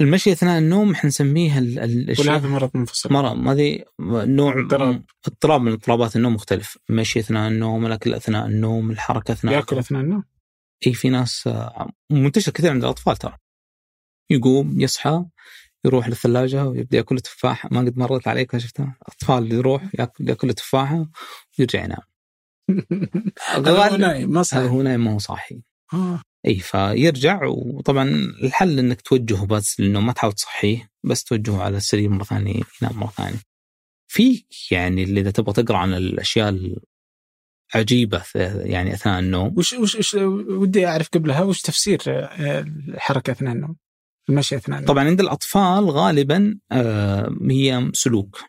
المشي 0.00 0.32
أثناء 0.32 0.58
النوم 0.58 0.90
إحنا 0.90 1.08
نسميه 1.08 1.58
ال- 1.58 1.78
ال- 1.78 1.78
ولا 1.78 2.02
الاشياء 2.02 2.36
هذا 2.36 2.48
مرض 2.48 2.70
منفصل؟ 2.74 3.12
مرض 3.12 3.48
هذه 3.48 3.84
نوع 4.00 4.60
اضطراب. 4.60 5.04
اضطراب 5.26 5.60
من 5.60 5.72
اضطرابات 5.72 6.16
النوم 6.16 6.34
مختلف. 6.34 6.78
مشي 6.90 7.20
أثناء 7.20 7.48
النوم 7.50 7.86
الأكل 7.86 8.14
أثناء 8.14 8.46
النوم 8.46 8.90
الحركة 8.90 9.32
أثناء 9.32 9.54
يأكل 9.54 9.78
أثناء 9.78 10.02
النوم؟ 10.02 10.24
إي 10.86 10.92
في 10.94 11.08
ناس 11.08 11.46
آه، 11.46 11.90
منتشر 12.10 12.52
كثير 12.52 12.70
عند 12.70 12.84
الأطفال 12.84 13.16
ترى. 13.16 13.36
يقوم 14.30 14.80
يصحى 14.80 15.24
يروح 15.84 16.08
للثلاجة 16.08 16.66
ويبدأ 16.66 16.96
يأكل 16.98 17.20
تفاحه 17.20 17.68
ما 17.72 17.80
قد 17.80 17.98
مرت 17.98 18.28
عليك 18.28 18.56
شفتها؟ 18.56 18.96
أطفال 19.02 19.52
يروح 19.52 19.82
ياكل 19.98 20.28
يأكل 20.28 20.54
تفاحه 20.54 21.06
ويرجع 21.58 21.84
ينام. 21.84 22.00
هو 23.68 23.96
نايم 23.96 24.30
ما 24.30 24.42
صحيح 24.42 24.70
هو 24.70 24.82
نايم 24.82 25.04
ما 25.04 25.14
هو 25.14 25.18
صاحي. 25.18 25.62
آه. 25.94 26.22
إي 26.46 26.58
فيرجع 26.58 27.46
وطبعا 27.46 28.08
الحل 28.42 28.78
إنك 28.78 29.00
توجهه 29.00 29.46
بس 29.46 29.80
لأنه 29.80 30.00
ما 30.00 30.12
تحاول 30.12 30.32
تصحيه 30.32 30.90
بس 31.04 31.24
توجهه 31.24 31.62
على 31.62 31.76
السرير 31.76 32.08
مرة 32.08 32.24
ثانية 32.24 32.62
ينام 32.82 32.96
مرة 32.96 33.10
ثانية. 33.10 33.38
في 34.10 34.44
يعني 34.70 35.02
اللي 35.02 35.20
إذا 35.20 35.30
تبغى 35.30 35.52
تقرأ 35.52 35.78
عن 35.78 35.94
الأشياء 35.94 36.76
العجيبة 37.74 38.22
يعني 38.64 38.94
أثناء 38.94 39.18
النوم 39.18 39.58
وش 39.58 39.72
وش 39.72 39.96
وش 39.96 40.14
ودي 40.48 40.86
أعرف 40.86 41.08
قبلها 41.08 41.42
وش 41.42 41.60
تفسير 41.60 42.02
آه، 42.06 42.60
الحركة 42.60 43.30
أثناء 43.30 43.54
النوم؟ 43.54 43.76
المشي 44.28 44.56
أثناء 44.56 44.78
النوم 44.78 44.94
طبعا 44.94 45.04
عند 45.04 45.20
الأطفال 45.20 45.90
غالبا 45.90 46.58
آه، 46.72 47.36
هي 47.50 47.90
سلوك. 47.94 48.44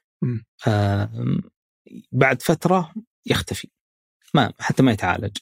آه، 0.68 1.10
بعد 2.12 2.42
فترة 2.42 2.94
يختفي 3.26 3.68
ما 4.34 4.54
حتى 4.60 4.84
ما 4.84 4.92
يتعالج 4.92 5.38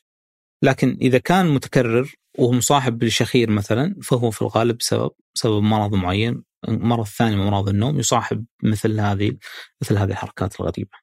لكن 0.63 0.97
إذا 1.01 1.17
كان 1.17 1.49
متكرر 1.49 2.15
وهو 2.37 2.51
مصاحب 2.51 2.97
بالشخير 2.97 3.49
مثلا 3.49 3.95
فهو 4.03 4.31
في 4.31 4.41
الغالب 4.41 4.81
سبب 4.81 5.11
سبب 5.33 5.61
مرض 5.61 5.95
معين 5.95 6.43
مرض 6.67 7.05
ثاني 7.05 7.35
من 7.35 7.41
أمراض 7.41 7.69
النوم 7.69 7.99
يصاحب 7.99 8.45
مثل 8.63 8.99
هذه 8.99 9.37
مثل 9.81 9.97
هذه 9.97 10.11
الحركات 10.11 10.59
الغريبة. 10.59 10.97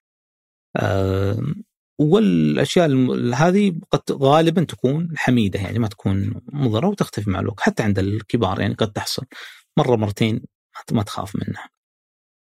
والأشياء 1.98 2.88
هذه 3.34 3.80
قد 3.90 4.12
غالبا 4.12 4.64
تكون 4.64 5.08
حميدة 5.16 5.60
يعني 5.60 5.78
ما 5.78 5.88
تكون 5.88 6.40
مضرة 6.52 6.88
وتختفي 6.88 7.30
مع 7.30 7.40
الوقت 7.40 7.60
حتى 7.60 7.82
عند 7.82 7.98
الكبار 7.98 8.60
يعني 8.60 8.74
قد 8.74 8.92
تحصل 8.92 9.26
مرة 9.78 9.96
مرتين 9.96 10.40
ما 10.92 11.02
تخاف 11.02 11.36
منها. 11.36 11.68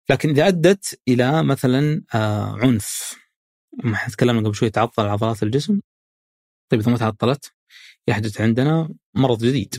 لكن 0.10 0.30
إذا 0.30 0.48
أدت 0.48 1.02
إلى 1.08 1.44
مثلا 1.44 2.04
آه، 2.14 2.58
عنف 2.58 3.20
ما 3.84 4.08
تكلمنا 4.12 4.42
قبل 4.48 4.56
شوي 4.56 4.70
تعطل 4.70 5.06
عضلات 5.06 5.44
الجسم 5.44 5.80
طيب 6.72 6.80
إذا 6.82 6.92
ما 6.92 6.98
تعطلت 6.98 7.54
يحدث 8.10 8.42
عندنا 8.42 8.90
مرض 9.16 9.44
جديد. 9.46 9.76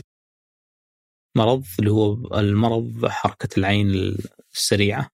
مرض 1.35 1.65
اللي 1.79 1.91
هو 1.91 2.37
المرض 2.39 3.05
حركة 3.05 3.49
العين 3.57 4.17
السريعة 4.53 5.09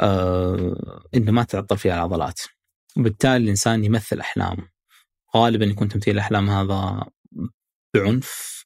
آه 0.00 1.02
إنه 1.14 1.32
ما 1.32 1.42
تعطل 1.42 1.78
فيها 1.78 1.94
العضلات. 1.94 2.40
وبالتالي 2.96 3.36
الإنسان 3.36 3.84
يمثل 3.84 4.20
أحلامه. 4.20 4.68
غالبا 5.36 5.64
يكون 5.64 5.88
تمثيل 5.88 6.14
الأحلام 6.14 6.50
هذا 6.50 7.04
بعنف 7.94 8.64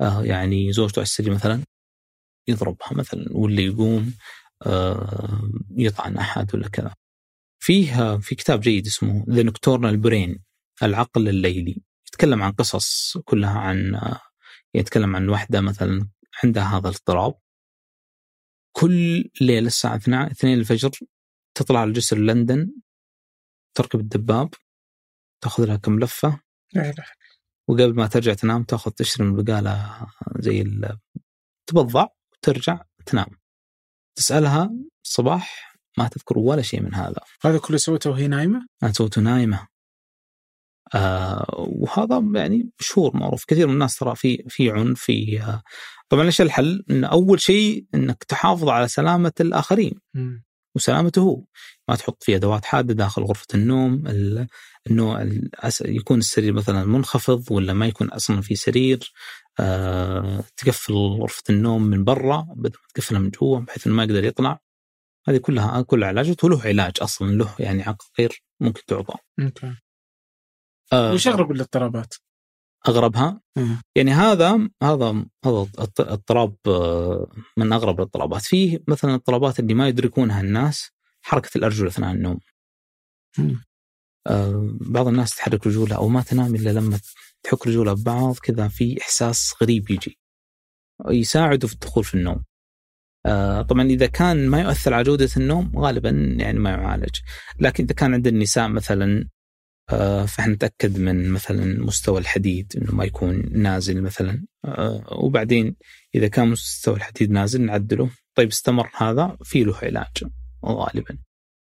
آه 0.00 0.24
يعني 0.24 0.72
زوجته 0.72 0.98
على 0.98 1.02
السرير 1.02 1.34
مثلا 1.34 1.62
يضربها 2.48 2.94
مثلا 2.94 3.26
واللي 3.30 3.64
يقوم 3.66 4.14
آه 4.66 5.50
يطعن 5.76 6.16
أحد 6.16 6.54
ولا 6.54 6.68
كذا. 6.68 6.94
فيه 7.62 8.18
في 8.18 8.34
كتاب 8.34 8.60
جيد 8.60 8.86
اسمه 8.86 9.24
ذا 9.30 9.42
نكتورنال 9.42 9.96
برين 9.96 10.44
العقل 10.82 11.28
الليلي. 11.28 11.87
يتكلم 12.08 12.42
عن 12.42 12.52
قصص 12.52 13.18
كلها 13.18 13.58
عن 13.58 14.00
يتكلم 14.74 15.16
عن 15.16 15.28
واحدة 15.28 15.60
مثلا 15.60 16.08
عندها 16.44 16.64
هذا 16.64 16.88
الاضطراب. 16.88 17.34
كل 18.72 19.30
ليلة 19.40 19.66
الساعة 19.66 19.96
2 19.96 20.58
الفجر 20.58 20.90
تطلع 21.54 21.80
على 21.80 21.92
جسر 21.92 22.18
لندن 22.18 22.72
تركب 23.74 24.00
الدباب 24.00 24.54
تأخذ 25.40 25.64
لها 25.64 25.76
كم 25.76 26.02
إله. 26.76 27.04
وقبل 27.68 27.94
ما 27.94 28.06
ترجع 28.06 28.34
تنام 28.34 28.64
تأخذ 28.64 28.90
تشتري 28.90 29.26
من 29.26 29.38
البقالة 29.38 30.06
زي 30.38 30.64
تبضع 31.66 32.06
وترجع 32.32 32.84
تنام. 33.06 33.26
تسألها 34.16 34.70
الصباح 35.04 35.78
ما 35.98 36.08
تذكر 36.08 36.38
ولا 36.38 36.62
شيء 36.62 36.80
من 36.80 36.94
هذا. 36.94 37.20
هذا 37.42 37.58
كله 37.58 37.76
سوته 37.76 38.10
وهي 38.10 38.28
نايمة؟ 38.28 38.66
أنا 38.82 38.92
سويته 38.92 39.20
نايمة. 39.20 39.68
آه 40.94 41.46
وهذا 41.58 42.22
يعني 42.34 42.70
مشهور 42.80 43.16
معروف 43.16 43.44
كثير 43.44 43.66
من 43.66 43.72
الناس 43.72 43.96
ترى 43.96 44.16
في 44.16 44.44
في 44.48 44.70
عنف 44.70 45.00
في 45.00 45.42
آه 45.42 45.62
طبعا 46.08 46.24
إيش 46.24 46.40
الحل؟ 46.40 46.84
إن 46.90 47.04
أول 47.04 47.40
شيء 47.40 47.86
إنك 47.94 48.24
تحافظ 48.24 48.68
على 48.68 48.88
سلامة 48.88 49.32
الآخرين 49.40 49.92
مم. 50.14 50.44
وسلامته 50.74 51.22
هو 51.22 51.42
ما 51.88 51.96
تحط 51.96 52.24
فيه 52.24 52.36
أدوات 52.36 52.64
حادة 52.64 52.94
داخل 52.94 53.22
غرفة 53.22 53.46
النوم 53.54 54.06
انه 54.90 55.30
يكون 55.84 56.18
السرير 56.18 56.52
مثلا 56.52 56.84
منخفض 56.84 57.44
ولا 57.50 57.72
ما 57.72 57.86
يكون 57.86 58.08
أصلا 58.08 58.40
في 58.40 58.54
سرير 58.54 59.12
أه 59.60 60.44
تقفل 60.56 60.94
غرفة 60.94 61.42
النوم 61.50 61.82
من 61.82 62.04
برا 62.04 62.46
بدل 62.56 62.76
ما 62.82 62.88
تقفلها 62.94 63.20
من 63.20 63.30
جوا 63.30 63.58
بحيث 63.58 63.86
إنه 63.86 63.96
ما 63.96 64.04
يقدر 64.04 64.24
يطلع 64.24 64.60
هذه 65.28 65.36
كلها 65.36 65.82
كلها 65.82 66.08
علاجات 66.08 66.44
وله 66.44 66.62
علاج 66.62 66.92
أصلا 67.02 67.32
له 67.32 67.54
يعني 67.58 67.82
عقاقير 67.82 68.42
ممكن 68.60 68.82
تعطى. 68.86 69.14
آه 70.92 71.12
وش 71.12 71.28
أغرب 71.28 71.52
الاضطرابات؟ 71.52 72.14
أغربها؟ 72.88 73.40
مم. 73.56 73.82
يعني 73.96 74.10
هذا 74.10 74.68
هذا 74.82 75.24
هذا 75.44 75.66
اضطراب 76.00 76.56
آه، 76.66 77.30
من 77.56 77.72
أغرب 77.72 77.96
الاضطرابات. 77.96 78.42
فيه 78.42 78.80
مثلا 78.88 79.10
الاضطرابات 79.10 79.60
اللي 79.60 79.74
ما 79.74 79.88
يدركونها 79.88 80.40
الناس 80.40 80.90
حركة 81.22 81.58
الأرجل 81.58 81.86
أثناء 81.86 82.12
النوم. 82.12 82.38
آه 84.26 84.76
بعض 84.80 85.08
الناس 85.08 85.36
تحرك 85.36 85.66
رجولها 85.66 85.96
أو 85.96 86.08
ما 86.08 86.22
تنام 86.22 86.54
إلا 86.54 86.70
لما 86.70 87.00
تحك 87.42 87.66
رجولها 87.66 87.94
ببعض 87.94 88.34
كذا 88.34 88.68
في 88.68 88.98
إحساس 89.00 89.54
غريب 89.62 89.90
يجي. 89.90 90.18
يساعده 91.10 91.68
في 91.68 91.74
الدخول 91.74 92.04
في 92.04 92.14
النوم. 92.14 92.44
آه 93.26 93.62
طبعا 93.62 93.82
إذا 93.82 94.06
كان 94.06 94.48
ما 94.48 94.60
يؤثر 94.60 94.94
على 94.94 95.04
جودة 95.04 95.28
النوم 95.36 95.72
غالبا 95.78 96.10
يعني 96.38 96.58
ما 96.58 96.70
يعالج. 96.70 97.20
لكن 97.60 97.84
إذا 97.84 97.94
كان 97.94 98.14
عند 98.14 98.26
النساء 98.26 98.68
مثلا 98.68 99.28
فإحنا 99.88 100.54
نتأكد 100.54 100.98
من 100.98 101.30
مثلا 101.30 101.84
مستوى 101.84 102.20
الحديد 102.20 102.72
إنه 102.76 102.94
ما 102.94 103.04
يكون 103.04 103.44
نازل 103.52 104.02
مثلا. 104.02 104.44
آه، 104.64 105.04
وبعدين 105.10 105.76
إذا 106.14 106.28
كان 106.28 106.48
مستوى 106.48 106.96
الحديد 106.96 107.30
نازل 107.30 107.60
نعدله. 107.60 108.10
طيب 108.34 108.48
استمر 108.48 108.90
هذا 108.96 109.36
في 109.42 109.64
له 109.64 109.76
علاج 109.82 110.24
غالبا. 110.64 111.18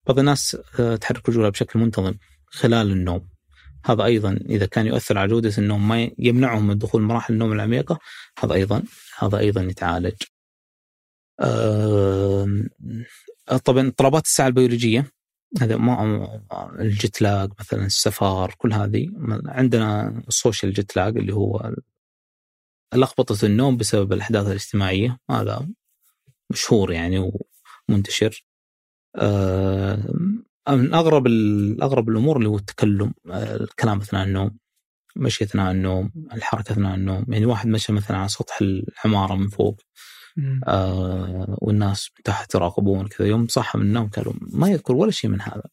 بعض 0.07 0.19
الناس 0.19 0.57
آه، 0.80 0.95
تحرك 0.95 1.30
رجولها 1.30 1.49
بشكل 1.49 1.80
منتظم 1.80 2.14
خلال 2.45 2.91
النوم. 2.91 3.30
هذا 3.85 4.03
أيضا 4.03 4.40
إذا 4.49 4.65
كان 4.65 4.88
يؤثر 4.88 5.18
على 5.18 5.30
جودة 5.30 5.53
النوم 5.57 5.88
ما 5.88 6.10
يمنعهم 6.19 6.68
من 6.68 6.77
دخول 6.77 7.02
مراحل 7.02 7.34
النوم 7.34 7.52
العميقة 7.52 7.99
هذا 8.40 8.53
أيضا 8.53 8.84
هذا 9.19 9.38
أيضا 9.38 9.61
يتعالج. 9.61 10.15
طبعا 13.65 13.88
اضطرابات 13.88 14.26
الساعة 14.26 14.48
البيولوجية. 14.48 15.11
هذا 15.61 15.77
ما 15.77 16.41
الجيت 16.80 17.21
لاج 17.21 17.51
مثلا 17.59 17.85
السفر 17.85 18.55
كل 18.57 18.73
هذه. 18.73 19.09
عندنا 19.45 20.21
السوشيال 20.27 20.73
جيت 20.73 20.95
لاج 20.95 21.17
اللي 21.17 21.34
هو 21.34 21.75
لخبطة 22.95 23.45
النوم 23.45 23.77
بسبب 23.77 24.13
الأحداث 24.13 24.47
الاجتماعية. 24.47 25.17
هذا 25.31 25.69
مشهور 26.51 26.91
يعني 26.91 27.31
ومنتشر. 27.89 28.45
من 30.69 30.93
أغرب 30.93 31.27
أغرب 31.81 32.09
الأمور 32.09 32.38
اللي 32.38 32.49
هو 32.49 32.57
التكلم 32.57 33.13
الكلام 33.27 33.99
أثناء 33.99 34.23
النوم 34.23 34.57
مشي 35.15 35.43
أثناء 35.43 35.71
النوم 35.71 36.11
الحركة 36.34 36.71
أثناء 36.71 36.95
النوم. 36.95 37.25
يعني 37.30 37.45
واحد 37.45 37.67
مشى 37.67 37.93
مثلا 37.93 38.17
على 38.17 38.27
سطح 38.27 38.59
العمارة 38.61 39.35
من 39.35 39.47
فوق. 39.49 39.81
آه 40.68 41.57
والناس 41.61 42.10
تحت 42.23 42.55
يراقبون 42.55 43.07
كذا 43.07 43.27
يوم 43.27 43.47
صح 43.47 43.76
من 43.76 43.81
النوم 43.81 44.07
قالوا 44.07 44.34
ما 44.41 44.69
يذكر 44.69 44.93
ولا 44.93 45.11
شيء 45.11 45.30
من 45.30 45.41
هذا 45.41 45.64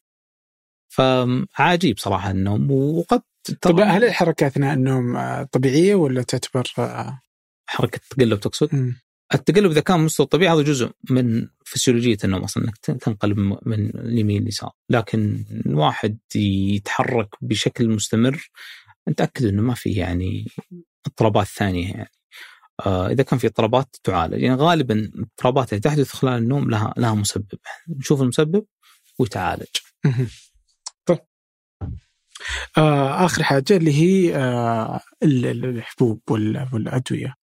فعجيب 0.88 1.98
صراحة 1.98 2.30
النوم 2.30 2.70
وقد 2.70 3.22
طب 3.60 3.80
هل 3.80 4.04
الحركه 4.04 4.46
أثناء 4.46 4.74
النوم 4.74 5.16
آه، 5.16 5.42
طبيعية 5.42 5.94
ولا 5.94 6.22
تعتبر 6.22 6.72
آه، 6.78 7.20
حركة 7.66 8.00
تقلب 8.10 8.40
تقصد؟ 8.40 8.74
م. 8.74 8.94
التقلب 9.34 9.70
إذا 9.70 9.80
كان 9.80 10.00
مستوى 10.00 10.26
طبيعي 10.26 10.54
هذا 10.54 10.62
جزء 10.62 10.90
من 11.10 11.48
فسيولوجية 11.64 12.18
النوم 12.24 12.42
أصلا 12.42 12.64
إنك 12.64 12.76
تنقلب 12.76 13.38
من 13.38 13.90
اليمين 13.98 14.42
لليسار، 14.42 14.70
لكن 14.90 15.44
واحد 15.66 16.18
يتحرك 16.34 17.28
بشكل 17.40 17.88
مستمر 17.88 18.50
نتاكد 19.08 19.44
إنه 19.44 19.62
ما 19.62 19.74
فيه 19.74 19.98
يعني 19.98 20.46
اضطرابات 21.06 21.46
ثانية 21.46 21.90
يعني. 21.90 22.10
آه، 22.86 23.08
إذا 23.10 23.22
كان 23.22 23.38
في 23.38 23.46
اضطرابات 23.46 23.96
تعالج. 24.04 24.42
يعني 24.42 24.56
غالبا 24.56 24.94
الاضطرابات 24.94 25.72
اللي 25.72 25.80
تحدث 25.80 26.12
خلال 26.12 26.42
النوم 26.42 26.70
لها 26.70 26.94
لها 26.96 27.14
مسبب. 27.14 27.58
نشوف 27.88 28.22
المسبب 28.22 28.64
ويتعالج 29.18 29.66
طيب. 31.06 31.18
آه 32.78 33.24
آخر 33.24 33.42
حاجة 33.42 33.76
اللي 33.76 33.92
هي 33.92 34.36
آه 34.36 35.00
الحبوب 35.22 36.20
والأدوية. 36.72 37.34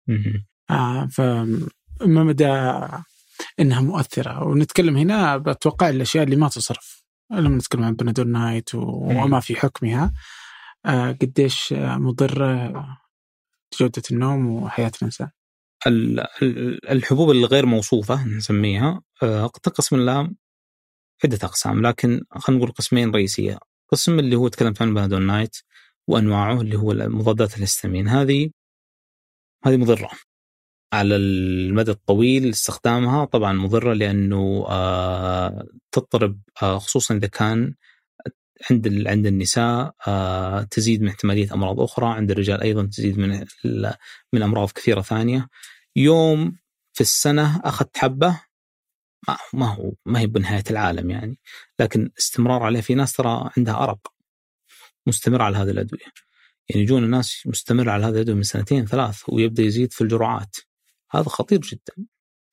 آه 0.71 1.07
فما 1.07 1.69
مدى 1.99 2.73
إنها 3.61 3.81
مؤثرة؟ 3.81 4.45
ونتكلم 4.45 4.97
هنا 4.97 5.37
بتوقع 5.37 5.89
الأشياء 5.89 6.25
اللي 6.25 6.37
ما 6.37 6.49
تصرف. 6.49 7.05
لما 7.31 7.57
نتكلم 7.57 7.85
عن 7.85 7.95
بنادول 7.95 8.29
نايت 8.29 8.75
وما 8.75 9.41
في 9.41 9.57
حكمها 9.57 10.13
آه 10.87 11.13
قديش 11.13 11.75
مضرة 11.77 12.73
جودة 13.81 14.03
النوم 14.11 14.47
وحياة 14.47 14.93
الإنسان 15.03 15.31
الحبوب 16.91 17.31
الغير 17.31 17.67
موصوفة 17.67 18.25
نسميها 18.25 19.03
آه، 19.23 19.51
تنقسم 19.63 19.97
إلى 19.97 20.31
عدة 21.25 21.39
أقسام 21.43 21.87
لكن 21.87 22.23
خلينا 22.31 22.63
نقول 22.63 22.73
قسمين 22.73 23.11
رئيسية. 23.11 23.59
قسم 23.93 24.19
اللي 24.19 24.37
هو 24.37 24.49
تكلمت 24.49 24.83
عنه 24.83 24.95
بنادول 24.95 25.23
نايت 25.23 25.57
وأنواعه 26.09 26.61
اللي 26.61 26.77
هو 26.79 26.95
مضادات 26.95 27.57
الهستامين. 27.59 28.09
هذه 28.09 28.51
هذه 29.65 29.77
مضرة 29.77 30.11
على 30.93 31.17
المدى 31.17 31.91
الطويل 31.91 32.51
استخدامها. 32.51 33.25
طبعا 33.25 33.53
مضرة 33.53 33.93
لأنه 33.93 34.67
آه، 34.69 35.67
تضطرب 35.93 36.41
آه، 36.63 36.79
خصوصا 36.79 37.17
إذا 37.17 37.27
كان 37.27 37.75
عند 38.71 39.07
عند 39.07 39.27
النساء 39.27 39.95
آه، 40.07 40.63
تزيد 40.63 41.03
من 41.03 41.09
احتمالية 41.09 41.55
أمراض 41.55 41.81
أخرى، 41.81 42.07
عند 42.07 42.31
الرجال 42.31 42.63
أيضا 42.63 42.87
تزيد 42.87 43.19
من 43.19 43.45
من 44.33 44.43
أمراض 44.43 44.71
كثيرة 44.71 45.01
ثانية. 45.01 45.49
يوم 45.97 46.57
في 46.93 47.01
السنة 47.01 47.61
أخذت 47.65 47.99
حبة 47.99 48.41
ما 49.53 49.67
هو 49.75 49.93
ما 50.07 50.21
هي 50.21 50.27
بنهاية 50.27 50.65
العالم 50.71 51.11
يعني، 51.11 51.39
لكن 51.81 52.11
استمرار 52.19 52.63
عليه 52.63 52.81
في 52.81 52.95
ناس 52.95 53.13
ترى 53.13 53.51
عندها 53.57 53.83
أرق 53.83 54.13
مستمر 55.07 55.43
على 55.43 55.57
هذه 55.57 55.71
الأدوية. 55.71 56.13
يعني 56.69 56.83
يجون 56.83 57.05
الناس 57.05 57.43
مستمر 57.47 57.89
على 57.89 58.05
هذه 58.05 58.13
الأدوية 58.13 58.37
من 58.37 58.43
سنتين 58.43 58.87
ثلاث 58.87 59.23
ويبدأ 59.29 59.63
يزيد 59.63 59.93
في 59.93 60.01
الجرعات. 60.01 60.57
هذا 61.11 61.29
خطير 61.29 61.61
جدا. 61.61 62.07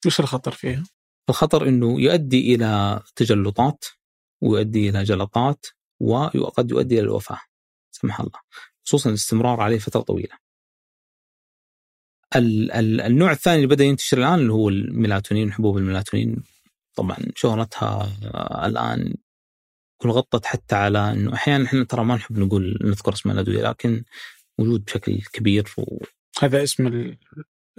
وش 0.05 0.19
الخطر 0.19 0.51
فيها؟ 0.51 0.83
الخطر 1.29 1.67
إنه 1.67 2.01
يؤدي 2.01 2.55
إلى 2.55 3.01
تجلطات 3.15 3.85
ويؤدي 4.41 4.89
إلى 4.89 5.03
جلطات 5.03 5.65
وقد 6.03 6.71
يؤدي 6.71 6.95
إلى 6.95 7.03
الوفاة 7.03 7.39
سمح 7.91 8.19
الله 8.19 8.39
خصوصا 8.85 9.09
الاستمرار 9.09 9.61
عليه 9.61 9.79
فترة 9.79 10.01
طويلة. 10.01 10.37
النوع 12.35 13.31
الثاني 13.31 13.55
اللي 13.55 13.67
بدأ 13.67 13.83
ينتشر 13.83 14.17
الآن 14.17 14.39
اللي 14.39 14.53
هو 14.53 14.69
الميلاتونين 14.69 15.53
حبوب 15.53 15.77
الميلاتونين 15.77 16.43
طبعا 16.95 17.17
شهرتها 17.35 18.11
الآن 18.65 19.13
كل 20.01 20.09
غطت 20.09 20.45
حتى 20.45 20.75
على 20.75 21.11
إنه 21.11 21.33
أحيانا 21.33 21.65
إحنا 21.65 21.83
ترى 21.83 22.05
ما 22.05 22.15
نحب 22.15 22.39
نقول 22.39 22.79
نذكر 22.81 23.13
اسم 23.13 23.31
الادويه 23.31 23.61
لكن 23.69 24.03
موجود 24.59 24.85
بشكل 24.85 25.21
كبير 25.33 25.73
و... 25.77 26.03
هذا 26.41 26.63
اسم 26.63 27.15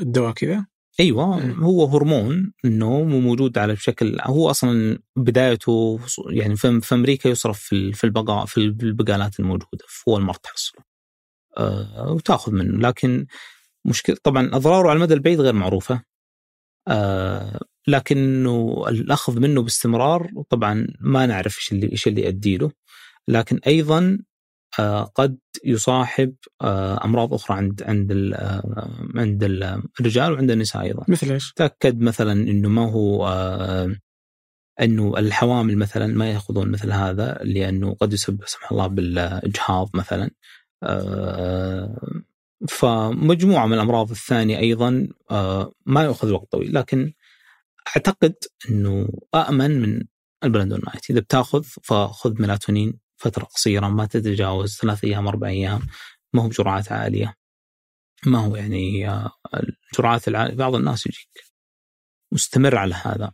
الدواء 0.00 0.32
كذا؟ 0.32 0.66
أيوه 1.00 1.40
هو 1.54 1.84
هرمون 1.84 2.52
النوم 2.64 3.14
وموجود 3.14 3.58
على 3.58 3.72
بشكل 3.74 4.18
هو 4.20 4.50
أصلا 4.50 4.98
بدايته 5.16 6.00
يعني 6.30 6.56
في 6.56 6.94
أمريكا 6.94 7.28
يصرف 7.28 7.60
في 7.60 7.92
في 7.92 8.04
البقاء 8.04 8.46
في 8.46 8.56
البقالات 8.58 9.40
الموجودة 9.40 9.84
في 9.88 10.10
وول 10.10 10.22
مارت 10.22 10.44
تحصله. 10.44 10.84
أه 11.58 12.12
وتأخذ 12.12 12.52
منه 12.52 12.88
لكن 12.88 13.26
مشكلة 13.86 14.16
طبعا 14.22 14.50
أضراره 14.56 14.88
على 14.90 14.96
المدى 14.96 15.14
البعيد 15.14 15.40
غير 15.40 15.52
معروفة. 15.54 16.02
أه 16.88 17.60
لكنه 17.88 18.84
الأخذ 18.88 19.40
منه 19.40 19.62
باستمرار 19.62 20.30
طبعا 20.50 20.86
ما 21.00 21.26
نعرف 21.26 21.58
إيش 21.58 21.72
اللي 21.72 21.92
إيش 21.92 22.08
اللي 22.08 22.24
يؤدي 22.24 22.56
له. 22.58 22.72
لكن 23.28 23.60
أيضا 23.66 24.18
قد 25.14 25.38
يصاحب 25.64 26.34
آه، 26.62 27.04
أمراض 27.04 27.34
أخرى 27.34 27.56
عند 27.56 27.82
عند 27.82 28.32
آه، 28.34 28.88
عند 29.16 29.44
الرجال 30.00 30.32
وعند 30.32 30.50
النساء 30.50 30.82
أيضا. 30.82 31.04
مثل 31.08 31.32
إيش؟ 31.32 31.52
تأكد 31.52 32.00
مثلا 32.00 32.32
إنه 32.32 32.68
ما 32.68 32.90
هو 32.90 33.28
إنه 34.80 35.18
الحوامل 35.18 35.78
مثلا 35.78 36.06
ما 36.06 36.30
يأخذون 36.30 36.70
مثل 36.70 36.92
هذا 36.92 37.38
لأنه 37.42 37.94
قد 37.94 38.12
يسبب 38.12 38.40
سمح 38.46 38.72
الله 38.72 38.86
بالإجهاض 38.86 39.90
مثلا. 39.94 40.30
فمجموعة 42.68 43.66
من 43.66 43.72
الأمراض 43.72 44.10
الثانية 44.10 44.58
أيضا 44.58 45.08
ما 45.86 46.02
يأخذ 46.02 46.32
وقت 46.32 46.52
طويل. 46.52 46.74
لكن 46.74 47.12
أعتقد 47.96 48.34
إنه 48.70 49.08
آمن 49.34 49.80
من 49.80 50.02
البلندون 50.44 50.80
نايت 50.86 51.10
إذا 51.10 51.20
بتأخذ 51.20 51.62
فخذ 51.62 52.40
ميلاتونين 52.40 53.03
فترة 53.16 53.44
قصيرة 53.44 53.88
ما 53.88 54.06
تتجاوز 54.06 54.76
ثلاث 54.76 55.04
أيام 55.04 55.26
أربع 55.28 55.48
أيام 55.48 55.80
ما 56.32 56.42
هو 56.42 56.48
بجرعات 56.48 56.92
عالية. 56.92 57.34
ما 58.26 58.38
هو 58.38 58.56
يعني 58.56 59.08
الجرعات 59.54 60.28
العالية 60.28 60.54
بعض 60.54 60.74
الناس 60.74 61.06
يجيك 61.06 61.44
مستمر 62.32 62.76
على 62.76 62.94
هذا. 62.94 63.32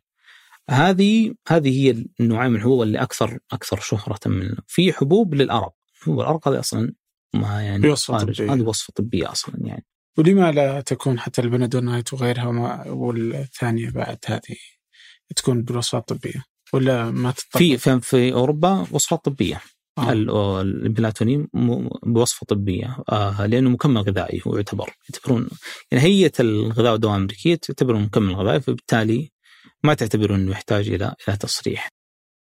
هذه 0.70 1.34
هذه 1.48 1.80
هي 1.80 2.04
النوعين 2.20 2.50
من 2.50 2.56
الحبوب 2.56 2.82
اللي 2.82 3.02
أكثر 3.02 3.38
أكثر 3.52 3.80
شهرة 3.80 4.20
من 4.26 4.56
في 4.66 4.92
حبوب 4.92 5.34
للأرق. 5.34 5.74
حبوب 6.02 6.20
الأرق 6.20 6.48
هذه 6.48 6.58
أصلا 6.58 6.92
ما 7.34 7.62
يعني 7.62 7.82
طبية. 8.18 8.52
هذه 8.52 8.62
وصفة 8.62 8.92
طبية 8.96 9.32
أصلا 9.32 9.54
يعني. 9.58 9.86
ولما 10.18 10.52
لا 10.52 10.80
تكون 10.80 11.20
حتى 11.20 11.40
البندونايت 11.40 12.12
وغيرها 12.12 12.46
وما 12.46 12.88
والثانية 12.88 13.90
بعد 13.90 14.18
هذه 14.26 14.56
تكون 15.36 15.62
بالوصفات 15.62 16.12
الطبيه 16.12 16.44
ولا 16.72 17.10
ما 17.10 17.30
تطبق 17.30 17.58
في 17.58 17.78
في, 17.78 18.00
في 18.00 18.32
أوروبا 18.32 18.86
وصفات 18.90 19.24
طبية 19.24 19.60
آه. 19.98 20.12
م- 21.54 21.88
بوصفة 22.12 22.44
طبية 22.48 22.96
آه 23.12 23.46
لأنه 23.46 23.70
مكمل 23.70 24.00
غذائي 24.00 24.40
هو 24.46 24.56
يعتبر 24.56 24.90
يعتبرون 25.10 25.48
يعني 25.90 26.04
هيئة 26.04 26.32
الغذاء 26.40 26.92
والدواء 26.92 27.14
الأمريكية 27.16 27.54
تعتبره 27.54 27.98
مكمل 27.98 28.34
غذائي 28.34 28.60
فبالتالي 28.60 29.30
ما 29.84 29.94
تعتبر 29.94 30.34
إنه 30.34 30.50
يحتاج 30.50 30.88
إلى 30.88 31.14
إلى 31.28 31.36
تصريح. 31.36 31.88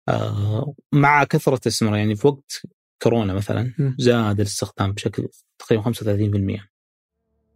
آه 0.10 0.74
مع 0.92 1.24
كثرة 1.24 1.54
الاستثمار 1.66 1.96
يعني 1.96 2.16
في 2.16 2.28
وقت 2.28 2.62
كورونا 3.04 3.34
مثلا. 3.34 3.74
زاد 3.98 4.40
الاستخدام 4.40 4.92
بشكل 4.92 5.28
تقريبا 5.60 5.92
35%. 6.60 6.68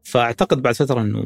فأعتقد 0.03 0.61
بعد 0.61 0.73
فترة 0.76 1.02
إنه 1.02 1.26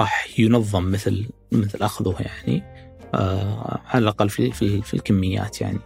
راح 0.00 0.40
ينظم 0.40 0.90
مثل 0.90 1.28
مثل 1.52 1.78
أخذه 1.82 2.16
يعني 2.20 2.62
آه 2.62 2.75
على 3.14 4.02
الأقل 4.02 4.28
في 4.28 4.52
في, 4.52 4.82
في 4.82 4.94
الكميات 4.94 5.60
يعني. 5.60 5.78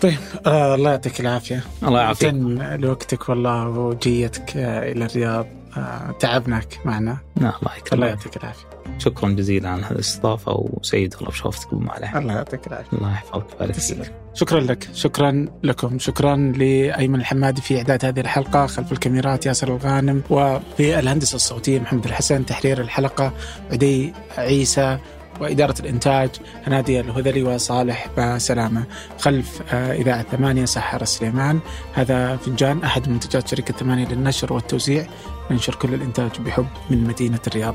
طيب 0.00 0.18
آه 0.46 0.74
الله 0.74 0.90
يعطيك 0.90 1.20
العافية. 1.20 1.64
الله 1.82 2.00
يعافيك. 2.00 2.34
لوقتك 2.80 3.28
والله 3.28 3.68
وجيتك 3.68 4.56
آه 4.56 4.92
إلى 4.92 5.04
الرياض؟ 5.04 5.46
آه 5.76 6.14
تعبناك 6.18 6.78
معنا. 6.84 7.18
لا 7.36 7.42
الله 7.42 7.56
الله 7.62 7.76
يكرمك 7.76 8.08
يعطيك 8.08 8.36
العافية. 8.36 8.64
شكرا 8.98 9.28
جزيلا 9.28 9.68
على 9.68 9.82
هذه 9.82 9.90
الاستضافة 9.90 10.52
وسعيد 10.52 11.14
والله 11.14 11.30
بشوفتك 11.30 11.72
ابو 11.72 11.86
الله 12.16 12.32
يعطيك 12.32 12.66
العافية. 12.66 12.98
الله 12.98 13.12
يحفظك 13.12 13.46
ويبارك. 13.60 13.72
فيك. 13.72 14.12
شكرا 14.34 14.60
لك. 14.60 14.88
شكرا 14.94 15.46
لكم. 15.62 15.98
شكرا 15.98 16.36
لأيمن 16.36 17.20
الحمادي 17.20 17.62
في 17.62 17.78
إعداد 17.78 18.04
هذه 18.04 18.20
الحلقة 18.20 18.66
خلف 18.66 18.92
الكاميرات 18.92 19.46
ياسر 19.46 19.68
الغانم 19.68 20.22
وفي 20.30 20.98
الهندسة 20.98 21.36
الصوتية 21.36 21.80
محمد 21.80 22.04
الحسن 22.04 22.46
تحرير 22.46 22.80
الحلقة 22.80 23.32
عدي 23.72 24.12
عيسى 24.38 24.98
وإدارة 25.40 25.74
الإنتاج 25.80 26.30
هنادي 26.66 27.00
الهذلي 27.00 27.42
وصالح 27.42 28.06
بسلامة. 28.18 28.84
خلف 29.18 29.62
آه، 29.72 29.92
إذاعة 29.92 30.22
ثمانية 30.22 30.64
سحر 30.64 31.02
السليمان 31.02 31.60
هذا 31.94 32.36
فنجان 32.36 32.82
أحد 32.82 33.08
منتجات 33.08 33.48
شركة 33.48 33.74
ثمانية 33.74 34.08
للنشر 34.08 34.52
والتوزيع. 34.52 35.06
ننشر 35.50 35.74
كل 35.74 35.94
الإنتاج 35.94 36.30
بحب 36.40 36.66
من 36.90 37.04
مدينة 37.04 37.40
الرياض. 37.46 37.74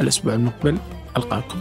الأسبوع 0.00 0.34
المقبل 0.34 0.78
ألقاكم. 1.16 1.60